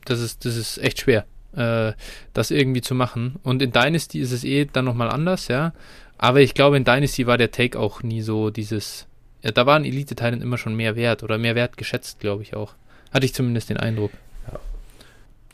das 0.05 0.21
ist, 0.21 0.45
das 0.45 0.57
ist 0.57 0.79
echt 0.79 1.01
schwer 1.01 1.25
äh, 1.57 1.93
das 2.33 2.51
irgendwie 2.51 2.81
zu 2.81 2.95
machen. 2.95 3.37
Und 3.43 3.63
in 3.63 3.73
Dynasty 3.73 4.21
ist 4.21 4.33
es 4.33 4.45
eh 4.45 4.67
dann 4.67 4.85
nochmal 4.85 5.11
anders, 5.11 5.49
ja. 5.49 5.73
Aber 6.19 6.41
ich 6.41 6.55
glaube, 6.55 6.77
in 6.77 6.85
Dynasty 6.85 7.27
war 7.27 7.39
der 7.39 7.51
Take 7.51 7.79
auch 7.79 8.03
nie 8.03 8.23
so 8.23 8.51
dieses. 8.51 9.07
Ja, 9.43 9.51
da 9.51 9.67
waren 9.67 9.85
Elite-Teilen 9.85 10.41
immer 10.41 10.59
schon 10.59 10.75
mehr 10.75 10.97
wert 10.97 11.23
oder 11.23 11.39
mehr 11.39 11.55
wert 11.55 11.77
geschätzt, 11.77 12.21
glaube 12.21 12.43
ich 12.43 12.55
auch. 12.55 12.75
Hatte 13.13 13.27
ich 13.27 13.35
zumindest 13.35 13.69
den 13.71 13.77
Eindruck. 13.77 14.11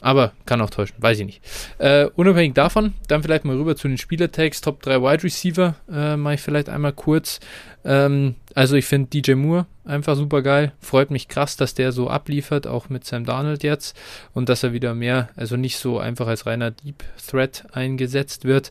Aber 0.00 0.32
kann 0.46 0.60
auch 0.60 0.70
täuschen, 0.70 0.96
weiß 0.98 1.20
ich 1.20 1.26
nicht. 1.26 1.42
Äh, 1.78 2.06
unabhängig 2.16 2.54
davon, 2.54 2.94
dann 3.08 3.22
vielleicht 3.22 3.44
mal 3.44 3.56
rüber 3.56 3.76
zu 3.76 3.88
den 3.88 3.98
Spielertags. 3.98 4.60
Top 4.60 4.82
3 4.82 5.02
Wide 5.02 5.24
Receiver 5.24 5.74
äh, 5.92 6.16
mache 6.16 6.34
ich 6.34 6.40
vielleicht 6.40 6.68
einmal 6.68 6.92
kurz. 6.92 7.40
Ähm, 7.84 8.36
also 8.54 8.76
ich 8.76 8.86
finde 8.86 9.10
DJ 9.10 9.34
Moore 9.34 9.66
einfach 9.84 10.16
super 10.16 10.42
geil. 10.42 10.72
Freut 10.80 11.10
mich 11.10 11.28
krass, 11.28 11.56
dass 11.56 11.74
der 11.74 11.92
so 11.92 12.08
abliefert, 12.08 12.66
auch 12.66 12.88
mit 12.88 13.04
Sam 13.04 13.24
Darnold 13.24 13.62
jetzt. 13.62 13.96
Und 14.32 14.48
dass 14.48 14.62
er 14.62 14.72
wieder 14.72 14.94
mehr, 14.94 15.28
also 15.36 15.56
nicht 15.56 15.78
so 15.78 15.98
einfach 15.98 16.26
als 16.26 16.46
reiner 16.46 16.70
Deep 16.70 17.04
Threat 17.28 17.66
eingesetzt 17.72 18.44
wird 18.44 18.70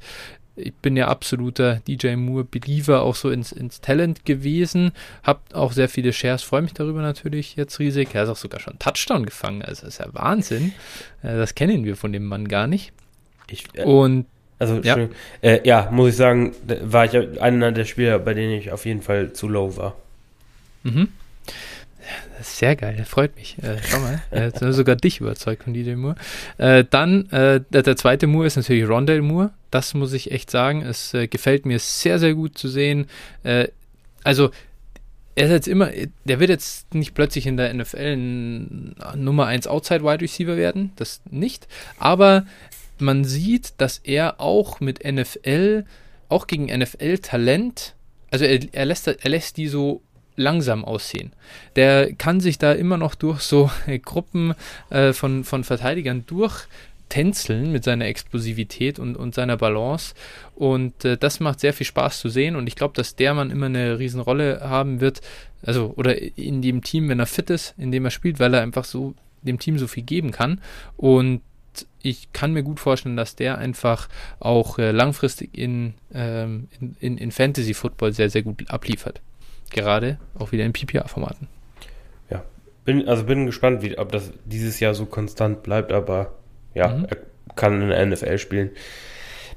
ich 0.59 0.73
bin 0.75 0.97
ja 0.97 1.07
absoluter 1.07 1.81
DJ 1.87 2.15
Moore-Believer, 2.15 3.01
auch 3.01 3.15
so 3.15 3.29
ins, 3.29 3.51
ins 3.51 3.81
Talent 3.81 4.25
gewesen. 4.25 4.91
Hab 5.23 5.53
auch 5.53 5.71
sehr 5.71 5.89
viele 5.89 6.13
Shares, 6.13 6.43
freue 6.43 6.61
mich 6.61 6.73
darüber 6.73 7.01
natürlich 7.01 7.55
jetzt 7.55 7.79
riesig. 7.79 8.09
Er 8.13 8.23
ist 8.23 8.29
auch 8.29 8.35
sogar 8.37 8.59
schon 8.59 8.77
Touchdown 8.79 9.25
gefangen, 9.25 9.61
also 9.61 9.85
das 9.85 9.95
ist 9.95 9.99
ja 9.99 10.07
Wahnsinn. 10.13 10.73
Äh, 11.23 11.37
das 11.37 11.55
kennen 11.55 11.83
wir 11.85 11.95
von 11.95 12.13
dem 12.13 12.25
Mann 12.25 12.47
gar 12.47 12.67
nicht. 12.67 12.91
Ich, 13.49 13.65
äh, 13.73 13.83
Und 13.83 14.25
also 14.59 14.77
ja. 14.81 15.07
Äh, 15.41 15.65
ja, 15.65 15.89
muss 15.89 16.09
ich 16.09 16.15
sagen, 16.17 16.53
war 16.81 17.05
ich 17.05 17.41
einer 17.41 17.71
der 17.71 17.85
Spieler, 17.85 18.19
bei 18.19 18.33
denen 18.33 18.53
ich 18.53 18.71
auf 18.71 18.85
jeden 18.85 19.01
Fall 19.01 19.31
zu 19.31 19.47
low 19.47 19.77
war. 19.77 19.95
Mhm. 20.83 21.07
Sehr 22.41 22.75
geil, 22.75 23.03
freut 23.05 23.35
mich. 23.35 23.57
Äh, 23.61 23.77
schau 23.83 23.99
mal, 23.99 24.21
äh, 24.31 24.51
sogar 24.71 24.95
dich 24.95 25.19
überzeugt 25.19 25.63
von 25.63 25.73
DJ 25.73 25.95
Moore. 25.95 26.15
Äh, 26.57 26.85
dann, 26.89 27.29
äh, 27.31 27.61
der, 27.69 27.83
der, 27.83 27.95
zweite 27.95 28.27
Moore 28.27 28.47
ist 28.47 28.55
natürlich 28.55 28.87
Rondell 28.87 29.21
Moore. 29.21 29.51
Das 29.71 29.93
muss 29.93 30.13
ich 30.13 30.31
echt 30.31 30.49
sagen. 30.49 30.81
Es 30.81 31.13
äh, 31.13 31.27
gefällt 31.27 31.65
mir 31.65 31.79
sehr, 31.79 32.19
sehr 32.19 32.33
gut 32.33 32.57
zu 32.57 32.67
sehen. 32.67 33.07
Äh, 33.43 33.67
also, 34.23 34.51
er 35.35 35.45
ist 35.45 35.51
jetzt 35.51 35.67
immer, 35.67 35.89
der 36.25 36.39
wird 36.39 36.49
jetzt 36.49 36.93
nicht 36.93 37.13
plötzlich 37.13 37.47
in 37.47 37.57
der 37.57 37.73
NFL 37.73 37.97
ein 37.97 38.95
Nummer 39.15 39.45
1 39.45 39.67
Outside 39.67 40.03
Wide 40.03 40.21
Receiver 40.21 40.57
werden. 40.57 40.91
Das 40.95 41.21
nicht. 41.29 41.67
Aber 41.97 42.45
man 42.99 43.23
sieht, 43.23 43.73
dass 43.77 43.99
er 43.99 44.41
auch 44.41 44.79
mit 44.79 45.05
NFL, 45.05 45.85
auch 46.27 46.47
gegen 46.47 46.65
NFL-Talent, 46.65 47.95
also 48.31 48.45
er, 48.45 48.59
er, 48.73 48.85
lässt, 48.85 49.07
er 49.07 49.29
lässt 49.29 49.57
die 49.57 49.67
so 49.67 50.01
langsam 50.39 50.85
aussehen. 50.85 51.33
Der 51.75 52.13
kann 52.13 52.39
sich 52.39 52.57
da 52.57 52.71
immer 52.71 52.97
noch 52.97 53.15
durch 53.15 53.41
so 53.41 53.69
äh, 53.85 53.99
Gruppen 53.99 54.55
äh, 54.89 55.13
von, 55.13 55.43
von 55.43 55.63
Verteidigern 55.63 56.25
durchtänzeln 56.25 57.71
mit 57.71 57.83
seiner 57.83 58.05
Explosivität 58.05 58.97
und, 58.97 59.15
und 59.15 59.35
seiner 59.35 59.57
Balance. 59.57 60.15
Und 60.55 61.05
äh, 61.05 61.17
das 61.17 61.39
macht 61.39 61.59
sehr 61.59 61.73
viel 61.73 61.85
Spaß 61.85 62.19
zu 62.19 62.29
sehen. 62.29 62.55
Und 62.55 62.67
ich 62.67 62.75
glaube, 62.75 62.93
dass 62.95 63.15
der 63.15 63.33
Mann 63.33 63.51
immer 63.51 63.67
eine 63.67 63.99
Riesenrolle 63.99 64.61
haben 64.61 65.01
wird. 65.01 65.21
Also, 65.61 65.93
oder 65.97 66.17
in 66.37 66.61
dem 66.61 66.81
Team, 66.81 67.09
wenn 67.09 67.19
er 67.19 67.25
fit 67.25 67.49
ist, 67.49 67.75
in 67.77 67.91
dem 67.91 68.05
er 68.05 68.11
spielt, 68.11 68.39
weil 68.39 68.53
er 68.53 68.61
einfach 68.61 68.85
so 68.85 69.13
dem 69.41 69.59
Team 69.59 69.77
so 69.77 69.87
viel 69.87 70.03
geben 70.03 70.31
kann. 70.31 70.61
Und 70.95 71.41
ich 72.01 72.31
kann 72.33 72.53
mir 72.53 72.63
gut 72.63 72.79
vorstellen, 72.79 73.17
dass 73.17 73.35
der 73.35 73.57
einfach 73.57 74.07
auch 74.39 74.79
äh, 74.79 74.91
langfristig 74.91 75.57
in, 75.57 75.93
ähm, 76.13 76.69
in, 76.79 76.95
in, 76.99 77.17
in 77.17 77.31
Fantasy 77.31 77.73
Football 77.73 78.13
sehr, 78.13 78.29
sehr 78.29 78.41
gut 78.41 78.69
abliefert 78.69 79.21
gerade 79.71 80.17
auch 80.37 80.51
wieder 80.51 80.65
in 80.65 80.73
PPA-Formaten. 80.73 81.47
Ja, 82.29 82.43
bin, 82.85 83.07
also 83.07 83.23
bin 83.23 83.45
gespannt, 83.45 83.81
wie, 83.81 83.97
ob 83.97 84.11
das 84.11 84.31
dieses 84.45 84.79
Jahr 84.79 84.93
so 84.93 85.05
konstant 85.05 85.63
bleibt, 85.63 85.91
aber 85.91 86.33
ja, 86.73 86.89
mhm. 86.89 87.05
er 87.05 87.17
kann 87.55 87.81
in 87.81 87.89
der 87.89 88.05
NFL 88.05 88.37
spielen. 88.37 88.71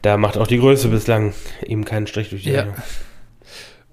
Da 0.02 0.16
macht 0.16 0.36
auch 0.36 0.46
die 0.46 0.58
Größe 0.58 0.88
bislang 0.88 1.32
ihm 1.64 1.84
keinen 1.84 2.06
Strich 2.06 2.30
durch 2.30 2.42
die 2.42 2.50
ja. 2.50 2.74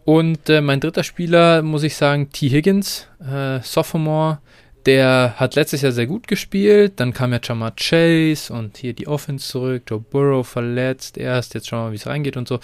Und 0.06 0.50
äh, 0.50 0.62
mein 0.62 0.80
dritter 0.80 1.04
Spieler, 1.04 1.62
muss 1.62 1.84
ich 1.84 1.96
sagen, 1.96 2.32
T. 2.32 2.50
Higgins, 2.50 3.08
äh, 3.22 3.60
Sophomore, 3.62 4.40
der 4.86 5.36
hat 5.38 5.54
letztes 5.54 5.82
Jahr 5.82 5.92
sehr 5.92 6.08
gut 6.08 6.28
gespielt. 6.28 6.94
Dann 6.96 7.14
kam 7.14 7.32
ja 7.32 7.40
Jamar 7.44 7.74
Chase 7.76 8.52
und 8.52 8.78
hier 8.78 8.94
die 8.94 9.08
Offense 9.08 9.48
zurück. 9.48 9.84
Joe 9.88 10.00
Burrow 10.00 10.48
verletzt 10.48 11.18
erst. 11.18 11.54
Jetzt 11.54 11.68
schauen 11.68 11.82
wir 11.82 11.86
mal, 11.86 11.92
wie 11.92 11.98
es 11.98 12.08
reingeht 12.08 12.38
und 12.38 12.48
so. 12.48 12.60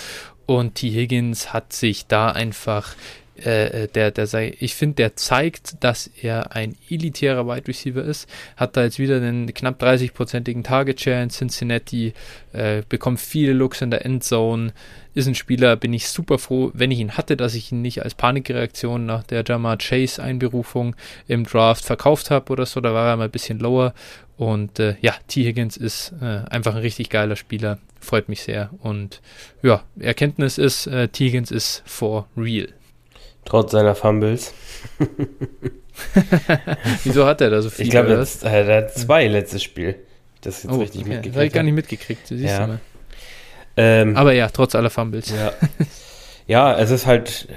Und 0.48 0.74
T. 0.74 0.90
Higgins 0.90 1.54
hat 1.54 1.74
sich 1.74 2.08
da 2.08 2.32
einfach 2.32 2.96
äh, 3.44 3.84
äh, 3.84 3.88
der, 3.88 4.12
der 4.12 4.28
sei, 4.28 4.56
ich 4.60 4.76
finde, 4.76 4.96
der 4.96 5.16
zeigt, 5.18 5.84
dass 5.84 6.08
er 6.22 6.56
ein 6.56 6.78
elitärer 6.90 7.46
Wide 7.46 7.68
Receiver 7.68 8.02
ist, 8.02 8.30
hat 8.56 8.78
da 8.78 8.84
jetzt 8.84 8.98
wieder 8.98 9.18
einen 9.18 9.54
knapp 9.54 9.82
30-prozentigen 9.82 10.64
Target 10.64 11.02
Share 11.02 11.22
in 11.22 11.30
Cincinnati, 11.30 12.14
äh, 12.54 12.84
bekommt 12.88 13.20
viele 13.20 13.52
Looks 13.52 13.82
in 13.82 13.92
der 13.92 14.06
Endzone, 14.06 14.72
ist 15.16 15.28
ein 15.28 15.36
Spieler, 15.36 15.76
bin 15.76 15.92
ich 15.92 16.08
super 16.08 16.38
froh, 16.38 16.72
wenn 16.74 16.92
ich 16.92 17.00
ihn 17.00 17.18
hatte, 17.18 17.36
dass 17.36 17.56
ich 17.56 17.74
ihn 17.74 17.82
nicht 17.82 18.04
als 18.04 18.16
Panikreaktion 18.16 19.06
nach 19.06 19.24
der 19.24 19.44
Jamar 19.46 19.78
Chase 19.78 20.24
Einberufung 20.24 20.96
im 21.28 21.44
Draft 21.44 21.84
verkauft 21.84 22.32
habe 22.32 22.54
oder 22.54 22.66
so, 22.66 22.80
da 22.80 22.94
war 22.94 23.10
er 23.10 23.18
mal 23.18 23.26
ein 23.26 23.32
bisschen 23.32 23.60
lower 23.60 23.94
und 24.38 24.80
äh, 24.80 24.96
ja, 25.02 25.14
T. 25.28 25.44
Higgins 25.44 25.76
ist 25.76 26.14
äh, 26.22 26.42
einfach 26.50 26.76
ein 26.76 26.82
richtig 26.82 27.10
geiler 27.10 27.36
Spieler, 27.36 27.80
freut 28.00 28.30
mich 28.30 28.44
sehr 28.44 28.70
und 28.80 29.22
ja, 29.62 29.84
Erkenntnis 30.00 30.58
ist, 30.58 30.88
äh, 30.88 31.10
T. 31.10 31.26
Higgins 31.26 31.52
ist 31.52 31.84
for 31.86 32.28
real. 32.38 32.70
Trotz 33.46 33.72
seiner 33.72 33.96
Fumbles. 33.96 34.54
Wieso 37.04 37.26
hat 37.26 37.42
er 37.42 37.50
da 37.50 37.62
so 37.62 37.70
viel? 37.70 37.86
Ich 37.86 37.92
glaube, 37.92 38.26
er, 38.42 38.78
hat 38.78 38.94
zwei 38.94 39.28
letztes 39.28 39.64
Spiel. 39.64 39.96
Das 40.42 40.64
jetzt 40.64 40.72
oh, 40.72 40.80
richtig 40.80 41.02
okay. 41.02 41.10
mitgekriegt. 41.10 41.36
Das 41.36 41.38
habe 41.38 41.48
ich 41.48 41.54
gar 41.54 41.64
nicht 41.64 41.74
mitgekriegt. 41.74 42.28
siehst 42.28 42.44
ja. 42.44 42.60
du 42.60 42.68
mal. 42.68 42.80
Ähm, 43.78 44.18
Aber 44.18 44.34
ja, 44.34 44.50
trotz 44.50 44.76
aller 44.76 44.90
Fumbles. 44.90 45.32
Ja. 45.32 45.54
ja, 46.48 46.78
es 46.78 46.92
ist 46.92 47.06
halt 47.06 47.48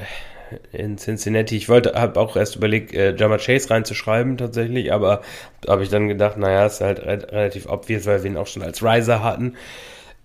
in 0.72 0.98
Cincinnati. 0.98 1.56
Ich 1.56 1.68
wollte, 1.68 1.94
habe 1.94 2.18
auch 2.18 2.36
erst 2.36 2.56
überlegt, 2.56 2.94
äh, 2.94 3.14
Jama 3.14 3.38
Chase 3.38 3.70
reinzuschreiben 3.70 4.36
tatsächlich, 4.36 4.92
aber 4.92 5.22
habe 5.66 5.82
ich 5.82 5.88
dann 5.88 6.08
gedacht, 6.08 6.36
naja, 6.36 6.66
ist 6.66 6.80
halt 6.80 7.00
re 7.00 7.26
relativ 7.30 7.68
obvious, 7.68 8.06
weil 8.06 8.22
wir 8.22 8.30
ihn 8.30 8.36
auch 8.36 8.46
schon 8.46 8.62
als 8.62 8.82
Riser 8.82 9.22
hatten. 9.22 9.56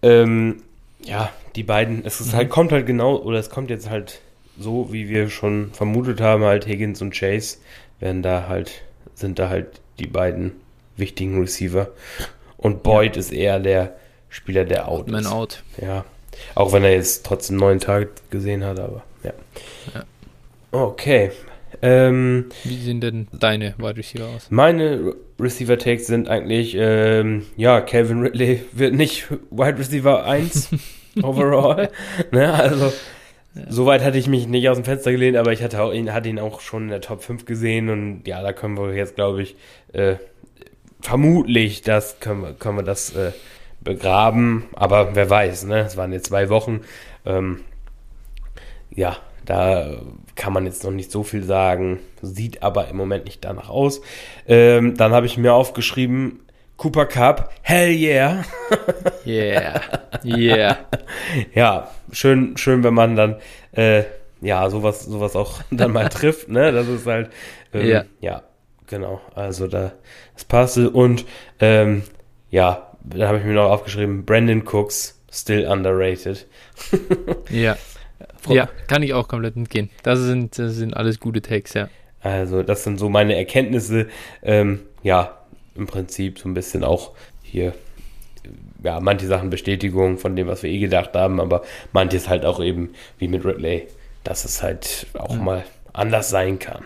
Ähm, 0.01 0.61
ja, 1.03 1.29
die 1.55 1.63
beiden, 1.63 2.05
es 2.05 2.21
ist 2.21 2.33
mhm. 2.33 2.37
halt, 2.37 2.49
kommt 2.49 2.71
halt 2.71 2.85
genau, 2.85 3.17
oder 3.17 3.39
es 3.39 3.49
kommt 3.49 3.69
jetzt 3.69 3.89
halt 3.89 4.21
so 4.57 4.91
wie 4.91 5.09
wir 5.09 5.29
schon 5.29 5.71
vermutet 5.73 6.21
haben, 6.21 6.43
halt 6.43 6.67
Higgins 6.67 7.01
und 7.01 7.13
Chase 7.13 7.57
werden 7.99 8.21
da 8.21 8.47
halt, 8.47 8.83
sind 9.15 9.39
da 9.39 9.49
halt 9.49 9.81
die 9.99 10.07
beiden 10.07 10.53
wichtigen 10.97 11.39
Receiver. 11.39 11.89
Und 12.57 12.83
Boyd 12.83 13.15
ja. 13.15 13.19
ist 13.19 13.31
eher 13.31 13.59
der 13.59 13.95
Spieler, 14.29 14.65
der 14.65 14.87
out 14.87 15.09
Man 15.09 15.21
ist. 15.21 15.31
out. 15.31 15.63
Ja. 15.81 16.05
Auch 16.55 16.73
wenn 16.73 16.83
er 16.83 16.93
jetzt 16.93 17.25
trotzdem 17.25 17.57
neun 17.57 17.79
Tage 17.79 18.09
gesehen 18.29 18.63
hat, 18.63 18.79
aber 18.79 19.03
ja. 19.23 19.33
ja. 19.93 20.03
Okay. 20.71 21.31
Ähm, 21.81 22.45
Wie 22.63 22.77
sehen 22.77 23.01
denn 23.01 23.27
deine 23.33 23.75
Wide 23.77 23.97
Receiver 23.97 24.27
aus? 24.27 24.47
Meine 24.49 25.15
Receiver 25.39 25.77
Takes 25.77 26.07
sind 26.07 26.29
eigentlich, 26.29 26.75
ähm, 26.77 27.45
ja, 27.57 27.81
Calvin 27.81 28.21
Ridley 28.21 28.63
wird 28.71 28.93
nicht 28.93 29.29
Wide 29.51 29.77
Receiver 29.77 30.25
1 30.25 30.69
overall. 31.21 31.89
ne? 32.31 32.53
Also, 32.53 32.93
ja. 33.55 33.63
soweit 33.69 34.03
hatte 34.03 34.17
ich 34.17 34.27
mich 34.27 34.47
nicht 34.47 34.67
aus 34.69 34.77
dem 34.77 34.85
Fenster 34.85 35.11
gelehnt, 35.11 35.37
aber 35.37 35.51
ich 35.51 35.63
hatte, 35.63 35.81
auch, 35.81 35.93
ihn, 35.93 36.13
hatte 36.13 36.29
ihn 36.29 36.39
auch 36.39 36.61
schon 36.61 36.83
in 36.83 36.89
der 36.89 37.01
Top 37.01 37.23
5 37.23 37.45
gesehen 37.45 37.89
und 37.89 38.27
ja, 38.27 38.41
da 38.41 38.53
können 38.53 38.77
wir 38.77 38.93
jetzt, 38.93 39.15
glaube 39.15 39.41
ich, 39.41 39.55
äh, 39.93 40.15
vermutlich, 41.01 41.81
das 41.81 42.19
können 42.19 42.41
wir, 42.41 42.53
können 42.53 42.77
wir 42.77 42.83
das 42.83 43.15
äh, 43.15 43.31
begraben, 43.81 44.65
aber 44.73 45.15
wer 45.15 45.29
weiß, 45.29 45.65
ne? 45.65 45.81
Es 45.81 45.97
waren 45.97 46.13
jetzt 46.13 46.27
zwei 46.27 46.49
Wochen. 46.49 46.81
Ähm, 47.25 47.61
ja, 48.95 49.17
da 49.45 49.97
kann 50.35 50.53
man 50.53 50.65
jetzt 50.65 50.83
noch 50.83 50.91
nicht 50.91 51.11
so 51.11 51.23
viel 51.23 51.43
sagen, 51.43 51.99
sieht 52.21 52.63
aber 52.63 52.87
im 52.87 52.95
Moment 52.95 53.25
nicht 53.25 53.43
danach 53.43 53.69
aus. 53.69 54.01
Ähm, 54.47 54.95
dann 54.95 55.11
habe 55.11 55.25
ich 55.25 55.37
mir 55.37 55.53
aufgeschrieben, 55.53 56.39
Cooper 56.83 57.05
Cup, 57.05 57.49
hell 57.61 57.89
yeah. 57.91 58.43
yeah, 59.25 59.79
yeah. 60.21 60.77
Ja, 61.55 61.89
schön, 62.11 62.57
schön, 62.57 62.83
wenn 62.83 62.93
man 62.93 63.15
dann, 63.15 63.37
äh, 63.71 64.03
ja, 64.41 64.69
sowas, 64.69 65.05
sowas 65.05 65.37
auch 65.37 65.61
dann 65.71 65.93
mal 65.93 66.09
trifft, 66.09 66.49
ne? 66.49 66.73
Das 66.73 66.89
ist 66.89 67.05
halt, 67.07 67.29
ähm, 67.73 67.85
yeah. 67.85 68.05
ja, 68.19 68.43
genau. 68.87 69.21
Also 69.33 69.67
da, 69.67 69.93
das 70.33 70.43
passte 70.43 70.89
und, 70.89 71.23
ähm, 71.61 72.03
ja, 72.49 72.91
dann 73.01 73.29
habe 73.29 73.37
ich 73.37 73.45
mir 73.45 73.53
noch 73.53 73.69
aufgeschrieben, 73.69 74.25
Brandon 74.25 74.67
Cooks, 74.67 75.23
still 75.31 75.65
underrated. 75.65 76.45
ja. 77.49 77.77
Ja, 78.49 78.67
kann 78.87 79.03
ich 79.03 79.13
auch 79.13 79.29
komplett 79.29 79.55
mitgehen. 79.55 79.89
Das 80.03 80.19
sind, 80.19 80.59
das 80.59 80.73
sind 80.73 80.97
alles 80.97 81.21
gute 81.21 81.41
Takes, 81.41 81.75
ja. 81.75 81.87
Also, 82.19 82.61
das 82.61 82.83
sind 82.83 82.99
so 82.99 83.07
meine 83.07 83.37
Erkenntnisse. 83.37 84.07
Ähm, 84.41 84.81
ja, 85.01 85.42
im 85.75 85.87
Prinzip 85.87 86.39
so 86.39 86.49
ein 86.49 86.53
bisschen 86.53 86.83
auch 86.83 87.11
hier, 87.41 87.73
ja, 88.83 88.99
manche 88.99 89.27
Sachen 89.27 89.49
Bestätigung 89.49 90.17
von 90.17 90.35
dem, 90.35 90.47
was 90.47 90.63
wir 90.63 90.69
eh 90.69 90.79
gedacht 90.79 91.11
haben, 91.13 91.39
aber 91.39 91.63
manches 91.91 92.29
halt 92.29 92.45
auch 92.45 92.61
eben 92.61 92.89
wie 93.17 93.27
mit 93.27 93.45
Ridley, 93.45 93.87
dass 94.23 94.45
es 94.45 94.61
halt 94.61 95.07
auch 95.13 95.35
mhm. 95.35 95.45
mal 95.45 95.63
anders 95.93 96.29
sein 96.29 96.59
kann. 96.59 96.83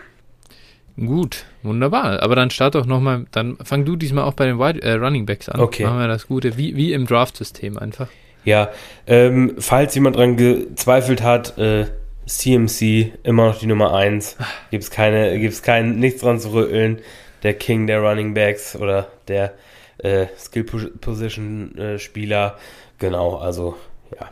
Gut, 0.96 1.44
wunderbar. 1.62 2.22
Aber 2.22 2.34
dann 2.34 2.50
start 2.50 2.74
doch 2.74 2.86
nochmal, 2.86 3.26
dann 3.30 3.56
fang 3.62 3.84
du 3.84 3.94
diesmal 3.94 4.24
auch 4.24 4.34
bei 4.34 4.46
den 4.46 4.58
Wide, 4.58 4.82
äh, 4.82 4.94
Running 4.94 5.26
Backs 5.26 5.48
an. 5.48 5.60
Okay. 5.60 5.84
Machen 5.84 6.00
wir 6.00 6.08
das 6.08 6.26
Gute, 6.26 6.56
wie, 6.56 6.74
wie 6.76 6.92
im 6.92 7.06
Draft-System 7.06 7.78
einfach. 7.78 8.08
Ja, 8.44 8.70
ähm, 9.06 9.54
falls 9.58 9.94
jemand 9.94 10.16
dran 10.16 10.36
gezweifelt 10.36 11.22
hat, 11.22 11.56
äh, 11.58 11.86
CMC 12.26 13.12
immer 13.22 13.46
noch 13.46 13.58
die 13.58 13.66
Nummer 13.66 13.94
1. 13.94 14.36
Gibt 14.70 14.84
es 14.84 14.90
keine, 14.90 15.38
gibt's 15.38 15.62
kein, 15.62 15.98
nichts 15.98 16.20
dran 16.20 16.40
zu 16.40 16.52
rütteln. 16.52 17.00
Der 17.42 17.54
King 17.54 17.86
der 17.86 18.00
Running 18.00 18.34
Backs 18.34 18.76
oder 18.76 19.10
der 19.28 19.54
äh, 19.98 20.26
Skill 20.36 20.64
Position 20.64 21.76
äh, 21.76 21.98
Spieler. 21.98 22.58
Genau, 22.98 23.36
also 23.36 23.76
ja. 24.18 24.30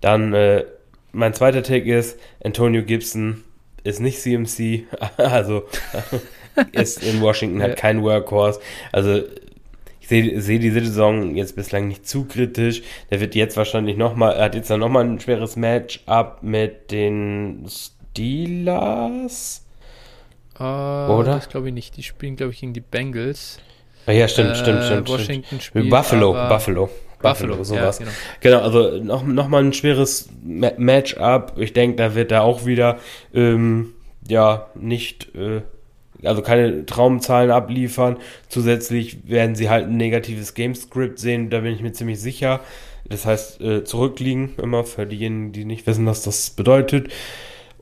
Dann 0.00 0.32
äh, 0.34 0.64
mein 1.12 1.34
zweiter 1.34 1.62
Take 1.62 1.94
ist, 1.94 2.18
Antonio 2.44 2.82
Gibson 2.82 3.44
ist 3.84 4.00
nicht 4.00 4.20
CMC, 4.20 4.84
also 5.16 5.64
ist 6.72 7.02
in 7.02 7.20
Washington, 7.20 7.62
hat 7.62 7.76
kein 7.76 8.02
Workhorse. 8.02 8.60
Also 8.92 9.22
ich 10.00 10.08
sehe 10.08 10.40
seh 10.40 10.58
diese 10.58 10.80
Saison 10.84 11.34
jetzt 11.34 11.56
bislang 11.56 11.88
nicht 11.88 12.06
zu 12.06 12.26
kritisch. 12.26 12.82
Der 13.10 13.20
wird 13.20 13.34
jetzt 13.34 13.56
wahrscheinlich 13.56 13.96
nochmal, 13.96 14.34
er 14.34 14.44
hat 14.44 14.54
jetzt 14.54 14.70
dann 14.70 14.80
nochmal 14.80 15.04
ein 15.04 15.18
schweres 15.18 15.56
Match-up 15.56 16.42
mit 16.42 16.92
den 16.92 17.66
Steelers. 17.68 19.65
Uh, 20.58 21.12
Oder? 21.12 21.34
Das 21.34 21.48
glaube 21.48 21.68
ich 21.68 21.74
nicht. 21.74 21.96
Die 21.96 22.02
spielen, 22.02 22.36
glaube 22.36 22.52
ich, 22.52 22.60
gegen 22.60 22.72
die 22.72 22.80
Bengals. 22.80 23.58
Ah, 24.06 24.12
ja, 24.12 24.28
stimmt, 24.28 24.50
äh, 24.50 24.54
stimmt, 24.54 24.84
stimmt. 24.84 25.08
Washington 25.08 25.60
spielt 25.60 25.90
Buffalo, 25.90 26.32
Buffalo. 26.32 26.88
Buffalo, 27.20 27.64
sowas. 27.64 27.98
Ja, 27.98 28.06
genau. 28.40 28.60
genau. 28.60 28.60
also 28.60 29.02
noch, 29.02 29.24
noch 29.24 29.48
mal 29.48 29.62
ein 29.64 29.72
schweres 29.72 30.28
Match-up. 30.42 31.58
Ich 31.58 31.72
denke, 31.72 31.96
da 31.96 32.14
wird 32.14 32.30
er 32.30 32.42
auch 32.42 32.66
wieder 32.66 32.98
ähm, 33.34 33.94
ja 34.28 34.66
nicht 34.74 35.34
äh, 35.34 35.62
also 36.22 36.42
keine 36.42 36.86
Traumzahlen 36.86 37.50
abliefern. 37.50 38.18
Zusätzlich 38.48 39.28
werden 39.28 39.54
sie 39.54 39.70
halt 39.70 39.86
ein 39.86 39.96
negatives 39.96 40.54
Gamescript 40.54 41.18
sehen, 41.18 41.50
da 41.50 41.60
bin 41.60 41.74
ich 41.74 41.82
mir 41.82 41.92
ziemlich 41.92 42.20
sicher. 42.20 42.60
Das 43.08 43.24
heißt, 43.24 43.60
äh, 43.60 43.84
zurückliegen 43.84 44.54
immer 44.60 44.84
für 44.84 45.06
diejenigen, 45.06 45.52
die 45.52 45.64
nicht 45.64 45.86
wissen, 45.86 46.06
was 46.06 46.22
das 46.22 46.50
bedeutet. 46.50 47.08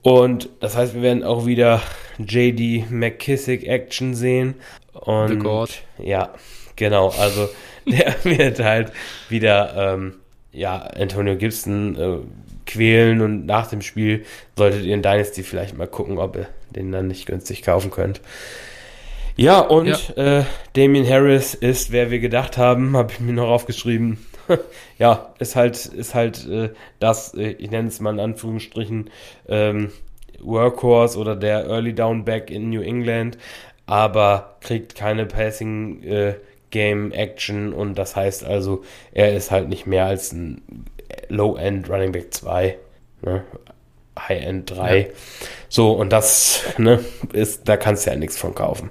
Und 0.05 0.51
das 0.61 0.77
heißt, 0.77 0.95
wir 0.95 1.01
werden 1.01 1.25
auch 1.25 1.47
wieder 1.47 1.81
JD 2.19 2.91
McKissick 2.91 3.67
Action 3.67 4.15
sehen. 4.15 4.55
Und 4.93 5.29
The 5.29 5.39
God. 5.39 5.71
ja, 5.99 6.29
genau. 6.77 7.09
Also 7.09 7.49
der 7.87 8.15
wird 8.23 8.61
halt 8.61 8.93
wieder 9.31 9.95
ähm, 9.95 10.17
ja, 10.53 10.77
Antonio 10.77 11.37
Gibson 11.37 11.97
äh, 11.97 12.19
quälen 12.67 13.23
und 13.23 13.47
nach 13.47 13.69
dem 13.69 13.81
Spiel 13.81 14.27
solltet 14.57 14.85
ihr 14.85 14.95
in 14.95 15.01
Dynasty 15.01 15.43
vielleicht 15.43 15.77
mal 15.77 15.87
gucken, 15.87 16.19
ob 16.19 16.37
ihr 16.37 16.49
den 16.69 16.93
dann 16.93 17.07
nicht 17.07 17.25
günstig 17.25 17.63
kaufen 17.63 17.91
könnt. 17.91 18.21
Ja, 19.37 19.61
und 19.61 19.87
ja. 20.17 20.41
Äh, 20.41 20.45
Damien 20.75 21.09
Harris 21.09 21.55
ist, 21.55 21.93
wer 21.93 22.11
wir 22.11 22.19
gedacht 22.19 22.59
haben, 22.59 22.95
habe 22.95 23.11
ich 23.11 23.21
mir 23.21 23.33
noch 23.33 23.49
aufgeschrieben. 23.49 24.19
ja, 24.99 25.35
ist 25.39 25.57
halt, 25.57 25.87
ist 25.87 26.15
halt 26.15 26.47
äh, 26.47 26.71
das, 26.99 27.35
äh, 27.35 27.53
ich 27.53 27.71
nenne 27.71 27.89
es 27.89 28.01
mal 28.01 28.15
in 28.15 28.21
Anführungsstrichen, 28.21 29.11
ähm, 29.49 29.91
Workhorse 30.41 31.19
oder 31.19 31.37
der 31.37 31.67
Early 31.67 31.95
Down 31.95 32.25
Back 32.25 32.51
in 32.51 32.71
New 32.71 32.83
England, 32.83 33.39
aber 33.87 34.57
kriegt 34.61 34.95
keine 34.95 35.27
Passing 35.27 36.03
äh, 36.03 36.35
Game 36.71 37.13
Action 37.13 37.73
und 37.73 37.97
das 37.97 38.17
heißt 38.17 38.45
also, 38.45 38.83
er 39.13 39.35
ist 39.35 39.51
halt 39.51 39.69
nicht 39.69 39.87
mehr 39.87 40.07
als 40.07 40.33
ein 40.33 40.63
Low-End 41.29 41.89
Running 41.89 42.13
Back 42.13 42.35
2. 42.35 42.77
Ne? 43.23 43.45
High-End 44.19 44.71
3. 44.71 44.99
Ja. 44.99 45.07
So, 45.69 45.93
und 45.93 46.13
das, 46.13 46.65
ne, 46.79 47.05
ist, 47.33 47.69
da 47.69 47.77
kannst 47.77 48.07
du 48.07 48.11
ja 48.11 48.17
nichts 48.17 48.37
von 48.37 48.55
kaufen. 48.55 48.91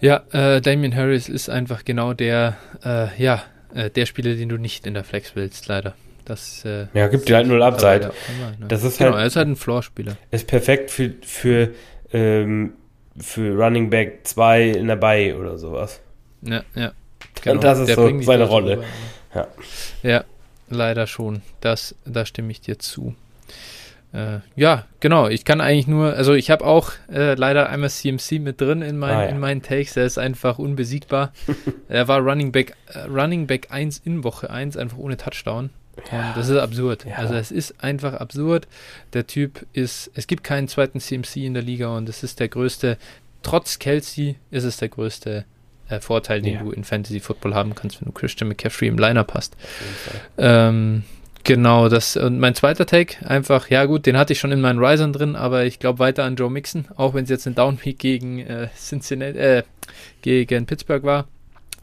Ja, 0.00 0.24
äh, 0.32 0.60
Damian 0.60 0.94
Harris 0.94 1.28
ist 1.28 1.48
einfach 1.48 1.84
genau 1.84 2.12
der, 2.12 2.56
äh, 2.84 3.22
ja, 3.22 3.42
äh, 3.74 3.90
der 3.90 4.06
Spieler, 4.06 4.34
den 4.34 4.48
du 4.48 4.56
nicht 4.56 4.86
in 4.86 4.94
der 4.94 5.04
Flex 5.04 5.36
willst, 5.36 5.68
leider. 5.68 5.94
Das, 6.24 6.64
äh, 6.64 6.86
ja, 6.94 7.08
gibt 7.08 7.28
dir 7.28 7.36
halt 7.36 7.46
null 7.46 7.62
Upside. 7.62 8.12
Ne? 8.58 8.66
Das 8.68 8.82
ist 8.82 8.98
genau, 8.98 9.12
halt, 9.12 9.20
er 9.20 9.26
ist 9.26 9.36
halt 9.36 9.48
ein 9.48 9.56
Floor-Spieler. 9.56 10.16
Ist 10.30 10.46
perfekt 10.46 10.90
für, 10.90 11.12
für, 11.22 11.70
ähm, 12.12 12.72
für 13.18 13.54
Running 13.54 13.90
Back 13.90 14.20
2 14.24 14.70
in 14.70 14.88
der 14.88 14.96
Bay 14.96 15.34
oder 15.34 15.58
sowas. 15.58 16.00
Ja, 16.42 16.62
ja. 16.74 16.92
Genau. 17.42 17.56
Und 17.56 17.64
das 17.64 17.78
ist 17.80 17.88
der 17.88 17.96
so 17.96 18.20
seine 18.22 18.44
Rolle. 18.44 18.78
Rüber, 18.78 18.84
ja. 19.34 19.48
ja, 20.02 20.24
leider 20.70 21.06
schon. 21.06 21.42
Das, 21.60 21.94
da 22.06 22.24
stimme 22.24 22.52
ich 22.52 22.62
dir 22.62 22.78
zu. 22.78 23.14
Äh, 24.14 24.38
ja, 24.54 24.86
genau. 25.00 25.28
Ich 25.28 25.44
kann 25.44 25.60
eigentlich 25.60 25.88
nur, 25.88 26.14
also 26.14 26.34
ich 26.34 26.50
habe 26.50 26.64
auch 26.64 26.92
äh, 27.12 27.34
leider 27.34 27.68
einmal 27.68 27.90
CMC 27.90 28.38
mit 28.38 28.60
drin 28.60 28.80
in, 28.80 28.96
mein, 28.96 29.16
ah, 29.16 29.24
ja. 29.24 29.28
in 29.28 29.40
meinen 29.40 29.60
Takes. 29.60 29.96
Er 29.96 30.04
ist 30.04 30.18
einfach 30.18 30.58
unbesiegbar. 30.58 31.32
er 31.88 32.06
war 32.06 32.20
Running 32.20 32.52
Back, 32.52 32.76
äh, 32.86 33.00
Running 33.00 33.48
Back 33.48 33.68
1 33.70 34.02
in 34.04 34.22
Woche 34.22 34.50
1, 34.50 34.76
einfach 34.76 34.98
ohne 34.98 35.16
Touchdown. 35.16 35.70
Ja. 36.12 36.32
Das 36.36 36.48
ist 36.48 36.56
absurd. 36.56 37.04
Ja. 37.04 37.16
Also 37.16 37.34
es 37.34 37.50
ist 37.50 37.82
einfach 37.82 38.14
absurd. 38.14 38.68
Der 39.12 39.26
Typ 39.26 39.66
ist, 39.72 40.10
es 40.14 40.28
gibt 40.28 40.44
keinen 40.44 40.68
zweiten 40.68 41.00
CMC 41.00 41.36
in 41.38 41.54
der 41.54 41.62
Liga 41.62 41.96
und 41.96 42.08
es 42.08 42.22
ist 42.22 42.38
der 42.38 42.48
größte, 42.48 42.98
trotz 43.42 43.80
Kelsey 43.80 44.36
ist 44.52 44.64
es 44.64 44.76
der 44.76 44.90
größte 44.90 45.44
äh, 45.88 46.00
Vorteil, 46.00 46.40
den 46.40 46.60
du 46.60 46.70
in 46.70 46.84
Fantasy 46.84 47.18
Football 47.18 47.54
haben 47.54 47.74
kannst, 47.74 48.00
wenn 48.00 48.06
du 48.06 48.12
Christian 48.12 48.48
McCaffrey 48.48 48.88
im 48.88 48.98
Liner 48.98 49.24
passt. 49.24 49.56
Ähm, 50.38 51.02
Genau, 51.44 51.90
das 51.90 52.16
und 52.16 52.38
mein 52.38 52.54
zweiter 52.54 52.86
Take, 52.86 53.26
einfach, 53.28 53.68
ja 53.68 53.84
gut, 53.84 54.06
den 54.06 54.16
hatte 54.16 54.32
ich 54.32 54.40
schon 54.40 54.50
in 54.50 54.62
meinen 54.62 54.82
Risern 54.82 55.12
drin, 55.12 55.36
aber 55.36 55.66
ich 55.66 55.78
glaube 55.78 55.98
weiter 55.98 56.24
an 56.24 56.36
Joe 56.36 56.50
Mixon, 56.50 56.86
auch 56.96 57.12
wenn 57.12 57.24
es 57.24 57.30
jetzt 57.30 57.46
ein 57.46 57.54
Downweek 57.54 57.98
gegen 57.98 58.40
äh, 58.40 58.68
Cincinnati, 58.74 59.38
äh, 59.38 59.62
gegen 60.22 60.64
Pittsburgh 60.64 61.04
war. 61.04 61.26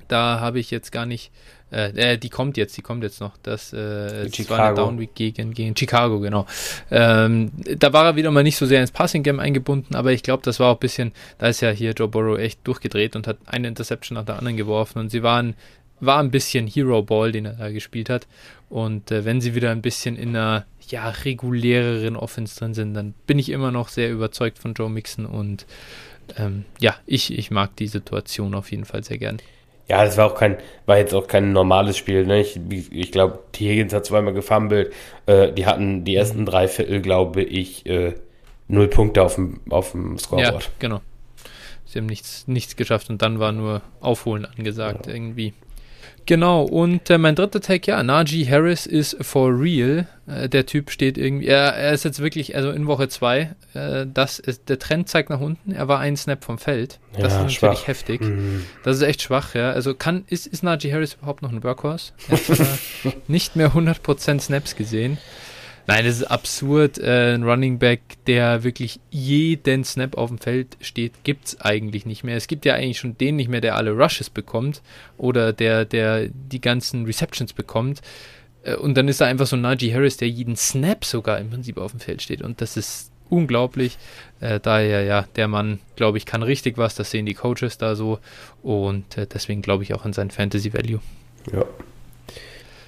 Da 0.07 0.39
habe 0.39 0.59
ich 0.59 0.72
jetzt 0.72 0.91
gar 0.91 1.05
nicht, 1.05 1.32
äh, 1.72 2.14
äh, 2.14 2.18
die 2.18 2.30
kommt 2.30 2.57
jetzt, 2.57 2.76
die 2.76 2.82
kommt 2.82 3.03
jetzt 3.03 3.22
noch. 3.22 3.34
Das, 3.43 3.72
äh, 3.72 4.28
das 4.28 4.49
war 4.49 4.59
eine 4.59 4.76
Downweek 4.76 5.14
gegen, 5.14 5.53
gegen 5.53 5.78
Chicago, 5.78 6.20
genau. 6.20 6.47
Ähm, 6.89 7.51
da 7.78 7.93
war 7.93 8.05
er 8.05 8.16
wieder 8.16 8.32
mal 8.32 8.41
nicht 8.41 8.57
so 8.57 8.66
sehr 8.66 8.82
ins 8.82 8.91
Passing 8.91 9.22
Game 9.22 9.39
eingebunden, 9.39 9.93
aber 9.93 10.12
ich 10.12 10.24
glaube, 10.24 10.42
das 10.43 10.59
war 10.59 10.71
auch 10.71 10.78
ein 10.78 10.79
bisschen, 10.79 11.12
da 11.38 11.47
ist 11.47 11.62
ja 11.62 11.70
hier 11.70 11.92
Joe 11.92 12.08
Burrow 12.08 12.39
echt 12.39 12.62
durchgedreht 12.63 13.16
und 13.16 13.28
hat 13.28 13.38
eine 13.46 13.67
Interception 13.67 14.16
nach 14.16 14.25
der 14.25 14.39
anderen 14.39 14.58
geworfen 14.58 14.97
und 14.97 15.12
sie 15.12 15.21
waren 15.21 15.54
war 16.01 16.20
ein 16.20 16.32
bisschen 16.32 16.67
Hero 16.67 17.04
Ball, 17.04 17.32
den 17.32 17.46
er 17.46 17.54
da 17.54 17.70
gespielt 17.70 18.09
hat. 18.09 18.28
Und 18.71 19.11
äh, 19.11 19.25
wenn 19.25 19.41
sie 19.41 19.53
wieder 19.53 19.69
ein 19.71 19.81
bisschen 19.81 20.15
in 20.15 20.29
einer 20.29 20.65
ja, 20.87 21.09
reguläreren 21.09 22.15
Offense 22.15 22.57
drin 22.57 22.73
sind, 22.73 22.93
dann 22.93 23.13
bin 23.27 23.37
ich 23.37 23.49
immer 23.49 23.69
noch 23.69 23.89
sehr 23.89 24.09
überzeugt 24.09 24.59
von 24.59 24.73
Joe 24.73 24.89
Mixon 24.89 25.25
und 25.25 25.65
ähm, 26.37 26.63
ja, 26.79 26.95
ich, 27.05 27.37
ich 27.37 27.51
mag 27.51 27.75
die 27.75 27.87
Situation 27.87 28.55
auf 28.55 28.71
jeden 28.71 28.85
Fall 28.85 29.03
sehr 29.03 29.17
gern. 29.17 29.39
Ja, 29.89 30.05
das 30.05 30.15
war 30.15 30.27
auch 30.27 30.35
kein, 30.35 30.57
war 30.85 30.97
jetzt 30.97 31.13
auch 31.13 31.27
kein 31.27 31.51
normales 31.51 31.97
Spiel. 31.97 32.25
Ne? 32.25 32.39
Ich, 32.39 32.57
ich 32.91 33.11
glaube, 33.11 33.39
T. 33.51 33.69
Higgins 33.69 33.91
hat 33.91 34.05
zweimal 34.05 34.33
gefumbled. 34.33 34.93
Äh, 35.25 35.51
die 35.51 35.65
hatten 35.65 36.05
die 36.05 36.15
ersten 36.15 36.45
drei 36.45 36.69
Viertel, 36.69 37.01
glaube 37.01 37.43
ich, 37.43 37.85
äh, 37.87 38.13
null 38.69 38.87
Punkte 38.87 39.21
auf 39.21 39.35
dem, 39.35 39.59
auf 39.69 39.91
dem 39.91 40.17
Scoreboard. 40.17 40.63
Ja, 40.63 40.69
genau. 40.79 41.01
Sie 41.85 41.99
haben 41.99 42.05
nichts, 42.05 42.47
nichts 42.47 42.77
geschafft 42.77 43.09
und 43.09 43.21
dann 43.21 43.39
war 43.39 43.51
nur 43.51 43.81
Aufholen 43.99 44.45
angesagt 44.45 45.07
ja. 45.07 45.13
irgendwie. 45.13 45.53
Genau, 46.25 46.63
und 46.63 47.09
äh, 47.09 47.17
mein 47.17 47.35
dritter 47.35 47.61
Tag, 47.61 47.87
ja, 47.87 48.01
Najee 48.03 48.45
Harris 48.45 48.85
ist 48.85 49.17
for 49.21 49.49
real. 49.59 50.07
Äh, 50.27 50.49
der 50.49 50.65
Typ 50.65 50.91
steht 50.91 51.17
irgendwie, 51.17 51.47
er, 51.47 51.73
er, 51.73 51.93
ist 51.93 52.05
jetzt 52.05 52.19
wirklich, 52.19 52.55
also 52.55 52.71
in 52.71 52.87
Woche 52.87 53.09
2, 53.09 53.55
äh, 53.73 54.05
das 54.11 54.39
ist, 54.39 54.69
der 54.69 54.79
Trend 54.79 55.09
zeigt 55.09 55.29
nach 55.29 55.39
unten, 55.39 55.71
er 55.71 55.87
war 55.87 55.99
ein 55.99 56.15
Snap 56.15 56.43
vom 56.43 56.57
Feld. 56.57 56.99
Das 57.13 57.33
ja, 57.33 57.45
ist 57.45 57.53
schwach. 57.53 57.69
natürlich 57.69 57.87
heftig. 57.87 58.21
Mhm. 58.21 58.65
Das 58.83 58.97
ist 58.97 59.03
echt 59.03 59.21
schwach, 59.21 59.55
ja. 59.55 59.71
Also 59.71 59.93
kann, 59.95 60.23
ist, 60.27 60.47
ist 60.47 60.63
Najee 60.63 60.93
Harris 60.93 61.15
überhaupt 61.15 61.41
noch 61.41 61.51
ein 61.51 61.63
Workhorse? 61.63 62.13
Er 62.29 62.37
hat 63.11 63.27
nicht 63.29 63.55
mehr 63.55 63.71
100% 63.71 64.39
Snaps 64.39 64.75
gesehen. 64.75 65.17
Nein, 65.92 66.05
das 66.05 66.22
ist 66.22 66.24
absurd. 66.24 67.00
Äh, 67.00 67.34
ein 67.34 67.43
Running 67.43 67.78
Back, 67.78 68.00
der 68.26 68.63
wirklich 68.63 69.01
jeden 69.09 69.84
Snap 69.84 70.18
auf 70.18 70.30
dem 70.30 70.38
Feld 70.38 70.78
steht, 70.80 71.26
gibt 71.26 71.47
es 71.47 71.59
eigentlich 71.59 72.05
nicht 72.05 72.24
mehr. 72.24 72.38
Es 72.38 72.47
gibt 72.47 72.63
ja 72.63 72.76
eigentlich 72.76 72.97
schon 72.97 73.18
den 73.18 73.36
nicht 73.36 73.50
mehr, 73.50 73.59
der 73.59 73.76
alle 73.76 73.92
Rushes 73.92 74.30
bekommt 74.30 74.82
oder 75.18 75.51
der, 75.51 75.84
der 75.84 76.30
die 76.30 76.62
ganzen 76.62 77.04
Receptions 77.04 77.51
bekommt. 77.51 78.01
Äh, 78.63 78.76
und 78.76 78.96
dann 78.96 79.09
ist 79.09 79.20
da 79.20 79.26
einfach 79.26 79.47
so 79.47 79.58
Najee 79.58 79.93
Harris, 79.93 80.16
der 80.16 80.30
jeden 80.30 80.55
Snap 80.55 81.04
sogar 81.04 81.39
im 81.39 81.50
Prinzip 81.50 81.78
auf 81.78 81.92
dem 81.92 82.00
Feld 82.00 82.22
steht. 82.22 82.42
Und 82.42 82.62
das 82.62 82.78
ist 82.78 83.12
unglaublich. 83.30 83.97
Äh, 84.39 84.62
daher, 84.62 85.04
ja, 85.04 85.26
der 85.36 85.50
Mann, 85.50 85.80
glaube 85.97 86.18
ich, 86.18 86.26
kann 86.26 86.42
richtig 86.42 86.78
was. 86.78 86.96
Das 86.96 87.12
sehen 87.12 87.26
die 87.26 87.34
Coaches 87.34 87.78
da 87.78 87.96
so. 87.96 88.20
Und 88.63 89.18
äh, 89.18 89.28
deswegen 89.28 89.62
glaube 89.62 89.84
ich 89.84 89.93
auch 89.93 90.05
an 90.05 90.13
sein 90.13 90.32
Fantasy 90.32 90.74
Value. 90.74 91.01
Ja, 91.51 91.66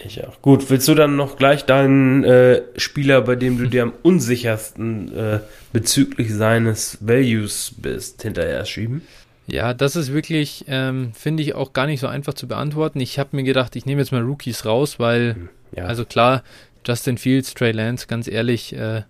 ich 0.08 0.26
auch. 0.26 0.42
Gut, 0.42 0.70
willst 0.70 0.88
du 0.88 0.96
dann 0.96 1.16
noch 1.16 1.38
gleich 1.38 1.66
deinen 1.66 2.24
äh, 2.24 2.62
Spieler, 2.78 3.22
bei 3.22 3.36
dem 3.36 3.58
du 3.58 3.68
dir 3.68 3.84
am 3.84 3.94
unsichersten 4.04 5.16
äh, 5.16 5.40
bezüglich 5.72 6.34
seines 6.34 6.98
Values 7.02 7.74
bist, 7.78 8.22
hinterher 8.22 8.66
schieben? 8.66 9.02
Ja, 9.48 9.74
das 9.74 9.96
ist 9.96 10.14
wirklich, 10.14 10.66
ähm, 10.68 11.12
finde 11.14 11.44
ich, 11.44 11.54
auch 11.54 11.74
gar 11.74 11.86
nicht 11.86 12.00
so 12.00 12.08
einfach 12.08 12.34
zu 12.34 12.48
beantworten. 12.48 13.00
Ich 13.00 13.20
habe 13.20 13.36
mir 13.36 13.44
gedacht, 13.44 13.76
ich 13.76 13.86
nehme 13.86 14.02
jetzt 14.02 14.12
mal 14.12 14.22
Rookies 14.22 14.66
raus, 14.66 15.00
weil, 15.00 15.36
hm, 15.36 15.50
ja. 15.76 15.86
also 15.86 16.06
klar, 16.06 16.44
Justin 16.86 17.18
Fields, 17.18 17.54
Trey 17.54 17.72
Lance, 17.72 18.08
ganz 18.08 18.28
ehrlich, 18.28 18.74
äh, 18.74 19.04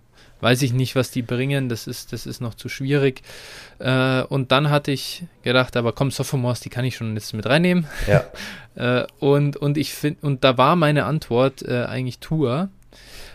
weiß 0.44 0.62
ich 0.62 0.72
nicht, 0.72 0.94
was 0.94 1.10
die 1.10 1.22
bringen. 1.22 1.68
Das 1.68 1.88
ist, 1.88 2.12
das 2.12 2.26
ist 2.26 2.40
noch 2.40 2.54
zu 2.54 2.68
schwierig. 2.68 3.22
Äh, 3.80 4.22
und 4.22 4.52
dann 4.52 4.70
hatte 4.70 4.92
ich 4.92 5.24
gedacht, 5.42 5.76
aber 5.76 5.92
komm, 5.92 6.10
Sophomores, 6.12 6.60
die 6.60 6.68
kann 6.70 6.84
ich 6.84 6.94
schon 6.94 7.14
jetzt 7.14 7.32
mit 7.32 7.46
reinnehmen. 7.46 7.86
Ja. 8.06 8.24
äh, 9.00 9.06
und, 9.18 9.56
und 9.56 9.76
ich 9.76 9.94
finde, 9.94 10.24
und 10.24 10.44
da 10.44 10.56
war 10.56 10.76
meine 10.76 11.06
Antwort 11.06 11.62
äh, 11.62 11.84
eigentlich 11.84 12.20
Tour, 12.20 12.68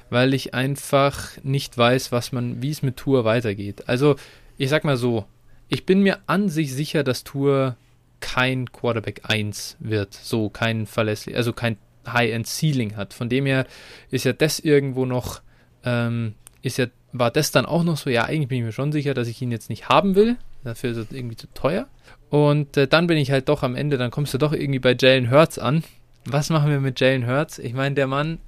weil 0.09 0.33
ich 0.33 0.53
einfach 0.53 1.31
nicht 1.43 1.77
weiß, 1.77 2.11
was 2.11 2.31
man, 2.31 2.61
wie 2.61 2.69
es 2.69 2.81
mit 2.81 2.95
Tour 2.95 3.25
weitergeht. 3.25 3.89
Also, 3.89 4.15
ich 4.57 4.69
sag 4.69 4.83
mal 4.85 4.97
so, 4.97 5.25
ich 5.67 5.85
bin 5.85 6.01
mir 6.01 6.19
an 6.27 6.49
sich 6.49 6.73
sicher, 6.73 7.03
dass 7.03 7.23
Tour 7.23 7.75
kein 8.19 8.71
Quarterback 8.71 9.21
1 9.23 9.77
wird. 9.79 10.13
So, 10.13 10.49
kein 10.49 10.85
verlässlich, 10.85 11.35
also 11.35 11.53
kein 11.53 11.77
High-End-Ceiling 12.07 12.95
hat. 12.95 13.13
Von 13.13 13.29
dem 13.29 13.45
her 13.45 13.65
ist 14.11 14.25
ja 14.25 14.33
das 14.33 14.59
irgendwo 14.59 15.05
noch, 15.05 15.41
ähm, 15.83 16.35
ist 16.61 16.77
ja 16.77 16.87
war 17.11 17.31
das 17.31 17.51
dann 17.51 17.65
auch 17.65 17.83
noch 17.83 17.97
so, 17.97 18.09
ja, 18.09 18.25
eigentlich 18.25 18.49
bin 18.49 18.59
ich 18.59 18.63
mir 18.65 18.71
schon 18.71 18.91
sicher, 18.91 19.13
dass 19.13 19.27
ich 19.27 19.41
ihn 19.41 19.51
jetzt 19.51 19.69
nicht 19.69 19.89
haben 19.89 20.15
will. 20.15 20.37
Dafür 20.63 20.91
ist 20.91 20.97
es 20.97 21.11
irgendwie 21.11 21.35
zu 21.35 21.47
teuer. 21.53 21.87
Und 22.29 22.77
äh, 22.77 22.87
dann 22.87 23.07
bin 23.07 23.17
ich 23.17 23.31
halt 23.31 23.49
doch 23.49 23.63
am 23.63 23.75
Ende, 23.75 23.97
dann 23.97 24.11
kommst 24.11 24.33
du 24.33 24.37
doch 24.37 24.53
irgendwie 24.53 24.79
bei 24.79 24.95
Jalen 24.97 25.31
Hurts 25.31 25.57
an. 25.57 25.83
Was 26.25 26.49
machen 26.49 26.69
wir 26.69 26.79
mit 26.79 26.99
Jalen 26.99 27.27
Hurts? 27.27 27.57
Ich 27.57 27.73
meine, 27.73 27.95
der 27.95 28.07
Mann, 28.07 28.39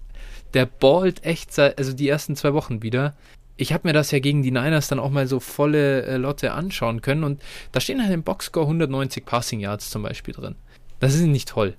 der 0.54 0.66
ballt 0.66 1.24
echt 1.24 1.54
seit, 1.54 1.78
also 1.78 1.94
die 1.94 2.10
ersten 2.10 2.36
zwei 2.36 2.54
Wochen 2.54 2.84
wieder. 2.84 3.16
Ich 3.58 3.74
habe 3.74 3.88
mir 3.88 3.94
das 3.94 4.12
ja 4.12 4.20
gegen 4.20 4.44
die 4.44 4.52
Niners 4.52 4.88
dann 4.88 5.00
auch 5.00 5.10
mal 5.10 5.28
so 5.28 5.40
volle 5.40 6.04
äh, 6.04 6.18
Lotte 6.18 6.54
anschauen 6.54 7.02
können 7.02 7.24
und 7.24 7.42
da 7.72 7.80
stehen 7.80 8.02
halt 8.02 8.14
im 8.14 8.24
Boxscore 8.24 8.66
190 8.66 9.26
Passing 9.26 9.60
Yards 9.60 9.90
zum 9.90 10.04
Beispiel 10.04 10.34
drin. 10.34 10.56
Das 11.00 11.16
ist 11.16 11.22
nicht 11.22 11.50
toll. 11.50 11.76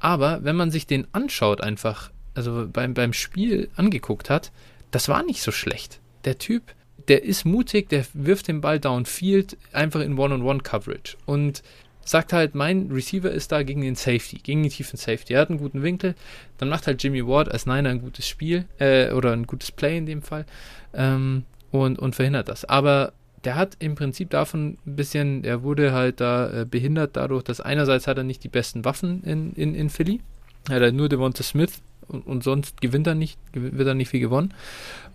Aber 0.00 0.44
wenn 0.44 0.56
man 0.56 0.70
sich 0.70 0.86
den 0.86 1.06
anschaut, 1.12 1.60
einfach, 1.60 2.10
also 2.34 2.66
beim, 2.72 2.94
beim 2.94 3.12
Spiel 3.12 3.70
angeguckt 3.76 4.30
hat, 4.30 4.52
das 4.90 5.08
war 5.08 5.22
nicht 5.22 5.42
so 5.42 5.52
schlecht 5.52 6.00
der 6.26 6.38
Typ, 6.38 6.74
der 7.08 7.24
ist 7.24 7.44
mutig, 7.44 7.88
der 7.88 8.04
wirft 8.12 8.48
den 8.48 8.60
Ball 8.60 8.80
downfield 8.80 9.56
einfach 9.72 10.00
in 10.00 10.18
One-on-One-Coverage 10.18 11.16
und 11.24 11.62
sagt 12.04 12.32
halt, 12.32 12.54
mein 12.54 12.90
Receiver 12.92 13.30
ist 13.30 13.52
da 13.52 13.62
gegen 13.62 13.80
den 13.80 13.94
Safety, 13.94 14.38
gegen 14.42 14.62
den 14.62 14.70
tiefen 14.70 14.96
Safety. 14.96 15.34
Er 15.34 15.40
hat 15.40 15.50
einen 15.50 15.58
guten 15.58 15.82
Winkel, 15.82 16.14
dann 16.58 16.68
macht 16.68 16.86
halt 16.86 17.02
Jimmy 17.02 17.26
Ward 17.26 17.50
als 17.50 17.66
Niner 17.66 17.90
ein 17.90 18.00
gutes 18.00 18.28
Spiel 18.28 18.66
äh, 18.78 19.12
oder 19.12 19.32
ein 19.32 19.46
gutes 19.46 19.72
Play 19.72 19.98
in 19.98 20.06
dem 20.06 20.22
Fall 20.22 20.46
ähm, 20.94 21.44
und, 21.70 21.98
und 21.98 22.14
verhindert 22.14 22.48
das. 22.48 22.64
Aber 22.64 23.12
der 23.44 23.56
hat 23.56 23.76
im 23.78 23.94
Prinzip 23.94 24.30
davon 24.30 24.78
ein 24.86 24.96
bisschen, 24.96 25.44
er 25.44 25.62
wurde 25.62 25.92
halt 25.92 26.20
da 26.20 26.62
äh, 26.62 26.64
behindert 26.64 27.16
dadurch, 27.16 27.44
dass 27.44 27.60
einerseits 27.60 28.06
hat 28.06 28.18
er 28.18 28.24
nicht 28.24 28.42
die 28.44 28.48
besten 28.48 28.84
Waffen 28.84 29.22
in, 29.24 29.52
in, 29.54 29.74
in 29.74 29.90
Philly, 29.90 30.20
hat 30.68 30.82
halt 30.82 30.94
nur 30.94 31.08
Devonta 31.08 31.42
Smith 31.42 31.82
und, 32.08 32.26
und, 32.26 32.44
sonst 32.44 32.80
gewinnt 32.80 33.06
er 33.06 33.14
nicht, 33.14 33.38
wird 33.52 33.86
er 33.86 33.94
nicht 33.94 34.10
viel 34.10 34.20
gewonnen. 34.20 34.54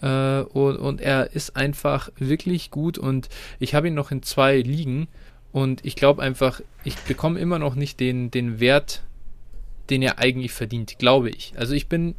Äh, 0.01 0.41
und, 0.41 0.77
und, 0.77 1.01
er 1.01 1.33
ist 1.33 1.55
einfach 1.55 2.09
wirklich 2.17 2.71
gut 2.71 2.97
und 2.97 3.29
ich 3.59 3.75
habe 3.75 3.87
ihn 3.87 3.93
noch 3.93 4.11
in 4.11 4.23
zwei 4.23 4.57
Ligen 4.57 5.07
und 5.51 5.85
ich 5.85 5.95
glaube 5.95 6.21
einfach, 6.21 6.61
ich 6.83 6.97
bekomme 6.97 7.39
immer 7.39 7.59
noch 7.59 7.75
nicht 7.75 7.99
den, 7.99 8.31
den 8.31 8.59
Wert, 8.59 9.03
den 9.89 10.01
er 10.01 10.19
eigentlich 10.19 10.51
verdient, 10.51 10.97
glaube 10.99 11.29
ich. 11.29 11.53
Also 11.57 11.73
ich 11.73 11.87
bin 11.87 12.15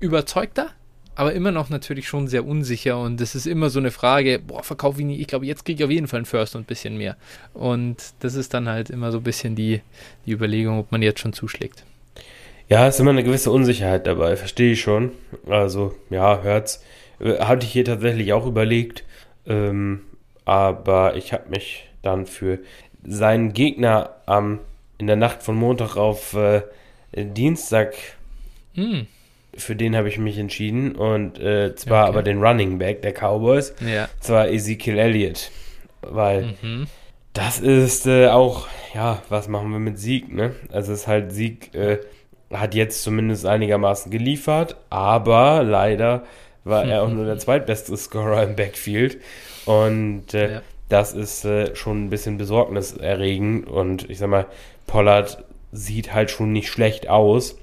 überzeugter, 0.00 0.70
aber 1.14 1.32
immer 1.32 1.50
noch 1.50 1.68
natürlich 1.68 2.06
schon 2.06 2.28
sehr 2.28 2.46
unsicher 2.46 3.00
und 3.00 3.20
es 3.20 3.34
ist 3.34 3.46
immer 3.46 3.70
so 3.70 3.80
eine 3.80 3.90
Frage, 3.90 4.38
boah, 4.38 4.62
verkaufe 4.62 5.00
ich 5.00 5.06
nicht, 5.06 5.20
ich 5.20 5.26
glaube, 5.26 5.46
jetzt 5.46 5.64
kriege 5.64 5.82
ich 5.82 5.84
auf 5.84 5.90
jeden 5.90 6.06
Fall 6.06 6.18
einen 6.18 6.26
First 6.26 6.54
und 6.54 6.62
ein 6.62 6.66
bisschen 6.66 6.96
mehr. 6.96 7.16
Und 7.54 7.96
das 8.20 8.34
ist 8.34 8.54
dann 8.54 8.68
halt 8.68 8.90
immer 8.90 9.10
so 9.10 9.18
ein 9.18 9.24
bisschen 9.24 9.56
die, 9.56 9.80
die 10.26 10.32
Überlegung, 10.32 10.78
ob 10.78 10.92
man 10.92 11.02
jetzt 11.02 11.18
schon 11.20 11.32
zuschlägt. 11.32 11.84
Ja, 12.68 12.86
ist 12.86 13.00
immer 13.00 13.10
eine 13.10 13.24
gewisse 13.24 13.50
Unsicherheit 13.50 14.06
dabei, 14.06 14.36
verstehe 14.36 14.72
ich 14.72 14.80
schon. 14.80 15.12
Also, 15.48 15.94
ja, 16.10 16.42
hört's. 16.42 16.84
Äh, 17.20 17.38
hatte 17.38 17.66
ich 17.66 17.72
hier 17.72 17.84
tatsächlich 17.84 18.32
auch 18.32 18.46
überlegt. 18.46 19.04
Ähm, 19.46 20.02
aber 20.44 21.16
ich 21.16 21.32
habe 21.32 21.48
mich 21.48 21.88
dann 22.02 22.26
für 22.26 22.58
seinen 23.06 23.52
Gegner 23.52 24.16
am, 24.26 24.60
in 24.98 25.06
der 25.06 25.16
Nacht 25.16 25.42
von 25.42 25.56
Montag 25.56 25.96
auf 25.96 26.34
äh, 26.34 26.62
Dienstag, 27.14 27.94
hm. 28.74 29.06
für 29.54 29.74
den 29.74 29.96
habe 29.96 30.08
ich 30.08 30.18
mich 30.18 30.38
entschieden. 30.38 30.94
Und 30.94 31.38
äh, 31.38 31.74
zwar 31.74 32.04
okay. 32.04 32.08
aber 32.10 32.22
den 32.22 32.42
Running 32.42 32.78
Back 32.78 33.02
der 33.02 33.12
Cowboys. 33.12 33.74
Ja. 33.80 34.08
Zwar 34.20 34.48
Ezekiel 34.48 34.98
Elliott. 34.98 35.50
Weil 36.02 36.54
mhm. 36.62 36.86
das 37.32 37.60
ist 37.60 38.06
äh, 38.06 38.28
auch, 38.28 38.68
ja, 38.94 39.22
was 39.30 39.48
machen 39.48 39.70
wir 39.70 39.78
mit 39.78 39.98
Sieg, 39.98 40.32
ne? 40.32 40.54
Also 40.70 40.92
es 40.92 41.00
ist 41.00 41.06
halt 41.06 41.32
Sieg 41.32 41.74
äh, 41.74 41.98
hat 42.52 42.74
jetzt 42.74 43.02
zumindest 43.02 43.46
einigermaßen 43.46 44.10
geliefert, 44.10 44.76
aber 44.90 45.62
leider 45.62 46.24
war 46.64 46.84
er 46.84 47.02
auch 47.02 47.10
nur 47.10 47.24
der 47.24 47.38
zweitbeste 47.38 47.96
Scorer 47.96 48.42
im 48.42 48.56
Backfield. 48.56 49.18
Und 49.66 50.34
äh, 50.34 50.52
ja. 50.54 50.62
das 50.88 51.12
ist 51.12 51.44
äh, 51.44 51.74
schon 51.76 52.04
ein 52.04 52.10
bisschen 52.10 52.38
besorgniserregend. 52.38 53.66
Und 53.66 54.08
ich 54.08 54.18
sag 54.18 54.28
mal, 54.28 54.46
Pollard 54.86 55.44
sieht 55.72 56.14
halt 56.14 56.30
schon 56.30 56.52
nicht 56.52 56.68
schlecht 56.68 57.08
aus. 57.08 57.58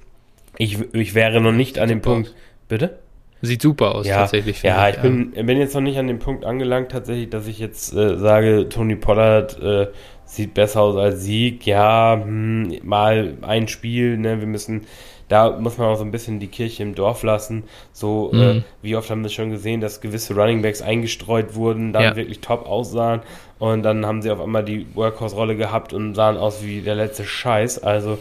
Ich, 0.58 0.80
ich 0.94 1.16
wäre 1.16 1.42
noch 1.42 1.52
nicht 1.52 1.80
an 1.80 1.90
dem 1.90 2.02
Punkt. 2.02 2.30
Aus. 2.30 2.36
Bitte? 2.68 3.00
Sieht 3.42 3.62
super 3.62 3.94
aus, 3.94 4.08
ja, 4.08 4.18
tatsächlich. 4.18 4.64
Ja, 4.64 4.90
ich, 4.90 4.96
ich 4.96 5.02
bin, 5.02 5.32
bin 5.32 5.58
jetzt 5.58 5.76
noch 5.76 5.82
nicht 5.82 5.98
an 5.98 6.08
dem 6.08 6.20
Punkt 6.20 6.46
angelangt, 6.46 6.92
tatsächlich, 6.92 7.30
dass 7.30 7.48
ich 7.48 7.60
jetzt 7.60 7.94
äh, 7.94 8.18
sage, 8.18 8.70
Tony 8.70 8.96
Pollard 8.96 9.62
äh, 9.62 9.88
sieht 10.26 10.54
besser 10.54 10.82
aus 10.82 10.96
als 10.96 11.24
Sieg. 11.24 11.66
Ja, 11.66 12.20
hm, 12.22 12.80
mal 12.84 13.36
ein 13.42 13.68
Spiel, 13.68 14.18
ne, 14.18 14.40
wir 14.40 14.48
müssen, 14.48 14.82
da 15.28 15.58
muss 15.58 15.78
man 15.78 15.88
auch 15.88 15.96
so 15.96 16.04
ein 16.04 16.12
bisschen 16.12 16.40
die 16.40 16.48
Kirche 16.48 16.84
im 16.84 16.96
Dorf 16.96 17.24
lassen. 17.24 17.64
So, 17.94 18.32
äh, 18.34 18.36
mhm. 18.36 18.60
äh, 18.60 18.64
wie 18.82 18.96
oft 18.96 19.10
haben 19.10 19.24
wir 19.24 19.30
schon 19.30 19.50
gesehen, 19.50 19.82
dass 19.82 20.02
gewisse 20.02 20.36
Runningbacks 20.36 20.82
eingestreut 20.82 21.56
wurden, 21.56 21.94
dann 21.94 22.04
ja. 22.04 22.16
wirklich 22.16 22.42
top 22.42 22.68
aussahen 22.68 23.22
und 23.60 23.84
dann 23.84 24.06
haben 24.06 24.22
sie 24.22 24.32
auf 24.32 24.42
einmal 24.42 24.64
die 24.64 24.86
Workhorse-Rolle 24.96 25.56
gehabt 25.56 25.94
und 25.94 26.16
sahen 26.16 26.38
aus 26.38 26.64
wie 26.64 26.82
der 26.82 26.96
letzte 26.96 27.24
Scheiß. 27.24 27.84
Also, 27.84 28.18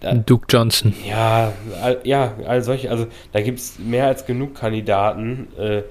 da, 0.00 0.12
Duke 0.12 0.46
Johnson. 0.48 0.94
Ja, 1.08 1.52
all, 1.80 2.00
ja, 2.04 2.34
all 2.46 2.62
solche, 2.62 2.90
also 2.90 3.06
da 3.32 3.40
gibt 3.40 3.60
es 3.60 3.78
mehr 3.78 4.06
als 4.06 4.26
genug 4.26 4.54
Kandidaten. 4.54 5.48
Äh, 5.58 5.82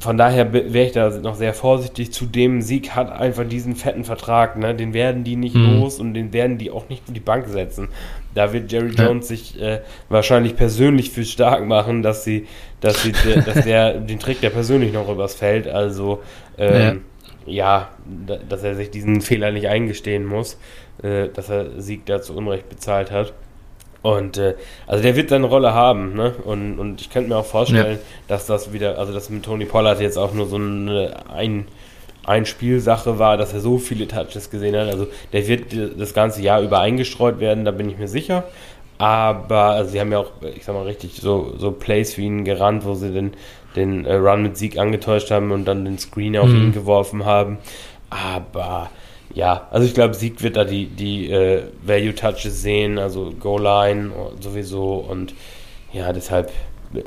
von 0.00 0.16
daher 0.16 0.52
wäre 0.52 0.86
ich 0.86 0.92
da 0.92 1.10
noch 1.10 1.36
sehr 1.36 1.54
vorsichtig. 1.54 2.12
Zudem 2.12 2.60
Sieg 2.60 2.90
hat 2.90 3.10
einfach 3.10 3.44
diesen 3.46 3.76
fetten 3.76 4.04
Vertrag, 4.04 4.56
ne? 4.56 4.74
Den 4.74 4.92
werden 4.92 5.22
die 5.22 5.36
nicht 5.36 5.54
mhm. 5.54 5.80
los 5.80 6.00
und 6.00 6.14
den 6.14 6.32
werden 6.32 6.58
die 6.58 6.72
auch 6.72 6.88
nicht 6.88 7.04
auf 7.06 7.14
die 7.14 7.20
Bank 7.20 7.46
setzen. 7.48 7.88
Da 8.34 8.52
wird 8.52 8.72
Jerry 8.72 8.90
Jones 8.90 9.30
ja. 9.30 9.36
sich 9.36 9.60
äh, 9.60 9.80
wahrscheinlich 10.08 10.56
persönlich 10.56 11.10
für 11.10 11.24
stark 11.24 11.64
machen, 11.64 12.02
dass 12.02 12.24
sie, 12.24 12.46
dass 12.80 13.02
sie, 13.02 13.12
dass 13.12 13.64
der, 13.64 13.94
den 14.00 14.18
trägt 14.18 14.42
der 14.42 14.50
persönlich 14.50 14.92
noch 14.92 15.08
übers 15.08 15.34
Feld. 15.34 15.68
Also 15.68 16.20
ähm, 16.58 17.02
ja. 17.46 17.88
ja, 18.26 18.38
dass 18.48 18.64
er 18.64 18.74
sich 18.74 18.90
diesen 18.90 19.20
Fehler 19.20 19.52
nicht 19.52 19.68
eingestehen 19.68 20.24
muss, 20.24 20.58
äh, 21.02 21.28
dass 21.28 21.48
er 21.48 21.80
Sieg 21.80 22.06
da 22.06 22.20
zu 22.20 22.36
Unrecht 22.36 22.68
bezahlt 22.68 23.12
hat. 23.12 23.32
Und 24.06 24.36
äh, 24.36 24.54
also 24.86 25.02
der 25.02 25.16
wird 25.16 25.30
seine 25.30 25.46
Rolle 25.46 25.74
haben, 25.74 26.14
ne? 26.14 26.32
Und, 26.44 26.78
und 26.78 27.00
ich 27.00 27.10
könnte 27.10 27.28
mir 27.28 27.38
auch 27.38 27.44
vorstellen, 27.44 27.98
ja. 27.98 28.06
dass 28.28 28.46
das 28.46 28.72
wieder, 28.72 29.00
also 29.00 29.12
dass 29.12 29.30
mit 29.30 29.44
Tony 29.44 29.64
Pollard 29.64 30.00
jetzt 30.00 30.16
auch 30.16 30.32
nur 30.32 30.46
so 30.46 30.54
eine 30.54 31.24
ein, 31.28 31.66
ein 32.24 32.46
Spielsache 32.46 33.18
war, 33.18 33.36
dass 33.36 33.52
er 33.52 33.58
so 33.58 33.78
viele 33.78 34.06
Touches 34.06 34.48
gesehen 34.48 34.76
hat. 34.76 34.88
Also 34.92 35.08
der 35.32 35.48
wird 35.48 35.74
das 35.98 36.14
ganze 36.14 36.40
Jahr 36.40 36.62
über 36.62 36.78
eingestreut 36.78 37.40
werden, 37.40 37.64
da 37.64 37.72
bin 37.72 37.90
ich 37.90 37.98
mir 37.98 38.06
sicher. 38.06 38.44
Aber 38.98 39.70
also 39.70 39.90
sie 39.90 39.98
haben 39.98 40.12
ja 40.12 40.20
auch, 40.20 40.30
ich 40.54 40.64
sag 40.64 40.76
mal 40.76 40.84
richtig, 40.84 41.16
so, 41.16 41.54
so 41.58 41.72
Plays 41.72 42.14
für 42.14 42.22
ihn 42.22 42.44
gerannt, 42.44 42.84
wo 42.84 42.94
sie 42.94 43.10
den, 43.12 43.32
den 43.74 44.04
äh, 44.04 44.14
Run 44.14 44.44
mit 44.44 44.56
Sieg 44.56 44.78
angetäuscht 44.78 45.32
haben 45.32 45.50
und 45.50 45.64
dann 45.64 45.84
den 45.84 45.98
Screen 45.98 46.36
auf 46.36 46.48
mhm. 46.48 46.66
ihn 46.66 46.72
geworfen 46.72 47.24
haben. 47.24 47.58
Aber 48.08 48.88
ja, 49.36 49.68
also 49.70 49.86
ich 49.86 49.92
glaube, 49.92 50.14
Sieg 50.14 50.42
wird 50.42 50.56
da 50.56 50.64
die, 50.64 50.86
die 50.86 51.30
äh, 51.30 51.64
Value 51.82 52.14
Touches 52.14 52.62
sehen, 52.62 52.98
also 52.98 53.34
Goal 53.38 53.62
Line 53.62 54.10
sowieso 54.40 54.94
und 54.94 55.34
ja, 55.92 56.10
deshalb 56.14 56.50
äh, 56.94 57.02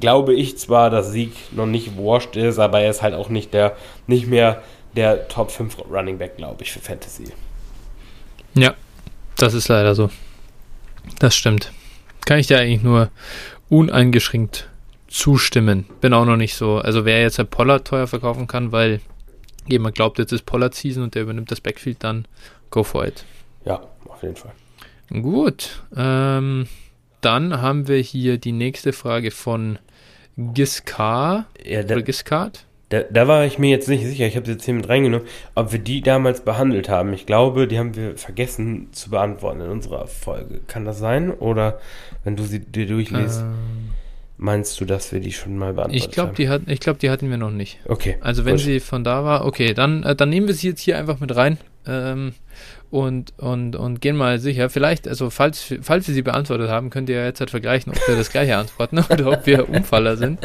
glaube 0.00 0.34
ich 0.34 0.58
zwar, 0.58 0.90
dass 0.90 1.12
Sieg 1.12 1.32
noch 1.52 1.66
nicht 1.66 1.96
washed 1.96 2.34
ist, 2.34 2.58
aber 2.58 2.80
er 2.80 2.90
ist 2.90 3.02
halt 3.02 3.14
auch 3.14 3.28
nicht 3.28 3.54
der, 3.54 3.76
nicht 4.08 4.26
mehr 4.26 4.64
der 4.96 5.28
Top 5.28 5.52
5 5.52 5.76
Running 5.88 6.18
Back, 6.18 6.38
glaube 6.38 6.64
ich, 6.64 6.72
für 6.72 6.80
Fantasy. 6.80 7.26
Ja, 8.54 8.74
das 9.36 9.54
ist 9.54 9.68
leider 9.68 9.94
so. 9.94 10.10
Das 11.20 11.36
stimmt. 11.36 11.70
Kann 12.24 12.40
ich 12.40 12.48
dir 12.48 12.58
eigentlich 12.58 12.82
nur 12.82 13.10
uneingeschränkt 13.68 14.68
zustimmen. 15.06 15.86
Bin 16.00 16.12
auch 16.14 16.24
noch 16.24 16.36
nicht 16.36 16.56
so. 16.56 16.78
Also 16.78 17.04
wer 17.04 17.22
jetzt 17.22 17.38
ein 17.38 17.46
Pollard 17.46 17.86
teuer 17.86 18.08
verkaufen 18.08 18.48
kann, 18.48 18.72
weil 18.72 19.00
jemand 19.68 19.94
glaubt, 19.94 20.18
jetzt 20.18 20.32
ist 20.32 20.46
Pollard 20.46 20.74
Season 20.74 21.02
und 21.02 21.14
der 21.14 21.22
übernimmt 21.22 21.50
das 21.50 21.60
Backfield, 21.60 22.02
dann 22.02 22.26
go 22.70 22.82
for 22.82 23.06
it. 23.06 23.24
Ja, 23.64 23.82
auf 24.06 24.22
jeden 24.22 24.36
Fall. 24.36 24.52
Gut. 25.10 25.82
Ähm, 25.96 26.68
dann 27.20 27.60
haben 27.60 27.88
wir 27.88 27.98
hier 27.98 28.38
die 28.38 28.52
nächste 28.52 28.92
Frage 28.92 29.30
von 29.30 29.78
Giskar. 30.36 31.46
Ja, 31.64 31.80
oder 31.80 32.02
Giskart? 32.02 32.64
Da, 32.90 33.02
da, 33.02 33.28
war 33.28 33.44
ich 33.44 33.58
mir 33.58 33.68
jetzt 33.68 33.88
nicht 33.88 34.04
sicher, 34.04 34.26
ich 34.26 34.36
habe 34.36 34.46
sie 34.46 34.52
jetzt 34.52 34.64
hier 34.64 34.72
mit 34.72 34.88
reingenommen, 34.88 35.26
ob 35.54 35.72
wir 35.72 35.78
die 35.78 36.00
damals 36.00 36.40
behandelt 36.40 36.88
haben. 36.88 37.12
Ich 37.12 37.26
glaube, 37.26 37.68
die 37.68 37.78
haben 37.78 37.94
wir 37.96 38.16
vergessen 38.16 38.88
zu 38.92 39.10
beantworten 39.10 39.60
in 39.60 39.68
unserer 39.68 40.06
Folge. 40.06 40.60
Kann 40.66 40.86
das 40.86 40.98
sein? 40.98 41.30
Oder 41.30 41.80
wenn 42.24 42.36
du 42.36 42.44
sie 42.44 42.60
dir 42.60 42.86
durchliest? 42.86 43.42
Ähm 43.42 43.77
Meinst 44.40 44.80
du, 44.80 44.84
dass 44.84 45.10
wir 45.10 45.18
die 45.18 45.32
schon 45.32 45.58
mal 45.58 45.74
beantwortet 45.74 46.06
ich 46.06 46.10
glaub, 46.12 46.28
haben? 46.28 46.36
Die 46.36 46.48
hat, 46.48 46.62
ich 46.66 46.78
glaube, 46.78 47.00
die 47.00 47.10
hatten 47.10 47.28
wir 47.28 47.38
noch 47.38 47.50
nicht. 47.50 47.80
Okay. 47.86 48.18
Also 48.20 48.44
wenn 48.44 48.54
gut. 48.54 48.60
sie 48.60 48.78
von 48.78 49.02
da 49.02 49.24
war, 49.24 49.44
okay, 49.44 49.74
dann, 49.74 50.04
äh, 50.04 50.14
dann 50.14 50.28
nehmen 50.28 50.46
wir 50.46 50.54
sie 50.54 50.68
jetzt 50.68 50.80
hier 50.80 50.96
einfach 50.96 51.18
mit 51.18 51.34
rein 51.34 51.58
ähm, 51.86 52.34
und, 52.90 53.32
und, 53.38 53.74
und 53.74 54.00
gehen 54.00 54.16
mal 54.16 54.38
sicher. 54.38 54.70
Vielleicht, 54.70 55.08
also 55.08 55.28
falls, 55.30 55.74
falls 55.82 56.06
wir 56.06 56.14
sie 56.14 56.22
beantwortet 56.22 56.70
haben, 56.70 56.90
könnt 56.90 57.08
ihr 57.08 57.16
ja 57.16 57.24
jetzt 57.24 57.40
halt 57.40 57.50
vergleichen, 57.50 57.92
ob 57.92 58.08
wir 58.08 58.14
das 58.14 58.30
gleiche 58.30 58.56
antworten 58.56 58.98
oder 59.10 59.32
ob 59.32 59.44
wir 59.44 59.68
Umfaller 59.68 60.16
sind. 60.16 60.38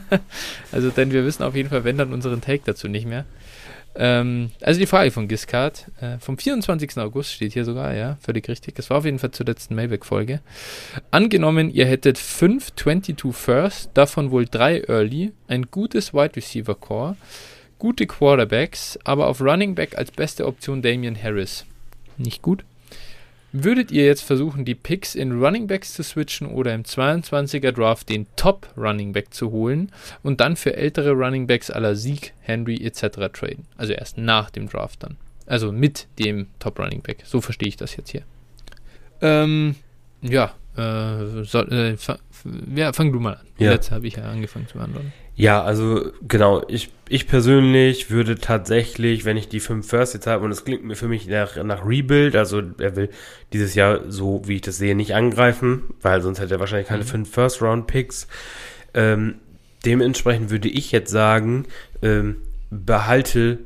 also 0.72 0.90
denn 0.90 1.10
wir 1.10 1.24
wissen 1.24 1.42
auf 1.42 1.56
jeden 1.56 1.70
Fall, 1.70 1.82
wenn 1.82 1.98
dann 1.98 2.12
unseren 2.12 2.40
Take 2.40 2.62
dazu 2.64 2.86
nicht 2.86 3.06
mehr. 3.06 3.24
Ähm, 4.00 4.52
also 4.62 4.78
die 4.78 4.86
Frage 4.86 5.10
von 5.10 5.26
Giscard 5.26 5.90
äh, 6.00 6.18
vom 6.18 6.38
24. 6.38 6.96
August 6.98 7.32
steht 7.32 7.52
hier 7.52 7.64
sogar, 7.64 7.94
ja, 7.94 8.16
völlig 8.20 8.48
richtig. 8.48 8.76
Das 8.76 8.90
war 8.90 8.98
auf 8.98 9.04
jeden 9.04 9.18
Fall 9.18 9.32
zur 9.32 9.46
letzten 9.46 9.74
Mailback-Folge. 9.74 10.40
Angenommen, 11.10 11.68
ihr 11.68 11.84
hättet 11.84 12.16
5 12.16 12.76
22 12.76 13.34
First, 13.34 13.90
davon 13.94 14.30
wohl 14.30 14.46
3 14.46 14.84
Early, 14.86 15.32
ein 15.48 15.66
gutes 15.72 16.14
Wide 16.14 16.36
Receiver 16.36 16.76
Core, 16.76 17.16
gute 17.80 18.06
Quarterbacks, 18.06 18.98
aber 19.02 19.26
auf 19.26 19.40
Running 19.40 19.74
Back 19.74 19.98
als 19.98 20.12
beste 20.12 20.46
Option 20.46 20.80
Damian 20.80 21.20
Harris. 21.20 21.66
Nicht 22.16 22.40
gut? 22.40 22.64
Würdet 23.52 23.90
ihr 23.90 24.04
jetzt 24.04 24.22
versuchen, 24.22 24.66
die 24.66 24.74
Picks 24.74 25.14
in 25.14 25.42
Running 25.42 25.66
Backs 25.66 25.94
zu 25.94 26.02
switchen 26.02 26.46
oder 26.46 26.74
im 26.74 26.82
22er 26.82 27.72
Draft 27.72 28.10
den 28.10 28.26
Top 28.36 28.68
Running 28.76 29.12
Back 29.12 29.32
zu 29.32 29.50
holen 29.50 29.90
und 30.22 30.40
dann 30.40 30.54
für 30.56 30.76
ältere 30.76 31.12
Running 31.12 31.46
Backs 31.46 31.70
aller 31.70 31.96
Sieg, 31.96 32.34
Henry 32.40 32.76
etc. 32.84 33.32
traden? 33.32 33.64
Also 33.78 33.94
erst 33.94 34.18
nach 34.18 34.50
dem 34.50 34.68
Draft 34.68 35.02
dann. 35.02 35.16
Also 35.46 35.72
mit 35.72 36.08
dem 36.18 36.48
Top 36.58 36.78
Running 36.78 37.00
Back. 37.00 37.22
So 37.24 37.40
verstehe 37.40 37.68
ich 37.68 37.76
das 37.76 37.96
jetzt 37.96 38.10
hier. 38.10 38.22
Ähm, 39.22 39.76
ja, 40.20 40.52
äh, 40.76 41.42
soll, 41.44 41.72
äh, 41.72 41.96
ja, 42.76 42.92
fang 42.92 43.12
du 43.12 43.18
mal 43.18 43.34
an. 43.34 43.46
Ja. 43.58 43.72
Jetzt 43.72 43.90
habe 43.90 44.06
ich 44.06 44.16
ja 44.16 44.24
angefangen 44.24 44.68
zu 44.68 44.76
beantworten. 44.76 45.12
Ja, 45.38 45.62
also 45.62 46.10
genau, 46.26 46.64
ich, 46.66 46.90
ich 47.08 47.28
persönlich 47.28 48.10
würde 48.10 48.40
tatsächlich, 48.40 49.24
wenn 49.24 49.36
ich 49.36 49.48
die 49.48 49.60
fünf 49.60 49.88
First 49.88 50.14
jetzt 50.14 50.26
habe, 50.26 50.42
und 50.42 50.50
das 50.50 50.64
klingt 50.64 50.82
mir 50.82 50.96
für 50.96 51.06
mich 51.06 51.28
nach, 51.28 51.62
nach 51.62 51.86
Rebuild, 51.86 52.34
also 52.34 52.60
er 52.78 52.96
will 52.96 53.08
dieses 53.52 53.76
Jahr, 53.76 54.00
so 54.08 54.42
wie 54.46 54.56
ich 54.56 54.62
das 54.62 54.78
sehe, 54.78 54.96
nicht 54.96 55.14
angreifen, 55.14 55.94
weil 56.02 56.22
sonst 56.22 56.40
hätte 56.40 56.54
er 56.54 56.60
wahrscheinlich 56.60 56.88
keine 56.88 57.04
mhm. 57.04 57.08
fünf 57.08 57.30
First-Round-Picks. 57.30 58.26
Ähm, 58.94 59.36
dementsprechend 59.84 60.50
würde 60.50 60.68
ich 60.68 60.90
jetzt 60.90 61.12
sagen, 61.12 61.66
ähm, 62.02 62.38
behalte 62.70 63.58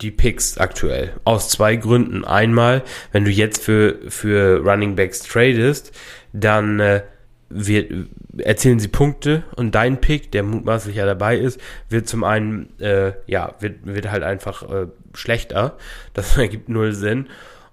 die 0.00 0.10
Picks 0.10 0.58
aktuell. 0.58 1.12
Aus 1.22 1.48
zwei 1.48 1.76
Gründen. 1.76 2.24
Einmal, 2.24 2.82
wenn 3.12 3.24
du 3.24 3.30
jetzt 3.30 3.62
für, 3.62 3.98
für 4.08 4.64
Running 4.64 4.96
Backs 4.96 5.20
tradest, 5.20 5.92
dann 6.32 6.80
äh, 6.80 7.02
wird, 7.50 7.92
erzielen 8.38 8.78
sie 8.78 8.88
Punkte 8.88 9.42
und 9.56 9.74
dein 9.74 10.00
Pick, 10.00 10.32
der 10.32 10.42
mutmaßlich 10.42 10.96
ja 10.96 11.06
dabei 11.06 11.36
ist, 11.36 11.60
wird 11.88 12.08
zum 12.08 12.24
einen, 12.24 12.78
äh, 12.80 13.12
ja, 13.26 13.54
wird, 13.60 13.84
wird 13.84 14.10
halt 14.10 14.22
einfach 14.22 14.62
äh, 14.70 14.86
schlechter. 15.14 15.76
Das 16.14 16.36
ergibt 16.36 16.68
null 16.68 16.92
Sinn. 16.92 17.28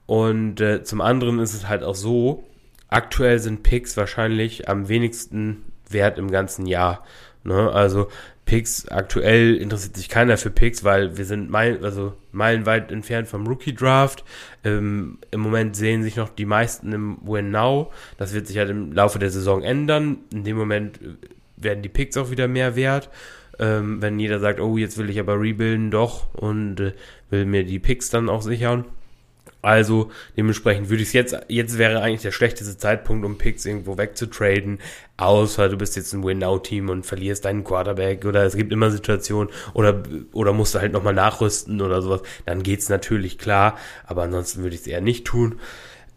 Und 0.05 0.61
äh, 0.61 0.84
zum 0.84 1.01
anderen 1.01 1.39
ist 1.39 1.53
es 1.53 1.67
halt 1.67 1.84
auch 1.84 1.95
so, 1.95 2.43
aktuell 2.88 3.39
sind 3.39 3.63
Picks 3.63 3.97
wahrscheinlich 3.97 4.69
am 4.69 4.88
wenigsten 4.88 5.63
wert 5.89 6.17
im 6.17 6.31
ganzen 6.31 6.65
Jahr. 6.65 7.03
Ne? 7.43 7.71
Also 7.71 8.07
Picks, 8.48 8.88
aktuell 8.88 9.56
interessiert 9.56 9.98
sich 9.98 10.10
keiner 10.10 10.38
für 10.38 10.49
Picks, 10.49 10.84
weil 10.84 11.18
wir 11.18 11.26
sind 11.26 11.52
meil, 11.52 11.84
also 11.84 12.14
meilenweit 12.32 12.91
entfernt 12.91 13.28
vom 13.28 13.45
Rookie 13.45 13.76
Draft. 13.76 14.24
Ähm, 14.64 15.19
Im 15.32 15.41
Moment 15.41 15.76
sehen 15.76 16.02
sich 16.02 16.15
noch 16.15 16.30
die 16.30 16.45
meisten 16.45 16.94
im 16.94 17.18
Win 17.22 17.52
Now. 17.52 17.91
Das 18.18 18.34
wird 18.34 18.48
sich 18.48 18.57
halt 18.57 18.69
im 18.69 18.94
Laufe 18.94 19.19
der 19.19 19.30
Saison 19.30 19.61
ändern. 19.61 20.19
In 20.34 20.45
dem 20.45 20.57
Moment 20.57 20.99
äh, 21.02 21.15
werden 21.57 21.84
die 21.84 21.90
Picks 21.90 22.15
auch 22.15 22.32
wieder 22.32 22.48
mehr 22.48 22.76
wert. 22.78 23.10
Ähm, 23.60 24.02
wenn 24.02 24.19
jeder 24.19 24.40
sagt, 24.40 24.61
oh, 24.61 24.78
jetzt 24.78 24.98
will 24.98 25.10
ich 25.10 25.19
aber 25.19 25.40
rebuilden, 25.40 25.91
doch, 25.91 26.34
und 26.34 26.80
äh, 26.80 26.94
will 27.30 27.45
mir 27.45 27.65
die 27.65 27.80
Picks 27.80 28.10
dann 28.10 28.30
auch 28.30 28.41
sichern. 28.41 28.86
Also 29.68 30.11
dementsprechend 30.38 30.88
würde 30.89 31.03
ich 31.03 31.10
es 31.10 31.14
jetzt, 31.14 31.38
jetzt 31.49 31.77
wäre 31.77 32.02
eigentlich 32.02 32.22
der 32.22 32.31
schlechteste 32.31 32.77
Zeitpunkt, 32.77 33.26
um 33.26 33.38
Picks 33.38 33.65
irgendwo 33.65 33.98
wegzutraden, 33.98 34.80
außer 35.18 35.68
du 35.68 35.77
bist 35.77 35.98
jetzt 35.98 36.14
ein 36.14 36.23
Win-Now-Team 36.23 36.88
und 36.88 37.06
verlierst 37.06 37.44
deinen 37.44 37.65
Quarterback 37.65 38.23
oder 38.23 38.45
es 38.45 38.56
gibt 38.56 38.72
immer 38.72 38.91
Situationen 38.91 39.49
oder, 39.73 40.03
oder 40.31 40.53
musst 40.53 40.73
du 40.73 40.80
halt 40.80 40.94
nochmal 40.94 41.14
nachrüsten 41.14 41.81
oder 41.81 42.02
sowas, 42.02 42.22
dann 42.45 42.64
geht's 42.64 42.88
natürlich 42.88 43.38
klar, 43.38 43.77
aber 44.06 44.23
ansonsten 44.23 44.64
würde 44.64 44.76
ich 44.76 44.81
es 44.84 44.88
eher 44.88 45.02
nicht 45.02 45.26
tun. 45.26 45.60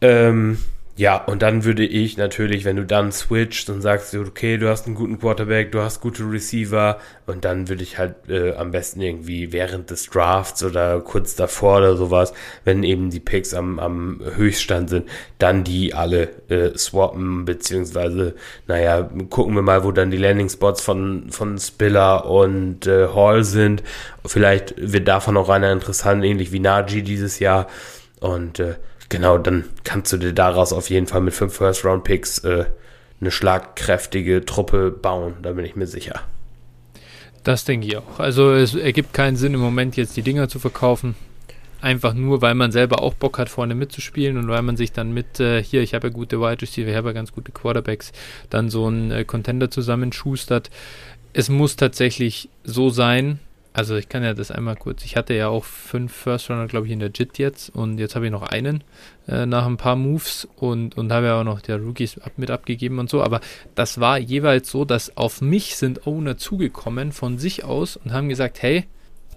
Ähm, 0.01 0.59
ja, 1.01 1.17
und 1.17 1.41
dann 1.41 1.65
würde 1.65 1.87
ich 1.87 2.19
natürlich, 2.19 2.67
wenn 2.67 2.77
du 2.77 2.85
dann 2.85 3.11
switchst 3.11 3.71
und 3.71 3.81
sagst, 3.81 4.15
okay, 4.15 4.59
du 4.59 4.69
hast 4.69 4.85
einen 4.85 4.95
guten 4.95 5.19
Quarterback, 5.19 5.73
du 5.73 5.81
hast 5.81 6.03
gute 6.03 6.31
Receiver, 6.31 6.99
und 7.25 7.47
dann 7.47 7.71
würde 7.71 7.83
ich 7.83 7.97
halt 7.97 8.17
äh, 8.29 8.53
am 8.53 8.71
besten 8.71 9.01
irgendwie 9.01 9.51
während 9.51 9.89
des 9.89 10.11
Drafts 10.11 10.63
oder 10.63 11.01
kurz 11.01 11.37
davor 11.37 11.79
oder 11.79 11.97
sowas, 11.97 12.35
wenn 12.67 12.83
eben 12.83 13.09
die 13.09 13.19
Picks 13.19 13.55
am, 13.55 13.79
am 13.79 14.21
Höchststand 14.37 14.91
sind, 14.91 15.09
dann 15.39 15.65
die 15.65 15.95
alle 15.95 16.29
äh, 16.51 16.77
swappen, 16.77 17.47
beziehungsweise, 17.47 18.35
naja, 18.67 19.09
gucken 19.31 19.55
wir 19.55 19.63
mal, 19.63 19.85
wo 19.85 19.93
dann 19.93 20.11
die 20.11 20.19
Landing 20.19 20.51
Spots 20.51 20.83
von, 20.83 21.31
von 21.31 21.57
Spiller 21.57 22.27
und 22.27 22.87
äh, 22.87 23.09
Hall 23.09 23.43
sind. 23.45 23.83
Vielleicht 24.27 24.75
wird 24.77 25.09
davon 25.09 25.39
auch 25.39 25.49
einer 25.49 25.73
interessant, 25.73 26.23
ähnlich 26.27 26.53
wie 26.53 26.61
Najee 26.61 27.01
dieses 27.01 27.39
Jahr. 27.39 27.69
Und 28.21 28.59
äh, 28.59 28.75
Genau, 29.11 29.39
dann 29.39 29.65
kannst 29.83 30.13
du 30.13 30.17
dir 30.17 30.33
daraus 30.33 30.73
auf 30.73 30.89
jeden 30.89 31.09
Fall 31.09 31.21
mit 31.21 31.35
fünf 31.35 31.55
First-Round-Picks 31.55 32.39
äh, 32.45 32.65
eine 33.21 33.31
schlagkräftige 33.31 34.45
Truppe 34.47 34.91
bauen, 34.91 35.35
da 35.43 35.53
bin 35.53 35.65
ich 35.65 35.77
mir 35.77 35.87
sicher. 35.87 36.23
Das 37.43 37.65
denke 37.65 37.89
ich 37.89 37.97
auch. 37.97 38.21
Also 38.21 38.53
es 38.53 38.75
ergibt 38.75 39.13
keinen 39.13 39.37
Sinn 39.37 39.55
im 39.55 39.61
Moment 39.61 39.97
jetzt 39.97 40.17
die 40.17 40.23
Dinger 40.23 40.49
zu 40.49 40.59
verkaufen. 40.59 41.17
Einfach 41.81 42.15
nur, 42.15 42.41
weil 42.41 42.55
man 42.55 42.73
selber 42.73 43.03
auch 43.03 43.15
Bock 43.15 43.39
hat, 43.39 43.49
vorne 43.49 43.75
mitzuspielen 43.75 44.37
und 44.37 44.49
weil 44.49 44.63
man 44.63 44.77
sich 44.77 44.93
dann 44.93 45.13
mit, 45.13 45.41
äh, 45.41 45.63
hier, 45.63 45.83
ich 45.83 45.95
habe 45.95 46.09
ja 46.09 46.13
gute 46.13 46.41
Wide 46.41 46.63
Receiver, 46.63 46.91
ich 46.91 46.97
habe 46.97 47.09
ja 47.09 47.15
ganz 47.15 47.33
gute 47.33 47.53
Quarterbacks, 47.53 48.13
dann 48.49 48.69
so 48.69 48.87
einen 48.87 49.11
äh, 49.11 49.25
Contender 49.25 49.71
zusammenschustert. 49.71 50.71
Es 51.33 51.49
muss 51.49 51.77
tatsächlich 51.77 52.49
so 52.65 52.91
sein, 52.91 53.41
also 53.73 53.97
ich 53.97 54.09
kann 54.09 54.25
ja 54.25 54.35
das 54.35 54.51
einmal 54.51 54.77
kurz, 54.77 55.05
ich 55.05 55.17
hatte 55.17 55.35
ja 55.35 55.49
auch 55.49 55.65
fünf 55.65 56.13
First 56.13 56.51
Runner, 56.51 56.67
glaube 56.67 56.87
ich, 56.87 56.93
in 56.93 56.99
der 56.99 57.11
JIT 57.11 57.39
jetzt 57.39 57.71
und 57.71 57.99
jetzt 57.99 58.17
habe 58.17 58.27
ich 58.27 58.33
noch 58.33 58.43
einen 58.43 58.83
äh, 59.29 59.47
nach 59.47 59.67
ein 59.67 59.77
paar 59.77 59.97
Moves 59.97 60.49
und, 60.57 60.97
und 60.97 61.13
habe 61.13 61.27
ja 61.27 61.41
auch 61.41 61.45
noch 61.45 61.61
der 61.61 61.81
Rookies 61.81 62.19
ab, 62.19 62.33
mit 62.37 62.51
abgegeben 62.51 62.99
und 62.99 63.09
so, 63.09 63.23
aber 63.23 63.41
das 63.75 64.01
war 64.01 64.19
jeweils 64.19 64.71
so, 64.71 64.85
dass 64.85 65.17
auf 65.17 65.41
mich 65.41 65.77
sind 65.77 66.07
Owner 66.07 66.37
zugekommen 66.37 67.13
von 67.13 67.39
sich 67.39 67.65
aus 67.65 67.97
und 67.97 68.13
haben 68.13 68.29
gesagt, 68.29 68.61
hey, 68.63 68.85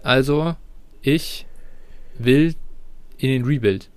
also 0.01 0.55
ich 1.01 1.45
will 2.18 2.55
in 3.18 3.30
den 3.30 3.45
Rebuild. 3.45 3.89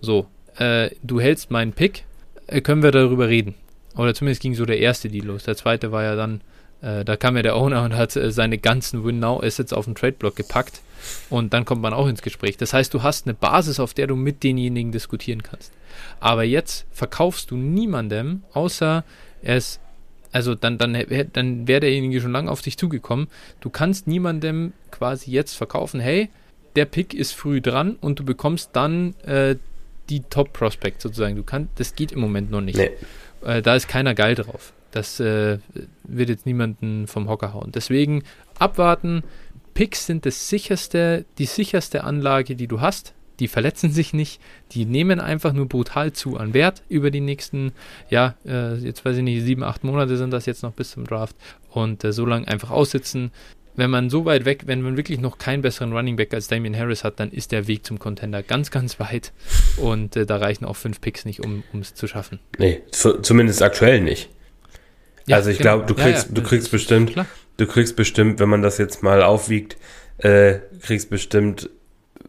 So, 0.00 0.26
äh, 0.56 0.90
du 1.02 1.20
hältst 1.20 1.50
meinen 1.50 1.72
Pick, 1.72 2.04
äh, 2.46 2.60
können 2.60 2.82
wir 2.82 2.92
darüber 2.92 3.28
reden. 3.28 3.54
Oder 3.96 4.14
zumindest 4.14 4.42
ging 4.42 4.54
so 4.54 4.66
der 4.66 4.78
erste 4.78 5.08
Deal 5.08 5.26
los. 5.26 5.44
Der 5.44 5.56
zweite 5.56 5.92
war 5.92 6.02
ja 6.02 6.16
dann, 6.16 6.40
äh, 6.84 7.04
da 7.04 7.16
kam 7.16 7.36
ja 7.36 7.42
der 7.42 7.56
Owner 7.56 7.82
und 7.82 7.96
hat 7.96 8.14
äh, 8.16 8.30
seine 8.30 8.58
ganzen 8.58 9.04
Win-Now-Assets 9.04 9.72
auf 9.72 9.86
den 9.86 9.94
Trade-Block 9.94 10.36
gepackt. 10.36 10.82
Und 11.30 11.52
dann 11.52 11.64
kommt 11.64 11.82
man 11.82 11.92
auch 11.92 12.06
ins 12.06 12.22
Gespräch. 12.22 12.56
Das 12.56 12.72
heißt, 12.72 12.92
du 12.92 13.02
hast 13.02 13.26
eine 13.26 13.34
Basis, 13.34 13.80
auf 13.80 13.94
der 13.94 14.06
du 14.06 14.16
mit 14.16 14.42
denjenigen 14.42 14.92
diskutieren 14.92 15.42
kannst. 15.42 15.72
Aber 16.20 16.44
jetzt 16.44 16.86
verkaufst 16.92 17.50
du 17.50 17.56
niemandem, 17.56 18.42
außer 18.52 19.04
er 19.42 19.56
ist, 19.56 19.80
also 20.32 20.54
dann, 20.54 20.78
dann, 20.78 20.96
dann 21.32 21.68
wäre 21.68 21.80
derjenige 21.80 22.20
schon 22.20 22.32
lange 22.32 22.50
auf 22.50 22.62
dich 22.62 22.76
zugekommen. 22.76 23.28
Du 23.60 23.70
kannst 23.70 24.06
niemandem 24.06 24.72
quasi 24.90 25.30
jetzt 25.30 25.54
verkaufen, 25.54 26.00
hey, 26.00 26.30
der 26.76 26.86
Pick 26.86 27.14
ist 27.14 27.32
früh 27.32 27.60
dran 27.60 27.96
und 28.00 28.18
du 28.18 28.24
bekommst 28.24 28.70
dann 28.72 29.14
äh, 29.24 29.56
die 30.08 30.20
Top-Prospect 30.20 31.00
sozusagen. 31.00 31.36
Du 31.36 31.44
kannst, 31.44 31.70
das 31.76 31.94
geht 31.94 32.12
im 32.12 32.20
Moment 32.20 32.50
noch 32.50 32.60
nicht. 32.60 32.76
Nee. 32.76 32.90
Äh, 33.44 33.62
da 33.62 33.76
ist 33.76 33.88
keiner 33.88 34.14
geil 34.14 34.34
drauf. 34.34 34.72
Das 34.94 35.18
äh, 35.20 35.58
wird 36.04 36.28
jetzt 36.28 36.46
niemanden 36.46 37.06
vom 37.06 37.28
Hocker 37.28 37.52
hauen. 37.52 37.72
Deswegen 37.72 38.22
abwarten. 38.58 39.22
Picks 39.74 40.06
sind 40.06 40.24
das 40.24 40.48
sicherste, 40.48 41.24
die 41.38 41.46
sicherste 41.46 42.04
Anlage, 42.04 42.54
die 42.54 42.68
du 42.68 42.80
hast. 42.80 43.12
Die 43.40 43.48
verletzen 43.48 43.90
sich 43.90 44.12
nicht, 44.12 44.40
die 44.70 44.84
nehmen 44.84 45.18
einfach 45.18 45.52
nur 45.52 45.66
brutal 45.66 46.12
zu 46.12 46.36
an 46.36 46.54
Wert 46.54 46.84
über 46.88 47.10
die 47.10 47.20
nächsten, 47.20 47.72
ja, 48.08 48.36
äh, 48.46 48.76
jetzt 48.76 49.04
weiß 49.04 49.16
ich 49.16 49.24
nicht, 49.24 49.42
sieben, 49.42 49.64
acht 49.64 49.82
Monate 49.82 50.16
sind 50.16 50.30
das 50.30 50.46
jetzt 50.46 50.62
noch 50.62 50.72
bis 50.72 50.92
zum 50.92 51.04
Draft 51.04 51.34
und 51.70 52.04
äh, 52.04 52.12
so 52.12 52.24
lange 52.24 52.46
einfach 52.46 52.70
aussitzen 52.70 53.32
wenn 53.76 53.90
man 53.90 54.10
so 54.10 54.24
weit 54.24 54.44
weg, 54.44 54.62
wenn 54.66 54.82
man 54.82 54.96
wirklich 54.96 55.20
noch 55.20 55.38
keinen 55.38 55.62
besseren 55.62 55.92
Running 55.92 56.16
Back 56.16 56.32
als 56.32 56.48
Damian 56.48 56.76
Harris 56.76 57.04
hat, 57.04 57.18
dann 57.18 57.30
ist 57.30 57.52
der 57.52 57.66
Weg 57.66 57.84
zum 57.84 57.98
Contender 57.98 58.42
ganz, 58.42 58.70
ganz 58.70 59.00
weit. 59.00 59.32
Und 59.76 60.16
äh, 60.16 60.26
da 60.26 60.36
reichen 60.36 60.64
auch 60.64 60.76
fünf 60.76 61.00
Picks 61.00 61.24
nicht, 61.24 61.40
um 61.40 61.64
es 61.80 61.94
zu 61.94 62.06
schaffen. 62.06 62.38
Nee, 62.58 62.82
zumindest 62.90 63.62
aktuell 63.62 64.00
nicht. 64.00 64.30
Ja, 65.26 65.36
also 65.36 65.50
ich 65.50 65.58
genau. 65.58 65.78
glaube, 65.78 65.86
du 65.86 65.94
kriegst, 65.94 66.24
ja, 66.24 66.28
ja, 66.28 66.34
du 66.34 66.42
kriegst 66.42 66.70
bestimmt, 66.70 67.12
klar. 67.12 67.26
du 67.56 67.66
kriegst 67.66 67.96
bestimmt, 67.96 68.40
wenn 68.40 68.48
man 68.48 68.62
das 68.62 68.78
jetzt 68.78 69.02
mal 69.02 69.22
aufwiegt, 69.22 69.76
äh, 70.18 70.56
kriegst 70.82 71.10
bestimmt 71.10 71.70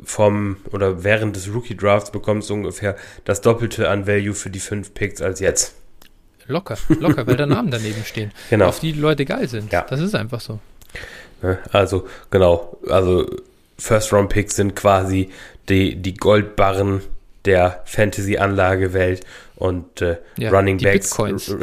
vom 0.03 0.57
oder 0.71 1.03
während 1.03 1.35
des 1.35 1.53
Rookie 1.53 1.75
Drafts 1.75 2.11
bekommst 2.11 2.49
du 2.49 2.55
ungefähr 2.55 2.95
das 3.23 3.41
Doppelte 3.41 3.89
an 3.89 4.07
Value 4.07 4.33
für 4.33 4.49
die 4.49 4.59
fünf 4.59 4.93
Picks 4.93 5.21
als 5.21 5.39
jetzt. 5.39 5.73
Locker, 6.47 6.77
locker, 6.99 7.25
weil 7.25 7.37
da 7.37 7.45
Namen 7.45 7.71
daneben 7.71 8.03
stehen. 8.05 8.31
Genau. 8.49 8.67
Auf 8.67 8.79
die, 8.79 8.93
die 8.93 8.99
Leute 8.99 9.25
geil 9.25 9.47
sind. 9.47 9.71
Ja. 9.71 9.85
Das 9.89 9.99
ist 9.99 10.13
einfach 10.13 10.41
so. 10.41 10.59
Ne? 11.41 11.57
Also, 11.71 12.07
genau, 12.29 12.77
also 12.87 13.29
First-Round-Picks 13.79 14.55
sind 14.55 14.75
quasi 14.75 15.29
die, 15.69 15.95
die 15.95 16.13
Goldbarren 16.13 17.01
der 17.45 17.81
Fantasy-Anlagewelt 17.85 19.21
und 19.55 20.01
äh, 20.01 20.17
ja, 20.37 20.49
Running 20.49 20.77
Backs 20.77 21.17
und 21.19 21.57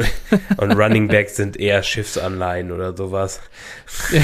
Running 0.59 1.07
Backs 1.07 1.35
sind 1.35 1.57
eher 1.57 1.83
Schiffsanleihen 1.83 2.71
oder 2.71 2.95
sowas. 2.95 3.41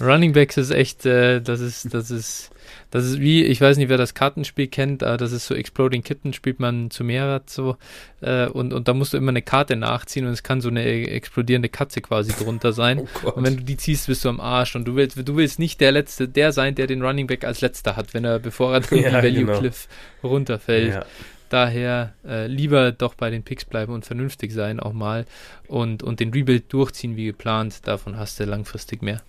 Running 0.00 0.32
Backs 0.32 0.56
ist 0.56 0.70
echt, 0.70 1.06
äh, 1.06 1.40
das 1.40 1.60
ist, 1.60 1.92
das 1.92 2.10
ist 2.10 2.52
das 2.92 3.06
ist 3.06 3.20
wie, 3.20 3.42
ich 3.44 3.58
weiß 3.58 3.78
nicht, 3.78 3.88
wer 3.88 3.96
das 3.96 4.12
Kartenspiel 4.12 4.66
kennt, 4.66 5.02
aber 5.02 5.16
das 5.16 5.32
ist 5.32 5.46
so 5.46 5.54
Exploding 5.54 6.02
Kitten, 6.02 6.34
spielt 6.34 6.60
man 6.60 6.90
zu 6.90 7.04
mehreren 7.04 7.40
so. 7.46 7.78
Äh, 8.20 8.48
und, 8.48 8.74
und 8.74 8.86
da 8.86 8.92
musst 8.92 9.14
du 9.14 9.16
immer 9.16 9.30
eine 9.30 9.40
Karte 9.40 9.76
nachziehen 9.76 10.26
und 10.26 10.32
es 10.32 10.42
kann 10.42 10.60
so 10.60 10.68
eine 10.68 10.84
explodierende 10.84 11.70
Katze 11.70 12.02
quasi 12.02 12.32
drunter 12.32 12.72
sein. 12.74 13.08
Oh 13.24 13.30
und 13.30 13.44
wenn 13.44 13.56
du 13.56 13.62
die 13.62 13.78
ziehst, 13.78 14.08
bist 14.08 14.26
du 14.26 14.28
am 14.28 14.40
Arsch. 14.40 14.76
Und 14.76 14.84
du 14.84 14.94
willst, 14.94 15.16
du 15.16 15.36
willst 15.36 15.58
nicht 15.58 15.80
der 15.80 15.90
Letzte, 15.90 16.28
der 16.28 16.52
sein, 16.52 16.74
der 16.74 16.86
den 16.86 17.02
Running 17.02 17.26
Back 17.26 17.44
als 17.44 17.62
letzter 17.62 17.96
hat, 17.96 18.12
wenn 18.12 18.26
er, 18.26 18.38
bevor 18.38 18.74
er 18.74 18.80
den 18.80 19.04
ja, 19.04 19.12
Value 19.14 19.46
genau. 19.46 19.58
Cliff 19.58 19.88
runterfällt. 20.22 20.92
Ja. 20.92 21.06
Daher 21.52 22.14
äh, 22.24 22.46
lieber 22.46 22.92
doch 22.92 23.14
bei 23.14 23.28
den 23.28 23.42
Picks 23.42 23.66
bleiben 23.66 23.92
und 23.92 24.06
vernünftig 24.06 24.52
sein 24.52 24.80
auch 24.80 24.94
mal 24.94 25.26
und, 25.68 26.02
und 26.02 26.18
den 26.20 26.32
Rebuild 26.32 26.72
durchziehen 26.72 27.14
wie 27.16 27.26
geplant. 27.26 27.86
Davon 27.86 28.16
hast 28.16 28.40
du 28.40 28.44
langfristig 28.44 29.02
mehr. 29.02 29.20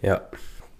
Ja, 0.00 0.22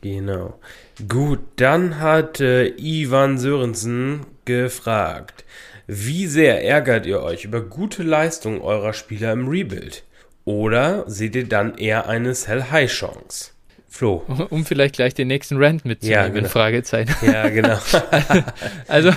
Genau. 0.04 0.60
Gut, 1.08 1.40
dann 1.56 1.98
hat 1.98 2.38
äh, 2.38 2.66
Ivan 2.76 3.38
Sörensen 3.38 4.26
gefragt, 4.44 5.46
wie 5.86 6.26
sehr 6.26 6.62
ärgert 6.62 7.06
ihr 7.06 7.22
euch 7.22 7.46
über 7.46 7.62
gute 7.62 8.02
Leistung 8.02 8.60
eurer 8.60 8.92
Spieler 8.92 9.32
im 9.32 9.48
Rebuild? 9.48 10.04
Oder 10.44 11.08
seht 11.08 11.34
ihr 11.34 11.48
dann 11.48 11.78
eher 11.78 12.06
eine 12.06 12.34
Sell-High-Chance? 12.34 13.53
Flo. 13.94 14.24
Um 14.50 14.64
vielleicht 14.64 14.96
gleich 14.96 15.14
den 15.14 15.28
nächsten 15.28 15.56
Rant 15.56 15.84
mitzunehmen, 15.84 16.24
ja, 16.24 16.28
genau. 16.28 16.48
Fragezeichen. 16.48 17.14
Ja, 17.22 17.48
genau. 17.48 17.78
also 18.88 19.12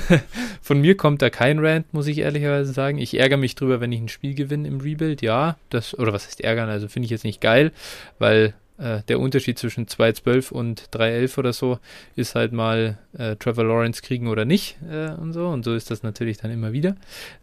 von 0.61 0.79
mir 0.79 0.95
kommt 0.95 1.23
da 1.23 1.31
kein 1.31 1.57
Rant, 1.57 1.91
muss 1.95 2.05
ich 2.05 2.19
ehrlicherweise 2.19 2.71
sagen. 2.73 2.99
Ich 2.99 3.19
ärgere 3.19 3.37
mich 3.37 3.55
drüber, 3.55 3.81
wenn 3.81 3.91
ich 3.91 3.99
ein 3.99 4.07
Spiel 4.07 4.35
gewinne 4.35 4.67
im 4.67 4.79
Rebuild, 4.79 5.23
ja. 5.23 5.57
Das, 5.71 5.97
oder 5.97 6.13
was 6.13 6.27
heißt 6.27 6.41
ärgern? 6.41 6.69
Also 6.69 6.87
finde 6.89 7.05
ich 7.05 7.09
jetzt 7.09 7.23
nicht 7.23 7.41
geil, 7.41 7.71
weil 8.19 8.53
äh, 8.77 9.01
der 9.07 9.19
Unterschied 9.19 9.57
zwischen 9.57 9.87
2.12 9.87 10.51
und 10.51 10.83
3.11 10.93 11.39
oder 11.39 11.53
so 11.53 11.79
ist 12.15 12.35
halt 12.35 12.53
mal 12.53 12.99
äh, 13.17 13.35
Trevor 13.35 13.63
Lawrence 13.63 14.03
kriegen 14.03 14.27
oder 14.27 14.45
nicht 14.45 14.77
äh, 14.91 15.09
und 15.09 15.33
so. 15.33 15.47
Und 15.47 15.65
so 15.65 15.73
ist 15.73 15.89
das 15.89 16.03
natürlich 16.03 16.37
dann 16.37 16.51
immer 16.51 16.71
wieder. 16.71 16.95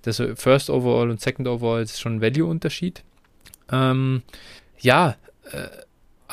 Das 0.03 0.23
First 0.37 0.71
Overall 0.71 1.11
und 1.11 1.21
Second 1.21 1.49
Overall 1.49 1.83
ist 1.83 2.01
schon 2.01 2.19
ein 2.19 2.21
Value-Unterschied. 2.21 3.03
Ähm, 3.73 4.23
ja, 4.79 5.17
äh, 5.51 5.67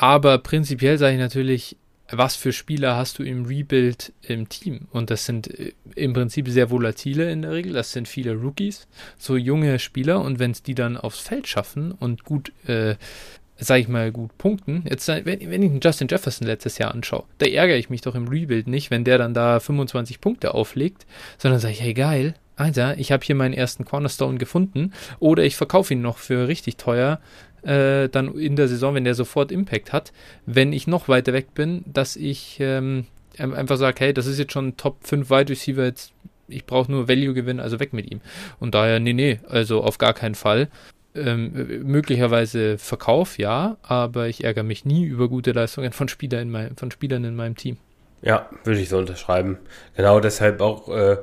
aber 0.02 0.38
prinzipiell 0.38 0.98
sage 0.98 1.12
ich 1.12 1.20
natürlich, 1.20 1.76
was 2.10 2.34
für 2.34 2.52
Spieler 2.52 2.96
hast 2.96 3.20
du 3.20 3.22
im 3.22 3.44
Rebuild 3.44 4.12
im 4.22 4.48
Team? 4.48 4.88
Und 4.90 5.10
das 5.10 5.26
sind 5.26 5.48
äh, 5.56 5.74
im 5.94 6.12
Prinzip 6.12 6.48
sehr 6.48 6.72
volatile 6.72 7.30
in 7.30 7.42
der 7.42 7.52
Regel. 7.52 7.72
Das 7.72 7.92
sind 7.92 8.08
viele 8.08 8.34
Rookies, 8.34 8.88
so 9.16 9.36
junge 9.36 9.78
Spieler. 9.78 10.20
Und 10.20 10.40
wenn 10.40 10.50
es 10.50 10.64
die 10.64 10.74
dann 10.74 10.96
aufs 10.96 11.20
Feld 11.20 11.46
schaffen 11.46 11.92
und 11.92 12.24
gut 12.24 12.52
äh, 12.66 12.96
sage 13.58 13.82
ich 13.82 13.86
mal, 13.86 14.10
gut 14.10 14.36
punkten. 14.38 14.82
Jetzt, 14.90 15.06
wenn, 15.06 15.24
wenn 15.24 15.62
ich 15.62 15.70
einen 15.70 15.80
Justin 15.80 16.08
Jefferson 16.08 16.48
letztes 16.48 16.78
Jahr 16.78 16.92
anschaue, 16.92 17.22
da 17.38 17.46
ärgere 17.46 17.76
ich 17.76 17.88
mich 17.88 18.00
doch 18.00 18.16
im 18.16 18.26
Rebuild 18.26 18.66
nicht, 18.66 18.90
wenn 18.90 19.04
der 19.04 19.18
dann 19.18 19.34
da 19.34 19.60
25 19.60 20.20
Punkte 20.20 20.52
auflegt, 20.52 21.06
sondern 21.38 21.60
sage 21.60 21.74
ich, 21.74 21.80
hey 21.80 21.94
geil, 21.94 22.34
Alter, 22.56 22.98
ich 22.98 23.12
habe 23.12 23.24
hier 23.24 23.36
meinen 23.36 23.54
ersten 23.54 23.84
Cornerstone 23.84 24.38
gefunden 24.38 24.92
oder 25.20 25.44
ich 25.44 25.54
verkaufe 25.54 25.94
ihn 25.94 26.02
noch 26.02 26.18
für 26.18 26.48
richtig 26.48 26.76
teuer, 26.76 27.20
äh, 27.62 28.08
dann 28.08 28.34
in 28.36 28.56
der 28.56 28.68
Saison, 28.68 28.94
wenn 28.94 29.04
der 29.04 29.14
sofort 29.14 29.52
Impact 29.52 29.92
hat, 29.92 30.12
wenn 30.46 30.72
ich 30.72 30.86
noch 30.86 31.08
weiter 31.08 31.32
weg 31.32 31.54
bin, 31.54 31.84
dass 31.86 32.16
ich 32.16 32.58
ähm, 32.60 33.06
einfach 33.38 33.76
sage, 33.76 34.00
hey, 34.00 34.14
das 34.14 34.26
ist 34.26 34.38
jetzt 34.38 34.52
schon 34.52 34.76
Top 34.76 34.96
5 35.06 35.30
Wide 35.30 35.50
Receiver, 35.50 35.84
jetzt 35.84 36.12
ich 36.48 36.66
brauche 36.66 36.90
nur 36.90 37.08
Value 37.08 37.34
gewinnen, 37.34 37.60
also 37.60 37.80
weg 37.80 37.92
mit 37.92 38.10
ihm. 38.10 38.20
Und 38.60 38.74
daher, 38.74 39.00
nee, 39.00 39.14
nee, 39.14 39.40
also 39.48 39.82
auf 39.82 39.98
gar 39.98 40.12
keinen 40.12 40.34
Fall 40.34 40.68
ähm, 41.14 41.82
möglicherweise 41.84 42.78
Verkauf, 42.78 43.38
ja, 43.38 43.76
aber 43.82 44.28
ich 44.28 44.44
ärgere 44.44 44.62
mich 44.62 44.84
nie 44.84 45.04
über 45.04 45.28
gute 45.28 45.52
Leistungen 45.52 45.92
von, 45.92 46.08
Spieler 46.08 46.40
in 46.40 46.50
mein, 46.50 46.76
von 46.76 46.90
Spielern 46.90 47.24
in 47.24 47.36
meinem 47.36 47.56
Team. 47.56 47.76
Ja, 48.22 48.48
würde 48.64 48.80
ich 48.80 48.88
so 48.88 48.98
unterschreiben. 48.98 49.58
Genau 49.96 50.20
deshalb 50.20 50.60
auch 50.60 50.88
äh, 50.88 51.18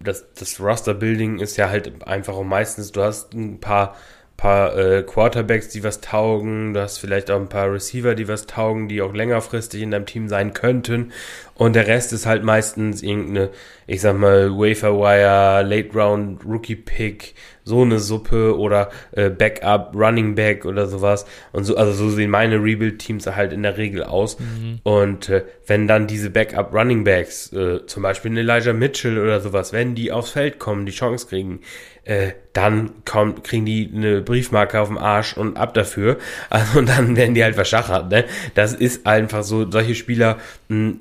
das, 0.00 0.32
das 0.34 0.60
Roster-Building 0.60 1.40
ist 1.40 1.56
ja 1.56 1.68
halt 1.68 2.06
einfach 2.06 2.40
meistens, 2.42 2.92
du 2.92 3.02
hast 3.02 3.34
ein 3.34 3.60
paar 3.60 3.96
paar 4.38 4.78
äh, 4.78 5.02
Quarterbacks, 5.02 5.68
die 5.68 5.82
was 5.82 6.00
taugen, 6.00 6.72
du 6.72 6.80
hast 6.80 6.98
vielleicht 6.98 7.28
auch 7.30 7.40
ein 7.40 7.48
paar 7.48 7.72
Receiver, 7.72 8.14
die 8.14 8.28
was 8.28 8.46
taugen, 8.46 8.88
die 8.88 9.02
auch 9.02 9.12
längerfristig 9.12 9.82
in 9.82 9.90
deinem 9.90 10.06
Team 10.06 10.28
sein 10.28 10.54
könnten. 10.54 11.12
Und 11.58 11.74
der 11.74 11.88
Rest 11.88 12.12
ist 12.12 12.24
halt 12.24 12.44
meistens 12.44 13.02
irgendeine, 13.02 13.50
ich 13.88 14.00
sag 14.00 14.16
mal, 14.16 14.50
Waferwire, 14.50 15.62
Late 15.66 15.92
Round, 15.92 16.44
Rookie 16.44 16.76
Pick, 16.76 17.34
so 17.64 17.82
eine 17.82 17.98
Suppe 17.98 18.56
oder 18.56 18.90
äh, 19.12 19.28
Backup, 19.28 19.92
Running 19.94 20.34
Back 20.34 20.64
oder 20.64 20.86
sowas. 20.86 21.26
Und 21.52 21.64
so, 21.64 21.76
also 21.76 21.92
so 21.92 22.10
sehen 22.10 22.30
meine 22.30 22.56
Rebuild-Teams 22.62 23.26
halt 23.26 23.52
in 23.52 23.62
der 23.62 23.76
Regel 23.76 24.04
aus. 24.04 24.38
Mhm. 24.38 24.78
Und 24.84 25.28
äh, 25.28 25.44
wenn 25.66 25.86
dann 25.86 26.06
diese 26.06 26.30
Backup 26.30 26.72
Running 26.72 27.04
Backs, 27.04 27.52
äh, 27.52 27.84
zum 27.86 28.04
Beispiel 28.04 28.36
Elijah 28.38 28.72
Mitchell 28.72 29.18
oder 29.18 29.40
sowas, 29.40 29.72
wenn 29.72 29.94
die 29.94 30.12
aufs 30.12 30.30
Feld 30.30 30.58
kommen, 30.58 30.86
die 30.86 30.92
Chance 30.92 31.26
kriegen, 31.26 31.60
äh, 32.04 32.32
dann 32.54 33.04
kommt, 33.04 33.44
kriegen 33.44 33.66
die 33.66 33.90
eine 33.94 34.22
Briefmarke 34.22 34.80
auf 34.80 34.88
dem 34.88 34.96
Arsch 34.96 35.36
und 35.36 35.58
ab 35.58 35.74
dafür. 35.74 36.16
Also, 36.50 36.78
und 36.78 36.88
dann 36.88 37.16
werden 37.16 37.34
die 37.34 37.44
halt 37.44 37.54
verschachert. 37.54 38.10
Ne? 38.10 38.24
Das 38.54 38.72
ist 38.72 39.06
einfach 39.06 39.42
so, 39.42 39.70
solche 39.70 39.94
Spieler 39.94 40.38
mh, 40.68 40.94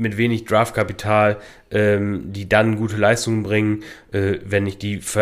mit 0.00 0.16
wenig 0.16 0.46
Draftkapital, 0.46 1.38
ähm, 1.70 2.32
die 2.32 2.48
dann 2.48 2.76
gute 2.76 2.96
Leistungen 2.96 3.42
bringen, 3.42 3.84
äh, 4.12 4.38
wenn 4.44 4.66
ich 4.66 4.78
die 4.78 5.00
zu 5.00 5.20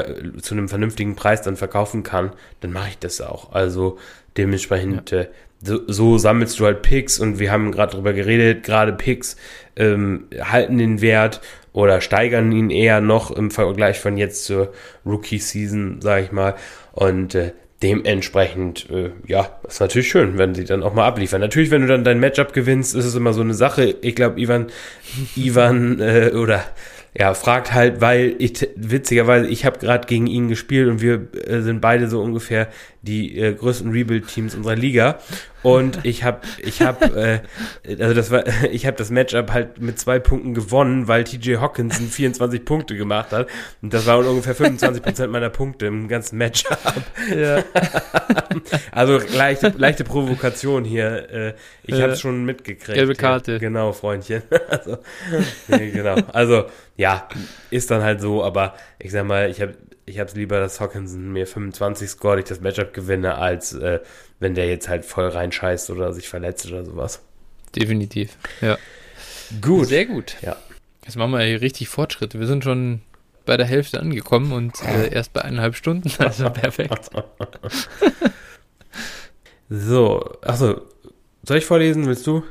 einem 0.50 0.68
vernünftigen 0.68 1.16
Preis 1.16 1.42
dann 1.42 1.56
verkaufen 1.56 2.02
kann, 2.02 2.32
dann 2.60 2.72
mache 2.72 2.90
ich 2.90 2.98
das 2.98 3.20
auch. 3.20 3.52
Also 3.52 3.98
dementsprechend 4.36 5.10
ja. 5.10 5.20
äh, 5.20 5.28
so, 5.60 5.80
so, 5.88 6.18
sammelst 6.18 6.60
du 6.60 6.66
halt 6.66 6.82
Picks 6.82 7.18
und 7.18 7.40
wir 7.40 7.50
haben 7.50 7.72
gerade 7.72 7.96
drüber 7.96 8.12
geredet, 8.12 8.62
gerade 8.62 8.92
Picks 8.92 9.36
ähm, 9.74 10.28
halten 10.40 10.78
den 10.78 11.00
Wert 11.00 11.40
oder 11.72 12.00
steigern 12.00 12.52
ihn 12.52 12.70
eher 12.70 13.00
noch 13.00 13.32
im 13.32 13.50
Vergleich 13.50 13.98
von 13.98 14.16
jetzt 14.16 14.44
zur 14.44 14.72
Rookie-Season, 15.04 16.00
sage 16.00 16.24
ich 16.26 16.32
mal. 16.32 16.54
Und 16.92 17.34
äh, 17.34 17.52
dementsprechend, 17.82 18.90
äh, 18.90 19.10
ja, 19.26 19.58
ist 19.66 19.80
natürlich 19.80 20.08
schön, 20.08 20.36
wenn 20.38 20.54
sie 20.54 20.64
dann 20.64 20.82
auch 20.82 20.94
mal 20.94 21.06
abliefern. 21.06 21.40
Natürlich, 21.40 21.70
wenn 21.70 21.82
du 21.82 21.88
dann 21.88 22.04
dein 22.04 22.18
Matchup 22.20 22.52
gewinnst, 22.52 22.94
ist 22.94 23.04
es 23.04 23.14
immer 23.14 23.32
so 23.32 23.40
eine 23.40 23.54
Sache. 23.54 23.96
Ich 24.02 24.16
glaube, 24.16 24.40
Ivan, 24.40 24.66
Ivan 25.36 26.00
äh, 26.00 26.32
oder 26.34 26.64
Ja, 27.14 27.34
fragt 27.34 27.72
halt, 27.72 28.00
weil 28.00 28.34
ich 28.38 28.68
witzigerweise, 28.76 29.48
ich 29.48 29.64
habe 29.64 29.78
gerade 29.78 30.06
gegen 30.06 30.26
ihn 30.26 30.48
gespielt 30.48 30.88
und 30.88 31.00
wir 31.00 31.28
äh, 31.46 31.62
sind 31.62 31.80
beide 31.80 32.08
so 32.08 32.20
ungefähr 32.20 32.68
die 33.02 33.38
äh, 33.38 33.54
größten 33.54 33.90
Rebuild-Teams 33.90 34.54
unserer 34.54 34.76
Liga. 34.76 35.18
Und 35.62 36.04
ich 36.04 36.22
habe, 36.22 36.40
ich 36.58 36.82
habe, 36.82 37.42
äh, 37.84 38.00
also 38.00 38.14
das 38.14 38.30
war, 38.30 38.44
ich 38.70 38.86
habe 38.86 38.96
das 38.96 39.10
Matchup 39.10 39.52
halt 39.52 39.80
mit 39.80 39.98
zwei 39.98 40.18
Punkten 40.18 40.54
gewonnen, 40.54 41.08
weil 41.08 41.24
TJ 41.24 41.56
Hawkinson 41.56 42.06
24 42.10 42.64
Punkte 42.64 42.96
gemacht 42.96 43.32
hat. 43.32 43.48
Und 43.82 43.92
das 43.92 44.06
waren 44.06 44.26
ungefähr 44.26 44.54
25 44.54 45.02
Prozent 45.02 45.32
meiner 45.32 45.50
Punkte 45.50 45.86
im 45.86 46.08
ganzen 46.08 46.38
Matchup. 46.38 46.78
Ja. 47.36 47.64
also 48.92 49.20
leichte, 49.34 49.74
leichte 49.76 50.04
Provokation 50.04 50.84
hier. 50.84 51.30
Äh, 51.30 51.54
ich 51.82 51.96
ja. 51.96 52.02
habe 52.02 52.12
es 52.12 52.20
schon 52.20 52.44
mitgekriegt. 52.44 52.94
Gelbe 52.94 53.14
Karte. 53.14 53.52
Ja, 53.52 53.58
genau, 53.58 53.92
Freundchen. 53.92 54.42
also, 54.68 54.98
nee, 55.68 55.90
genau. 55.90 56.16
Also 56.32 56.66
ja, 56.96 57.28
ist 57.70 57.90
dann 57.90 58.02
halt 58.02 58.20
so, 58.20 58.44
aber 58.44 58.74
ich 58.98 59.10
sag 59.10 59.24
mal, 59.24 59.50
ich 59.50 59.60
habe 59.60 59.74
ich 60.08 60.18
es 60.18 60.34
lieber, 60.34 60.60
dass 60.60 60.80
Hawkinson 60.80 61.32
mir 61.32 61.46
25 61.46 62.08
scored, 62.08 62.40
ich 62.40 62.44
das 62.46 62.60
Matchup 62.60 62.92
gewinne, 62.92 63.36
als 63.36 63.74
äh, 63.74 64.00
wenn 64.40 64.54
der 64.54 64.68
jetzt 64.68 64.88
halt 64.88 65.04
voll 65.04 65.28
reinscheißt 65.28 65.90
oder 65.90 66.12
sich 66.12 66.28
verletzt 66.28 66.66
oder 66.66 66.84
sowas. 66.84 67.22
Definitiv, 67.74 68.36
ja. 68.60 68.78
Gut. 69.60 69.86
Sehr 69.86 70.06
gut. 70.06 70.36
Ja. 70.42 70.56
Jetzt 71.04 71.16
machen 71.16 71.32
wir 71.32 71.40
hier 71.40 71.60
richtig 71.60 71.88
Fortschritte. 71.88 72.38
Wir 72.38 72.46
sind 72.46 72.64
schon 72.64 73.00
bei 73.46 73.56
der 73.56 73.66
Hälfte 73.66 74.00
angekommen 74.00 74.52
und 74.52 74.82
äh, 74.82 75.08
erst 75.12 75.32
bei 75.32 75.42
eineinhalb 75.42 75.74
Stunden, 75.74 76.10
also 76.18 76.50
perfekt. 76.50 77.00
so, 79.70 80.38
achso, 80.42 80.82
soll 81.44 81.56
ich 81.56 81.64
vorlesen, 81.64 82.06
willst 82.06 82.26
du? 82.26 82.44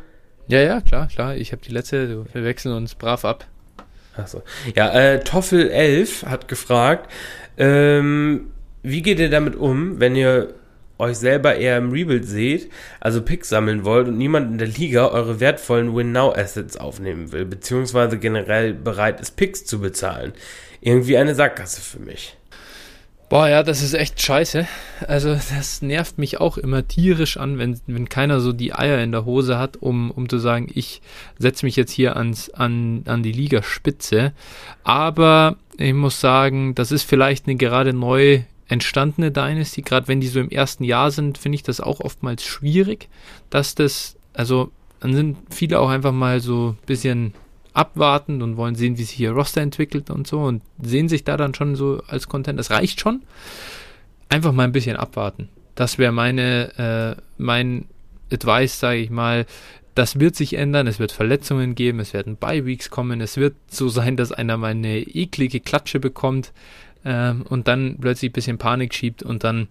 Ja, 0.47 0.61
ja, 0.61 0.81
klar, 0.81 1.07
klar. 1.07 1.35
Ich 1.35 1.51
habe 1.51 1.61
die 1.61 1.71
letzte, 1.71 2.25
wir 2.33 2.43
wechseln 2.43 2.73
uns 2.73 2.95
brav 2.95 3.25
ab. 3.25 3.45
Achso. 4.15 4.41
Ja, 4.75 4.91
äh, 4.91 5.19
Toffel11 5.19 6.25
hat 6.25 6.47
gefragt, 6.47 7.11
ähm, 7.57 8.47
wie 8.83 9.01
geht 9.01 9.19
ihr 9.19 9.29
damit 9.29 9.55
um, 9.55 9.99
wenn 9.99 10.15
ihr 10.15 10.53
euch 10.99 11.17
selber 11.17 11.55
eher 11.55 11.77
im 11.77 11.91
Rebuild 11.91 12.25
seht, 12.25 12.71
also 12.99 13.21
Picks 13.21 13.49
sammeln 13.49 13.85
wollt 13.85 14.07
und 14.07 14.17
niemand 14.17 14.51
in 14.51 14.57
der 14.57 14.67
Liga 14.67 15.07
eure 15.07 15.39
wertvollen 15.39 15.95
Win-Now-Assets 15.95 16.77
aufnehmen 16.77 17.31
will, 17.31 17.45
beziehungsweise 17.45 18.17
generell 18.17 18.73
bereit 18.73 19.19
ist, 19.21 19.35
Picks 19.35 19.65
zu 19.65 19.79
bezahlen. 19.79 20.33
Irgendwie 20.81 21.17
eine 21.17 21.35
Sackgasse 21.35 21.81
für 21.81 21.99
mich. 21.99 22.37
Boah, 23.29 23.49
ja, 23.49 23.61
das 23.61 23.83
ist 23.83 23.93
echt 23.93 24.21
scheiße. 24.21 24.65
Also, 25.05 25.33
das 25.33 25.81
nervt 25.81 26.17
mich 26.17 26.39
auch 26.39 26.57
immer 26.57 26.87
tierisch 26.87 27.35
an, 27.35 27.57
wenn, 27.57 27.77
wenn 27.85 28.07
keiner 28.07 28.39
so 28.39 28.53
die 28.53 28.73
Eier 28.73 29.03
in 29.03 29.11
der 29.11 29.25
Hose 29.25 29.57
hat, 29.57 29.75
um, 29.75 30.11
um 30.11 30.29
zu 30.29 30.37
sagen, 30.37 30.69
ich 30.73 31.01
setze 31.37 31.65
mich 31.65 31.75
jetzt 31.75 31.91
hier 31.91 32.15
ans, 32.15 32.49
an, 32.51 33.03
an 33.05 33.23
die 33.23 33.33
Ligaspitze. 33.33 34.31
Aber 34.85 35.57
ich 35.77 35.93
muss 35.93 36.19
sagen, 36.19 36.75
das 36.75 36.91
ist 36.91 37.03
vielleicht 37.03 37.47
eine 37.47 37.55
gerade 37.55 37.93
neu 37.93 38.41
entstandene 38.67 39.31
Dynasty. 39.31 39.81
Gerade 39.81 40.07
wenn 40.07 40.19
die 40.19 40.27
so 40.27 40.39
im 40.39 40.49
ersten 40.49 40.83
Jahr 40.83 41.11
sind, 41.11 41.37
finde 41.37 41.55
ich 41.55 41.63
das 41.63 41.79
auch 41.79 41.99
oftmals 41.99 42.43
schwierig, 42.43 43.09
dass 43.49 43.75
das, 43.75 44.17
also, 44.33 44.71
dann 44.99 45.13
sind 45.13 45.37
viele 45.49 45.79
auch 45.79 45.89
einfach 45.89 46.11
mal 46.11 46.39
so 46.39 46.69
ein 46.69 46.85
bisschen 46.85 47.33
abwartend 47.73 48.41
und 48.41 48.57
wollen 48.57 48.73
sehen, 48.73 48.97
wie 48.97 49.03
sich 49.03 49.19
ihr 49.19 49.31
Roster 49.31 49.61
entwickelt 49.61 50.09
und 50.09 50.25
so 50.25 50.41
und 50.41 50.63
sehen 50.81 51.07
sich 51.07 51.23
da 51.23 51.37
dann 51.37 51.53
schon 51.53 51.75
so 51.75 52.01
als 52.07 52.27
Content. 52.27 52.57
Das 52.57 52.71
reicht 52.71 52.99
schon. 52.99 53.21
Einfach 54.29 54.51
mal 54.51 54.63
ein 54.63 54.71
bisschen 54.71 54.97
abwarten. 54.97 55.49
Das 55.75 55.99
wäre 55.99 56.11
meine, 56.11 57.15
äh, 57.17 57.21
mein 57.37 57.85
Advice, 58.31 58.79
sage 58.79 58.97
ich 58.99 59.11
mal. 59.11 59.45
Das 59.97 60.19
wird 60.19 60.35
sich 60.35 60.53
ändern, 60.53 60.85
es 60.85 60.99
wird 60.99 61.11
Verletzungen 61.11 61.73
geben, 61.73 61.99
es 61.99 62.13
werden 62.13 62.37
Bye-Weeks 62.37 62.91
kommen, 62.91 63.19
es 63.19 63.35
wird 63.35 63.55
so 63.67 63.89
sein, 63.89 64.15
dass 64.15 64.31
einer 64.31 64.55
mal 64.55 64.69
eine 64.69 64.99
eklige 64.99 65.59
Klatsche 65.59 65.99
bekommt 65.99 66.53
ähm, 67.03 67.41
und 67.49 67.67
dann 67.67 67.97
plötzlich 67.99 68.29
ein 68.29 68.33
bisschen 68.33 68.57
Panik 68.59 68.93
schiebt 68.93 69.23
und 69.23 69.43
dann 69.43 69.67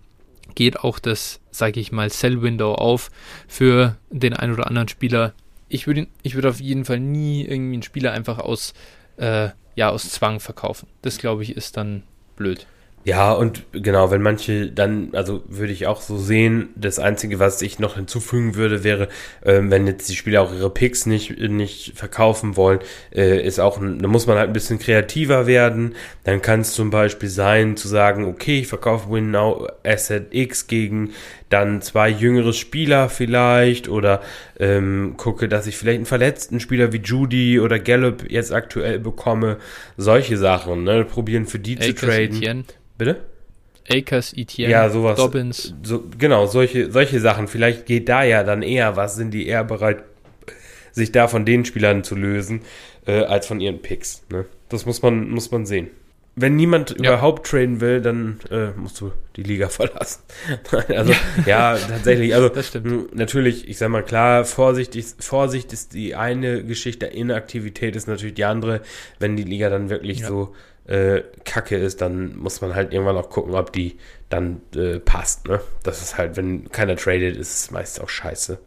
geht 0.56 0.80
auch 0.80 0.98
das, 0.98 1.38
sage 1.52 1.78
ich 1.78 1.92
mal, 1.92 2.10
Sell-Window 2.10 2.74
auf 2.74 3.12
für 3.46 3.98
den 4.10 4.32
ein 4.32 4.52
oder 4.52 4.66
anderen 4.66 4.88
Spieler, 4.88 5.32
ich 5.68 5.86
würde 5.86 6.08
ich 6.24 6.34
würde 6.34 6.48
auf 6.48 6.60
jeden 6.60 6.84
Fall 6.84 6.98
nie 6.98 7.44
irgendwie 7.44 7.74
einen 7.74 7.82
Spieler 7.84 8.10
einfach 8.10 8.40
aus, 8.40 8.74
äh, 9.18 9.50
ja, 9.76 9.90
aus 9.90 10.10
Zwang 10.10 10.40
verkaufen. 10.40 10.88
Das 11.02 11.18
glaube 11.18 11.44
ich 11.44 11.56
ist 11.56 11.76
dann 11.76 12.02
blöd. 12.34 12.66
Ja, 13.06 13.32
und 13.32 13.62
genau, 13.70 14.10
wenn 14.10 14.20
manche 14.20 14.66
dann, 14.68 15.10
also 15.12 15.44
würde 15.46 15.72
ich 15.72 15.86
auch 15.86 16.00
so 16.00 16.18
sehen, 16.18 16.70
das 16.74 16.98
Einzige, 16.98 17.38
was 17.38 17.62
ich 17.62 17.78
noch 17.78 17.94
hinzufügen 17.94 18.56
würde, 18.56 18.82
wäre, 18.82 19.06
ähm, 19.44 19.70
wenn 19.70 19.86
jetzt 19.86 20.08
die 20.08 20.16
Spieler 20.16 20.42
auch 20.42 20.52
ihre 20.52 20.70
Picks 20.70 21.06
nicht, 21.06 21.38
nicht 21.38 21.96
verkaufen 21.96 22.56
wollen, 22.56 22.80
äh, 23.14 23.40
ist 23.46 23.60
auch, 23.60 23.78
da 23.80 24.08
muss 24.08 24.26
man 24.26 24.38
halt 24.38 24.50
ein 24.50 24.52
bisschen 24.52 24.80
kreativer 24.80 25.46
werden. 25.46 25.94
Dann 26.24 26.42
kann 26.42 26.62
es 26.62 26.72
zum 26.72 26.90
Beispiel 26.90 27.28
sein, 27.28 27.76
zu 27.76 27.86
sagen, 27.86 28.24
okay, 28.24 28.58
ich 28.58 28.66
verkaufe 28.66 29.08
Win 29.08 29.30
Now 29.30 29.68
Asset 29.84 30.34
X 30.34 30.66
gegen 30.66 31.12
dann 31.48 31.80
zwei 31.80 32.08
jüngere 32.08 32.52
Spieler 32.52 33.08
vielleicht 33.08 33.88
oder 33.88 34.20
ähm, 34.58 35.14
gucke, 35.16 35.48
dass 35.48 35.66
ich 35.66 35.76
vielleicht 35.76 35.96
einen 35.96 36.06
verletzten 36.06 36.58
Spieler 36.60 36.92
wie 36.92 36.98
Judy 36.98 37.60
oder 37.60 37.78
Gallup 37.78 38.28
jetzt 38.28 38.52
aktuell 38.52 38.98
bekomme. 38.98 39.58
Solche 39.96 40.36
Sachen, 40.36 40.84
ne? 40.84 41.04
Probieren 41.04 41.46
für 41.46 41.58
die 41.58 41.76
Akers, 41.76 41.86
zu 41.86 42.06
traden. 42.06 42.36
Etienne. 42.36 42.64
Bitte? 42.98 43.20
Akers, 43.88 44.32
Etienne, 44.36 44.72
ja, 44.72 44.90
sowas, 44.90 45.16
Dobbins. 45.16 45.74
So, 45.84 46.02
genau, 46.18 46.46
solche, 46.46 46.90
solche 46.90 47.20
Sachen. 47.20 47.46
Vielleicht 47.46 47.86
geht 47.86 48.08
da 48.08 48.24
ja 48.24 48.42
dann 48.42 48.62
eher 48.62 48.96
was, 48.96 49.14
sind 49.14 49.30
die 49.30 49.46
eher 49.46 49.62
bereit, 49.62 50.02
sich 50.90 51.12
da 51.12 51.28
von 51.28 51.44
den 51.44 51.64
Spielern 51.64 52.02
zu 52.02 52.16
lösen, 52.16 52.62
äh, 53.06 53.20
als 53.20 53.46
von 53.46 53.60
ihren 53.60 53.80
Picks. 53.80 54.24
Ne? 54.30 54.46
Das 54.68 54.86
muss 54.86 55.02
man, 55.02 55.30
muss 55.30 55.52
man 55.52 55.66
sehen 55.66 55.90
wenn 56.38 56.54
niemand 56.54 56.90
ja. 56.90 57.12
überhaupt 57.12 57.46
traden 57.46 57.80
will, 57.80 58.02
dann 58.02 58.38
äh, 58.50 58.68
musst 58.76 59.00
du 59.00 59.10
die 59.36 59.42
Liga 59.42 59.68
verlassen. 59.70 60.22
also 60.88 61.12
ja, 61.46 61.76
tatsächlich. 61.76 62.34
Also 62.34 62.50
natürlich, 63.12 63.68
ich 63.68 63.78
sag 63.78 63.88
mal 63.88 64.04
klar, 64.04 64.44
Vorsicht 64.44 64.94
ist, 64.94 65.24
Vorsicht 65.24 65.72
ist 65.72 65.94
die 65.94 66.14
eine 66.14 66.62
Geschichte, 66.62 67.06
Inaktivität 67.06 67.96
ist 67.96 68.06
natürlich 68.06 68.34
die 68.34 68.44
andere. 68.44 68.82
Wenn 69.18 69.36
die 69.36 69.44
Liga 69.44 69.70
dann 69.70 69.88
wirklich 69.88 70.20
ja. 70.20 70.28
so 70.28 70.54
äh, 70.86 71.22
Kacke 71.44 71.76
ist, 71.76 72.02
dann 72.02 72.36
muss 72.36 72.60
man 72.60 72.74
halt 72.74 72.92
irgendwann 72.92 73.16
auch 73.16 73.30
gucken, 73.30 73.54
ob 73.54 73.72
die 73.72 73.96
dann 74.28 74.60
äh, 74.74 74.98
passt. 75.00 75.48
Ne? 75.48 75.60
Das 75.84 76.02
ist 76.02 76.18
halt, 76.18 76.36
wenn 76.36 76.70
keiner 76.70 76.96
tradet, 76.96 77.36
ist 77.36 77.54
es 77.54 77.70
meist 77.70 78.00
auch 78.00 78.10
scheiße. 78.10 78.58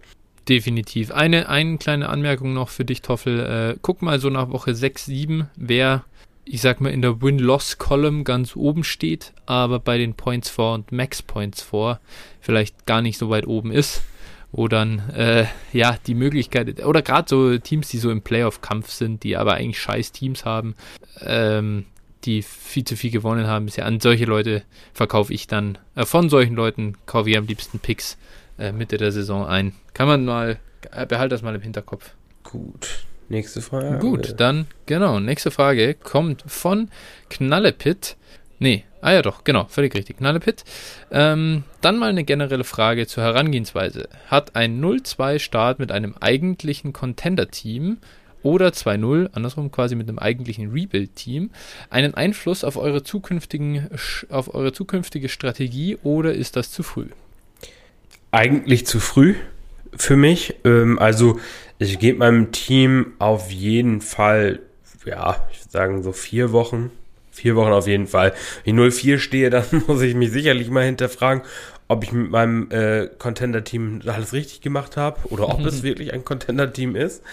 Definitiv. 0.49 1.11
Eine, 1.11 1.47
eine 1.47 1.77
kleine 1.77 2.09
Anmerkung 2.09 2.53
noch 2.53 2.69
für 2.69 2.83
dich, 2.83 3.03
Toffel. 3.03 3.75
Äh, 3.75 3.79
guck 3.83 4.01
mal 4.01 4.19
so 4.19 4.31
nach 4.31 4.49
Woche 4.49 4.73
6, 4.73 5.05
7, 5.05 5.49
wer 5.55 6.05
ich 6.51 6.61
sag 6.61 6.81
mal, 6.81 6.89
in 6.89 7.03
der 7.03 7.21
Win-Loss-Column 7.21 8.23
ganz 8.23 8.55
oben 8.55 8.83
steht, 8.83 9.33
aber 9.45 9.79
bei 9.79 9.99
den 9.99 10.15
Points 10.15 10.49
for 10.49 10.73
und 10.73 10.91
Max 10.91 11.21
Points 11.21 11.61
for 11.61 11.99
vielleicht 12.41 12.87
gar 12.87 13.03
nicht 13.03 13.19
so 13.19 13.29
weit 13.29 13.45
oben 13.45 13.71
ist, 13.71 14.01
wo 14.51 14.67
dann, 14.67 15.09
äh, 15.09 15.45
ja, 15.73 15.97
die 16.07 16.15
Möglichkeit, 16.15 16.83
oder 16.83 17.03
gerade 17.03 17.29
so 17.29 17.55
Teams, 17.59 17.89
die 17.89 17.99
so 17.99 18.09
im 18.09 18.23
Playoff-Kampf 18.23 18.89
sind, 18.89 19.23
die 19.23 19.37
aber 19.37 19.53
eigentlich 19.53 19.79
scheiß 19.79 20.11
Teams 20.11 20.43
haben, 20.43 20.73
ähm, 21.21 21.85
die 22.25 22.41
viel 22.41 22.83
zu 22.83 22.97
viel 22.97 23.11
gewonnen 23.11 23.45
haben 23.45 23.65
bisher, 23.65 23.85
an 23.85 23.99
solche 23.99 24.25
Leute 24.25 24.63
verkaufe 24.91 25.31
ich 25.31 25.45
dann, 25.45 25.77
äh, 25.93 26.03
von 26.03 26.29
solchen 26.29 26.55
Leuten 26.55 26.95
kaufe 27.05 27.29
ich 27.29 27.37
am 27.37 27.45
liebsten 27.45 27.77
Picks 27.77 28.17
äh, 28.57 28.71
Mitte 28.71 28.97
der 28.97 29.11
Saison 29.11 29.45
ein. 29.45 29.73
Kann 29.93 30.07
man 30.07 30.25
mal, 30.25 30.59
äh, 30.91 31.05
behalt 31.05 31.31
das 31.31 31.43
mal 31.43 31.53
im 31.53 31.61
Hinterkopf. 31.61 32.15
Gut. 32.41 33.05
Nächste 33.29 33.61
Frage. 33.61 33.99
Gut, 33.99 34.35
dann, 34.37 34.65
genau, 34.87 35.19
nächste 35.19 35.51
Frage 35.51 35.93
kommt 35.93 36.43
von 36.47 36.89
Knallepit. 37.29 38.17
Nee, 38.57 38.83
ah 39.01 39.13
ja 39.13 39.21
doch, 39.21 39.43
genau, 39.43 39.65
völlig 39.65 39.93
richtig. 39.93 40.17
Knallepit. 40.17 40.63
Ähm, 41.11 41.63
dann 41.81 41.99
mal 41.99 42.09
eine 42.09 42.23
generelle 42.23 42.63
Frage 42.63 43.05
zur 43.05 43.23
Herangehensweise. 43.23 44.09
Hat 44.27 44.55
ein 44.55 44.83
0-2-Start 44.83 45.77
mit 45.77 45.91
einem 45.91 46.15
eigentlichen 46.19 46.91
Contender-Team 46.91 47.97
oder 48.41 48.69
2-0, 48.69 49.29
andersrum 49.33 49.71
quasi 49.71 49.95
mit 49.95 50.09
einem 50.09 50.17
eigentlichen 50.17 50.71
Rebuild-Team, 50.71 51.51
einen 51.89 52.15
Einfluss 52.15 52.63
auf 52.63 52.77
eure, 52.77 53.03
zukünftigen, 53.03 53.89
auf 54.29 54.53
eure 54.55 54.73
zukünftige 54.73 55.29
Strategie 55.29 55.97
oder 56.03 56.33
ist 56.33 56.55
das 56.55 56.71
zu 56.71 56.81
früh? 56.81 57.07
Eigentlich 58.31 58.87
zu 58.87 58.99
früh 58.99 59.35
für 59.95 60.15
mich. 60.15 60.55
Ähm, 60.63 60.99
also 60.99 61.39
ich 61.79 61.99
gebe 61.99 62.19
meinem 62.19 62.51
Team 62.51 63.13
auf 63.19 63.51
jeden 63.51 64.01
Fall, 64.01 64.59
ja, 65.05 65.47
ich 65.51 65.61
würde 65.61 65.71
sagen 65.71 66.03
so 66.03 66.11
vier 66.11 66.51
Wochen. 66.51 66.91
Vier 67.31 67.55
Wochen 67.55 67.71
auf 67.71 67.87
jeden 67.87 68.07
Fall. 68.07 68.33
Wenn 68.65 68.77
ich 68.77 68.97
0-4 68.97 69.17
stehe, 69.17 69.49
dann 69.49 69.63
muss 69.87 70.01
ich 70.01 70.13
mich 70.13 70.31
sicherlich 70.31 70.69
mal 70.69 70.83
hinterfragen, 70.83 71.43
ob 71.87 72.03
ich 72.03 72.11
mit 72.11 72.29
meinem 72.29 72.69
äh, 72.69 73.07
Contender-Team 73.17 74.01
alles 74.05 74.33
richtig 74.33 74.61
gemacht 74.61 74.97
habe 74.97 75.19
oder 75.29 75.47
ob 75.47 75.65
es 75.65 75.83
wirklich 75.83 76.13
ein 76.13 76.25
Contender-Team 76.25 76.95
ist. 76.95 77.23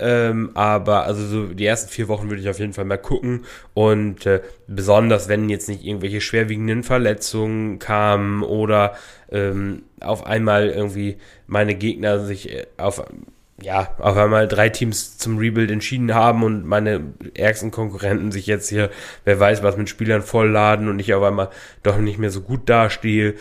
Ähm, 0.00 0.50
aber 0.54 1.04
also 1.04 1.26
so 1.26 1.46
die 1.46 1.66
ersten 1.66 1.90
vier 1.90 2.06
Wochen 2.06 2.30
würde 2.30 2.40
ich 2.40 2.48
auf 2.48 2.60
jeden 2.60 2.72
Fall 2.72 2.84
mal 2.84 2.98
gucken 2.98 3.46
und 3.74 4.26
äh, 4.26 4.42
besonders 4.68 5.28
wenn 5.28 5.48
jetzt 5.48 5.68
nicht 5.68 5.84
irgendwelche 5.84 6.20
schwerwiegenden 6.20 6.84
Verletzungen 6.84 7.80
kamen 7.80 8.44
oder 8.44 8.94
ähm, 9.32 9.82
auf 9.98 10.24
einmal 10.24 10.68
irgendwie 10.68 11.16
meine 11.48 11.74
Gegner 11.74 12.24
sich 12.24 12.52
äh, 12.52 12.66
auf 12.76 13.02
ja, 13.60 13.94
auf 13.98 14.16
einmal 14.16 14.46
drei 14.46 14.68
Teams 14.68 15.18
zum 15.18 15.38
Rebuild 15.38 15.70
entschieden 15.70 16.14
haben 16.14 16.44
und 16.44 16.64
meine 16.64 17.12
ärgsten 17.34 17.70
Konkurrenten 17.70 18.30
sich 18.30 18.46
jetzt 18.46 18.68
hier, 18.68 18.90
wer 19.24 19.40
weiß 19.40 19.62
was, 19.62 19.76
mit 19.76 19.88
Spielern 19.88 20.22
vollladen 20.22 20.88
und 20.88 21.00
ich 21.00 21.12
auf 21.12 21.24
einmal 21.24 21.50
doch 21.82 21.98
nicht 21.98 22.18
mehr 22.18 22.30
so 22.30 22.40
gut 22.40 22.68
dastehe. 22.68 23.34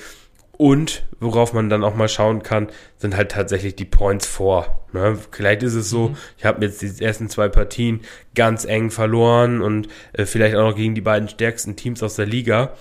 Und 0.57 1.05
worauf 1.19 1.53
man 1.53 1.69
dann 1.69 1.83
auch 1.83 1.93
mal 1.93 2.09
schauen 2.09 2.41
kann, 2.41 2.69
sind 2.97 3.15
halt 3.15 3.29
tatsächlich 3.31 3.75
die 3.75 3.85
Points 3.85 4.25
vor. 4.25 4.87
Ne? 4.91 5.15
Vielleicht 5.29 5.61
ist 5.61 5.75
es 5.75 5.91
so, 5.91 6.09
mhm. 6.09 6.17
ich 6.37 6.45
habe 6.45 6.65
jetzt 6.65 6.81
die 6.81 7.03
ersten 7.03 7.29
zwei 7.29 7.47
Partien 7.47 8.01
ganz 8.33 8.65
eng 8.65 8.89
verloren 8.89 9.61
und 9.61 9.87
äh, 10.13 10.25
vielleicht 10.25 10.55
auch 10.55 10.69
noch 10.69 10.75
gegen 10.75 10.95
die 10.95 11.01
beiden 11.01 11.29
stärksten 11.29 11.75
Teams 11.75 12.01
aus 12.01 12.15
der 12.15 12.25
Liga. 12.25 12.73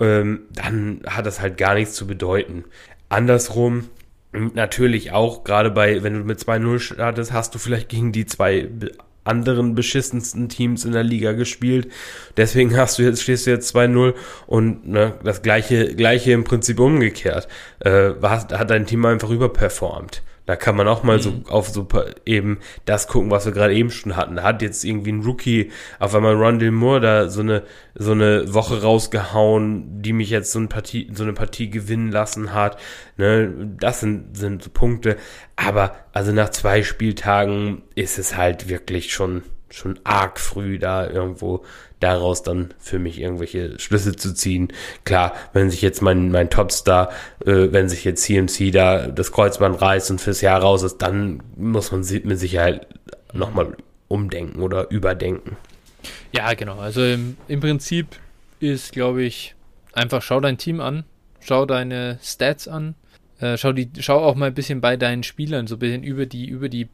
Ähm, 0.00 0.42
dann 0.50 1.02
hat 1.06 1.24
das 1.24 1.40
halt 1.40 1.56
gar 1.56 1.74
nichts 1.74 1.94
zu 1.94 2.08
bedeuten. 2.08 2.64
Andersrum, 3.08 3.90
natürlich 4.32 5.12
auch, 5.12 5.44
gerade 5.44 5.70
bei, 5.70 6.02
wenn 6.02 6.14
du 6.14 6.24
mit 6.24 6.38
2-0 6.38 6.78
startest, 6.78 7.32
hast 7.32 7.54
du 7.54 7.58
vielleicht 7.58 7.88
gegen 7.88 8.12
die 8.12 8.26
zwei 8.26 8.68
anderen 9.24 9.74
beschissensten 9.74 10.48
Teams 10.48 10.84
in 10.84 10.92
der 10.92 11.02
Liga 11.02 11.32
gespielt. 11.32 11.90
Deswegen 12.36 12.76
hast 12.76 12.98
du 12.98 13.02
jetzt, 13.02 13.22
stehst 13.22 13.46
du 13.46 13.50
jetzt 13.50 13.74
2-0 13.74 14.14
und 14.46 14.88
ne, 14.88 15.14
das 15.24 15.42
gleiche, 15.42 15.94
gleiche 15.94 16.32
im 16.32 16.44
Prinzip 16.44 16.80
umgekehrt. 16.80 17.48
Äh, 17.80 18.12
hat 18.22 18.70
dein 18.70 18.86
Team 18.86 19.04
einfach 19.04 19.30
überperformt. 19.30 20.22
Da 20.50 20.56
kann 20.56 20.74
man 20.74 20.88
auch 20.88 21.04
mal 21.04 21.18
mhm. 21.18 21.22
so 21.22 21.32
auf 21.46 21.68
so 21.68 21.86
eben 22.26 22.58
das 22.84 23.06
gucken, 23.06 23.30
was 23.30 23.46
wir 23.46 23.52
gerade 23.52 23.72
eben 23.72 23.88
schon 23.88 24.16
hatten. 24.16 24.34
Da 24.34 24.42
hat 24.42 24.62
jetzt 24.62 24.84
irgendwie 24.84 25.12
ein 25.12 25.22
Rookie 25.22 25.70
auf 26.00 26.12
einmal 26.12 26.34
Rondell 26.34 26.72
Moore 26.72 27.00
da 27.00 27.28
so 27.28 27.42
eine 27.42 27.62
so 27.94 28.10
eine 28.10 28.52
Woche 28.52 28.82
rausgehauen, 28.82 30.02
die 30.02 30.12
mich 30.12 30.28
jetzt 30.28 30.50
so 30.50 30.58
eine 30.58 30.66
Partie 30.66 31.08
so 31.14 31.22
eine 31.22 31.34
Partie 31.34 31.70
gewinnen 31.70 32.10
lassen 32.10 32.52
hat. 32.52 32.80
Ne, 33.16 33.76
das 33.78 34.00
sind 34.00 34.36
sind 34.36 34.64
so 34.64 34.70
Punkte. 34.70 35.18
Aber 35.54 35.94
also 36.12 36.32
nach 36.32 36.48
zwei 36.48 36.82
Spieltagen 36.82 37.82
ist 37.94 38.18
es 38.18 38.36
halt 38.36 38.68
wirklich 38.68 39.12
schon 39.12 39.44
schon 39.70 39.98
arg 40.04 40.38
früh 40.40 40.78
da 40.78 41.08
irgendwo 41.08 41.64
daraus 42.00 42.42
dann 42.42 42.72
für 42.78 42.98
mich 42.98 43.20
irgendwelche 43.20 43.78
Schlüsse 43.78 44.16
zu 44.16 44.34
ziehen. 44.34 44.72
Klar, 45.04 45.34
wenn 45.52 45.70
sich 45.70 45.82
jetzt 45.82 46.02
mein, 46.02 46.30
mein 46.30 46.50
Topstar, 46.50 47.10
äh, 47.44 47.68
wenn 47.70 47.88
sich 47.88 48.04
jetzt 48.04 48.22
CMC 48.22 48.72
da 48.72 49.06
das 49.08 49.32
Kreuzband 49.32 49.80
reißt 49.80 50.10
und 50.10 50.20
fürs 50.20 50.40
Jahr 50.40 50.60
raus 50.60 50.82
ist, 50.82 50.98
dann 50.98 51.42
muss 51.56 51.92
man 51.92 52.00
mit 52.00 52.38
Sicherheit 52.38 52.86
nochmal 53.32 53.76
umdenken 54.08 54.62
oder 54.62 54.90
überdenken. 54.90 55.56
Ja, 56.32 56.54
genau. 56.54 56.78
Also 56.78 57.04
im, 57.04 57.36
im 57.48 57.60
Prinzip 57.60 58.06
ist, 58.60 58.92
glaube 58.92 59.22
ich, 59.22 59.54
einfach 59.92 60.22
schau 60.22 60.40
dein 60.40 60.58
Team 60.58 60.80
an, 60.80 61.04
schau 61.40 61.66
deine 61.66 62.18
Stats 62.22 62.66
an, 62.66 62.94
äh, 63.40 63.56
schau, 63.56 63.72
die, 63.72 63.90
schau 64.00 64.18
auch 64.18 64.34
mal 64.34 64.46
ein 64.46 64.54
bisschen 64.54 64.80
bei 64.80 64.96
deinen 64.96 65.22
Spielern, 65.22 65.66
so 65.66 65.76
ein 65.76 65.78
bisschen 65.78 66.02
über 66.02 66.26
die, 66.26 66.46
über 66.46 66.68
die 66.68 66.88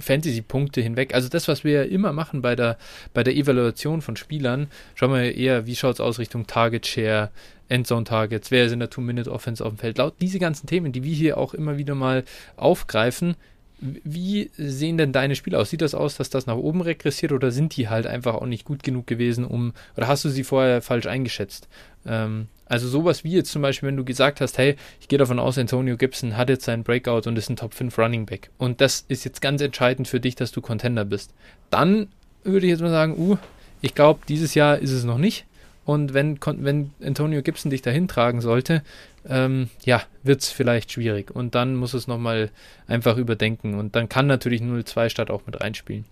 Fantasy-Punkte 0.00 0.80
hinweg. 0.80 1.14
Also 1.14 1.28
das, 1.28 1.48
was 1.48 1.64
wir 1.64 1.72
ja 1.72 1.82
immer 1.82 2.12
machen 2.12 2.42
bei 2.42 2.54
der, 2.56 2.78
bei 3.14 3.22
der 3.22 3.34
Evaluation 3.34 4.02
von 4.02 4.16
Spielern, 4.16 4.68
schauen 4.94 5.12
wir 5.12 5.34
eher, 5.34 5.66
wie 5.66 5.76
schaut 5.76 5.94
es 5.94 6.00
aus 6.00 6.18
Richtung 6.18 6.46
Target 6.46 6.86
Share, 6.86 7.30
Endzone 7.68 8.04
Targets, 8.04 8.50
wer 8.50 8.66
ist 8.66 8.72
in 8.72 8.80
der 8.80 8.90
Two-Minute-Offense 8.90 9.64
auf 9.64 9.72
dem 9.72 9.78
Feld. 9.78 9.98
Laut 9.98 10.14
diese 10.20 10.38
ganzen 10.38 10.66
Themen, 10.66 10.92
die 10.92 11.04
wir 11.04 11.14
hier 11.14 11.38
auch 11.38 11.54
immer 11.54 11.78
wieder 11.78 11.94
mal 11.94 12.24
aufgreifen, 12.56 13.36
wie 13.80 14.50
sehen 14.56 14.98
denn 14.98 15.12
deine 15.12 15.36
Spiele 15.36 15.58
aus? 15.58 15.70
Sieht 15.70 15.80
das 15.80 15.94
aus, 15.94 16.16
dass 16.16 16.30
das 16.30 16.46
nach 16.46 16.56
oben 16.56 16.82
regressiert 16.82 17.32
oder 17.32 17.50
sind 17.50 17.76
die 17.76 17.88
halt 17.88 18.06
einfach 18.06 18.34
auch 18.34 18.46
nicht 18.46 18.64
gut 18.64 18.82
genug 18.82 19.06
gewesen, 19.06 19.44
um, 19.44 19.72
oder 19.96 20.08
hast 20.08 20.24
du 20.24 20.28
sie 20.28 20.44
vorher 20.44 20.82
falsch 20.82 21.06
eingeschätzt? 21.06 21.68
Ähm, 22.06 22.48
also 22.66 22.88
sowas 22.88 23.24
wie 23.24 23.32
jetzt 23.32 23.50
zum 23.50 23.62
Beispiel, 23.62 23.88
wenn 23.88 23.96
du 23.96 24.04
gesagt 24.04 24.40
hast, 24.40 24.58
hey, 24.58 24.76
ich 25.00 25.08
gehe 25.08 25.18
davon 25.18 25.38
aus, 25.38 25.58
Antonio 25.58 25.96
Gibson 25.96 26.36
hat 26.36 26.50
jetzt 26.50 26.64
seinen 26.64 26.84
Breakout 26.84 27.22
und 27.26 27.36
ist 27.36 27.50
ein 27.50 27.56
Top 27.56 27.74
5 27.74 27.98
Running 27.98 28.26
Back. 28.26 28.50
Und 28.58 28.80
das 28.80 29.04
ist 29.08 29.24
jetzt 29.24 29.40
ganz 29.40 29.60
entscheidend 29.60 30.06
für 30.06 30.20
dich, 30.20 30.36
dass 30.36 30.52
du 30.52 30.60
Contender 30.60 31.04
bist. 31.04 31.34
Dann 31.70 32.08
würde 32.44 32.66
ich 32.66 32.70
jetzt 32.70 32.80
mal 32.80 32.90
sagen, 32.90 33.18
uh, 33.18 33.38
ich 33.80 33.94
glaube, 33.94 34.20
dieses 34.28 34.54
Jahr 34.54 34.78
ist 34.78 34.92
es 34.92 35.04
noch 35.04 35.18
nicht. 35.18 35.46
Und 35.84 36.14
wenn, 36.14 36.38
wenn 36.44 36.92
Antonio 37.02 37.42
Gibson 37.42 37.70
dich 37.70 37.82
dahin 37.82 38.06
tragen 38.06 38.40
sollte, 38.40 38.82
ähm, 39.28 39.70
ja, 39.84 40.02
wird 40.22 40.40
es 40.40 40.50
vielleicht 40.50 40.92
schwierig. 40.92 41.30
Und 41.30 41.54
dann 41.54 41.76
muss 41.76 41.94
es 41.94 42.06
nochmal 42.06 42.50
einfach 42.86 43.16
überdenken. 43.16 43.78
Und 43.78 43.96
dann 43.96 44.08
kann 44.08 44.26
natürlich 44.26 44.62
0-2-Start 44.62 45.30
auch 45.30 45.46
mit 45.46 45.60
reinspielen. 45.60 46.04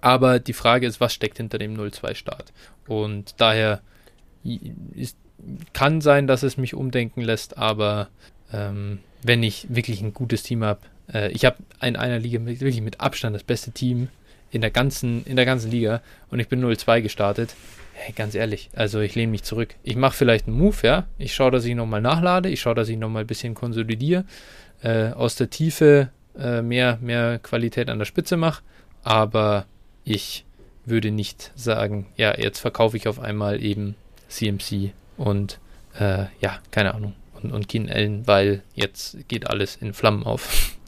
Aber 0.00 0.38
die 0.38 0.52
Frage 0.52 0.86
ist, 0.86 1.00
was 1.00 1.12
steckt 1.12 1.38
hinter 1.38 1.58
dem 1.58 1.76
0-2-Start? 1.76 2.52
Und 2.86 3.34
daher 3.38 3.80
ist, 4.94 5.16
kann 5.72 6.00
sein, 6.00 6.26
dass 6.26 6.42
es 6.42 6.56
mich 6.56 6.74
umdenken 6.74 7.20
lässt, 7.20 7.58
aber 7.58 8.08
ähm, 8.52 9.00
wenn 9.22 9.42
ich 9.42 9.66
wirklich 9.68 10.00
ein 10.00 10.14
gutes 10.14 10.42
Team 10.42 10.64
habe, 10.64 10.80
äh, 11.12 11.30
ich 11.32 11.44
habe 11.44 11.56
in 11.82 11.96
einer 11.96 12.18
Liga 12.18 12.38
mit, 12.38 12.60
wirklich 12.60 12.82
mit 12.82 13.00
Abstand 13.00 13.34
das 13.34 13.42
beste 13.42 13.72
Team 13.72 14.08
in 14.50 14.60
der 14.60 14.70
ganzen, 14.70 15.24
in 15.24 15.36
der 15.36 15.44
ganzen 15.44 15.70
Liga 15.70 16.02
und 16.30 16.38
ich 16.38 16.48
bin 16.48 16.64
0-2 16.64 17.02
gestartet, 17.02 17.54
hey, 17.96 18.12
ganz 18.12 18.34
ehrlich, 18.34 18.70
also 18.74 19.00
ich 19.00 19.14
lehne 19.14 19.30
mich 19.32 19.42
zurück. 19.42 19.74
Ich 19.82 19.96
mache 19.96 20.16
vielleicht 20.16 20.46
einen 20.46 20.58
Move, 20.58 20.76
ja. 20.82 21.06
Ich 21.18 21.34
schaue, 21.34 21.50
dass 21.50 21.64
ich 21.64 21.74
nochmal 21.74 22.00
nachlade, 22.00 22.48
ich 22.48 22.60
schaue, 22.60 22.74
dass 22.74 22.88
ich 22.88 22.98
nochmal 22.98 23.24
ein 23.24 23.26
bisschen 23.26 23.54
konsolidiere, 23.54 24.24
äh, 24.82 25.10
aus 25.10 25.36
der 25.36 25.50
Tiefe 25.50 26.10
äh, 26.38 26.62
mehr, 26.62 26.98
mehr 27.00 27.38
Qualität 27.38 27.88
an 27.88 27.98
der 27.98 28.04
Spitze 28.04 28.36
mache, 28.36 28.62
aber 29.02 29.66
ich 30.04 30.44
würde 30.84 31.10
nicht 31.10 31.50
sagen, 31.56 32.06
ja, 32.16 32.38
jetzt 32.38 32.60
verkaufe 32.60 32.96
ich 32.96 33.08
auf 33.08 33.18
einmal 33.18 33.62
eben 33.62 33.96
CMC 34.28 34.92
und 35.16 35.58
äh, 35.98 36.26
ja, 36.40 36.58
keine 36.70 36.94
Ahnung. 36.94 37.14
Und, 37.42 37.52
und 37.52 37.68
Keen 37.68 37.90
Allen, 37.90 38.26
weil 38.26 38.62
jetzt 38.74 39.28
geht 39.28 39.48
alles 39.48 39.76
in 39.76 39.92
Flammen 39.92 40.24
auf. 40.24 40.72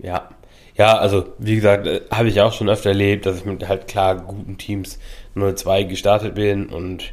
Ja. 0.00 0.28
Ja, 0.76 0.96
also 0.96 1.34
wie 1.38 1.56
gesagt, 1.56 1.88
äh, 1.88 2.02
habe 2.12 2.28
ich 2.28 2.40
auch 2.40 2.52
schon 2.52 2.68
öfter 2.68 2.90
erlebt, 2.90 3.26
dass 3.26 3.38
ich 3.38 3.44
mit 3.44 3.66
halt 3.66 3.88
klar 3.88 4.14
guten 4.14 4.58
Teams 4.58 5.00
0-2 5.42 5.84
gestartet 5.84 6.34
bin 6.34 6.66
und 6.66 7.12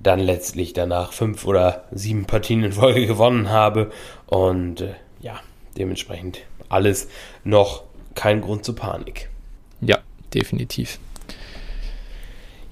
dann 0.00 0.18
letztlich 0.18 0.72
danach 0.72 1.12
fünf 1.12 1.46
oder 1.46 1.84
sieben 1.92 2.24
Partien 2.24 2.64
in 2.64 2.72
Folge 2.72 3.06
gewonnen 3.06 3.50
habe. 3.50 3.90
Und 4.26 4.80
äh, 4.80 4.94
ja, 5.20 5.40
dementsprechend 5.78 6.40
alles 6.68 7.08
noch 7.44 7.84
kein 8.14 8.40
Grund 8.40 8.64
zur 8.64 8.76
Panik. 8.76 9.28
Ja, 9.80 9.98
definitiv. 10.34 10.98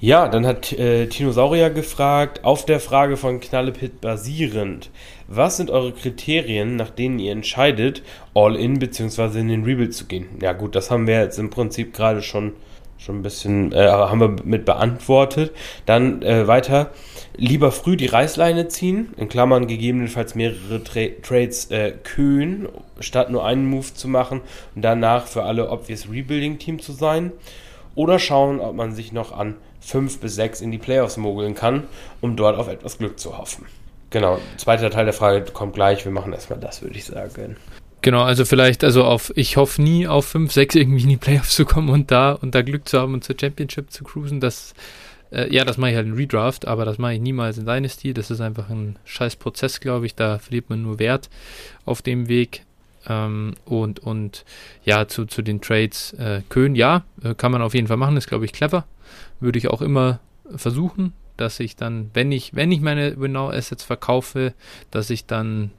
Ja, 0.03 0.29
dann 0.29 0.47
hat 0.47 0.73
äh, 0.73 1.09
Tinosaurier 1.09 1.69
gefragt, 1.69 2.43
auf 2.43 2.65
der 2.65 2.81
Frage 2.81 3.19
von 3.19 3.39
Knallepit 3.39 4.01
basierend, 4.01 4.89
was 5.29 5.59
sind 5.59 5.71
eure 5.71 5.93
Kriterien, 5.93 6.77
nach 6.77 6.89
denen 6.89 7.19
ihr 7.19 7.33
entscheidet, 7.33 8.03
All-In 8.33 8.79
bzw. 8.79 9.41
in 9.41 9.49
den 9.49 9.65
Rebuild 9.65 9.93
zu 9.93 10.07
gehen? 10.07 10.27
Ja 10.41 10.55
gut, 10.55 10.75
das 10.75 10.91
haben 10.91 11.07
wir 11.07 11.21
jetzt 11.21 11.39
im 11.39 11.51
Prinzip 11.51 11.93
gerade 11.93 12.23
schon, 12.23 12.55
schon 13.01 13.21
ein 13.21 13.23
bisschen, 13.23 13.73
äh, 13.73 13.89
haben 13.89 14.21
wir 14.21 14.37
mit 14.45 14.65
beantwortet. 14.65 15.53
Dann 15.87 16.23
äh, 16.23 16.47
weiter, 16.47 16.91
lieber 17.37 17.73
früh 17.73 17.97
die 17.97 18.07
Reißleine 18.07 18.69
ziehen, 18.69 19.15
in 19.17 19.29
Klammern 19.29 19.67
gegebenenfalls 19.67 20.35
mehrere 20.35 20.85
Tra 20.85 21.01
Trades 21.23 21.71
äh, 21.71 21.93
kühn, 21.93 22.69
statt 23.01 23.31
nur 23.31 23.45
einen 23.45 23.67
Move 23.67 23.95
zu 23.95 24.07
machen 24.07 24.43
und 24.75 24.83
danach 24.83 25.27
für 25.27 25.45
alle 25.45 25.71
obvious 25.71 26.11
Rebuilding-Team 26.11 26.81
zu 26.81 26.93
sein. 26.93 27.33
Oder 27.95 28.19
schauen, 28.19 28.61
ob 28.61 28.75
man 28.75 28.95
sich 28.95 29.13
noch 29.13 29.37
an 29.37 29.57
5 29.81 30.21
bis 30.21 30.35
6 30.35 30.61
in 30.61 30.71
die 30.71 30.79
Playoffs 30.79 31.17
mogeln 31.17 31.55
kann, 31.55 31.85
um 32.21 32.37
dort 32.37 32.59
auf 32.59 32.69
etwas 32.69 32.99
Glück 32.99 33.19
zu 33.19 33.39
hoffen. 33.39 33.67
Genau, 34.11 34.39
zweiter 34.57 34.91
Teil 34.91 35.05
der 35.05 35.15
Frage 35.15 35.43
kommt 35.53 35.75
gleich. 35.75 36.05
Wir 36.05 36.13
machen 36.13 36.33
erstmal 36.33 36.59
das, 36.59 36.83
würde 36.83 36.97
ich 36.97 37.05
sagen. 37.05 37.57
Genau, 38.03 38.23
also 38.23 38.45
vielleicht, 38.45 38.83
also 38.83 39.05
auf, 39.05 39.33
ich 39.37 39.57
hoffe 39.57 39.83
nie 39.83 40.07
auf 40.07 40.27
5, 40.27 40.53
6 40.53 40.75
irgendwie 40.75 41.03
in 41.03 41.09
die 41.11 41.17
Playoffs 41.17 41.55
zu 41.55 41.65
kommen 41.65 41.91
und 41.91 42.11
da 42.11 42.33
und 42.33 42.55
da 42.55 42.63
Glück 42.63 42.89
zu 42.89 42.99
haben 42.99 43.15
und 43.15 43.25
zur 43.25 43.37
Championship 43.39 43.91
zu 43.91 44.05
cruisen. 44.05 44.41
Das, 44.41 44.75
äh, 45.31 45.53
ja, 45.55 45.65
das 45.65 45.77
mache 45.77 45.91
ich 45.91 45.97
halt 45.97 46.07
in 46.07 46.15
Redraft, 46.15 46.67
aber 46.67 46.85
das 46.85 46.99
mache 46.99 47.15
ich 47.15 47.21
niemals 47.21 47.59
in 47.59 47.67
Dynasty. 47.67 48.15
Das 48.15 48.31
ist 48.31 48.41
einfach 48.41 48.71
ein 48.71 48.99
scheiß 49.05 49.37
Prozess, 49.37 49.81
glaube 49.81 50.07
ich. 50.07 50.15
Da 50.15 50.39
verliert 50.39 50.71
man 50.71 50.83
nur 50.83 50.99
Wert 50.99 51.29
auf 51.85 52.01
dem 52.01 52.29
Weg. 52.29 52.65
Ähm, 53.07 53.55
und, 53.65 54.01
und 54.01 54.45
ja, 54.85 55.09
zu, 55.09 55.27
zu 55.27 55.43
den 55.43 55.61
Trades, 55.61 56.13
äh, 56.15 56.43
Köhn, 56.49 56.75
ja, 56.75 57.05
äh, 57.23 57.35
kann 57.35 57.53
man 57.53 57.63
auf 57.63 57.75
jeden 57.75 57.87
Fall 57.87 57.97
machen, 57.97 58.17
ist, 58.17 58.29
glaube 58.29 58.45
ich, 58.45 58.53
clever 58.53 58.85
würde 59.41 59.59
ich 59.59 59.69
auch 59.69 59.83
immer 59.83 60.21
versuchen, 60.55 61.13
dass 61.37 61.61
ich 61.61 61.77
dann, 61.77 62.11
wenn 62.13 62.33
ich, 62.33 62.55
wenn 62.55 62.71
ich 62.71 62.81
meine 62.81 63.19
Winnow 63.19 63.51
Assets 63.51 63.85
verkaufe, 63.85 64.55
dass 64.91 65.11
ich 65.11 65.27
dann 65.27 65.71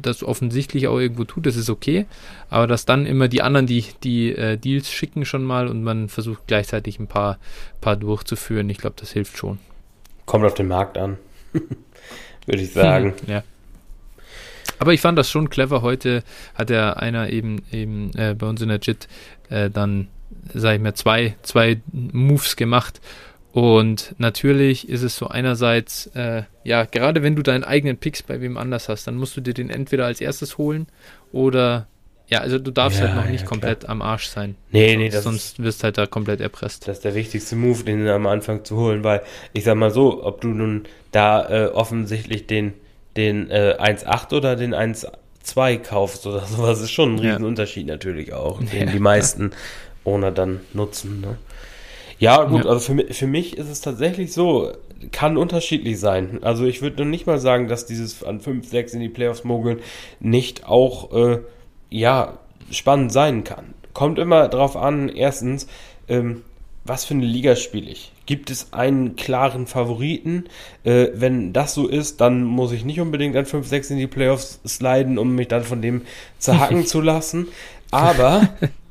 das 0.00 0.22
offensichtlich 0.22 0.88
auch 0.88 0.98
irgendwo 0.98 1.24
tut, 1.24 1.46
das 1.46 1.56
ist 1.56 1.70
okay, 1.70 2.06
aber 2.50 2.66
dass 2.66 2.84
dann 2.84 3.06
immer 3.06 3.28
die 3.28 3.42
anderen 3.42 3.66
die, 3.66 3.84
die 4.02 4.34
äh, 4.34 4.56
Deals 4.56 4.90
schicken 4.90 5.24
schon 5.24 5.44
mal 5.44 5.68
und 5.68 5.82
man 5.82 6.08
versucht 6.08 6.46
gleichzeitig 6.46 6.98
ein 6.98 7.06
paar, 7.06 7.38
paar 7.80 7.96
durchzuführen. 7.96 8.70
Ich 8.70 8.78
glaube, 8.78 8.96
das 8.98 9.12
hilft 9.12 9.36
schon. 9.36 9.58
Kommt 10.26 10.44
auf 10.44 10.54
den 10.54 10.68
Markt 10.68 10.96
an, 10.96 11.18
würde 11.52 12.62
ich 12.62 12.72
sagen. 12.72 13.14
ja. 13.26 13.42
Aber 14.78 14.92
ich 14.92 15.00
fand 15.00 15.18
das 15.18 15.30
schon 15.30 15.50
clever. 15.50 15.82
Heute 15.82 16.24
hat 16.54 16.70
ja 16.70 16.94
einer 16.94 17.30
eben, 17.30 17.62
eben 17.70 18.10
äh, 18.16 18.34
bei 18.34 18.46
uns 18.46 18.60
in 18.60 18.68
der 18.68 18.80
JIT 18.80 19.08
äh, 19.50 19.70
dann 19.70 20.08
sag 20.52 20.76
ich 20.76 20.80
mal, 20.80 20.94
zwei, 20.94 21.36
zwei 21.42 21.80
Moves 21.92 22.56
gemacht. 22.56 23.00
Und 23.54 24.16
natürlich 24.18 24.88
ist 24.88 25.04
es 25.04 25.16
so 25.16 25.28
einerseits, 25.28 26.06
äh, 26.16 26.42
ja, 26.64 26.86
gerade 26.86 27.22
wenn 27.22 27.36
du 27.36 27.42
deinen 27.44 27.62
eigenen 27.62 27.96
Picks 27.96 28.20
bei 28.24 28.40
wem 28.40 28.56
anders 28.56 28.88
hast, 28.88 29.06
dann 29.06 29.14
musst 29.14 29.36
du 29.36 29.40
dir 29.40 29.54
den 29.54 29.70
entweder 29.70 30.06
als 30.06 30.20
erstes 30.20 30.58
holen 30.58 30.88
oder 31.30 31.86
Ja, 32.26 32.40
also 32.40 32.58
du 32.58 32.72
darfst 32.72 32.98
Ja, 33.00 33.06
halt 33.06 33.16
noch 33.16 33.26
ja, 33.26 33.30
nicht 33.30 33.42
klar. 33.42 33.50
komplett 33.50 33.88
am 33.88 34.02
Arsch 34.02 34.26
sein. 34.26 34.56
Nee, 34.72 34.88
sonst, 34.94 34.98
nee, 34.98 35.08
das 35.10 35.22
sonst 35.22 35.62
wirst 35.62 35.80
du 35.80 35.84
halt 35.84 35.98
da 35.98 36.06
komplett 36.06 36.40
erpresst. 36.40 36.88
Das 36.88 36.96
ist 36.96 37.04
der 37.04 37.14
wichtigste 37.14 37.54
Move, 37.54 37.84
den 37.84 38.08
am 38.08 38.26
Anfang 38.26 38.64
zu 38.64 38.76
holen, 38.76 39.04
weil 39.04 39.22
ich 39.52 39.62
sag 39.62 39.76
mal 39.76 39.92
so, 39.92 40.24
ob 40.24 40.40
du 40.40 40.48
nun 40.48 40.86
da 41.12 41.48
äh, 41.48 41.66
offensichtlich 41.68 42.48
den, 42.48 42.72
den 43.16 43.50
äh, 43.50 43.76
1.8 43.78 44.34
oder 44.34 44.56
den 44.56 44.74
1.2 44.74 45.78
kaufst 45.78 46.26
oder 46.26 46.40
sowas, 46.46 46.80
ist 46.80 46.90
schon 46.90 47.14
ein 47.14 47.18
Ja. 47.22 47.30
Riesenunterschied 47.34 47.86
natürlich 47.86 48.32
auch, 48.32 48.58
den 48.60 48.86
Ja, 48.88 48.92
die 48.92 48.98
meisten 48.98 49.52
Owner 50.02 50.32
dann 50.32 50.60
nutzen. 50.72 51.20
Ne? 51.20 51.38
Ja, 52.24 52.44
gut, 52.44 52.64
Ja. 52.64 52.70
also 52.70 52.80
für, 52.94 53.12
für 53.12 53.26
mich 53.26 53.56
ist 53.56 53.68
es 53.68 53.80
tatsächlich 53.80 54.32
so, 54.32 54.72
kann 55.12 55.36
unterschiedlich 55.36 56.00
sein. 56.00 56.38
Also 56.42 56.64
ich 56.64 56.82
würde 56.82 57.02
noch 57.02 57.10
nicht 57.10 57.26
mal 57.26 57.38
sagen, 57.38 57.68
dass 57.68 57.86
dieses 57.86 58.24
an 58.24 58.40
5, 58.40 58.66
6 58.68 58.94
in 58.94 59.00
die 59.00 59.08
Playoffs 59.08 59.44
mogeln 59.44 59.80
nicht 60.20 60.66
auch, 60.66 61.12
äh, 61.12 61.38
ja, 61.90 62.38
spannend 62.70 63.12
sein 63.12 63.44
kann. 63.44 63.74
Kommt 63.92 64.18
immer 64.18 64.48
drauf 64.48 64.76
an, 64.76 65.08
erstens, 65.08 65.66
ähm, 66.08 66.42
was 66.84 67.04
für 67.04 67.14
eine 67.14 67.24
Liga 67.24 67.56
spiele 67.56 67.90
ich? 67.90 68.12
Gibt 68.26 68.50
es 68.50 68.72
einen 68.72 69.16
klaren 69.16 69.66
Favoriten? 69.66 70.44
Äh, 70.82 71.08
wenn 71.14 71.52
das 71.52 71.74
so 71.74 71.86
ist, 71.86 72.20
dann 72.20 72.44
muss 72.44 72.72
ich 72.72 72.84
nicht 72.84 73.00
unbedingt 73.00 73.36
an 73.36 73.46
5, 73.46 73.66
6 73.66 73.90
in 73.90 73.98
die 73.98 74.06
Playoffs 74.06 74.60
sliden, 74.66 75.18
um 75.18 75.34
mich 75.34 75.48
dann 75.48 75.62
von 75.64 75.80
dem 75.82 76.02
zerhacken 76.38 76.86
zu 76.86 77.00
lassen. 77.00 77.48
Aber 77.90 78.48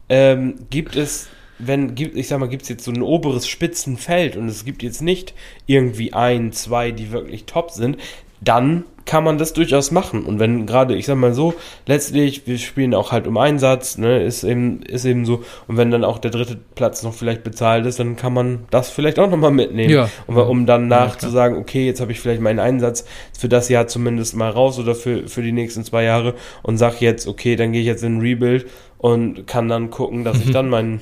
ähm, 0.10 0.56
gibt 0.70 0.96
es, 0.96 1.28
wenn, 1.60 1.94
ich 1.98 2.28
sag 2.28 2.40
mal, 2.40 2.50
gibt 2.50 2.64
es 2.64 2.70
jetzt 2.70 2.84
so 2.84 2.92
ein 2.92 3.02
oberes 3.02 3.48
Spitzenfeld 3.48 4.36
und 4.36 4.48
es 4.48 4.66
gibt 4.66 4.84
jetzt 4.84 5.02
nicht 5.02 5.34
irgendwie 5.66 6.14
ein, 6.14 6.52
zwei, 6.52 6.92
die 6.92 7.12
wirklich 7.12 7.46
top 7.46 7.72
sind, 7.72 7.98
dann 8.42 8.86
kann 9.06 9.24
man 9.24 9.38
das 9.38 9.54
durchaus 9.54 9.92
machen. 9.92 10.24
Und 10.26 10.40
wenn 10.40 10.66
gerade, 10.66 10.96
ich 10.96 11.06
sag 11.06 11.18
mal 11.18 11.34
so, 11.34 11.54
letztlich, 11.86 12.48
wir 12.48 12.58
spielen 12.58 12.94
auch 12.94 13.12
halt 13.12 13.28
um 13.28 13.38
Einsatz, 13.38 13.98
ne, 13.98 14.24
ist 14.24 14.44
eben, 14.44 14.82
ist 14.84 15.06
eben 15.06 15.26
so. 15.26 15.44
Und 15.68 15.78
wenn 15.78 15.92
dann 15.92 16.04
auch 16.04 16.20
der 16.20 16.32
dritte 16.32 16.58
Platz 16.76 17.04
noch 17.04 17.14
vielleicht 17.14 17.44
bezahlt 17.44 17.86
ist, 17.86 18.00
dann 18.00 18.16
kann 18.16 18.34
man 18.34 18.66
das 18.72 18.90
vielleicht 18.90 19.20
auch 19.20 19.30
nochmal 19.30 19.52
mitnehmen. 19.52 19.94
Ja. 19.94 20.10
Um, 20.28 20.38
um 20.38 20.66
dann 20.66 20.84
Ja, 20.84 20.88
nach 20.88 21.18
klar. 21.18 21.20
zu 21.20 21.30
sagen, 21.30 21.58
okay, 21.58 21.86
jetzt 21.86 22.00
habe 22.00 22.12
ich 22.12 22.20
vielleicht 22.20 22.42
meinen 22.42 22.60
Einsatz 22.60 23.06
für 23.38 23.50
das 23.50 23.68
Jahr 23.70 23.88
zumindest 23.88 24.36
mal 24.36 24.50
raus 24.50 24.80
oder 24.80 24.96
für, 24.96 25.28
für 25.28 25.42
die 25.42 25.52
nächsten 25.52 25.84
zwei 25.84 26.04
Jahre 26.04 26.36
und 26.62 26.78
sag 26.78 27.02
jetzt, 27.02 27.28
okay, 27.28 27.56
dann 27.56 27.74
gehe 27.74 27.82
ich 27.82 27.88
jetzt 27.88 28.04
in 28.04 28.20
Rebuild 28.22 28.68
und 28.98 29.48
kann 29.48 29.68
dann 29.68 29.90
gucken, 29.90 30.24
dass 30.24 30.40
ich 30.40 30.52
dann 30.52 30.70
mein, 30.70 31.02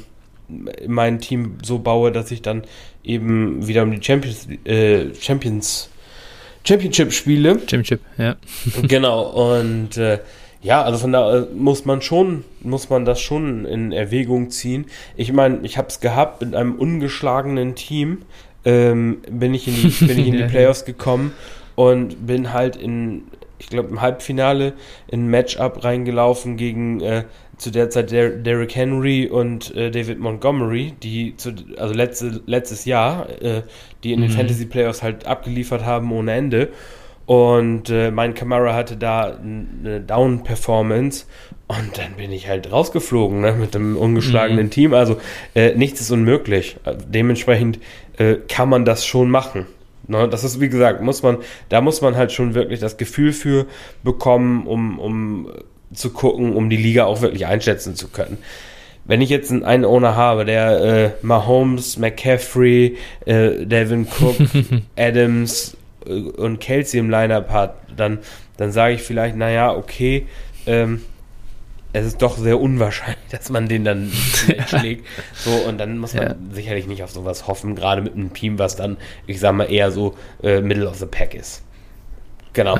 mein 0.87 1.19
Team 1.19 1.57
so 1.63 1.79
baue, 1.79 2.11
dass 2.11 2.31
ich 2.31 2.41
dann 2.41 2.63
eben 3.03 3.67
wieder 3.67 3.83
um 3.83 3.91
die 3.91 4.03
Champions, 4.03 4.47
äh, 4.65 5.13
Champions, 5.19 5.89
Championship 6.63 7.11
spiele. 7.11 7.53
Championship, 7.59 8.01
ja. 8.17 8.35
genau, 8.87 9.53
und 9.53 9.97
äh, 9.97 10.19
ja, 10.61 10.83
also 10.83 10.99
von 10.99 11.11
da 11.11 11.37
äh, 11.37 11.45
muss 11.55 11.85
man 11.85 12.01
schon, 12.01 12.43
muss 12.61 12.89
man 12.89 13.05
das 13.05 13.19
schon 13.19 13.65
in 13.65 13.91
Erwägung 13.91 14.51
ziehen. 14.51 14.85
Ich 15.15 15.33
meine, 15.33 15.59
ich 15.63 15.77
habe 15.77 15.87
es 15.87 15.99
gehabt 15.99 16.41
mit 16.41 16.55
einem 16.55 16.75
ungeschlagenen 16.75 17.75
Team, 17.75 18.23
ähm, 18.63 19.21
bin 19.29 19.53
ich 19.53 19.67
in 19.67 19.75
die, 19.75 20.05
bin 20.05 20.19
ich 20.19 20.27
in 20.27 20.37
die. 20.37 20.43
Playoffs 20.51 20.85
gekommen 20.85 21.33
und 21.75 22.27
bin 22.27 22.53
halt 22.53 22.75
in, 22.75 23.23
ich 23.57 23.69
glaube 23.69 23.89
im 23.89 24.01
Halbfinale 24.01 24.73
in 25.07 25.25
ein 25.25 25.29
Matchup 25.29 25.83
reingelaufen 25.83 26.57
gegen 26.57 27.01
äh, 27.01 27.23
zu 27.61 27.69
der 27.69 27.91
Zeit 27.91 28.09
Der 28.11 28.31
Derrick 28.31 28.75
Henry 28.75 29.27
und 29.27 29.73
äh, 29.75 29.91
David 29.91 30.17
Montgomery, 30.19 30.93
die 31.03 31.35
zu, 31.37 31.51
also 31.77 31.93
letzte, 31.93 32.41
letztes 32.47 32.85
Jahr, 32.85 33.29
äh, 33.39 33.61
die 34.03 34.13
in 34.13 34.21
den 34.21 34.31
Mhm. 34.31 34.35
Fantasy 34.35 34.65
Playoffs 34.65 35.03
halt 35.03 35.27
abgeliefert 35.27 35.85
haben 35.85 36.11
ohne 36.11 36.31
Ende. 36.33 36.69
Und 37.27 37.91
äh, 37.91 38.09
mein 38.09 38.33
Kamera 38.33 38.73
hatte 38.73 38.97
da 38.97 39.37
eine 39.37 40.01
Down-Performance 40.01 41.25
und 41.67 41.97
dann 41.99 42.13
bin 42.17 42.31
ich 42.31 42.49
halt 42.49 42.71
rausgeflogen 42.71 43.41
ne, 43.41 43.53
mit 43.53 43.75
einem 43.75 43.95
ungeschlagenen 43.95 44.65
Mhm. 44.65 44.71
Team. 44.71 44.93
Also 44.95 45.17
äh, 45.53 45.75
nichts 45.75 46.01
ist 46.01 46.09
unmöglich. 46.09 46.77
Äh, 46.83 46.95
Dementsprechend 47.07 47.77
äh, 48.17 48.37
kann 48.49 48.69
man 48.69 48.85
das 48.85 49.05
schon 49.05 49.29
machen. 49.29 49.67
Ne, 50.07 50.27
das 50.27 50.43
ist, 50.43 50.59
wie 50.59 50.67
gesagt, 50.69 51.03
muss 51.03 51.21
man, 51.21 51.37
da 51.69 51.79
muss 51.79 52.01
man 52.01 52.15
halt 52.15 52.31
schon 52.31 52.55
wirklich 52.55 52.79
das 52.79 52.97
Gefühl 52.97 53.33
für 53.33 53.67
bekommen, 54.03 54.65
um, 54.65 54.97
um 54.99 55.51
zu 55.93 56.11
gucken, 56.11 56.53
um 56.55 56.69
die 56.69 56.77
Liga 56.77 57.05
auch 57.05 57.21
wirklich 57.21 57.45
einschätzen 57.45 57.95
zu 57.95 58.07
können. 58.07 58.37
Wenn 59.05 59.21
ich 59.21 59.29
jetzt 59.29 59.51
einen, 59.51 59.63
einen 59.63 59.83
Owner 59.85 60.15
habe, 60.15 60.45
der 60.45 60.81
äh, 60.81 61.11
Mahomes, 61.21 61.97
McCaffrey, 61.97 62.97
äh, 63.25 63.65
Devin 63.65 64.07
Cook, 64.07 64.35
Adams 64.95 65.75
äh, 66.05 66.11
und 66.11 66.59
Kelsey 66.59 66.99
im 66.99 67.09
Lineup 67.09 67.49
hat, 67.49 67.75
dann, 67.97 68.19
dann 68.57 68.71
sage 68.71 68.93
ich 68.95 69.01
vielleicht, 69.01 69.35
naja, 69.35 69.73
okay, 69.75 70.27
ähm, 70.67 71.01
es 71.93 72.05
ist 72.05 72.21
doch 72.21 72.37
sehr 72.37 72.59
unwahrscheinlich, 72.61 73.17
dass 73.31 73.49
man 73.49 73.67
den 73.67 73.83
dann 73.83 74.11
schlägt. 74.67 75.05
So, 75.35 75.49
und 75.67 75.77
dann 75.79 75.97
muss 75.97 76.13
man 76.13 76.23
Ja. 76.27 76.35
sicherlich 76.53 76.85
nicht 76.87 77.03
auf 77.03 77.11
sowas 77.11 77.47
hoffen, 77.47 77.75
gerade 77.75 78.01
mit 78.01 78.13
einem 78.13 78.33
Team, 78.33 78.59
was 78.59 78.75
dann, 78.77 78.97
ich 79.27 79.39
sag 79.39 79.53
mal, 79.55 79.65
eher 79.65 79.91
so 79.91 80.15
äh, 80.43 80.61
Middle 80.61 80.87
of 80.87 80.97
the 80.97 81.05
Pack 81.07 81.33
ist. 81.33 81.63
Genau. 82.53 82.77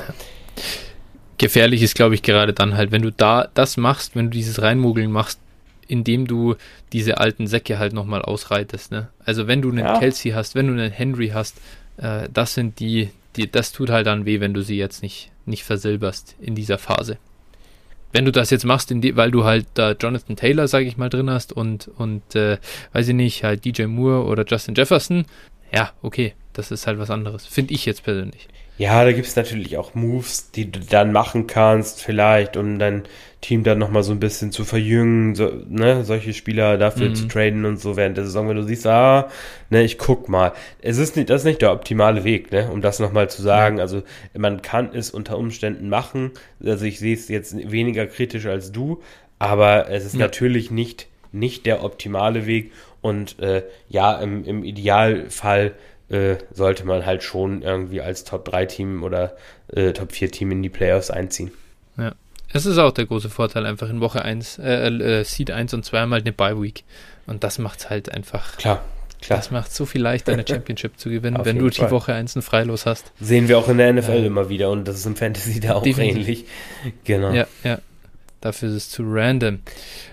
Gefährlich 1.42 1.82
ist, 1.82 1.96
glaube 1.96 2.14
ich, 2.14 2.22
gerade 2.22 2.54
dann 2.54 2.78
halt, 2.78 2.92
wenn 2.92 3.02
du 3.02 3.12
da 3.12 3.50
das 3.56 3.76
machst, 3.76 4.16
wenn 4.16 4.26
du 4.26 4.38
dieses 4.38 4.62
Reinmogeln 4.62 5.12
machst, 5.12 5.40
indem 5.88 6.28
du 6.28 6.56
diese 6.94 7.18
alten 7.18 7.48
Säcke 7.48 7.80
halt 7.80 7.94
nochmal 7.94 8.22
ausreitest. 8.22 8.92
Ne? 8.92 9.10
Also 9.26 9.48
wenn 9.48 9.60
du 9.60 9.70
einen 9.72 9.80
Ja. 9.80 9.98
Kelsey 9.98 10.34
hast, 10.34 10.54
wenn 10.54 10.68
du 10.68 10.74
einen 10.74 10.92
Henry 10.92 11.30
hast, 11.30 11.58
äh, 11.98 12.30
das 12.32 12.54
sind 12.54 12.80
die, 12.80 13.10
die, 13.36 13.52
das 13.52 13.72
tut 13.72 13.90
halt 13.90 14.06
dann 14.06 14.26
weh, 14.28 14.40
wenn 14.40 14.54
du 14.54 14.62
sie 14.62 14.78
jetzt 14.78 15.02
nicht, 15.02 15.32
nicht 15.48 15.64
versilberst 15.64 16.36
in 16.40 16.54
dieser 16.54 16.78
Phase. 16.78 17.18
Wenn 18.12 18.26
du 18.26 18.32
das 18.32 18.52
jetzt 18.52 18.64
machst, 18.66 18.92
die, 18.92 19.16
weil 19.16 19.32
du 19.32 19.44
halt 19.44 19.66
da 19.74 19.94
Jonathan 19.94 20.36
Taylor, 20.36 20.68
sage 20.68 20.86
ich 20.86 20.98
mal, 20.98 21.10
drin 21.10 21.32
hast 21.32 21.54
und, 21.54 21.90
und 21.98 22.36
äh, 22.36 22.60
weiß 22.94 23.08
ich 23.08 23.16
nicht, 23.16 23.44
halt 23.44 23.66
DJ 23.66 23.86
Moore 23.86 24.26
oder 24.26 24.46
Justin 24.46 24.76
Jefferson, 24.76 25.26
ja, 25.74 25.92
okay, 26.04 26.36
das 26.54 26.70
ist 26.70 26.86
halt 26.86 27.00
was 27.00 27.10
anderes. 27.10 27.48
Finde 27.48 27.74
ich 27.74 27.86
jetzt 27.88 28.04
persönlich. 28.04 28.48
Ja, 28.78 29.04
da 29.04 29.12
gibt 29.12 29.28
es 29.28 29.36
natürlich 29.36 29.78
auch 29.78 29.94
Moves, 29.94 30.50
die 30.52 30.72
du 30.72 30.80
dann 30.80 31.12
machen 31.12 31.46
kannst, 31.46 32.02
vielleicht, 32.02 32.58
um 32.58 32.80
dein 32.80 33.04
Team 33.40 33.64
dann 33.64 33.78
nochmal 33.78 34.02
so 34.02 34.12
ein 34.12 34.20
bisschen 34.20 34.52
zu 34.52 34.66
verjüngen, 34.66 35.36
so, 35.36 35.52
ne, 35.70 36.04
solche 36.04 36.34
Spieler 36.34 36.78
dafür 36.80 37.10
Mhm. 37.10 37.16
zu 37.16 37.28
traden 37.28 37.66
und 37.66 37.80
so 37.80 37.96
während 37.96 38.18
der 38.18 38.24
Saison, 38.26 38.48
wenn 38.50 38.56
du 38.56 38.64
siehst, 38.64 38.88
ah, 38.88 39.30
ne, 39.70 39.84
ich 39.84 40.00
guck 40.00 40.30
mal. 40.30 40.54
Es 40.82 40.98
ist 40.98 41.16
nicht, 41.16 41.30
das 41.30 41.42
ist 41.42 41.46
nicht 41.46 41.62
der 41.62 41.74
optimale 41.74 42.24
Weg, 42.24 42.52
ne, 42.52 42.72
um 42.72 42.82
das 42.82 43.00
nochmal 43.00 43.30
zu 43.30 43.42
sagen. 43.44 43.80
Also, 43.80 44.02
man 44.36 44.62
kann 44.64 44.90
es 44.94 45.12
unter 45.12 45.38
Umständen 45.38 45.88
machen. 45.90 46.32
Also, 46.64 46.86
ich 46.86 46.98
sehe 47.00 47.14
es 47.14 47.28
jetzt 47.30 47.56
weniger 47.72 48.08
kritisch 48.08 48.48
als 48.48 48.72
du, 48.72 49.02
aber 49.38 49.90
es 49.90 50.06
ist 50.06 50.14
Ja. 50.16 50.22
natürlich 50.22 50.72
nicht, 50.72 51.08
nicht 51.32 51.66
der 51.68 51.84
optimale 51.84 52.48
Weg 52.48 52.72
und, 53.02 53.38
äh, 53.40 53.64
ja, 53.90 54.20
im, 54.20 54.44
im 54.46 54.64
Idealfall, 54.64 55.74
äh, 56.12 56.38
sollte 56.54 56.86
man 56.86 57.06
halt 57.06 57.24
schon 57.24 57.62
irgendwie 57.62 58.02
als 58.02 58.24
Top-3-Team 58.24 59.04
oder 59.04 59.36
äh, 59.74 59.94
Top-4-Team 59.94 60.52
in 60.52 60.62
die 60.64 60.70
Playoffs 60.70 61.10
einziehen. 61.12 61.52
Ja. 61.98 62.14
Es 62.54 62.66
ist 62.66 62.78
auch 62.80 62.92
der 62.92 63.06
große 63.06 63.30
Vorteil, 63.30 63.66
einfach 63.66 63.90
in 63.90 64.02
Woche 64.02 64.24
1, 64.24 64.60
äh, 64.60 64.88
äh, 64.90 65.24
Seed 65.24 65.52
1 65.52 65.74
und 65.74 65.86
2 65.86 66.02
einmal 66.02 66.20
eine 66.20 66.34
Bye-Week. 66.34 66.84
Und 67.26 67.46
das 67.46 67.60
macht 67.60 67.80
es 67.80 67.90
halt 67.90 68.12
einfach, 68.14 68.58
Klar, 68.58 68.84
klar. 69.22 69.40
das 69.40 69.52
macht 69.52 69.74
so 69.74 69.86
viel 69.86 70.02
leichter, 70.02 70.34
eine 70.34 70.44
Championship 70.48 71.00
zu 71.00 71.10
gewinnen, 71.10 71.38
Auf 71.38 71.46
wenn 71.46 71.58
du 71.60 71.70
die 71.70 71.78
Fall. 71.80 71.92
Woche 71.92 72.14
1 72.14 72.36
ein 72.36 72.42
Freilos 72.42 72.86
hast. 72.86 73.14
Sehen 73.22 73.48
wir 73.48 73.58
auch 73.58 73.70
in 73.70 73.78
der 73.78 73.94
NFL 73.94 74.20
Ja. 74.20 74.26
immer 74.26 74.50
wieder 74.50 74.70
und 74.70 74.86
das 74.86 74.98
ist 74.98 75.06
im 75.06 75.16
Fantasy 75.16 75.62
da 75.62 75.76
auch 75.76 75.84
Definitiv. 75.84 76.18
ähnlich. 76.18 76.46
Genau. 77.06 77.32
Ja, 77.32 77.48
ja. 77.64 77.80
Dafür 78.42 78.70
ist 78.70 78.76
es 78.76 78.90
zu 78.90 79.04
random. 79.06 79.60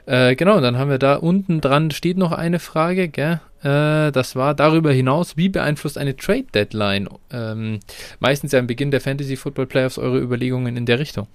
Äh, 0.06 0.36
genau, 0.36 0.60
dann 0.60 0.78
haben 0.78 0.90
wir 0.90 0.98
da 0.98 1.16
unten 1.16 1.60
dran 1.60 1.90
steht 1.90 2.18
noch 2.18 2.32
eine 2.32 2.58
Frage, 2.58 3.08
gell? 3.08 3.40
Äh, 3.62 4.12
das 4.12 4.36
war 4.36 4.54
darüber 4.54 4.92
hinaus, 4.92 5.36
wie 5.36 5.48
beeinflusst 5.48 5.98
eine 5.98 6.16
Trade 6.16 6.46
Deadline 6.54 7.08
ähm, 7.32 7.80
meistens 8.20 8.52
ja 8.52 8.58
am 8.58 8.66
Beginn 8.66 8.90
der 8.90 9.00
Fantasy 9.00 9.36
Football 9.36 9.66
Playoffs 9.66 9.98
eure 9.98 10.18
Überlegungen 10.18 10.76
in 10.76 10.86
der 10.86 10.98
Richtung? 10.98 11.26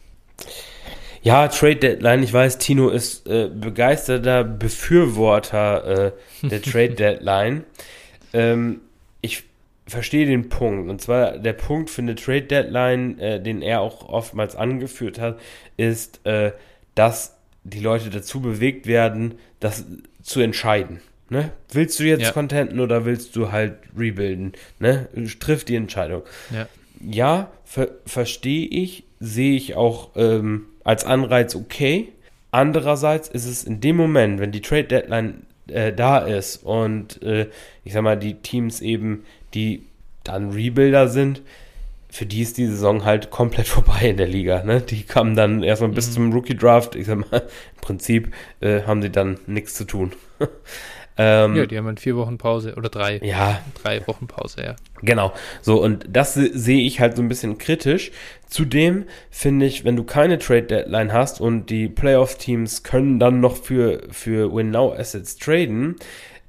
Ja, 1.22 1.48
Trade 1.48 1.78
Deadline. 1.78 2.24
Ich 2.24 2.34
weiß, 2.34 2.58
Tino 2.58 2.90
ist 2.90 3.28
äh, 3.28 3.50
begeisterter 3.50 4.44
Befürworter 4.44 6.08
äh, 6.08 6.48
der 6.48 6.62
Trade 6.62 6.96
Deadline. 6.96 7.64
Ähm, 8.34 8.82
ich 9.22 9.44
verstehe 9.88 10.26
den 10.26 10.50
Punkt. 10.50 10.90
Und 10.90 11.02
zwar 11.02 11.38
der 11.38 11.54
Punkt 11.54 11.90
für 11.90 12.02
eine 12.02 12.16
Trade 12.16 12.44
Deadline, 12.44 13.20
äh, 13.20 13.42
den 13.42 13.62
er 13.62 13.82
auch 13.82 14.08
oftmals 14.10 14.56
angeführt 14.56 15.20
hat, 15.20 15.40
ist, 15.78 16.20
dass 16.96 17.36
die 17.64 17.80
Leute 17.80 18.10
dazu 18.10 18.42
bewegt 18.42 18.88
werden, 18.88 19.36
das 19.60 19.86
zu 20.22 20.42
entscheiden. 20.42 21.00
Ne? 21.30 21.52
Willst 21.72 22.00
du 22.00 22.04
jetzt 22.04 22.22
Ja. 22.24 22.32
contenten 22.32 22.80
oder 22.80 23.06
willst 23.06 23.36
du 23.36 23.52
halt 23.52 23.76
rebuilden? 23.98 24.54
Ne? 24.80 25.08
Triff 25.40 25.64
die 25.64 25.76
Entscheidung 25.76 26.24
Ja. 26.52 26.68
ja, 27.02 27.52
ver 27.66 27.90
verstehe 28.06 28.68
ich, 28.68 29.04
sehe 29.20 29.56
ich 29.56 29.76
auch 29.76 30.12
ähm, 30.16 30.66
als 30.84 31.06
Anreiz 31.06 31.56
okay. 31.56 32.10
Andererseits 32.52 33.30
ist 33.30 33.46
es 33.46 33.64
in 33.64 33.80
dem 33.82 33.96
Moment, 33.96 34.40
wenn 34.40 34.52
die 34.52 34.62
Trade 34.62 34.84
Deadline 34.84 35.48
äh, 35.68 35.92
da 35.94 36.20
ist 36.20 36.58
und 36.58 37.22
äh, 37.24 37.48
ich 37.84 37.94
sag 37.94 38.04
mal, 38.04 38.18
die 38.18 38.36
Teams 38.36 38.82
eben, 38.82 39.24
die 39.54 39.84
dann 40.24 40.52
Rebuilder 40.52 41.08
sind, 41.08 41.42
für 42.14 42.28
die 42.28 42.44
ist 42.44 42.60
die 42.60 42.68
Saison 42.68 43.06
halt 43.06 43.32
komplett 43.32 43.68
vorbei 43.78 44.10
in 44.10 44.18
der 44.18 44.28
Liga. 44.28 44.64
Ne? 44.64 44.82
Die 44.82 45.02
kamen 45.02 45.36
dann 45.36 45.64
erstmal 45.64 45.90
bis 45.90 46.10
mhm. 46.10 46.14
zum 46.14 46.34
Rookie-Draft. 46.34 46.96
Ich 46.96 47.08
sag 47.08 47.32
mal, 47.32 47.40
im 47.40 47.82
Prinzip 47.82 48.32
äh, 48.60 48.84
haben 48.84 49.02
sie 49.02 49.10
dann 49.10 49.40
nichts 49.48 49.74
zu 49.74 49.84
tun. 49.84 50.12
ähm, 51.18 51.56
ja, 51.56 51.66
die 51.66 51.76
haben 51.76 51.88
dann 51.88 51.98
vier 51.98 52.16
Wochen 52.16 52.38
Pause 52.38 52.76
oder 52.76 52.90
drei. 52.90 53.18
Ja. 53.24 53.64
Drei 53.82 54.08
Wochen 54.08 54.28
Pause, 54.28 54.64
ja. 54.64 54.76
Genau. 55.02 55.34
So, 55.64 55.82
und 55.82 56.06
das 56.08 56.36
sehe 56.36 56.86
ich 56.86 57.00
halt 57.00 57.16
so 57.16 57.24
ein 57.24 57.30
bisschen 57.30 57.58
kritisch. 57.58 58.12
Zudem 58.48 59.06
finde 59.32 59.66
ich, 59.66 59.84
wenn 59.84 59.96
du 59.96 60.04
keine 60.04 60.38
Trade-Deadline 60.38 61.14
hast 61.14 61.42
und 61.42 61.72
die 61.72 61.88
Playoff-Teams 61.88 62.84
können 62.84 63.18
dann 63.18 63.40
noch 63.40 63.58
für, 63.58 64.04
für 64.12 64.54
Win-Now-Assets 64.54 65.38
traden, 65.38 65.96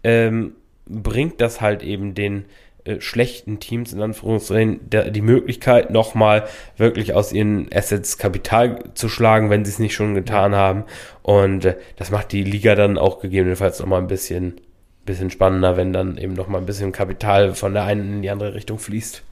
ähm, 0.03 0.57
bringt 0.87 1.41
das 1.41 1.63
halt 1.63 1.83
eben 1.83 2.15
den 2.15 2.45
äh, 2.85 3.01
schlechten 3.01 3.61
Teams 3.61 3.95
in 3.95 4.03
Anführungszeichen 4.03 4.91
der, 4.91 5.11
die 5.11 5.23
Möglichkeit, 5.23 5.91
nochmal 5.91 6.47
wirklich 6.77 7.15
aus 7.15 7.33
ihren 7.33 7.69
Assets 7.73 8.19
Kapital 8.19 8.85
zu 8.95 9.09
schlagen, 9.09 9.49
wenn 9.49 9.65
sie 9.65 9.71
es 9.71 9.79
nicht 9.79 9.95
schon 9.95 10.15
getan 10.15 10.55
haben. 10.55 10.85
Und 11.23 11.65
äh, 11.65 11.77
das 11.97 12.11
macht 12.11 12.33
die 12.33 12.45
Liga 12.45 12.75
dann 12.75 12.99
auch 12.99 13.21
gegebenenfalls 13.21 13.81
nochmal 13.81 14.03
ein 14.03 14.07
bisschen, 14.07 14.61
bisschen 15.07 15.31
spannender, 15.31 15.79
wenn 15.79 15.95
dann 15.95 16.19
eben 16.19 16.35
nochmal 16.35 16.61
ein 16.61 16.67
bisschen 16.67 16.93
Kapital 16.93 17.55
von 17.55 17.73
der 17.73 17.85
einen 17.85 18.17
in 18.17 18.23
die 18.23 18.31
andere 18.31 18.53
Richtung 18.53 18.79
fließt. 18.79 19.23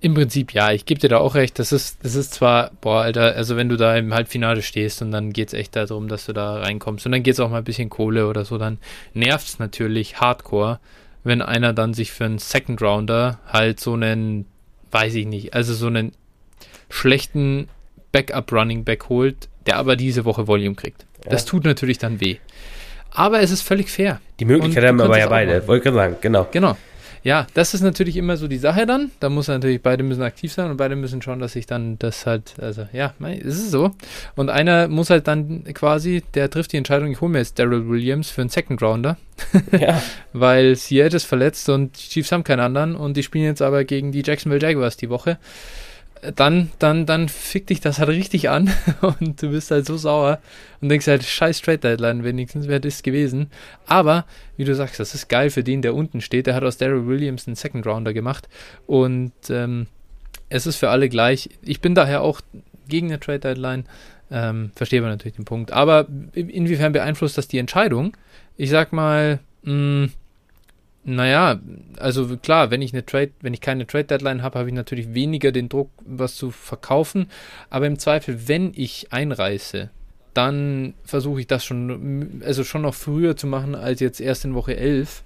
Im 0.00 0.14
Prinzip 0.14 0.52
ja, 0.52 0.72
ich 0.72 0.84
gebe 0.84 1.00
dir 1.00 1.08
da 1.08 1.18
auch 1.18 1.36
recht. 1.36 1.58
Das 1.58 1.72
ist, 1.72 2.04
das 2.04 2.16
ist 2.16 2.34
zwar, 2.34 2.72
boah, 2.80 3.02
Alter, 3.02 3.34
also 3.34 3.56
wenn 3.56 3.68
du 3.68 3.76
da 3.76 3.96
im 3.96 4.12
Halbfinale 4.12 4.62
stehst 4.62 5.00
und 5.00 5.10
dann 5.10 5.32
geht 5.32 5.48
es 5.48 5.54
echt 5.54 5.74
darum, 5.74 6.08
dass 6.08 6.26
du 6.26 6.32
da 6.32 6.58
reinkommst 6.58 7.06
und 7.06 7.12
dann 7.12 7.22
geht 7.22 7.34
es 7.34 7.40
auch 7.40 7.50
mal 7.50 7.58
ein 7.58 7.64
bisschen 7.64 7.88
Kohle 7.88 8.28
oder 8.28 8.44
so, 8.44 8.58
dann 8.58 8.78
nervt 9.14 9.46
es 9.46 9.58
natürlich 9.58 10.20
hardcore, 10.20 10.80
wenn 11.26 11.42
einer 11.42 11.72
dann 11.72 11.92
sich 11.92 12.12
für 12.12 12.24
einen 12.24 12.38
Second 12.38 12.80
Rounder 12.80 13.40
halt 13.48 13.80
so 13.80 13.94
einen, 13.94 14.46
weiß 14.92 15.14
ich 15.16 15.26
nicht, 15.26 15.54
also 15.54 15.74
so 15.74 15.88
einen 15.88 16.12
schlechten 16.88 17.68
Backup 18.12 18.52
Running 18.52 18.84
Back 18.84 19.08
holt, 19.08 19.48
der 19.66 19.76
aber 19.76 19.96
diese 19.96 20.24
Woche 20.24 20.46
Volume 20.46 20.76
kriegt. 20.76 21.04
Ja. 21.24 21.32
Das 21.32 21.44
tut 21.44 21.64
natürlich 21.64 21.98
dann 21.98 22.20
weh. 22.20 22.36
Aber 23.10 23.40
es 23.40 23.50
ist 23.50 23.62
völlig 23.62 23.90
fair. 23.90 24.20
Die 24.38 24.44
Möglichkeit 24.44 24.84
haben 24.84 25.00
aber 25.00 25.18
ja 25.18 25.26
beide, 25.26 25.66
wollte 25.66 25.88
ich 25.88 25.94
sagen, 25.96 26.16
genau. 26.20 26.46
Genau. 26.52 26.76
Ja, 27.26 27.48
das 27.54 27.74
ist 27.74 27.80
natürlich 27.80 28.16
immer 28.16 28.36
so 28.36 28.46
die 28.46 28.56
Sache 28.56 28.86
dann. 28.86 29.10
Da 29.18 29.28
muss 29.28 29.48
natürlich, 29.48 29.82
beide 29.82 30.04
müssen 30.04 30.22
aktiv 30.22 30.52
sein 30.52 30.70
und 30.70 30.76
beide 30.76 30.94
müssen 30.94 31.20
schauen, 31.20 31.40
dass 31.40 31.54
sich 31.54 31.66
dann 31.66 31.98
das 31.98 32.24
halt, 32.24 32.54
also 32.60 32.86
ja, 32.92 33.14
es 33.40 33.58
ist 33.58 33.72
so. 33.72 33.90
Und 34.36 34.48
einer 34.48 34.86
muss 34.86 35.10
halt 35.10 35.26
dann 35.26 35.64
quasi, 35.74 36.22
der 36.34 36.48
trifft 36.50 36.72
die 36.72 36.76
Entscheidung, 36.76 37.10
ich 37.10 37.20
hole 37.20 37.32
mir 37.32 37.38
jetzt 37.38 37.58
Daryl 37.58 37.88
Williams 37.88 38.30
für 38.30 38.42
einen 38.42 38.50
Second 38.50 38.80
Rounder. 38.80 39.16
Ja. 39.72 40.00
Weil 40.32 40.76
Seattle 40.76 41.16
ist 41.16 41.24
verletzt 41.24 41.68
und 41.68 41.96
die 41.96 42.08
Chiefs 42.10 42.30
haben 42.30 42.44
keinen 42.44 42.60
anderen 42.60 42.94
und 42.94 43.16
die 43.16 43.24
spielen 43.24 43.44
jetzt 43.44 43.60
aber 43.60 43.84
gegen 43.84 44.12
die 44.12 44.22
Jacksonville 44.24 44.62
Jaguars 44.62 44.96
die 44.96 45.10
Woche 45.10 45.38
dann, 46.34 46.70
dann, 46.78 47.06
dann 47.06 47.28
fickt 47.28 47.70
dich 47.70 47.80
das 47.80 47.98
halt 47.98 48.08
richtig 48.08 48.48
an 48.48 48.70
und 49.00 49.40
du 49.40 49.50
bist 49.50 49.70
halt 49.70 49.86
so 49.86 49.96
sauer 49.96 50.38
und 50.80 50.88
denkst 50.88 51.06
halt, 51.06 51.24
scheiß 51.24 51.60
Trade 51.60 51.78
Deadline, 51.78 52.24
wenigstens 52.24 52.68
wäre 52.68 52.80
das 52.80 53.02
gewesen. 53.02 53.50
Aber, 53.86 54.24
wie 54.56 54.64
du 54.64 54.74
sagst, 54.74 55.00
das 55.00 55.14
ist 55.14 55.28
geil 55.28 55.50
für 55.50 55.62
den, 55.62 55.82
der 55.82 55.94
unten 55.94 56.20
steht. 56.20 56.46
Der 56.46 56.54
hat 56.54 56.64
aus 56.64 56.78
Daryl 56.78 57.06
Williams 57.06 57.46
einen 57.46 57.56
Second 57.56 57.86
Rounder 57.86 58.12
gemacht 58.12 58.48
und 58.86 59.32
ähm, 59.50 59.86
es 60.48 60.66
ist 60.66 60.76
für 60.76 60.90
alle 60.90 61.08
gleich. 61.08 61.50
Ich 61.62 61.80
bin 61.80 61.94
daher 61.94 62.22
auch 62.22 62.40
gegen 62.88 63.08
eine 63.08 63.20
Trade 63.20 63.40
Deadline, 63.40 63.84
ähm, 64.30 64.70
verstehe 64.74 65.00
aber 65.00 65.08
natürlich 65.08 65.36
den 65.36 65.44
Punkt. 65.44 65.72
Aber 65.72 66.06
inwiefern 66.34 66.92
beeinflusst 66.92 67.38
das 67.38 67.48
die 67.48 67.58
Entscheidung? 67.58 68.16
Ich 68.56 68.70
sag 68.70 68.92
mal, 68.92 69.40
mh, 69.62 70.08
naja, 71.08 71.60
also 71.98 72.36
klar, 72.36 72.72
wenn 72.72 72.82
ich 72.82 72.92
eine 72.92 73.06
Trade, 73.06 73.30
wenn 73.40 73.54
ich 73.54 73.60
keine 73.60 73.86
Trade 73.86 74.06
Deadline 74.06 74.42
habe, 74.42 74.58
habe 74.58 74.68
ich 74.68 74.74
natürlich 74.74 75.14
weniger 75.14 75.52
den 75.52 75.68
Druck, 75.68 75.88
was 76.04 76.34
zu 76.34 76.50
verkaufen. 76.50 77.30
Aber 77.70 77.86
im 77.86 78.00
Zweifel, 78.00 78.48
wenn 78.48 78.72
ich 78.74 79.12
einreiße, 79.12 79.90
dann 80.34 80.94
versuche 81.04 81.40
ich 81.40 81.46
das 81.46 81.64
schon, 81.64 82.42
also 82.44 82.64
schon 82.64 82.82
noch 82.82 82.94
früher 82.94 83.36
zu 83.36 83.46
machen 83.46 83.76
als 83.76 84.00
jetzt 84.00 84.20
erst 84.20 84.44
in 84.44 84.54
Woche 84.54 84.76
11. 84.76 85.22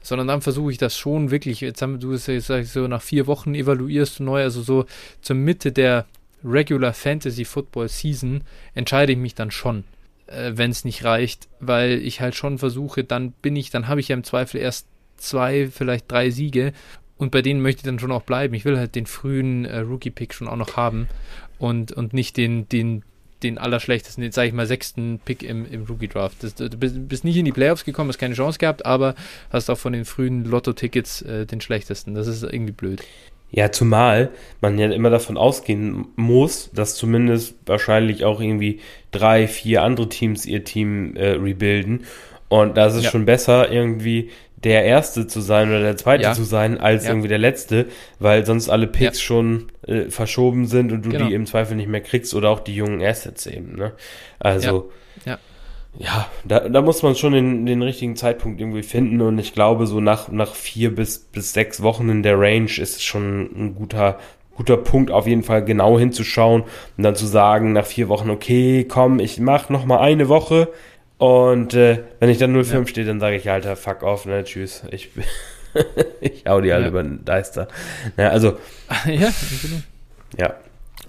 Sondern 0.00 0.28
dann 0.28 0.40
versuche 0.40 0.72
ich 0.72 0.78
das 0.78 0.96
schon 0.96 1.30
wirklich, 1.30 1.60
jetzt 1.60 1.82
haben 1.82 2.00
du 2.00 2.12
es 2.12 2.26
jetzt 2.26 2.46
so 2.46 2.88
nach 2.88 3.02
vier 3.02 3.26
Wochen 3.26 3.54
evaluierst 3.54 4.20
du 4.20 4.22
neu, 4.22 4.42
also 4.42 4.62
so 4.62 4.86
zur 5.20 5.36
Mitte 5.36 5.72
der 5.72 6.06
Regular 6.42 6.94
Fantasy 6.94 7.44
Football 7.44 7.88
Season 7.88 8.44
entscheide 8.74 9.12
ich 9.12 9.18
mich 9.18 9.34
dann 9.34 9.50
schon, 9.50 9.84
äh, 10.28 10.52
wenn 10.54 10.70
es 10.70 10.84
nicht 10.86 11.04
reicht, 11.04 11.48
weil 11.60 11.98
ich 11.98 12.22
halt 12.22 12.34
schon 12.34 12.56
versuche, 12.56 13.04
dann 13.04 13.32
bin 13.32 13.56
ich, 13.56 13.68
dann 13.68 13.88
habe 13.88 14.00
ich 14.00 14.08
ja 14.08 14.16
im 14.16 14.24
Zweifel 14.24 14.60
erst 14.60 14.86
zwei, 15.18 15.68
vielleicht 15.68 16.10
drei 16.10 16.30
Siege. 16.30 16.72
Und 17.16 17.32
bei 17.32 17.42
denen 17.42 17.60
möchte 17.60 17.80
ich 17.80 17.84
dann 17.84 17.98
schon 17.98 18.12
auch 18.12 18.22
bleiben. 18.22 18.54
Ich 18.54 18.64
will 18.64 18.78
halt 18.78 18.94
den 18.94 19.06
frühen 19.06 19.64
äh, 19.64 19.78
Rookie-Pick 19.78 20.32
schon 20.32 20.48
auch 20.48 20.56
noch 20.56 20.76
haben 20.76 21.08
und, 21.58 21.92
und 21.92 22.12
nicht 22.12 22.36
den, 22.36 22.68
den, 22.68 23.02
den 23.42 23.58
allerschlechtesten, 23.58 24.22
den, 24.22 24.32
sag 24.32 24.46
ich 24.46 24.52
mal, 24.52 24.66
sechsten 24.66 25.20
Pick 25.24 25.42
im, 25.42 25.66
im 25.70 25.84
Rookie-Draft. 25.84 26.36
Du 26.58 26.76
bist, 26.76 27.08
bist 27.08 27.24
nicht 27.24 27.36
in 27.36 27.44
die 27.44 27.52
Playoffs 27.52 27.84
gekommen, 27.84 28.08
hast 28.08 28.18
keine 28.18 28.34
Chance 28.34 28.58
gehabt, 28.58 28.86
aber 28.86 29.14
hast 29.50 29.68
auch 29.68 29.78
von 29.78 29.92
den 29.92 30.04
frühen 30.04 30.44
Lotto-Tickets 30.44 31.22
äh, 31.22 31.46
den 31.46 31.60
schlechtesten. 31.60 32.14
Das 32.14 32.28
ist 32.28 32.44
irgendwie 32.44 32.72
blöd. 32.72 33.02
Ja, 33.50 33.72
zumal 33.72 34.30
man 34.60 34.78
ja 34.78 34.90
immer 34.90 35.10
davon 35.10 35.38
ausgehen 35.38 36.06
muss, 36.16 36.70
dass 36.72 36.96
zumindest 36.96 37.54
wahrscheinlich 37.64 38.24
auch 38.24 38.40
irgendwie 38.40 38.80
drei, 39.10 39.48
vier 39.48 39.82
andere 39.82 40.08
Teams 40.08 40.44
ihr 40.44 40.64
Team 40.64 41.16
äh, 41.16 41.30
rebuilden. 41.30 42.04
Und 42.48 42.76
da 42.76 42.86
ist 42.86 42.94
es 42.94 43.04
ja. 43.04 43.10
schon 43.10 43.24
besser, 43.24 43.70
irgendwie 43.70 44.30
der 44.64 44.84
Erste 44.84 45.26
zu 45.26 45.40
sein 45.40 45.68
oder 45.68 45.80
der 45.80 45.96
Zweite 45.96 46.24
ja. 46.24 46.32
zu 46.32 46.44
sein, 46.44 46.78
als 46.78 47.04
ja. 47.04 47.10
irgendwie 47.10 47.28
der 47.28 47.38
Letzte, 47.38 47.86
weil 48.18 48.44
sonst 48.44 48.68
alle 48.68 48.86
Picks 48.86 49.18
ja. 49.18 49.24
schon 49.24 49.70
äh, 49.86 50.04
verschoben 50.10 50.66
sind 50.66 50.92
und 50.92 51.04
du 51.04 51.10
genau. 51.10 51.26
die 51.26 51.34
im 51.34 51.46
Zweifel 51.46 51.76
nicht 51.76 51.88
mehr 51.88 52.00
kriegst 52.00 52.34
oder 52.34 52.50
auch 52.50 52.60
die 52.60 52.74
jungen 52.74 53.02
Assets 53.02 53.46
eben. 53.46 53.76
Ne? 53.76 53.92
Also, 54.40 54.90
ja, 55.24 55.38
ja 55.96 56.26
da, 56.44 56.68
da 56.68 56.82
muss 56.82 57.02
man 57.02 57.14
schon 57.14 57.34
den, 57.34 57.66
den 57.66 57.82
richtigen 57.82 58.16
Zeitpunkt 58.16 58.60
irgendwie 58.60 58.82
finden 58.82 59.20
und 59.20 59.38
ich 59.38 59.54
glaube, 59.54 59.86
so 59.86 60.00
nach, 60.00 60.28
nach 60.28 60.54
vier 60.54 60.94
bis, 60.94 61.18
bis 61.18 61.52
sechs 61.52 61.82
Wochen 61.82 62.08
in 62.08 62.22
der 62.24 62.38
Range 62.38 62.70
ist 62.70 62.96
es 62.96 63.04
schon 63.04 63.42
ein 63.54 63.74
guter 63.74 64.18
guter 64.56 64.76
Punkt, 64.76 65.12
auf 65.12 65.28
jeden 65.28 65.44
Fall 65.44 65.64
genau 65.64 66.00
hinzuschauen 66.00 66.62
und 66.96 67.04
dann 67.04 67.14
zu 67.14 67.26
sagen, 67.26 67.72
nach 67.72 67.86
vier 67.86 68.08
Wochen, 68.08 68.28
okay, 68.28 68.84
komm, 68.88 69.20
ich 69.20 69.38
mach 69.38 69.68
noch 69.68 69.86
mal 69.86 70.00
eine 70.00 70.28
Woche, 70.28 70.66
und 71.18 71.74
äh, 71.74 72.04
wenn 72.20 72.30
ich 72.30 72.38
dann 72.38 72.56
0,5 72.56 72.72
ja. 72.72 72.86
stehe, 72.86 73.06
dann 73.06 73.20
sage 73.20 73.36
ich, 73.36 73.50
Alter, 73.50 73.76
fuck 73.76 74.02
off, 74.02 74.24
ne, 74.24 74.44
tschüss. 74.44 74.84
Ich, 74.90 75.10
ich 76.20 76.44
hau 76.46 76.60
die 76.60 76.72
alle 76.72 76.84
ja. 76.84 76.88
über 76.88 77.02
den 77.02 77.24
Deister. 77.24 77.68
Na, 78.16 78.28
also. 78.28 78.58
ja, 79.06 79.30
genau. 79.62 79.82
Ja. 80.36 80.54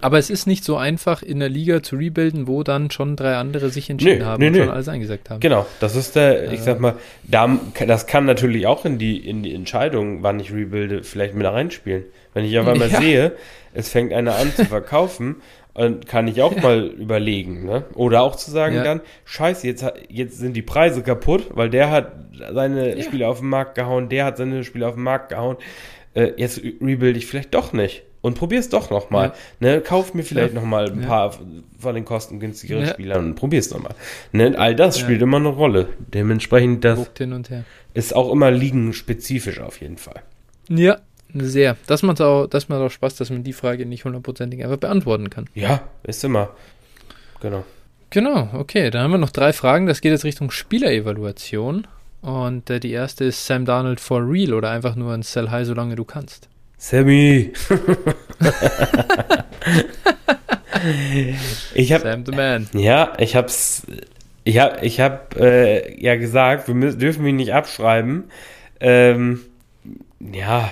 Aber 0.01 0.17
es 0.17 0.29
ist 0.29 0.47
nicht 0.47 0.63
so 0.63 0.77
einfach, 0.77 1.21
in 1.21 1.39
der 1.39 1.49
Liga 1.49 1.83
zu 1.83 1.97
rebuilden, 1.97 2.47
wo 2.47 2.63
dann 2.63 2.89
schon 2.89 3.15
drei 3.15 3.35
andere 3.35 3.69
sich 3.69 3.89
entschieden 3.89 4.19
nee, 4.19 4.25
haben 4.25 4.39
nee, 4.39 4.47
und 4.47 4.53
nee. 4.53 4.59
schon 4.59 4.69
alles 4.69 4.87
eingesagt 4.87 5.29
haben. 5.29 5.39
Genau, 5.39 5.65
das 5.79 5.95
ist 5.95 6.15
der, 6.15 6.51
ich 6.51 6.61
äh, 6.61 6.63
sag 6.63 6.79
mal, 6.79 6.95
da, 7.23 7.59
das 7.85 8.07
kann 8.07 8.25
natürlich 8.25 8.65
auch 8.65 8.85
in 8.85 8.97
die, 8.97 9.17
in 9.17 9.43
die 9.43 9.53
Entscheidung, 9.53 10.23
wann 10.23 10.39
ich 10.39 10.53
rebuilde, 10.53 11.03
vielleicht 11.03 11.35
mit 11.35 11.45
reinspielen. 11.45 12.05
Wenn 12.33 12.45
ich 12.45 12.57
auf 12.59 12.67
einmal 12.67 12.89
ja. 12.89 13.01
sehe, 13.01 13.31
es 13.73 13.89
fängt 13.89 14.13
einer 14.13 14.35
an 14.35 14.53
zu 14.55 14.65
verkaufen 14.65 15.37
und 15.73 16.07
kann 16.07 16.27
ich 16.27 16.41
auch 16.41 16.55
ja. 16.55 16.61
mal 16.61 16.85
überlegen, 16.85 17.65
ne? 17.65 17.83
Oder 17.95 18.21
auch 18.21 18.35
zu 18.35 18.51
sagen 18.51 18.75
ja. 18.75 18.83
dann, 18.83 19.01
scheiße, 19.25 19.67
jetzt, 19.67 19.85
jetzt 20.07 20.37
sind 20.37 20.53
die 20.53 20.61
Preise 20.61 21.01
kaputt, 21.01 21.47
weil 21.51 21.69
der 21.69 21.91
hat 21.91 22.11
seine. 22.53 23.01
Spiele 23.01 23.27
auf 23.27 23.39
den 23.39 23.49
Markt 23.49 23.75
gehauen, 23.75 24.09
der 24.09 24.25
hat 24.25 24.37
seine 24.37 24.63
Spiele 24.63 24.87
auf 24.87 24.95
den 24.95 25.03
Markt 25.03 25.29
gehauen. 25.29 25.57
Äh, 26.13 26.31
jetzt 26.37 26.61
rebuild 26.81 27.17
ich 27.17 27.25
vielleicht 27.25 27.53
doch 27.53 27.73
nicht. 27.73 28.03
Und 28.21 28.37
probier's 28.37 28.69
doch 28.69 28.89
nochmal. 28.89 29.33
Ja. 29.61 29.75
Ne? 29.75 29.81
Kauf 29.81 30.13
mir 30.13 30.23
vielleicht 30.23 30.53
ja. 30.53 30.59
nochmal 30.59 30.91
ein 30.91 31.01
paar 31.01 31.37
von 31.77 31.95
den 31.95 32.03
kostengünstigeren 32.03 32.85
ja. 32.85 32.91
Spielern 32.91 33.27
und 33.27 33.35
probier's 33.35 33.71
nochmal. 33.71 33.95
Ne? 34.31 34.55
All 34.57 34.75
das 34.75 34.99
spielt 34.99 35.21
immer 35.21 35.37
eine 35.37 35.49
Rolle. 35.49 35.87
Dementsprechend, 36.13 36.83
das 36.83 37.09
ist 37.93 38.15
auch 38.15 38.31
immer 38.31 38.51
ligenspezifisch 38.51 39.59
auf 39.59 39.79
jeden 39.79 39.97
Fall. 39.97 40.21
Ja, 40.67 40.99
sehr. 41.33 41.77
Das 41.87 42.03
macht 42.03 42.19
auch, 42.21 42.47
das 42.47 42.67
macht 42.67 42.81
auch 42.81 42.91
Spaß, 42.91 43.15
dass 43.15 43.29
man 43.29 43.43
die 43.43 43.53
Frage 43.53 43.85
nicht 43.85 44.03
hundertprozentig 44.03 44.63
einfach 44.63 44.77
beantworten 44.77 45.29
kann. 45.29 45.45
Ja, 45.55 45.81
ist 46.03 46.23
immer. 46.23 46.49
Genau. 47.41 47.63
Genau, 48.09 48.49
okay. 48.53 48.89
Dann 48.89 49.03
haben 49.03 49.11
wir 49.11 49.17
noch 49.17 49.29
drei 49.29 49.53
Fragen. 49.53 49.85
Das 49.85 50.01
geht 50.01 50.11
jetzt 50.11 50.25
Richtung 50.25 50.51
Spielerevaluation. 50.51 51.87
Und 52.21 52.69
äh, 52.69 52.79
die 52.79 52.91
erste 52.91 53.25
ist 53.25 53.45
Sam 53.45 53.65
Darnold 53.65 53.99
for 53.99 54.27
real 54.27 54.53
oder 54.53 54.71
einfach 54.71 54.95
nur 54.95 55.13
ein 55.13 55.21
Sell 55.21 55.51
High, 55.51 55.65
solange 55.65 55.95
du 55.95 56.03
kannst. 56.03 56.48
Sammy! 56.79 57.51
ich 61.75 61.91
hab, 61.91 62.01
Sam 62.01 62.25
the 62.25 62.31
Man. 62.31 62.69
Ja, 62.73 63.13
ich 63.19 63.35
hab's. 63.35 63.85
Ich 64.45 64.59
hab, 64.59 64.81
ich 64.81 65.01
hab 65.01 65.35
äh, 65.35 66.01
ja 66.01 66.15
gesagt, 66.15 66.69
wir 66.69 66.75
müssen, 66.75 66.97
dürfen 66.97 67.25
ihn 67.27 67.35
nicht 67.35 67.53
abschreiben. 67.53 68.31
Ähm, 68.79 69.41
ja, 70.21 70.71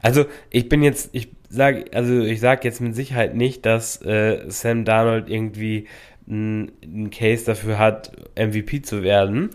also 0.00 0.24
ich 0.48 0.70
bin 0.70 0.82
jetzt, 0.82 1.10
ich 1.12 1.28
sage, 1.50 1.84
also 1.92 2.22
ich 2.22 2.40
sage 2.40 2.62
jetzt 2.64 2.80
mit 2.80 2.96
Sicherheit 2.96 3.34
nicht, 3.36 3.66
dass 3.66 4.00
äh, 4.02 4.42
Sam 4.48 4.86
Darnold 4.86 5.28
irgendwie 5.28 5.86
einen 6.28 7.10
Case 7.10 7.44
dafür 7.44 7.78
hat, 7.78 8.10
MVP 8.36 8.80
zu 8.82 9.02
werden. 9.02 9.50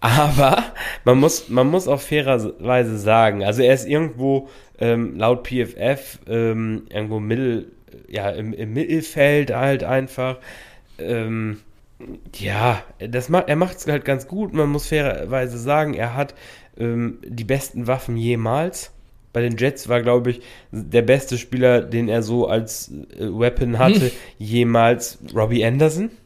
Aber 0.00 0.64
man 1.04 1.18
muss, 1.18 1.48
man 1.48 1.68
muss 1.68 1.88
auch 1.88 2.00
fairerweise 2.00 2.98
sagen, 2.98 3.42
also 3.42 3.62
er 3.62 3.74
ist 3.74 3.86
irgendwo 3.86 4.48
ähm, 4.78 5.16
laut 5.16 5.46
PFF 5.46 6.20
ähm, 6.28 6.84
irgendwo 6.90 7.18
mittel, 7.18 7.72
ja, 8.08 8.30
im, 8.30 8.52
im, 8.52 8.72
Mittelfeld 8.72 9.52
halt 9.54 9.82
einfach. 9.82 10.38
Ähm, 10.98 11.60
ja, 12.36 12.84
das 13.00 13.28
macht, 13.28 13.48
er 13.48 13.56
macht 13.56 13.78
es 13.78 13.86
halt 13.88 14.04
ganz 14.04 14.28
gut. 14.28 14.52
Man 14.52 14.68
muss 14.68 14.86
fairerweise 14.86 15.58
sagen, 15.58 15.94
er 15.94 16.14
hat 16.14 16.34
ähm, 16.78 17.18
die 17.24 17.44
besten 17.44 17.88
Waffen 17.88 18.16
jemals. 18.16 18.92
Bei 19.32 19.42
den 19.42 19.56
Jets 19.56 19.88
war, 19.88 20.00
glaube 20.00 20.30
ich, 20.30 20.40
der 20.70 21.02
beste 21.02 21.38
Spieler, 21.38 21.82
den 21.82 22.08
er 22.08 22.22
so 22.22 22.46
als 22.46 22.90
äh, 23.18 23.26
Weapon 23.26 23.78
hatte, 23.78 24.06
hm. 24.06 24.10
jemals 24.38 25.18
Robbie 25.34 25.64
Anderson. 25.64 26.10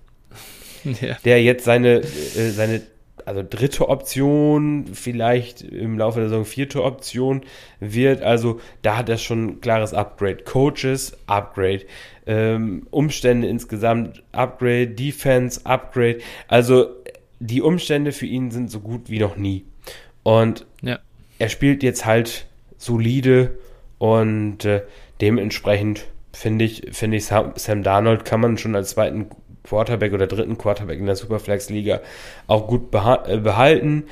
Ja. 1.00 1.16
Der 1.24 1.40
jetzt 1.40 1.64
seine, 1.64 2.00
äh, 2.00 2.50
seine 2.50 2.82
also 3.26 3.42
dritte 3.48 3.88
Option, 3.88 4.86
vielleicht 4.92 5.62
im 5.62 5.98
Laufe 5.98 6.20
der 6.20 6.28
Saison 6.28 6.44
vierte 6.44 6.82
Option 6.82 7.42
wird. 7.80 8.22
Also 8.22 8.60
da 8.82 8.96
hat 8.98 9.08
er 9.08 9.18
schon 9.18 9.46
ein 9.46 9.60
klares 9.60 9.94
Upgrade. 9.94 10.44
Coaches, 10.44 11.16
Upgrade. 11.26 11.82
Ähm, 12.26 12.86
Umstände 12.90 13.48
insgesamt, 13.48 14.22
Upgrade. 14.32 14.88
Defense, 14.88 15.60
Upgrade. 15.64 16.18
Also 16.48 16.86
die 17.40 17.62
Umstände 17.62 18.12
für 18.12 18.26
ihn 18.26 18.50
sind 18.50 18.70
so 18.70 18.80
gut 18.80 19.10
wie 19.10 19.18
noch 19.18 19.36
nie. 19.36 19.64
Und 20.22 20.66
ja. 20.82 20.98
er 21.38 21.48
spielt 21.48 21.82
jetzt 21.82 22.06
halt 22.06 22.46
solide 22.78 23.58
und 23.98 24.64
äh, 24.64 24.82
dementsprechend 25.20 26.06
finde 26.32 26.64
ich, 26.64 26.82
finde 26.92 27.16
ich 27.16 27.26
Sam 27.26 27.82
Darnold 27.82 28.24
kann 28.24 28.40
man 28.40 28.58
schon 28.58 28.74
als 28.74 28.90
zweiten 28.90 29.28
Quarterback 29.64 30.12
oder 30.12 30.26
dritten 30.26 30.58
Quarterback 30.58 30.98
in 30.98 31.06
der 31.06 31.16
Superflex-Liga 31.16 32.00
auch 32.46 32.66
gut 32.66 32.92
äh, 32.94 33.36
behalten. 33.38 34.04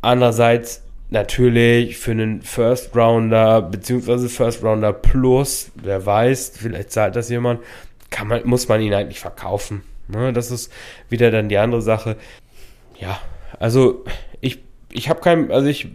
Andererseits 0.00 0.82
natürlich 1.10 1.96
für 1.96 2.10
einen 2.12 2.42
First 2.42 2.96
Rounder 2.96 3.62
beziehungsweise 3.62 4.28
First 4.28 4.62
Rounder 4.62 4.92
Plus, 4.92 5.70
wer 5.74 6.04
weiß, 6.04 6.52
vielleicht 6.56 6.92
zahlt 6.92 7.16
das 7.16 7.28
jemand, 7.28 7.60
kann 8.10 8.28
man, 8.28 8.46
muss 8.46 8.68
man 8.68 8.80
ihn 8.80 8.94
eigentlich 8.94 9.20
verkaufen. 9.20 9.82
Ne, 10.08 10.32
das 10.32 10.50
ist 10.50 10.70
wieder 11.08 11.30
dann 11.30 11.48
die 11.48 11.56
andere 11.56 11.80
Sache. 11.80 12.16
Ja, 12.98 13.20
also 13.58 14.04
ich, 14.40 14.62
ich 14.92 15.08
habe 15.08 15.20
kein, 15.20 15.50
also 15.50 15.68
ich 15.68 15.88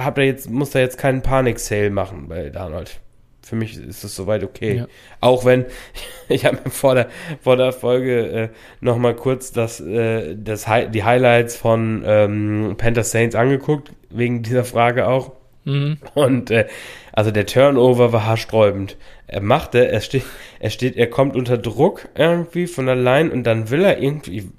habe 0.00 0.20
da 0.20 0.26
jetzt, 0.26 0.48
muss 0.48 0.70
da 0.70 0.78
jetzt 0.78 0.98
keinen 0.98 1.22
Panik-Sale 1.22 1.90
machen 1.90 2.28
bei 2.28 2.50
Donald. 2.50 3.00
Für 3.42 3.56
mich 3.56 3.76
ist 3.78 4.04
es 4.04 4.14
soweit 4.14 4.44
okay. 4.44 4.76
Ja. 4.76 4.86
Auch 5.20 5.44
wenn, 5.44 5.66
ich 6.28 6.44
habe 6.44 6.58
mir 6.64 6.70
vor 6.70 6.94
der, 6.94 7.08
vor 7.42 7.56
der 7.56 7.72
Folge 7.72 8.26
äh, 8.26 8.48
nochmal 8.80 9.14
kurz 9.14 9.52
das, 9.52 9.80
äh, 9.80 10.36
das, 10.36 10.66
die 10.92 11.04
Highlights 11.04 11.56
von 11.56 12.02
ähm, 12.06 12.74
Panther 12.76 13.04
Saints 13.04 13.34
angeguckt, 13.34 13.92
wegen 14.10 14.42
dieser 14.42 14.64
Frage 14.64 15.08
auch. 15.08 15.32
Mhm. 15.64 15.98
Und 16.14 16.50
äh, 16.50 16.66
also 17.12 17.30
der 17.30 17.46
Turnover 17.46 18.12
war 18.12 18.26
haarsträubend. 18.26 18.96
Er 19.26 19.40
machte, 19.40 19.88
er 19.88 20.00
steht, 20.00 20.24
er 20.58 20.70
steht, 20.70 20.96
er 20.96 21.08
kommt 21.08 21.36
unter 21.36 21.58
Druck 21.58 22.08
irgendwie 22.14 22.66
von 22.66 22.86
der 22.86 22.96
Line 22.96 23.30
und 23.30 23.44
dann 23.44 23.70
will 23.70 23.84
er 23.84 24.00
irgendwie 24.00 24.50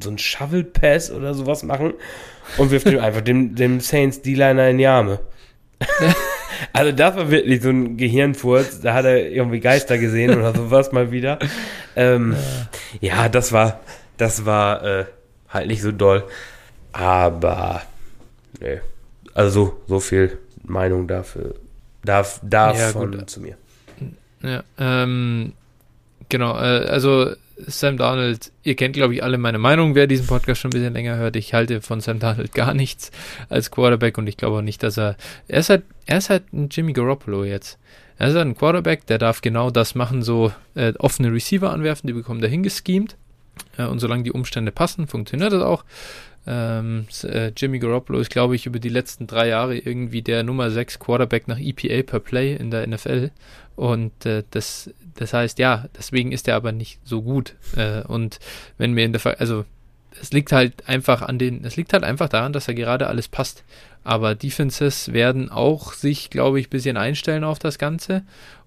so 0.00 0.10
ein 0.10 0.18
Shovel 0.18 0.64
Pass 0.64 1.10
oder 1.10 1.34
sowas 1.34 1.62
machen 1.62 1.94
und 2.58 2.70
wirft 2.70 2.86
ihm 2.86 2.98
einfach 3.00 3.22
dem, 3.22 3.54
dem 3.54 3.80
Saints 3.80 4.22
D-Liner 4.22 4.68
in 4.68 4.78
die 4.78 4.86
Arme. 4.86 5.20
Also 6.72 6.92
das 6.92 7.16
war 7.16 7.30
wirklich 7.30 7.60
so 7.60 7.70
ein 7.70 7.96
Gehirnfurz. 7.96 8.80
Da 8.80 8.94
hat 8.94 9.04
er 9.04 9.30
irgendwie 9.30 9.60
Geister 9.60 9.98
gesehen 9.98 10.38
oder 10.38 10.54
sowas 10.54 10.92
mal 10.92 11.10
wieder. 11.10 11.38
Ähm, 11.96 12.36
ja. 13.00 13.16
ja, 13.24 13.28
das 13.28 13.52
war, 13.52 13.80
das 14.16 14.46
war 14.46 14.84
äh, 14.84 15.04
halt 15.48 15.66
nicht 15.66 15.82
so 15.82 15.92
doll. 15.92 16.24
Aber 16.92 17.82
nee. 18.60 18.80
Also 19.34 19.80
so 19.86 20.00
viel 20.00 20.38
Meinung 20.62 21.08
dafür. 21.08 21.54
Darf, 22.04 22.40
davon 22.42 23.12
ja, 23.12 23.26
zu 23.26 23.40
mir. 23.40 23.56
Ja, 24.42 24.62
ähm, 24.78 25.52
genau, 26.28 26.56
äh, 26.56 26.86
also 26.86 27.32
Sam 27.66 27.96
Darnold, 27.96 28.52
ihr 28.62 28.76
kennt, 28.76 28.94
glaube 28.94 29.14
ich, 29.14 29.22
alle 29.22 29.38
meine 29.38 29.58
Meinung, 29.58 29.94
wer 29.94 30.06
diesen 30.06 30.26
Podcast 30.26 30.60
schon 30.60 30.70
ein 30.70 30.74
bisschen 30.74 30.92
länger 30.92 31.16
hört. 31.16 31.36
Ich 31.36 31.54
halte 31.54 31.80
von 31.80 32.00
Sam 32.00 32.18
Darnold 32.18 32.52
gar 32.54 32.74
nichts 32.74 33.10
als 33.48 33.70
Quarterback 33.70 34.18
und 34.18 34.26
ich 34.26 34.36
glaube 34.36 34.58
auch 34.58 34.62
nicht, 34.62 34.82
dass 34.82 34.98
er. 34.98 35.16
Er 35.48 35.60
ist 35.60 35.70
halt, 35.70 35.84
er 36.06 36.18
ist 36.18 36.30
halt 36.30 36.52
ein 36.52 36.68
Jimmy 36.70 36.92
Garoppolo 36.92 37.44
jetzt. 37.44 37.78
Er 38.18 38.28
ist 38.28 38.34
halt 38.34 38.46
ein 38.46 38.56
Quarterback, 38.56 39.06
der 39.06 39.18
darf 39.18 39.40
genau 39.40 39.70
das 39.70 39.94
machen, 39.94 40.22
so 40.22 40.52
äh, 40.74 40.92
offene 40.98 41.32
Receiver 41.32 41.70
anwerfen, 41.70 42.06
die 42.06 42.12
bekommen 42.12 42.40
dahin 42.40 42.62
geschemt. 42.62 43.16
Äh, 43.76 43.86
und 43.86 43.98
solange 43.98 44.22
die 44.22 44.32
Umstände 44.32 44.72
passen, 44.72 45.06
funktioniert 45.06 45.52
das 45.52 45.62
auch. 45.62 45.84
Ähm, 46.46 47.06
äh, 47.22 47.52
Jimmy 47.56 47.78
Garoppolo 47.78 48.18
ist, 48.18 48.30
glaube 48.30 48.56
ich, 48.56 48.66
über 48.66 48.80
die 48.80 48.88
letzten 48.88 49.26
drei 49.26 49.48
Jahre 49.48 49.76
irgendwie 49.76 50.22
der 50.22 50.42
Nummer 50.42 50.70
6 50.70 50.98
Quarterback 50.98 51.46
nach 51.46 51.58
EPA 51.58 52.02
per 52.02 52.20
Play 52.20 52.56
in 52.56 52.70
der 52.70 52.86
NFL. 52.86 53.30
Und 53.76 54.26
äh, 54.26 54.42
das, 54.50 54.90
das 55.16 55.32
heißt, 55.32 55.58
ja, 55.58 55.86
deswegen 55.96 56.32
ist 56.32 56.48
er 56.48 56.56
aber 56.56 56.72
nicht 56.72 57.00
so 57.04 57.22
gut. 57.22 57.54
Äh, 57.76 58.02
und 58.02 58.38
wenn 58.78 58.96
wir 58.96 59.04
in 59.04 59.12
der, 59.12 59.20
Ver 59.20 59.40
also 59.40 59.64
es 60.20 60.32
liegt 60.32 60.52
halt 60.52 60.88
einfach 60.88 61.22
an 61.22 61.38
den, 61.38 61.64
es 61.64 61.76
liegt 61.76 61.92
halt 61.92 62.04
einfach 62.04 62.28
daran, 62.28 62.52
dass 62.52 62.68
er 62.68 62.74
gerade 62.74 63.06
alles 63.06 63.28
passt. 63.28 63.64
Aber 64.04 64.34
Defenses 64.34 65.12
werden 65.12 65.50
auch 65.50 65.92
sich, 65.92 66.30
glaube 66.30 66.60
ich, 66.60 66.66
ein 66.66 66.70
bisschen 66.70 66.96
einstellen 66.96 67.44
auf 67.44 67.58
das 67.58 67.78
Ganze. 67.78 68.22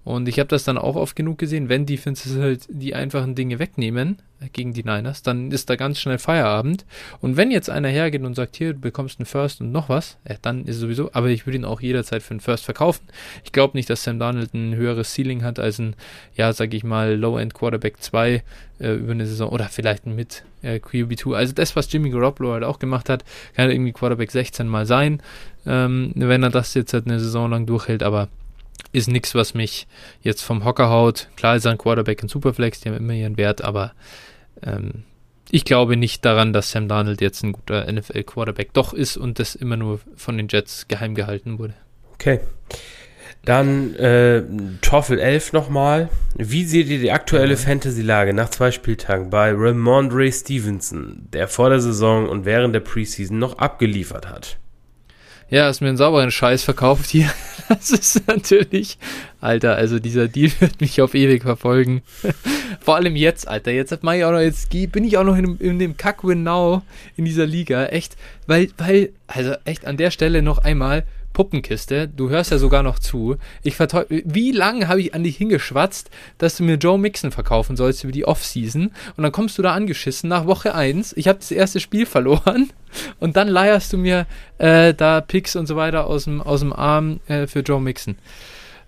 Und 0.06 0.28
ich 0.28 0.38
habe 0.38 0.46
das 0.46 0.62
dann 0.62 0.78
auch 0.78 0.94
oft 0.94 1.16
genug 1.16 1.36
gesehen, 1.36 1.68
wenn 1.68 1.84
Defenses 1.84 2.38
halt 2.38 2.68
die 2.68 2.94
einfachen 2.94 3.34
Dinge 3.34 3.58
wegnehmen 3.58 4.22
gegen 4.52 4.72
die 4.72 4.84
Niners, 4.84 5.24
dann 5.24 5.50
ist 5.50 5.68
da 5.68 5.74
ganz 5.74 5.98
schnell 5.98 6.18
Feierabend. 6.18 6.86
Und 7.20 7.36
wenn 7.36 7.50
jetzt 7.50 7.68
einer 7.68 7.88
hergeht 7.88 8.22
und 8.22 8.36
sagt, 8.36 8.54
hier, 8.54 8.74
du 8.74 8.78
bekommst 8.78 9.18
einen 9.18 9.26
First 9.26 9.60
und 9.60 9.72
noch 9.72 9.88
was, 9.88 10.16
äh, 10.22 10.36
dann 10.40 10.62
ist 10.62 10.76
es 10.76 10.82
sowieso, 10.82 11.10
aber 11.12 11.30
ich 11.30 11.44
würde 11.44 11.58
ihn 11.58 11.64
auch 11.64 11.80
jederzeit 11.80 12.22
für 12.22 12.30
einen 12.30 12.40
First 12.40 12.64
verkaufen. 12.64 13.04
Ich 13.42 13.50
glaube 13.50 13.76
nicht, 13.76 13.90
dass 13.90 14.04
Sam 14.04 14.20
Darnold 14.20 14.54
ein 14.54 14.76
höheres 14.76 15.12
Ceiling 15.12 15.42
hat 15.42 15.58
als 15.58 15.80
ein, 15.80 15.96
ja, 16.36 16.52
sag 16.52 16.72
ich 16.72 16.84
mal, 16.84 17.16
Low-End 17.16 17.54
Quarterback 17.54 18.00
2 18.00 18.44
äh, 18.78 18.92
über 18.92 19.10
eine 19.10 19.26
Saison 19.26 19.50
oder 19.50 19.64
vielleicht 19.64 20.06
mit 20.06 20.44
äh, 20.62 20.76
QB2. 20.76 21.34
Also 21.34 21.52
das, 21.52 21.74
was 21.74 21.90
Jimmy 21.90 22.10
Garoppolo 22.10 22.52
halt 22.52 22.62
auch 22.62 22.78
gemacht 22.78 23.08
hat, 23.08 23.24
kann 23.56 23.72
irgendwie 23.72 23.92
Quarterback 23.92 24.30
16 24.30 24.68
mal 24.68 24.86
sein, 24.86 25.20
ähm, 25.66 26.12
wenn 26.14 26.44
er 26.44 26.50
das 26.50 26.74
jetzt 26.74 26.92
halt 26.92 27.08
eine 27.08 27.18
Saison 27.18 27.50
lang 27.50 27.66
durchhält, 27.66 28.04
aber 28.04 28.28
ist 28.92 29.08
nichts, 29.08 29.34
was 29.34 29.54
mich 29.54 29.86
jetzt 30.22 30.42
vom 30.42 30.64
Hocker 30.64 30.88
haut. 30.88 31.28
Klar 31.36 31.56
ist 31.56 31.66
ein 31.66 31.78
Quarterback 31.78 32.22
ein 32.22 32.28
Superflex, 32.28 32.80
die 32.80 32.88
haben 32.88 32.96
immer 32.96 33.14
ihren 33.14 33.36
Wert, 33.36 33.62
aber 33.62 33.92
ähm, 34.62 35.04
ich 35.50 35.64
glaube 35.64 35.96
nicht 35.96 36.24
daran, 36.24 36.52
dass 36.52 36.70
Sam 36.70 36.88
Darnold 36.88 37.20
jetzt 37.20 37.42
ein 37.42 37.52
guter 37.52 37.90
NFL-Quarterback 37.90 38.72
doch 38.72 38.92
ist 38.92 39.16
und 39.16 39.38
das 39.38 39.54
immer 39.54 39.76
nur 39.76 40.00
von 40.16 40.36
den 40.36 40.48
Jets 40.48 40.88
geheim 40.88 41.14
gehalten 41.14 41.58
wurde. 41.58 41.74
Okay. 42.14 42.40
Dann 43.44 43.94
äh, 43.94 44.42
Toffel 44.80 45.20
11 45.20 45.52
nochmal. 45.52 46.08
Wie 46.34 46.64
seht 46.64 46.88
ihr 46.88 46.98
die 46.98 47.12
aktuelle 47.12 47.56
Fantasy-Lage 47.56 48.34
nach 48.34 48.48
zwei 48.48 48.72
Spieltagen 48.72 49.30
bei 49.30 49.52
Ramondre 49.54 50.32
Stevenson, 50.32 51.28
der 51.32 51.46
vor 51.46 51.70
der 51.70 51.80
Saison 51.80 52.28
und 52.28 52.44
während 52.44 52.74
der 52.74 52.80
Preseason 52.80 53.38
noch 53.38 53.58
abgeliefert 53.58 54.28
hat? 54.28 54.58
Ja, 55.48 55.66
hast 55.66 55.80
mir 55.80 55.88
einen 55.88 55.96
sauberen 55.96 56.32
Scheiß 56.32 56.64
verkauft 56.64 57.06
hier. 57.06 57.30
Das 57.68 57.90
ist 57.90 58.28
natürlich, 58.28 58.96
Alter, 59.40 59.74
also 59.74 59.98
dieser 59.98 60.28
Deal 60.28 60.52
wird 60.60 60.80
mich 60.80 61.02
auf 61.02 61.16
ewig 61.16 61.42
verfolgen. 61.42 62.02
Vor 62.80 62.94
allem 62.94 63.16
jetzt, 63.16 63.48
Alter. 63.48 63.72
Jetzt 63.72 63.90
hat 63.90 64.04
ich 64.04 64.24
auch 64.24 64.30
noch, 64.30 64.38
jetzt 64.38 64.70
bin 64.70 65.02
ich 65.02 65.18
auch 65.18 65.24
noch 65.24 65.36
in, 65.36 65.58
in 65.58 65.80
dem 65.80 65.96
Kack-Win 65.96 66.44
Now 66.44 66.82
in 67.16 67.24
dieser 67.24 67.44
Liga. 67.44 67.86
Echt, 67.86 68.16
weil, 68.46 68.68
weil, 68.78 69.10
also 69.26 69.54
echt 69.64 69.84
an 69.84 69.96
der 69.96 70.12
Stelle 70.12 70.42
noch 70.42 70.58
einmal, 70.58 71.04
Puppenkiste, 71.36 72.08
du 72.08 72.30
hörst 72.30 72.50
ja 72.50 72.56
sogar 72.56 72.82
noch 72.82 72.98
zu. 72.98 73.36
Ich 73.62 73.78
wie 74.08 74.52
lange 74.52 74.88
habe 74.88 75.02
ich 75.02 75.12
an 75.12 75.22
dich 75.22 75.36
hingeschwatzt, 75.36 76.08
dass 76.38 76.56
du 76.56 76.64
mir 76.64 76.76
Joe 76.76 76.98
Mixon 76.98 77.30
verkaufen 77.30 77.76
sollst 77.76 78.04
über 78.04 78.12
die 78.12 78.24
Offseason 78.24 78.90
und 79.18 79.22
dann 79.22 79.32
kommst 79.32 79.58
du 79.58 79.62
da 79.62 79.74
angeschissen 79.74 80.30
nach 80.30 80.46
Woche 80.46 80.74
1. 80.74 81.12
Ich 81.18 81.28
habe 81.28 81.38
das 81.38 81.50
erste 81.50 81.78
Spiel 81.78 82.06
verloren 82.06 82.70
und 83.20 83.36
dann 83.36 83.48
leierst 83.48 83.92
du 83.92 83.98
mir 83.98 84.26
äh, 84.56 84.94
da 84.94 85.20
Picks 85.20 85.56
und 85.56 85.66
so 85.66 85.76
weiter 85.76 86.06
aus 86.06 86.24
dem, 86.24 86.40
aus 86.40 86.60
dem 86.60 86.72
Arm 86.72 87.20
äh, 87.28 87.46
für 87.46 87.60
Joe 87.60 87.82
Mixon. 87.82 88.16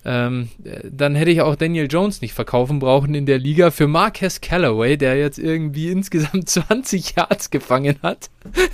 Ähm, 0.07 0.49
dann 0.91 1.15
hätte 1.15 1.31
ich 1.31 1.43
auch 1.43 1.55
Daniel 1.55 1.87
Jones 1.87 2.23
nicht 2.23 2.33
verkaufen 2.33 2.79
brauchen 2.79 3.15
in 3.15 3.27
der 3.27 3.37
Liga 3.37 3.71
für 3.71 3.89
Marquez 3.89 4.41
Callaway, 4.41 4.97
der 4.97 5.19
jetzt 5.19 5.39
irgendwie 5.39 5.91
insgesamt 5.91 6.49
20 6.49 7.15
Yards 7.15 7.51
gefangen 7.51 7.97
hat. 8.03 8.31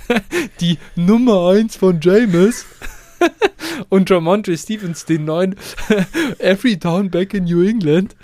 Die 0.61 0.77
Nummer 0.95 1.49
1 1.49 1.75
von 1.75 1.99
James. 2.01 2.65
und 3.89 4.09
Jamontre 4.09 4.57
Stevens, 4.57 5.05
den 5.05 5.25
neuen 5.25 5.55
Every 6.39 6.77
Town 6.77 7.09
Back 7.09 7.33
in 7.33 7.45
New 7.45 7.63
England. 7.63 8.15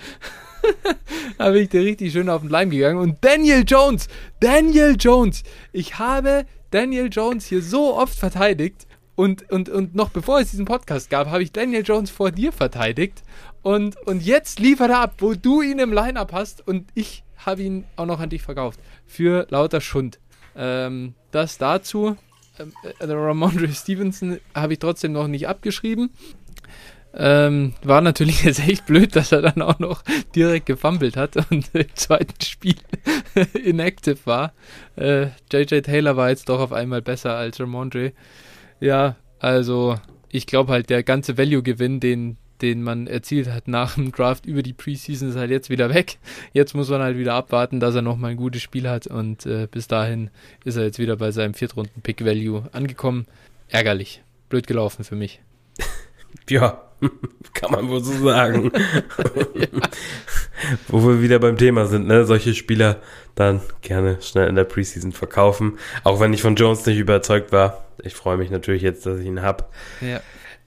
da 1.38 1.50
bin 1.50 1.64
ich 1.64 1.70
dir 1.70 1.82
richtig 1.82 2.12
schön 2.12 2.30
auf 2.30 2.42
den 2.42 2.50
Leim 2.50 2.70
gegangen. 2.70 3.00
Und 3.00 3.18
Daniel 3.22 3.64
Jones, 3.66 4.08
Daniel 4.40 4.96
Jones, 5.00 5.44
ich 5.72 5.98
habe 6.00 6.46
Daniel 6.72 7.10
Jones 7.12 7.46
hier 7.46 7.62
so 7.62 7.96
oft 7.96 8.18
verteidigt. 8.18 8.88
Und, 9.16 9.50
und, 9.52 9.70
und 9.70 9.94
noch 9.94 10.10
bevor 10.10 10.40
es 10.40 10.52
diesen 10.52 10.66
Podcast 10.66 11.10
gab, 11.10 11.30
habe 11.30 11.44
ich 11.44 11.52
Daniel 11.52 11.84
Jones 11.86 12.10
vor 12.10 12.32
dir 12.32 12.52
verteidigt. 12.52 13.22
Und, 13.62 13.96
und 14.08 14.24
jetzt 14.24 14.60
liefert 14.60 14.90
er 14.90 15.00
ab, 15.00 15.16
wo 15.20 15.34
du 15.34 15.62
ihn 15.62 15.80
im 15.80 15.94
Line-Up 15.94 16.32
hast. 16.34 16.68
Und 16.68 16.90
ich 16.96 17.24
habe 17.38 17.62
ihn 17.62 17.86
auch 17.98 18.06
noch 18.06 18.20
an 18.20 18.30
dich 18.30 18.42
verkauft. 18.42 18.80
Für 19.06 19.46
lauter 19.50 19.82
Schund. 19.82 20.20
Ähm, 20.56 21.14
das 21.32 21.58
dazu. 21.58 22.18
Äh, 23.00 23.06
Ramondre 23.06 23.68
Stevenson 23.70 24.40
habe 24.54 24.74
ich 24.74 24.80
trotzdem 24.80 25.14
noch 25.14 25.28
nicht 25.28 25.48
abgeschrieben. 25.48 26.12
Ähm, 27.14 27.74
war 27.84 28.02
natürlich 28.02 28.44
jetzt 28.46 28.66
echt 28.68 28.86
blöd, 28.86 29.16
dass 29.16 29.32
er 29.32 29.42
dann 29.42 29.62
auch 29.62 29.80
noch 29.80 30.04
direkt 30.36 30.66
gefummelt 30.66 31.18
hat 31.18 31.36
und 31.52 31.70
im 31.74 31.96
zweiten 31.96 32.42
Spiel 32.42 32.76
inactive 33.64 34.20
war. 34.26 34.54
Äh, 34.96 35.28
JJ 35.52 35.82
Taylor 35.82 36.16
war 36.16 36.30
jetzt 36.30 36.50
doch 36.50 36.60
auf 36.60 36.72
einmal 36.72 37.02
besser 37.02 37.36
als 37.36 37.60
Ramondre. 37.60 38.14
Ja, 38.80 39.16
also 39.40 39.98
ich 40.30 40.48
glaube 40.48 40.72
halt, 40.72 40.90
der 40.90 41.04
ganze 41.04 41.38
Value-Gewinn, 41.38 42.00
den, 42.00 42.38
den 42.62 42.84
man 42.84 43.08
erzielt 43.08 43.50
hat 43.50 43.68
nach 43.68 43.96
dem 43.96 44.12
Draft 44.12 44.46
über 44.46 44.64
die 44.64 44.74
Preseason, 44.74 45.30
ist 45.30 45.36
halt 45.36 45.52
jetzt 45.52 45.70
wieder 45.70 45.94
weg. 45.94 46.18
Jetzt 46.54 46.74
muss 46.74 46.90
man 46.90 47.02
halt 47.02 47.18
wieder 47.18 47.34
abwarten, 47.34 47.80
dass 47.80 47.96
er 47.96 48.02
nochmal 48.02 48.32
ein 48.32 48.38
gutes 48.38 48.62
Spiel 48.62 48.90
hat 48.90 49.08
und 49.08 49.46
äh, 49.46 49.68
bis 49.70 49.88
dahin 49.88 50.30
ist 50.64 50.78
er 50.78 50.84
jetzt 50.84 51.00
wieder 51.00 51.18
bei 51.18 51.32
seinem 51.32 51.54
Viertrunden-Pick-Value 51.54 52.70
angekommen. 52.72 53.26
Ärgerlich. 53.70 54.24
Blöd 54.50 54.68
gelaufen 54.68 55.04
für 55.04 55.16
mich. 55.16 55.42
Ja, 56.50 56.82
kann 57.54 57.72
man 57.72 57.90
wohl 57.90 58.04
so 58.04 58.14
sagen. 58.24 58.72
ja. 59.56 59.68
Wo 60.88 61.06
wir 61.06 61.22
wieder 61.22 61.40
beim 61.40 61.58
Thema 61.58 61.86
sind, 61.88 62.08
ne? 62.08 62.26
Solche 62.26 62.54
Spieler 62.54 63.02
dann 63.36 63.62
gerne 63.82 64.22
schnell 64.22 64.48
in 64.48 64.56
der 64.56 64.64
Preseason 64.64 65.12
verkaufen. 65.12 65.78
Auch 66.04 66.20
wenn 66.20 66.34
ich 66.34 66.42
von 66.42 66.56
Jones 66.56 66.86
nicht 66.86 66.98
überzeugt 66.98 67.52
war. 67.52 67.86
Ich 68.04 68.14
freue 68.14 68.38
mich 68.38 68.50
natürlich 68.50 68.82
jetzt, 68.82 69.06
dass 69.06 69.20
ich 69.20 69.26
ihn 69.26 69.42
hab. 69.42 69.72
Ja. 70.02 70.22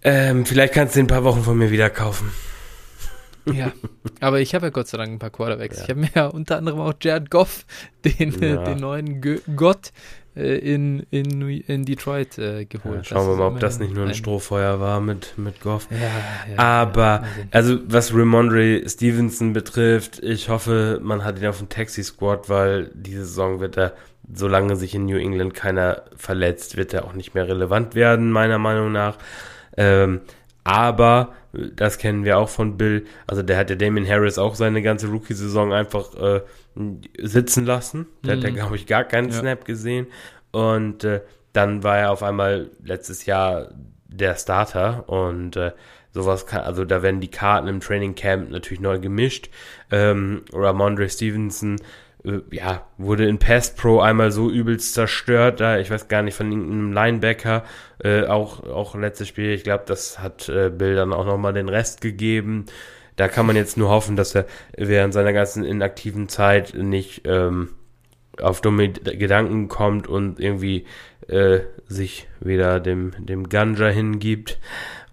Ähm, 0.04 0.44
vielleicht 0.44 0.74
kannst 0.74 0.94
du 0.94 1.00
ihn 1.00 1.04
ein 1.04 1.08
paar 1.08 1.24
Wochen 1.24 1.42
von 1.42 1.56
mir 1.56 1.70
wieder 1.70 1.90
kaufen. 1.90 2.30
Ja, 3.52 3.72
aber 4.20 4.40
ich 4.40 4.54
habe 4.54 4.66
ja 4.66 4.70
Gott 4.70 4.88
sei 4.88 4.96
Dank 4.96 5.12
ein 5.12 5.18
paar 5.18 5.30
Quarterbacks. 5.30 5.78
Ja. 5.78 5.82
Ich 5.84 5.90
habe 5.90 6.00
mir 6.00 6.10
ja 6.14 6.26
unter 6.26 6.56
anderem 6.56 6.80
auch 6.80 6.94
Jared 7.00 7.30
Goff, 7.30 7.66
den, 8.04 8.32
ja. 8.40 8.64
den 8.64 8.78
neuen 8.78 9.20
G 9.20 9.40
Gott, 9.54 9.92
äh, 10.36 10.56
in, 10.56 11.06
in, 11.10 11.42
in 11.42 11.84
Detroit 11.84 12.38
äh, 12.38 12.64
geholt. 12.64 12.98
Ja, 12.98 13.04
schauen 13.04 13.28
wir 13.28 13.36
mal, 13.36 13.48
ob 13.48 13.60
das 13.60 13.78
nicht 13.78 13.94
nur 13.94 14.04
ein, 14.04 14.10
ein 14.10 14.14
Strohfeuer 14.14 14.80
war 14.80 15.00
mit, 15.00 15.34
mit 15.36 15.60
Goff. 15.60 15.88
Aber, 16.56 17.24
also 17.50 17.78
was 17.86 18.14
Ramondre 18.14 18.88
Stevenson 18.88 19.52
betrifft, 19.52 20.22
ich 20.22 20.48
hoffe, 20.48 21.00
man 21.02 21.24
hat 21.24 21.38
ihn 21.38 21.46
auf 21.46 21.58
dem 21.58 21.68
Taxi-Squad, 21.68 22.48
weil 22.48 22.90
diese 22.94 23.24
Saison 23.24 23.60
wird 23.60 23.76
er, 23.76 23.92
solange 24.32 24.76
sich 24.76 24.94
in 24.94 25.04
New 25.04 25.18
England 25.18 25.54
keiner 25.54 26.02
verletzt, 26.16 26.76
wird 26.76 26.94
er 26.94 27.04
auch 27.04 27.12
nicht 27.12 27.34
mehr 27.34 27.46
relevant 27.46 27.94
werden, 27.94 28.32
meiner 28.32 28.58
Meinung 28.58 28.90
nach. 28.90 29.18
Ähm, 29.76 30.20
aber 30.64 31.34
das 31.52 31.98
kennen 31.98 32.24
wir 32.24 32.38
auch 32.38 32.48
von 32.48 32.76
Bill. 32.76 33.06
Also 33.26 33.42
der 33.42 33.56
hat 33.56 33.70
ja 33.70 33.76
Damien 33.76 34.08
Harris 34.08 34.38
auch 34.38 34.54
seine 34.54 34.82
ganze 34.82 35.08
Rookie-Saison 35.08 35.72
einfach 35.72 36.14
äh, 36.16 36.40
sitzen 37.18 37.64
lassen. 37.64 38.06
Der 38.24 38.36
mhm. 38.36 38.38
hat 38.38 38.44
ja, 38.44 38.50
mhm. 38.50 38.54
glaube 38.56 38.76
ich, 38.76 38.86
gar 38.86 39.04
keinen 39.04 39.30
ja. 39.30 39.38
Snap 39.38 39.64
gesehen. 39.64 40.06
Und 40.50 41.04
äh, 41.04 41.20
dann 41.52 41.82
war 41.82 41.98
er 41.98 42.10
auf 42.10 42.22
einmal 42.22 42.70
letztes 42.82 43.26
Jahr 43.26 43.68
der 44.06 44.34
Starter 44.36 45.08
und 45.08 45.56
äh, 45.56 45.72
sowas 46.12 46.46
kann, 46.46 46.62
also 46.62 46.84
da 46.84 47.02
werden 47.02 47.20
die 47.20 47.30
Karten 47.30 47.66
im 47.68 47.80
Training 47.80 48.14
Camp 48.14 48.50
natürlich 48.50 48.80
neu 48.80 48.98
gemischt. 48.98 49.50
Ähm, 49.90 50.44
Ramondre 50.52 51.08
Stevenson 51.08 51.76
äh, 52.24 52.40
ja, 52.50 52.86
wurde 52.98 53.26
in 53.26 53.38
Pass 53.38 53.74
Pro 53.74 54.00
einmal 54.00 54.32
so 54.32 54.50
übelst 54.50 54.94
zerstört, 54.94 55.60
da 55.60 55.78
ich 55.78 55.90
weiß 55.90 56.08
gar 56.08 56.22
nicht 56.22 56.34
von 56.34 56.50
irgendeinem 56.50 56.92
Linebacker, 56.92 57.64
äh, 58.02 58.24
auch, 58.24 58.64
auch 58.64 58.94
letztes 58.94 59.28
Spiel, 59.28 59.50
ich 59.50 59.64
glaube, 59.64 59.84
das 59.86 60.18
hat 60.18 60.48
äh, 60.48 60.70
Bill 60.70 60.94
dann 60.94 61.12
auch 61.12 61.26
nochmal 61.26 61.52
den 61.52 61.68
Rest 61.68 62.00
gegeben. 62.00 62.66
Da 63.16 63.28
kann 63.28 63.46
man 63.46 63.54
jetzt 63.54 63.76
nur 63.76 63.90
hoffen, 63.90 64.16
dass 64.16 64.34
er 64.34 64.46
während 64.76 65.14
seiner 65.14 65.32
ganzen 65.32 65.64
inaktiven 65.64 66.28
Zeit 66.28 66.74
nicht 66.74 67.22
ähm, 67.26 67.70
auf 68.40 68.60
dumme 68.60 68.88
Gedanken 68.88 69.68
kommt 69.68 70.08
und 70.08 70.40
irgendwie 70.40 70.86
äh, 71.28 71.60
sich 71.86 72.28
wieder 72.40 72.80
dem, 72.80 73.12
dem 73.18 73.48
Ganja 73.48 73.88
hingibt. 73.88 74.58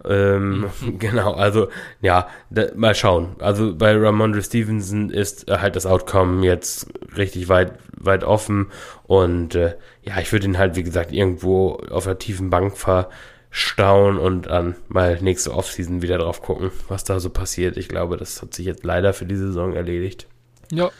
Ähm, 0.08 0.66
mhm. 0.80 0.98
Genau, 0.98 1.34
also 1.34 1.68
ja, 2.00 2.28
da, 2.50 2.66
mal 2.74 2.94
schauen. 2.94 3.36
Also 3.38 3.74
bei 3.74 3.96
Ramondre 3.96 4.42
Stevenson 4.42 5.10
ist 5.10 5.48
äh, 5.48 5.58
halt 5.58 5.76
das 5.76 5.86
Outcome 5.86 6.44
jetzt 6.44 6.88
richtig 7.16 7.48
weit, 7.48 7.74
weit 7.96 8.24
offen 8.24 8.70
und 9.04 9.54
äh, 9.54 9.76
ja, 10.02 10.18
ich 10.20 10.32
würde 10.32 10.46
ihn 10.46 10.58
halt, 10.58 10.76
wie 10.76 10.82
gesagt, 10.82 11.12
irgendwo 11.12 11.74
auf 11.90 12.04
der 12.04 12.18
tiefen 12.18 12.50
Bank 12.50 12.76
verstauen 12.76 14.18
und 14.18 14.46
dann 14.46 14.74
mal 14.88 15.18
nächste 15.20 15.54
Offseason 15.54 16.02
wieder 16.02 16.18
drauf 16.18 16.42
gucken, 16.42 16.70
was 16.88 17.04
da 17.04 17.20
so 17.20 17.30
passiert. 17.30 17.76
Ich 17.76 17.88
glaube, 17.88 18.16
das 18.16 18.42
hat 18.42 18.54
sich 18.54 18.66
jetzt 18.66 18.84
leider 18.84 19.12
für 19.12 19.26
die 19.26 19.36
Saison 19.36 19.74
erledigt. 19.74 20.26
Ja, 20.72 20.90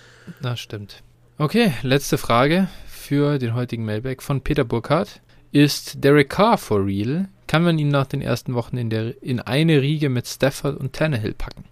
das 0.40 0.60
stimmt. 0.60 1.02
Okay, 1.38 1.72
letzte 1.82 2.18
Frage 2.18 2.68
für 2.86 3.38
den 3.38 3.54
heutigen 3.54 3.84
Mailback 3.84 4.22
von 4.22 4.42
Peter 4.42 4.64
Burkhardt. 4.64 5.20
Ist 5.50 6.04
Derek 6.04 6.30
Carr 6.30 6.56
for 6.56 6.86
real? 6.86 7.28
Kann 7.52 7.64
man 7.64 7.78
ihn 7.78 7.88
nach 7.88 8.06
den 8.06 8.22
ersten 8.22 8.54
Wochen 8.54 8.78
in, 8.78 8.88
der, 8.88 9.22
in 9.22 9.38
eine 9.38 9.82
Riege 9.82 10.08
mit 10.08 10.26
Stafford 10.26 10.80
und 10.80 10.94
Tannehill 10.94 11.34
packen? 11.34 11.64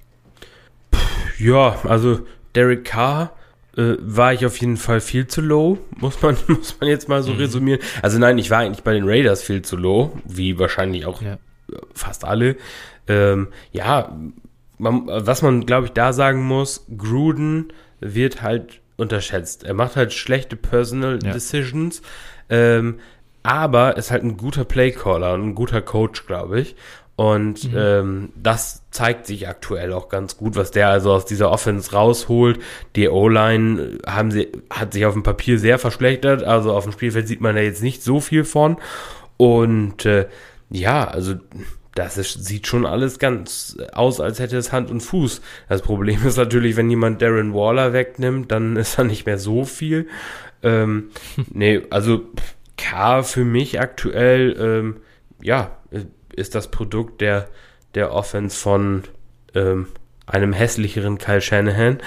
Ja, 1.38 1.80
also 1.84 2.20
Derek 2.54 2.84
Carr 2.84 3.34
äh, 3.78 3.94
war 3.98 4.34
ich 4.34 4.44
auf 4.44 4.58
jeden 4.58 4.76
Fall 4.76 5.00
viel 5.00 5.26
zu 5.26 5.40
low, 5.40 5.78
muss 5.96 6.20
man, 6.20 6.36
muss 6.48 6.78
man 6.78 6.90
jetzt 6.90 7.08
mal 7.08 7.22
so 7.22 7.32
mhm. 7.32 7.38
resümieren. 7.38 7.80
Also 8.02 8.18
nein, 8.18 8.36
ich 8.36 8.50
war 8.50 8.58
eigentlich 8.58 8.84
bei 8.84 8.92
den 8.92 9.08
Raiders 9.08 9.42
viel 9.42 9.62
zu 9.62 9.78
low, 9.78 10.12
wie 10.26 10.58
wahrscheinlich 10.58 11.06
auch 11.06 11.22
ja. 11.22 11.38
fast 11.94 12.26
alle. 12.26 12.56
Ähm, 13.08 13.48
ja, 13.72 14.14
man, 14.76 15.06
was 15.06 15.40
man, 15.40 15.64
glaube 15.64 15.86
ich, 15.86 15.92
da 15.94 16.12
sagen 16.12 16.42
muss, 16.42 16.84
Gruden 16.94 17.72
wird 18.00 18.42
halt 18.42 18.82
unterschätzt. 18.98 19.64
Er 19.64 19.72
macht 19.72 19.96
halt 19.96 20.12
schlechte 20.12 20.56
Personal 20.56 21.20
ja. 21.22 21.32
Decisions, 21.32 22.02
ähm, 22.50 22.98
aber 23.42 23.96
ist 23.96 24.10
halt 24.10 24.22
ein 24.22 24.36
guter 24.36 24.64
Playcaller 24.64 25.34
und 25.34 25.48
ein 25.48 25.54
guter 25.54 25.82
Coach, 25.82 26.26
glaube 26.26 26.60
ich. 26.60 26.76
Und 27.16 27.70
mhm. 27.70 27.76
ähm, 27.76 28.28
das 28.34 28.82
zeigt 28.90 29.26
sich 29.26 29.46
aktuell 29.46 29.92
auch 29.92 30.08
ganz 30.08 30.38
gut, 30.38 30.56
was 30.56 30.70
der 30.70 30.88
also 30.88 31.12
aus 31.12 31.26
dieser 31.26 31.50
Offense 31.50 31.92
rausholt. 31.92 32.58
Die 32.96 33.10
O-Line 33.10 33.98
haben 34.06 34.30
sie, 34.30 34.48
hat 34.70 34.94
sich 34.94 35.04
auf 35.04 35.12
dem 35.12 35.22
Papier 35.22 35.58
sehr 35.58 35.78
verschlechtert. 35.78 36.42
Also 36.42 36.72
auf 36.72 36.84
dem 36.84 36.94
Spielfeld 36.94 37.28
sieht 37.28 37.42
man 37.42 37.56
da 37.56 37.60
jetzt 37.60 37.82
nicht 37.82 38.02
so 38.02 38.20
viel 38.20 38.44
von. 38.44 38.78
Und 39.36 40.06
äh, 40.06 40.28
ja, 40.70 41.06
also 41.08 41.34
das 41.94 42.16
ist, 42.16 42.46
sieht 42.46 42.66
schon 42.66 42.86
alles 42.86 43.18
ganz 43.18 43.76
aus, 43.92 44.20
als 44.20 44.38
hätte 44.38 44.56
es 44.56 44.72
Hand 44.72 44.90
und 44.90 45.00
Fuß. 45.00 45.42
Das 45.68 45.82
Problem 45.82 46.20
ist 46.26 46.38
natürlich, 46.38 46.76
wenn 46.76 46.88
jemand 46.88 47.20
Darren 47.20 47.52
Waller 47.52 47.92
wegnimmt, 47.92 48.50
dann 48.50 48.76
ist 48.76 48.98
da 48.98 49.04
nicht 49.04 49.26
mehr 49.26 49.38
so 49.38 49.64
viel. 49.64 50.08
Ähm, 50.62 51.10
nee, 51.52 51.82
also 51.90 52.22
K 52.80 53.22
für 53.22 53.44
mich 53.44 53.80
aktuell, 53.80 54.56
ähm, 54.58 54.96
ja, 55.42 55.76
ist 56.34 56.54
das 56.54 56.70
Produkt 56.70 57.20
der, 57.20 57.48
der 57.94 58.12
Offense 58.12 58.56
von 58.56 59.04
ähm, 59.54 59.88
einem 60.26 60.52
hässlicheren 60.52 61.18
Kyle 61.18 61.40
Shanahan. 61.40 61.98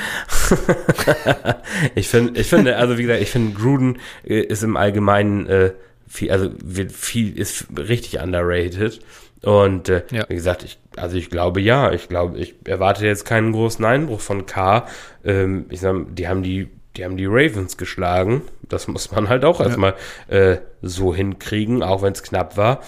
ich 1.95 2.07
finde, 2.07 2.39
ich 2.39 2.47
finde, 2.47 2.77
also 2.77 2.97
wie 2.97 3.03
gesagt, 3.03 3.21
ich 3.21 3.31
finde 3.31 3.53
Gruden 3.53 3.99
äh, 4.25 4.41
ist 4.41 4.63
im 4.63 4.77
Allgemeinen 4.77 5.45
äh, 5.47 5.73
viel, 6.07 6.31
also 6.31 6.49
wird 6.63 6.91
viel, 6.91 7.37
ist 7.37 7.67
richtig 7.77 8.19
underrated. 8.19 8.99
Und 9.43 9.89
äh, 9.89 10.03
ja. 10.11 10.25
wie 10.29 10.35
gesagt, 10.35 10.63
ich, 10.63 10.79
also 10.95 11.17
ich 11.17 11.29
glaube 11.29 11.59
ja, 11.59 11.91
ich 11.91 12.07
glaube, 12.07 12.39
ich 12.39 12.55
erwarte 12.65 13.05
jetzt 13.05 13.25
keinen 13.25 13.51
großen 13.51 13.83
Einbruch 13.83 14.21
von 14.21 14.45
K. 14.45 14.87
Ähm, 15.25 15.65
ich 15.69 15.81
sag, 15.81 16.15
die 16.15 16.27
haben 16.29 16.43
die, 16.43 16.69
die 16.95 17.05
haben 17.05 17.17
die 17.17 17.25
Ravens 17.25 17.77
geschlagen. 17.77 18.43
Das 18.61 18.87
muss 18.87 19.11
man 19.11 19.29
halt 19.29 19.45
auch 19.45 19.59
ja. 19.59 19.65
erstmal 19.67 19.95
äh, 20.27 20.57
so 20.81 21.13
hinkriegen, 21.13 21.83
auch 21.83 22.01
wenn 22.01 22.13
es 22.13 22.23
knapp 22.23 22.57
war. 22.57 22.81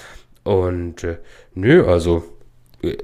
Und 0.43 1.03
äh, 1.03 1.17
nö, 1.53 1.85
also 1.87 2.23
äh, 2.81 2.97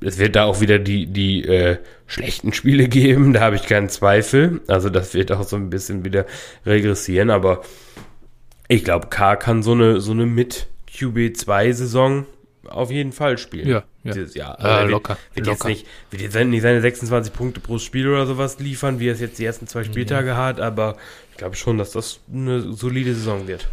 es 0.00 0.18
wird 0.18 0.36
da 0.36 0.44
auch 0.44 0.60
wieder 0.60 0.78
die, 0.78 1.06
die 1.06 1.44
äh, 1.44 1.78
schlechten 2.06 2.52
Spiele 2.52 2.88
geben, 2.88 3.32
da 3.32 3.40
habe 3.40 3.56
ich 3.56 3.66
keinen 3.66 3.88
Zweifel. 3.88 4.60
Also 4.66 4.90
das 4.90 5.14
wird 5.14 5.32
auch 5.32 5.44
so 5.44 5.56
ein 5.56 5.70
bisschen 5.70 6.04
wieder 6.04 6.26
regressieren, 6.64 7.30
aber 7.30 7.62
ich 8.68 8.84
glaube, 8.84 9.08
K 9.08 9.36
kann 9.36 9.62
so 9.62 9.72
eine, 9.72 10.00
so 10.00 10.12
eine 10.12 10.26
mit 10.26 10.66
QB2-Saison 10.90 12.26
auf 12.68 12.90
jeden 12.90 13.12
Fall 13.12 13.38
spielen. 13.38 13.68
Ja, 13.68 13.84
ja. 14.04 14.12
Dieses 14.12 14.34
Jahr. 14.34 14.58
Also 14.58 14.86
äh, 14.86 14.90
locker. 14.90 15.18
Wird, 15.34 15.46
locker. 15.46 15.68
Jetzt 15.68 15.84
nicht, 15.84 15.86
wird 16.10 16.22
jetzt 16.22 16.46
nicht 16.46 16.62
seine 16.62 16.80
26 16.80 17.32
Punkte 17.32 17.60
pro 17.60 17.78
Spiel 17.78 18.08
oder 18.08 18.26
sowas 18.26 18.58
liefern, 18.58 19.00
wie 19.00 19.08
er 19.08 19.14
es 19.14 19.20
jetzt 19.20 19.38
die 19.38 19.44
ersten 19.44 19.66
zwei 19.66 19.84
Spieltage 19.84 20.28
ja. 20.28 20.36
hat, 20.36 20.60
aber 20.60 20.96
ich 21.30 21.36
glaube 21.36 21.56
schon, 21.56 21.78
dass 21.78 21.92
das 21.92 22.20
eine 22.32 22.72
solide 22.72 23.14
Saison 23.14 23.46
wird. 23.48 23.68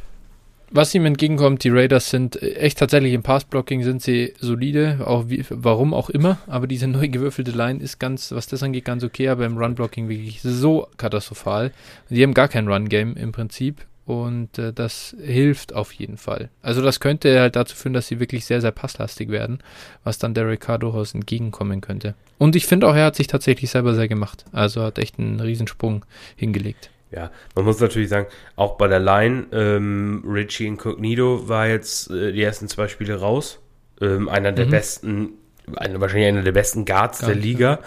Was 0.76 0.95
ihm 0.95 1.06
entgegenkommt, 1.06 1.64
die 1.64 1.70
Raiders 1.70 2.10
sind 2.10 2.41
echt 2.41 2.80
tatsächlich 2.80 3.14
im 3.14 3.22
Passblocking 3.22 3.84
sind 3.84 4.02
sie 4.02 4.34
solide, 4.40 5.03
auch 5.06 5.30
wie, 5.30 5.45
warum 5.49 5.94
auch 5.94 6.10
immer, 6.10 6.40
aber 6.48 6.65
diese 6.65 6.88
neu 6.90 7.10
gewürfelte 7.10 7.52
Line 7.52 7.80
ist 7.80 7.99
ganz, 7.99 8.32
was 8.32 8.48
das 8.48 8.64
angeht, 8.64 8.86
ganz 8.86 9.03
okay, 9.03 9.28
aber 9.28 9.45
im 9.45 9.56
Runblocking 9.56 10.10
wirklich 10.10 10.41
so 10.41 10.88
katastrophal. 10.98 11.72
Die 12.10 12.24
haben 12.24 12.34
gar 12.34 12.48
kein 12.48 12.68
Run-Game 12.68 13.15
im 13.15 13.32
Prinzip 13.32 13.86
und 14.05 14.57
äh, 14.57 14.73
das 14.73 15.15
hilft 15.21 15.73
auf 15.73 15.91
jeden 15.93 16.17
Fall. 16.17 16.49
Also 16.61 16.81
das 16.81 16.99
könnte 16.99 17.39
halt 17.39 17.55
dazu 17.55 17.75
führen, 17.75 17.93
dass 17.93 18.07
sie 18.07 18.19
wirklich 18.19 18.45
sehr, 18.45 18.61
sehr 18.61 18.71
passlastig 18.71 19.30
werden, 19.30 19.59
was 20.03 20.17
dann 20.17 20.34
Derek 20.34 20.59
Carr 20.61 20.80
durchaus 20.80 21.13
entgegenkommen 21.13 21.81
könnte. 21.81 22.15
Und 22.38 22.55
ich 22.55 22.65
finde 22.65 22.88
auch, 22.88 22.95
er 22.95 23.05
hat 23.05 23.15
sich 23.15 23.27
tatsächlich 23.27 23.69
selber 23.69 23.93
sehr 23.93 24.07
gemacht. 24.07 24.43
Also 24.51 24.81
hat 24.81 24.97
echt 24.99 25.19
einen 25.19 25.39
Riesensprung 25.39 26.03
hingelegt. 26.35 26.89
Ja, 27.11 27.30
man 27.55 27.65
muss 27.65 27.80
natürlich 27.80 28.09
sagen, 28.09 28.27
auch 28.55 28.75
bei 28.77 28.88
der 28.88 28.99
Line, 28.99 29.45
ähm, 29.51 30.23
Richie 30.27 30.65
Incognito 30.65 31.47
war 31.47 31.67
jetzt 31.67 32.09
äh, 32.09 32.31
die 32.34 32.41
ersten 32.41 32.67
zwei 32.67 32.88
Spiele 32.88 33.19
raus. 33.19 33.59
Ähm, 34.01 34.27
einer 34.27 34.51
der 34.51 34.65
Mhm. 34.65 34.71
besten, 34.71 35.30
eine, 35.75 36.01
wahrscheinlich 36.01 36.27
einer 36.27 36.41
der 36.41 36.51
besten 36.51 36.85
Guards 36.85 37.19
der 37.19 37.30
Guards, 37.30 37.43
Liga, 37.45 37.80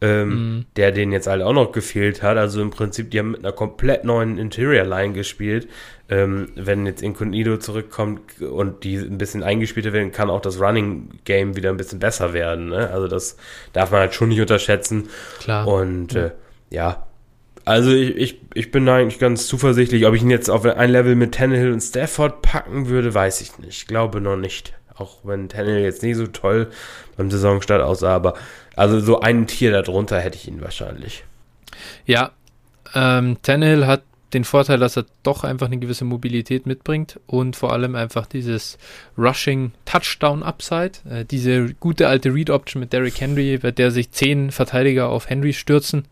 ähm, 0.00 0.28
Mhm. 0.28 0.64
der 0.76 0.92
denen 0.92 1.12
jetzt 1.12 1.26
halt 1.26 1.42
auch 1.42 1.52
noch 1.52 1.72
gefehlt 1.72 2.22
hat. 2.22 2.36
Also 2.36 2.62
im 2.62 2.70
Prinzip, 2.70 3.10
die 3.10 3.18
haben 3.18 3.32
mit 3.32 3.40
einer 3.40 3.52
komplett 3.52 4.04
neuen 4.04 4.38
Interior-Line 4.38 5.12
gespielt. 5.12 5.68
Ähm, 6.10 6.48
wenn 6.54 6.86
jetzt 6.86 7.02
Incognito 7.02 7.58
zurückkommt 7.58 8.40
und 8.40 8.84
die 8.84 8.96
ein 8.96 9.18
bisschen 9.18 9.42
eingespielter 9.42 9.92
werden, 9.92 10.12
kann 10.12 10.30
auch 10.30 10.40
das 10.40 10.60
Running-Game 10.60 11.56
wieder 11.56 11.70
ein 11.70 11.76
bisschen 11.76 11.98
besser 11.98 12.32
werden. 12.32 12.68
Ne? 12.68 12.88
Also 12.90 13.08
das 13.08 13.36
darf 13.72 13.90
man 13.90 14.00
halt 14.00 14.14
schon 14.14 14.28
nicht 14.30 14.40
unterschätzen. 14.40 15.08
Klar. 15.40 15.66
Und 15.66 16.14
äh, 16.14 16.30
ja, 16.70 17.06
also 17.64 17.90
ich, 17.90 18.16
ich, 18.16 18.40
ich 18.54 18.70
bin 18.70 18.86
da 18.86 18.96
eigentlich 18.96 19.18
ganz 19.18 19.46
zuversichtlich. 19.46 20.06
Ob 20.06 20.14
ich 20.14 20.22
ihn 20.22 20.30
jetzt 20.30 20.48
auf 20.48 20.64
ein 20.64 20.90
Level 20.90 21.14
mit 21.16 21.34
Tannehill 21.34 21.72
und 21.72 21.80
Stafford 21.82 22.40
packen 22.40 22.88
würde, 22.88 23.12
weiß 23.12 23.42
ich 23.42 23.58
nicht. 23.58 23.68
Ich 23.82 23.86
glaube 23.86 24.22
noch 24.22 24.36
nicht. 24.36 24.72
Auch 24.98 25.18
wenn 25.22 25.48
Tannehill 25.48 25.82
jetzt 25.82 26.02
nicht 26.02 26.16
so 26.16 26.26
toll 26.26 26.70
beim 27.16 27.30
Saisonstart 27.30 27.82
aussah, 27.82 28.14
aber 28.14 28.34
also 28.76 29.00
so 29.00 29.20
ein 29.20 29.46
Tier 29.46 29.70
darunter 29.70 30.20
hätte 30.20 30.36
ich 30.36 30.48
ihn 30.48 30.60
wahrscheinlich. 30.60 31.24
Ja, 32.04 32.32
ähm, 32.94 33.36
Tannehill 33.42 33.86
hat 33.86 34.02
den 34.34 34.44
Vorteil, 34.44 34.78
dass 34.78 34.96
er 34.96 35.06
doch 35.22 35.44
einfach 35.44 35.66
eine 35.66 35.78
gewisse 35.78 36.04
Mobilität 36.04 36.66
mitbringt 36.66 37.18
und 37.26 37.56
vor 37.56 37.72
allem 37.72 37.94
einfach 37.94 38.26
dieses 38.26 38.76
Rushing 39.16 39.72
Touchdown 39.84 40.42
Upside, 40.42 40.92
äh, 41.08 41.24
diese 41.24 41.74
gute 41.74 42.08
alte 42.08 42.34
Read 42.34 42.50
Option 42.50 42.80
mit 42.80 42.92
Derrick 42.92 43.20
Henry, 43.20 43.58
bei 43.58 43.70
der 43.70 43.90
sich 43.90 44.10
zehn 44.10 44.50
Verteidiger 44.50 45.08
auf 45.08 45.30
Henry 45.30 45.54
stürzen. 45.54 46.04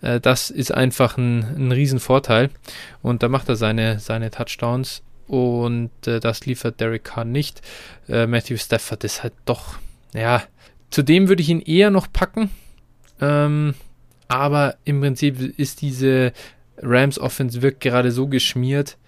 Äh, 0.00 0.20
das 0.20 0.50
ist 0.50 0.72
einfach 0.72 1.18
ein, 1.18 1.42
ein 1.56 1.72
Riesenvorteil 1.72 2.50
und 3.02 3.22
da 3.22 3.28
macht 3.28 3.48
er 3.48 3.56
seine, 3.56 3.98
seine 3.98 4.30
Touchdowns 4.30 5.02
und 5.30 5.92
äh, 6.08 6.18
das 6.18 6.44
liefert 6.44 6.80
Derrick 6.80 7.04
Carr 7.04 7.24
nicht. 7.24 7.62
Äh, 8.08 8.26
Matthew 8.26 8.56
Stafford 8.56 9.04
ist 9.04 9.22
halt 9.22 9.32
doch, 9.44 9.78
ja, 10.12 10.42
zudem 10.90 11.28
würde 11.28 11.40
ich 11.40 11.48
ihn 11.48 11.60
eher 11.60 11.90
noch 11.90 12.12
packen. 12.12 12.50
Ähm, 13.20 13.74
aber 14.26 14.74
im 14.84 15.00
Prinzip 15.00 15.40
ist 15.56 15.82
diese 15.82 16.32
Rams 16.78 17.20
Offense 17.20 17.62
wirkt 17.62 17.80
gerade 17.80 18.10
so 18.10 18.26
geschmiert 18.26 18.98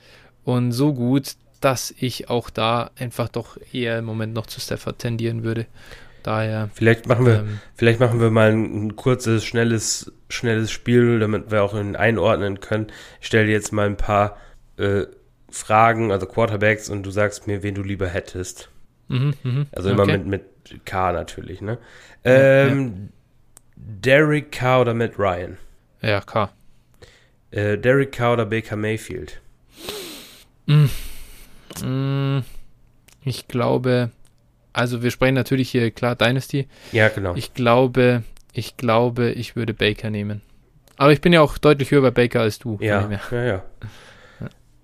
und 0.44 0.70
so 0.70 0.94
gut, 0.94 1.32
dass 1.61 1.93
ich 1.99 2.31
auch 2.31 2.51
da 2.51 2.93
einfach 2.97 3.28
doch 3.28 3.59
eher 3.73 3.99
im 3.99 4.05
Moment 4.05 4.32
noch 4.32 4.47
zu 4.47 4.61
Stafford 4.61 5.01
tendieren 5.01 5.43
würde. 5.43 5.66
Daher, 6.23 6.70
Vielleicht 6.74 7.09
machen 7.09 7.27
wir, 7.27 7.40
ähm, 7.40 7.59
vielleicht 7.74 7.99
machen 7.99 8.20
wir 8.20 8.31
mal 8.31 8.53
ein, 8.53 8.86
ein 8.86 8.97
kurzes, 8.97 9.44
schnelles, 9.44 10.12
schnelles 10.28 10.70
Spiel, 10.70 11.19
damit 11.19 11.51
wir 11.51 11.65
auch 11.65 11.74
ihn 11.74 11.97
einordnen 11.97 12.61
können. 12.61 12.93
Ich 13.20 13.27
stelle 13.27 13.51
jetzt 13.51 13.73
mal 13.73 13.86
ein 13.86 13.97
paar 13.97 14.36
äh, 14.77 15.07
Fragen, 15.53 16.11
also 16.11 16.27
Quarterbacks, 16.27 16.89
und 16.89 17.05
du 17.05 17.11
sagst 17.11 17.47
mir, 17.47 17.62
wen 17.62 17.74
du 17.74 17.83
lieber 17.83 18.09
hättest. 18.09 18.70
mhm, 19.09 19.35
mhm, 19.43 19.66
Also 19.73 19.91
immer 19.91 20.03
okay. 20.03 20.19
mit, 20.19 20.27
mit 20.27 20.85
K 20.87 21.12
natürlich, 21.12 21.61
ne? 21.61 21.79
Ähm, 22.24 23.11
Derek 23.77 24.53
Carr 24.53 24.81
oder 24.83 24.95
Matt 24.95 25.19
Ryan? 25.19 25.59
Ja, 26.01 26.20
klar. 26.20 26.53
Äh, 27.51 27.77
Derek 27.79 28.12
Carr 28.12 28.35
oder 28.35 28.47
Baker 28.47 28.77
Mayfield? 28.77 29.41
Mm, 30.66 32.39
ich 33.24 33.49
glaube, 33.49 34.11
also 34.73 35.03
wir 35.03 35.11
sprechen 35.11 35.35
natürlich 35.35 35.70
hier 35.70 35.91
klar 35.91 36.16
Dynasty. 36.16 36.69
Ja, 36.93 37.09
genau. 37.09 37.35
Ich 37.35 37.55
glaube, 37.55 38.23
ich 38.53 38.77
glaube, 38.77 39.31
ich 39.33 39.57
würde 39.57 39.74
Baker 39.74 40.11
nehmen. 40.11 40.41
Aber 40.97 41.12
ich 41.12 41.20
bin 41.20 41.33
ja 41.33 41.41
auch 41.41 41.59
deutlich 41.59 41.91
höher 41.91 42.03
bei 42.03 42.11
Baker 42.11 42.41
als 42.41 42.59
du. 42.59 42.79
ja, 42.81 43.09
ja, 43.31 43.45
ja. 43.45 43.62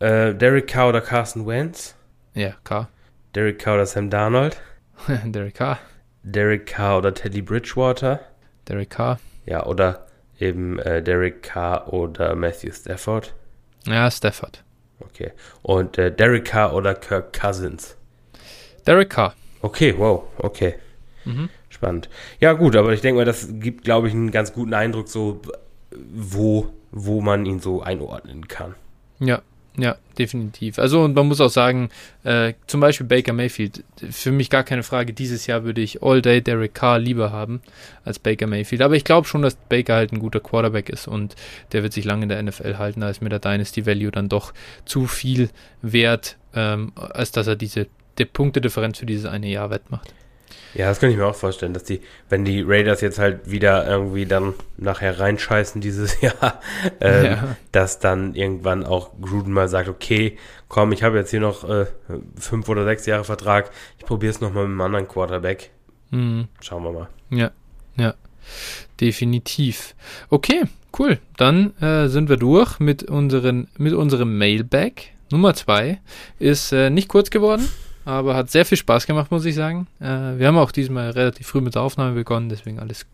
Äh, 0.00 0.34
Derek 0.34 0.68
Carr 0.68 0.90
oder 0.90 1.00
Carson 1.00 1.46
Wentz? 1.46 1.96
Ja, 2.34 2.54
K. 2.64 2.88
Derek 3.34 3.58
Carr 3.58 3.74
oder 3.74 3.86
Sam 3.86 4.10
Darnold? 4.10 4.56
Derek 5.24 5.54
K. 5.54 5.78
Derek 6.22 6.66
Carr 6.66 6.98
oder 6.98 7.14
Teddy 7.14 7.42
Bridgewater? 7.42 8.20
Derek 8.68 8.90
K. 8.90 9.18
Ja, 9.44 9.66
oder 9.66 10.06
eben 10.38 10.78
äh, 10.78 11.02
Derek 11.02 11.42
Carr 11.42 11.92
oder 11.92 12.36
Matthew 12.36 12.72
Stafford? 12.72 13.34
Ja, 13.86 14.10
Stafford. 14.10 14.62
Okay. 15.00 15.32
Und 15.62 15.98
äh, 15.98 16.12
Derek 16.12 16.44
Carr 16.44 16.74
oder 16.74 16.94
Kirk 16.94 17.32
Cousins? 17.32 17.96
Derek 18.86 19.10
K. 19.10 19.34
Okay, 19.62 19.94
wow, 19.98 20.24
okay. 20.38 20.74
Mhm. 21.24 21.48
Spannend. 21.68 22.08
Ja, 22.40 22.52
gut, 22.52 22.76
aber 22.76 22.92
ich 22.92 23.00
denke 23.00 23.18
mal, 23.18 23.24
das 23.24 23.48
gibt, 23.50 23.84
glaube 23.84 24.08
ich, 24.08 24.14
einen 24.14 24.30
ganz 24.30 24.52
guten 24.52 24.74
Eindruck, 24.74 25.08
so 25.08 25.40
wo, 25.90 26.72
wo 26.92 27.20
man 27.20 27.44
ihn 27.46 27.60
so 27.60 27.82
einordnen 27.82 28.46
kann. 28.48 28.74
Ja, 29.18 29.42
ja, 29.78 29.96
definitiv. 30.18 30.78
Also 30.78 31.02
und 31.02 31.14
man 31.14 31.28
muss 31.28 31.40
auch 31.40 31.50
sagen, 31.50 31.88
äh, 32.24 32.54
zum 32.66 32.80
Beispiel 32.80 33.06
Baker 33.06 33.32
Mayfield, 33.32 33.84
für 34.10 34.32
mich 34.32 34.50
gar 34.50 34.64
keine 34.64 34.82
Frage, 34.82 35.12
dieses 35.12 35.46
Jahr 35.46 35.64
würde 35.64 35.80
ich 35.80 36.02
All 36.02 36.20
Day 36.20 36.42
Derek 36.42 36.74
Carr 36.74 36.98
lieber 36.98 37.30
haben 37.30 37.62
als 38.04 38.18
Baker 38.18 38.48
Mayfield. 38.48 38.82
Aber 38.82 38.96
ich 38.96 39.04
glaube 39.04 39.28
schon, 39.28 39.42
dass 39.42 39.54
Baker 39.54 39.94
halt 39.94 40.12
ein 40.12 40.18
guter 40.18 40.40
Quarterback 40.40 40.88
ist 40.88 41.06
und 41.06 41.36
der 41.72 41.84
wird 41.84 41.92
sich 41.92 42.04
lange 42.04 42.24
in 42.24 42.28
der 42.28 42.42
NFL 42.42 42.76
halten, 42.76 43.00
da 43.00 43.08
ist 43.08 43.22
mir 43.22 43.28
der 43.28 43.38
Dynasty 43.38 43.86
Value 43.86 44.10
dann 44.10 44.28
doch 44.28 44.52
zu 44.84 45.06
viel 45.06 45.50
wert, 45.80 46.36
ähm, 46.54 46.92
als 46.96 47.30
dass 47.30 47.46
er 47.46 47.56
diese 47.56 47.86
die 48.18 48.24
Punktedifferenz 48.24 48.98
für 48.98 49.06
dieses 49.06 49.26
eine 49.26 49.48
Jahr 49.48 49.70
wettmacht. 49.70 50.12
Ja, 50.74 50.86
das 50.88 51.00
könnte 51.00 51.12
ich 51.12 51.18
mir 51.18 51.26
auch 51.26 51.34
vorstellen, 51.34 51.72
dass 51.72 51.84
die, 51.84 52.00
wenn 52.28 52.44
die 52.44 52.60
Raiders 52.62 53.00
jetzt 53.00 53.18
halt 53.18 53.50
wieder 53.50 53.86
irgendwie 53.86 54.26
dann 54.26 54.54
nachher 54.76 55.18
reinscheißen 55.18 55.80
dieses 55.80 56.20
Jahr, 56.20 56.60
ähm, 57.00 57.24
Ja. 57.24 57.56
dass 57.72 57.98
dann 57.98 58.34
irgendwann 58.34 58.84
auch 58.84 59.10
Gruden 59.20 59.52
mal 59.52 59.68
sagt, 59.68 59.88
okay, 59.88 60.36
komm, 60.68 60.92
ich 60.92 61.02
habe 61.02 61.16
jetzt 61.16 61.30
hier 61.30 61.40
noch 61.40 61.68
äh, 61.68 61.86
fünf 62.38 62.68
oder 62.68 62.84
sechs 62.84 63.06
Jahre 63.06 63.24
Vertrag, 63.24 63.70
ich 63.98 64.04
probiere 64.04 64.30
es 64.30 64.40
nochmal 64.40 64.64
mit 64.64 64.72
einem 64.72 64.80
anderen 64.82 65.08
Quarterback. 65.08 65.70
Mhm. 66.10 66.48
Schauen 66.60 66.82
wir 66.84 66.92
mal. 66.92 67.08
Ja, 67.30 67.50
ja, 67.96 68.14
definitiv. 69.00 69.94
Okay, 70.30 70.64
cool. 70.98 71.18
Dann 71.36 71.76
äh, 71.80 72.08
sind 72.08 72.28
wir 72.28 72.36
durch 72.36 72.78
mit, 72.78 73.02
unseren, 73.04 73.68
mit 73.78 73.94
unserem 73.94 74.36
Mailbag. 74.38 74.92
Nummer 75.30 75.54
zwei 75.54 76.00
ist 76.38 76.72
äh, 76.72 76.88
nicht 76.90 77.08
kurz 77.08 77.30
geworden, 77.30 77.68
aber 78.08 78.34
hat 78.34 78.50
sehr 78.50 78.64
viel 78.64 78.78
Spaß 78.78 79.06
gemacht, 79.06 79.30
muss 79.30 79.44
ich 79.44 79.54
sagen. 79.54 79.86
Äh, 80.00 80.38
wir 80.38 80.46
haben 80.46 80.56
auch 80.56 80.72
diesmal 80.72 81.10
relativ 81.10 81.46
früh 81.46 81.60
mit 81.60 81.74
der 81.74 81.82
Aufnahme 81.82 82.14
begonnen, 82.14 82.48
deswegen 82.48 82.78
alles 82.78 83.06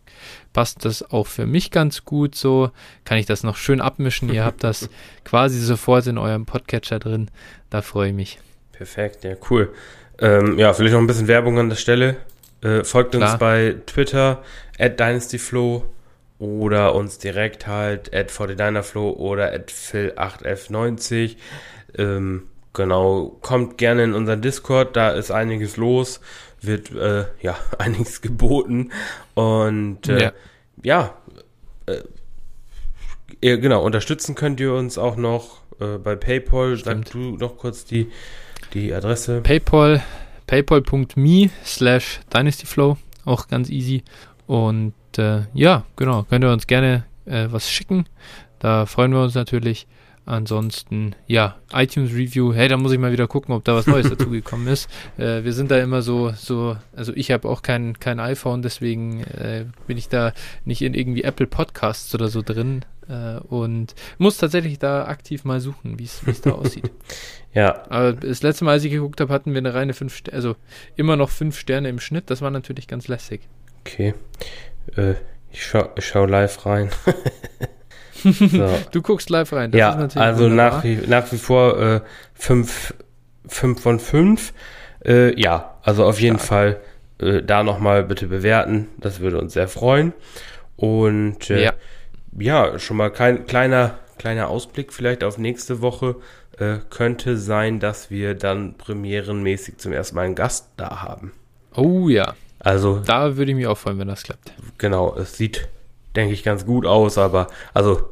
passt 0.53 0.85
das 0.85 1.11
auch 1.11 1.27
für 1.27 1.47
mich 1.47 1.73
ganz 1.73 2.05
gut 2.05 2.37
so. 2.37 2.71
Kann 3.05 3.19
ich 3.19 3.27
das 3.27 3.43
noch 3.43 3.57
schön 3.57 3.81
abmischen. 3.81 4.33
Ihr 4.33 4.45
habt 4.47 4.63
das 4.63 4.89
quasi 5.25 5.59
sofort 5.59 6.07
in 6.07 6.17
eurem 6.17 6.47
Podcatcher 6.47 7.01
drin. 7.01 7.29
Da 7.71 7.83
freue 7.83 8.11
ich 8.11 8.15
mich. 8.15 8.39
Perfekt, 8.71 9.25
ja, 9.25 9.35
cool. 9.51 9.73
Ähm, 10.21 10.59
ja, 10.61 10.73
vielleicht 10.73 10.95
noch 10.95 11.01
ein 11.01 11.09
bisschen 11.09 11.27
Werbung 11.27 11.59
an 11.59 11.71
der 11.71 11.77
Stelle. 11.77 12.17
Äh, 12.63 12.85
folgt 12.85 13.17
uns 13.17 13.25
Klar. 13.25 13.39
bei 13.39 13.77
Twitter, 13.87 14.45
at 14.79 15.01
DynastyFlow 15.01 15.85
oder 16.39 16.95
uns 16.95 17.19
direkt 17.19 17.67
halt 17.67 18.15
at 18.15 18.31
49erFlow 18.31 19.17
oder 19.17 19.53
at 19.53 19.73
Phil8F90. 19.73 21.37
Ähm, 21.99 22.45
genau, 22.75 23.39
kommt 23.41 23.79
gerne 23.79 24.05
in 24.05 24.13
unseren 24.13 24.43
Discord, 24.43 24.97
da 24.97 25.11
ist 25.11 25.31
einiges 25.31 25.77
los, 25.77 26.21
wird 26.61 26.93
äh, 26.93 27.25
ja 27.41 27.57
einiges 27.79 28.21
geboten 28.21 28.91
und 29.35 30.09
äh, 30.09 30.25
Ja. 30.25 30.33
ja, 30.83 31.15
äh, 31.87 33.59
genau, 33.59 33.85
unterstützen 33.85 34.35
könnt 34.35 34.61
ihr 34.61 34.73
uns 34.75 34.99
auch 34.99 35.17
noch 35.17 35.61
äh, 35.81 35.99
bei 35.99 36.17
PayPal. 36.17 36.77
Sag 36.77 37.07
Stimmt. 37.07 37.15
du 37.15 37.37
noch 37.37 37.57
kurz 37.57 37.85
die, 37.85 38.11
die 38.73 38.93
Adresse. 38.93 39.41
PayPal, 39.43 40.03
paypal.me 40.47 41.51
slash 41.65 42.21
dynastyflow, 42.35 42.97
auch 43.25 43.49
ganz 43.49 43.71
easy. 43.71 44.03
Und 44.47 44.95
äh, 45.19 45.43
ja, 45.53 45.85
genau, 45.97 46.25
könnt 46.25 46.45
ihr 46.45 46.53
uns 46.53 46.67
gerne 46.67 47.05
äh, 47.27 47.49
was 47.51 47.71
schicken. 47.71 48.07
Da 48.59 48.87
freuen 48.87 49.13
wir 49.13 49.23
uns 49.23 49.35
natürlich. 49.35 49.87
Ansonsten, 50.27 51.15
ja, 51.27 51.57
iTunes 51.73 52.13
Review, 52.13 52.55
hey, 52.55 52.69
da 52.69 52.77
muss 52.77 52.93
ich 52.93 52.99
mal 52.99 53.13
wieder 53.13 53.29
gucken, 53.29 53.55
ob 53.55 53.65
da 53.65 53.75
was 53.75 53.87
Neues 53.87 54.09
dazugekommen 54.17 54.67
ist. 54.69 54.89
Äh, 55.19 55.45
wir 55.45 55.53
sind 55.53 55.71
da 55.71 55.79
immer 55.79 56.01
so, 56.01 56.31
so, 56.31 56.77
also 56.97 57.13
ich 57.15 57.31
habe 57.31 57.49
auch 57.49 57.61
kein, 57.63 57.99
kein 57.99 58.21
iPhone, 58.21 58.63
deswegen 58.63 59.21
äh, 59.25 59.67
bin 59.87 59.99
ich 59.99 60.09
da 60.09 60.33
nicht 60.65 60.81
in 60.83 60.95
irgendwie 60.95 61.25
Apple 61.25 61.47
Podcasts 61.47 62.15
oder 62.15 62.29
so 62.29 62.41
drin 62.41 62.85
äh, 63.09 63.39
und 63.39 63.95
muss 64.19 64.39
tatsächlich 64.39 64.79
da 64.79 65.07
aktiv 65.07 65.45
mal 65.45 65.61
suchen, 65.61 65.99
wie 65.99 66.05
es 66.05 66.41
da 66.41 66.53
aussieht. 66.53 66.91
Ja, 67.55 67.85
Aber 67.89 68.15
das 68.15 68.43
letzte 68.43 68.65
Mal, 68.65 68.73
als 68.73 68.85
ich 68.85 68.91
geguckt 68.91 69.21
habe, 69.21 69.33
hatten 69.33 69.53
wir 69.53 69.59
eine 69.59 69.75
reine 69.75 69.95
5 69.95 70.13
Sterne, 70.13 70.37
also 70.37 70.57
immer 70.97 71.15
noch 71.15 71.31
5 71.31 71.57
Sterne 71.57 71.89
im 71.89 72.01
Schnitt. 72.01 72.29
Das 72.29 72.43
war 72.43 72.51
natürlich 72.51 72.89
ganz 72.89 73.07
lässig. 73.07 73.43
okay. 73.83 74.13
Äh, 74.97 75.15
ich 75.53 75.65
schau, 75.65 75.89
ich 75.97 76.05
schau 76.05 76.27
live 76.27 76.67
rein. 76.67 76.91
so. 78.49 78.69
Du 78.91 79.03
guckst 79.03 79.31
live 79.31 79.53
rein. 79.53 79.71
Das 79.71 79.79
ist 79.79 79.81
Ja, 79.81 79.95
natürlich 79.95 80.17
also 80.27 80.45
wunderbar. 80.45 80.79
nach 80.79 80.85
wie, 80.85 80.97
nach 81.07 81.33
wie 81.33 81.39
vor 81.39 81.79
äh, 81.81 82.01
fünf, 82.35 82.95
fünf 83.47 83.81
von 83.81 84.01
fünf. 84.01 84.53
Äh, 85.05 85.39
ja, 85.41 85.75
also 85.83 86.05
auf 86.05 86.21
jeden 86.21 86.39
Stark. 86.39 86.49
Fall 86.49 86.81
äh, 87.21 87.43
da 87.43 87.63
nochmal 87.63 88.03
bitte 88.05 88.27
bewerten. 88.27 88.89
Das 88.99 89.21
würde 89.21 89.39
uns 89.39 89.53
sehr 89.53 89.69
freuen. 89.69 90.13
Und 90.77 91.51
äh, 91.51 91.63
Ja. 91.65 91.73
ja, 92.39 92.79
schon 92.79 92.97
mal 92.97 93.11
kein 93.11 93.47
kleiner, 93.47 93.99
kleiner 94.19 94.49
Ausblick 94.49 94.93
vielleicht 94.93 95.23
auf 95.23 95.39
nächste 95.39 95.81
Woche. 95.83 96.17
Äh, 96.59 96.77
könnte 96.89 97.37
sein, 97.37 97.81
dass 97.81 98.11
wir 98.11 98.35
dann 98.35 98.75
premierenmäßig 98.79 99.79
zum 99.79 99.93
ersten 99.93 100.15
Mal 100.17 100.23
einen 100.23 100.35
Gast 100.37 100.69
da 100.77 101.03
haben. 101.03 101.33
Oh 101.75 102.09
ja. 102.09 102.35
Also. 102.61 103.01
Da 103.05 103.37
würde 103.37 103.51
ich 103.51 103.57
mich 103.57 103.67
auch 103.67 103.77
freuen, 103.77 103.99
wenn 103.99 104.09
das 104.09 104.23
klappt. 104.23 104.53
Genau, 104.79 105.15
es 105.17 105.37
sieht, 105.37 105.69
denke 106.17 106.35
ich, 106.35 106.43
ganz 106.43 106.67
gut 106.67 106.87
aus, 106.87 107.19
aber 107.19 107.49
also 107.73 108.09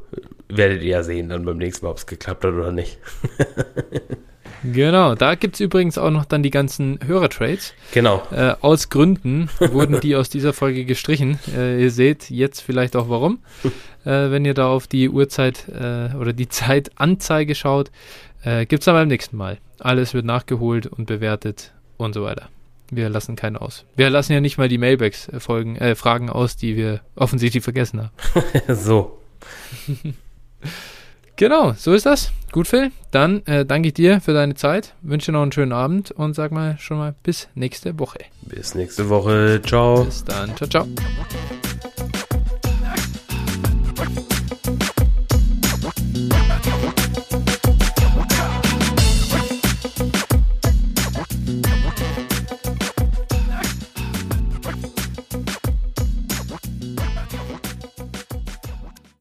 werdet 0.49 0.83
ihr 0.83 0.91
ja 0.91 1.03
sehen 1.03 1.29
dann 1.29 1.45
beim 1.45 1.59
nächsten 1.59 1.87
Mal, 1.87 1.93
ob 1.93 1.99
es 1.99 2.07
geklappt 2.07 2.45
hat 2.45 2.53
oder 2.53 2.73
nicht. 2.73 2.99
Genau, 4.65 5.17
da 5.17 5.35
gibt 5.35 5.57
es 5.57 5.61
übrigens 5.61 5.99
auch 5.99 6.11
noch 6.11 6.25
dann 6.25 6.43
die 6.43 6.51
ganzen 6.51 7.01
Hörertrades. 7.05 7.75
Genau. 7.93 8.23
Äh, 8.31 8.55
aus 8.61 8.91
Gründen 8.91 9.49
wurden 9.59 10.01
die 10.01 10.15
aus 10.15 10.29
dieser 10.29 10.53
Folge 10.53 10.85
gestrichen. 10.85 11.39
Äh, 11.57 11.83
ihr 11.83 11.91
seht 11.91 12.31
jetzt 12.31 12.61
vielleicht 12.61 12.97
auch 12.97 13.09
warum. 13.09 13.41
Äh, 14.05 14.33
wenn 14.33 14.45
ihr 14.45 14.55
da 14.55 14.67
auf 14.67 14.89
die 14.89 15.09
Uhrzeit 15.09 15.69
äh, 15.69 16.13
oder 16.17 16.33
die 16.33 16.49
Zeitanzeige 16.49 17.55
schaut, 17.55 17.93
äh, 18.43 18.67
gibt 18.67 18.81
es 18.81 18.87
dann 18.87 18.97
beim 18.97 19.07
nächsten 19.07 19.37
Mal. 19.37 19.59
Alles 19.79 20.13
wird 20.13 20.25
nachgeholt 20.25 20.89
und 20.89 21.07
bewertet 21.07 21.73
und 21.99 22.13
so 22.13 22.25
weiter. 22.25 22.49
Wir 22.95 23.09
lassen 23.09 23.37
keinen 23.37 23.57
aus. 23.57 23.87
Wir 23.97 24.11
lassen 24.11 24.35
ja 24.35 24.41
nicht 24.41 24.59
mal 24.59 24.69
die 24.69 24.77
Mailbacks 24.77 25.29
äh, 25.29 25.41
folgen, 25.41 25.77
äh, 25.77 25.95
Fragen 25.95 26.29
aus, 26.29 26.57
die 26.57 26.77
wir 26.77 27.01
offensichtlich 27.17 27.65
vergessen 27.65 28.03
haben. 28.03 28.13
so. 28.75 29.19
Genau, 31.37 31.73
so 31.73 31.93
ist 31.93 32.07
das. 32.07 32.31
Gut, 32.53 32.69
Phil. 32.69 32.93
Dann 33.11 33.45
äh, 33.47 33.65
danke 33.65 33.89
ich 33.89 33.95
dir 33.95 34.21
für 34.21 34.33
deine 34.33 34.55
Zeit, 34.55 34.95
wünsche 35.01 35.33
dir 35.33 35.33
noch 35.33 35.43
einen 35.43 35.51
schönen 35.51 35.73
Abend 35.73 36.11
und 36.11 36.35
sag 36.35 36.53
mal 36.53 36.79
schon 36.79 36.99
mal 36.99 37.15
bis 37.23 37.49
nächste 37.55 37.99
Woche. 37.99 38.19
Bis 38.43 38.75
nächste 38.75 39.09
Woche. 39.09 39.61
Ciao. 39.65 40.05
Bis 40.05 40.25
dann. 40.25 40.55
Ciao, 40.57 40.69
ciao. 40.69 40.87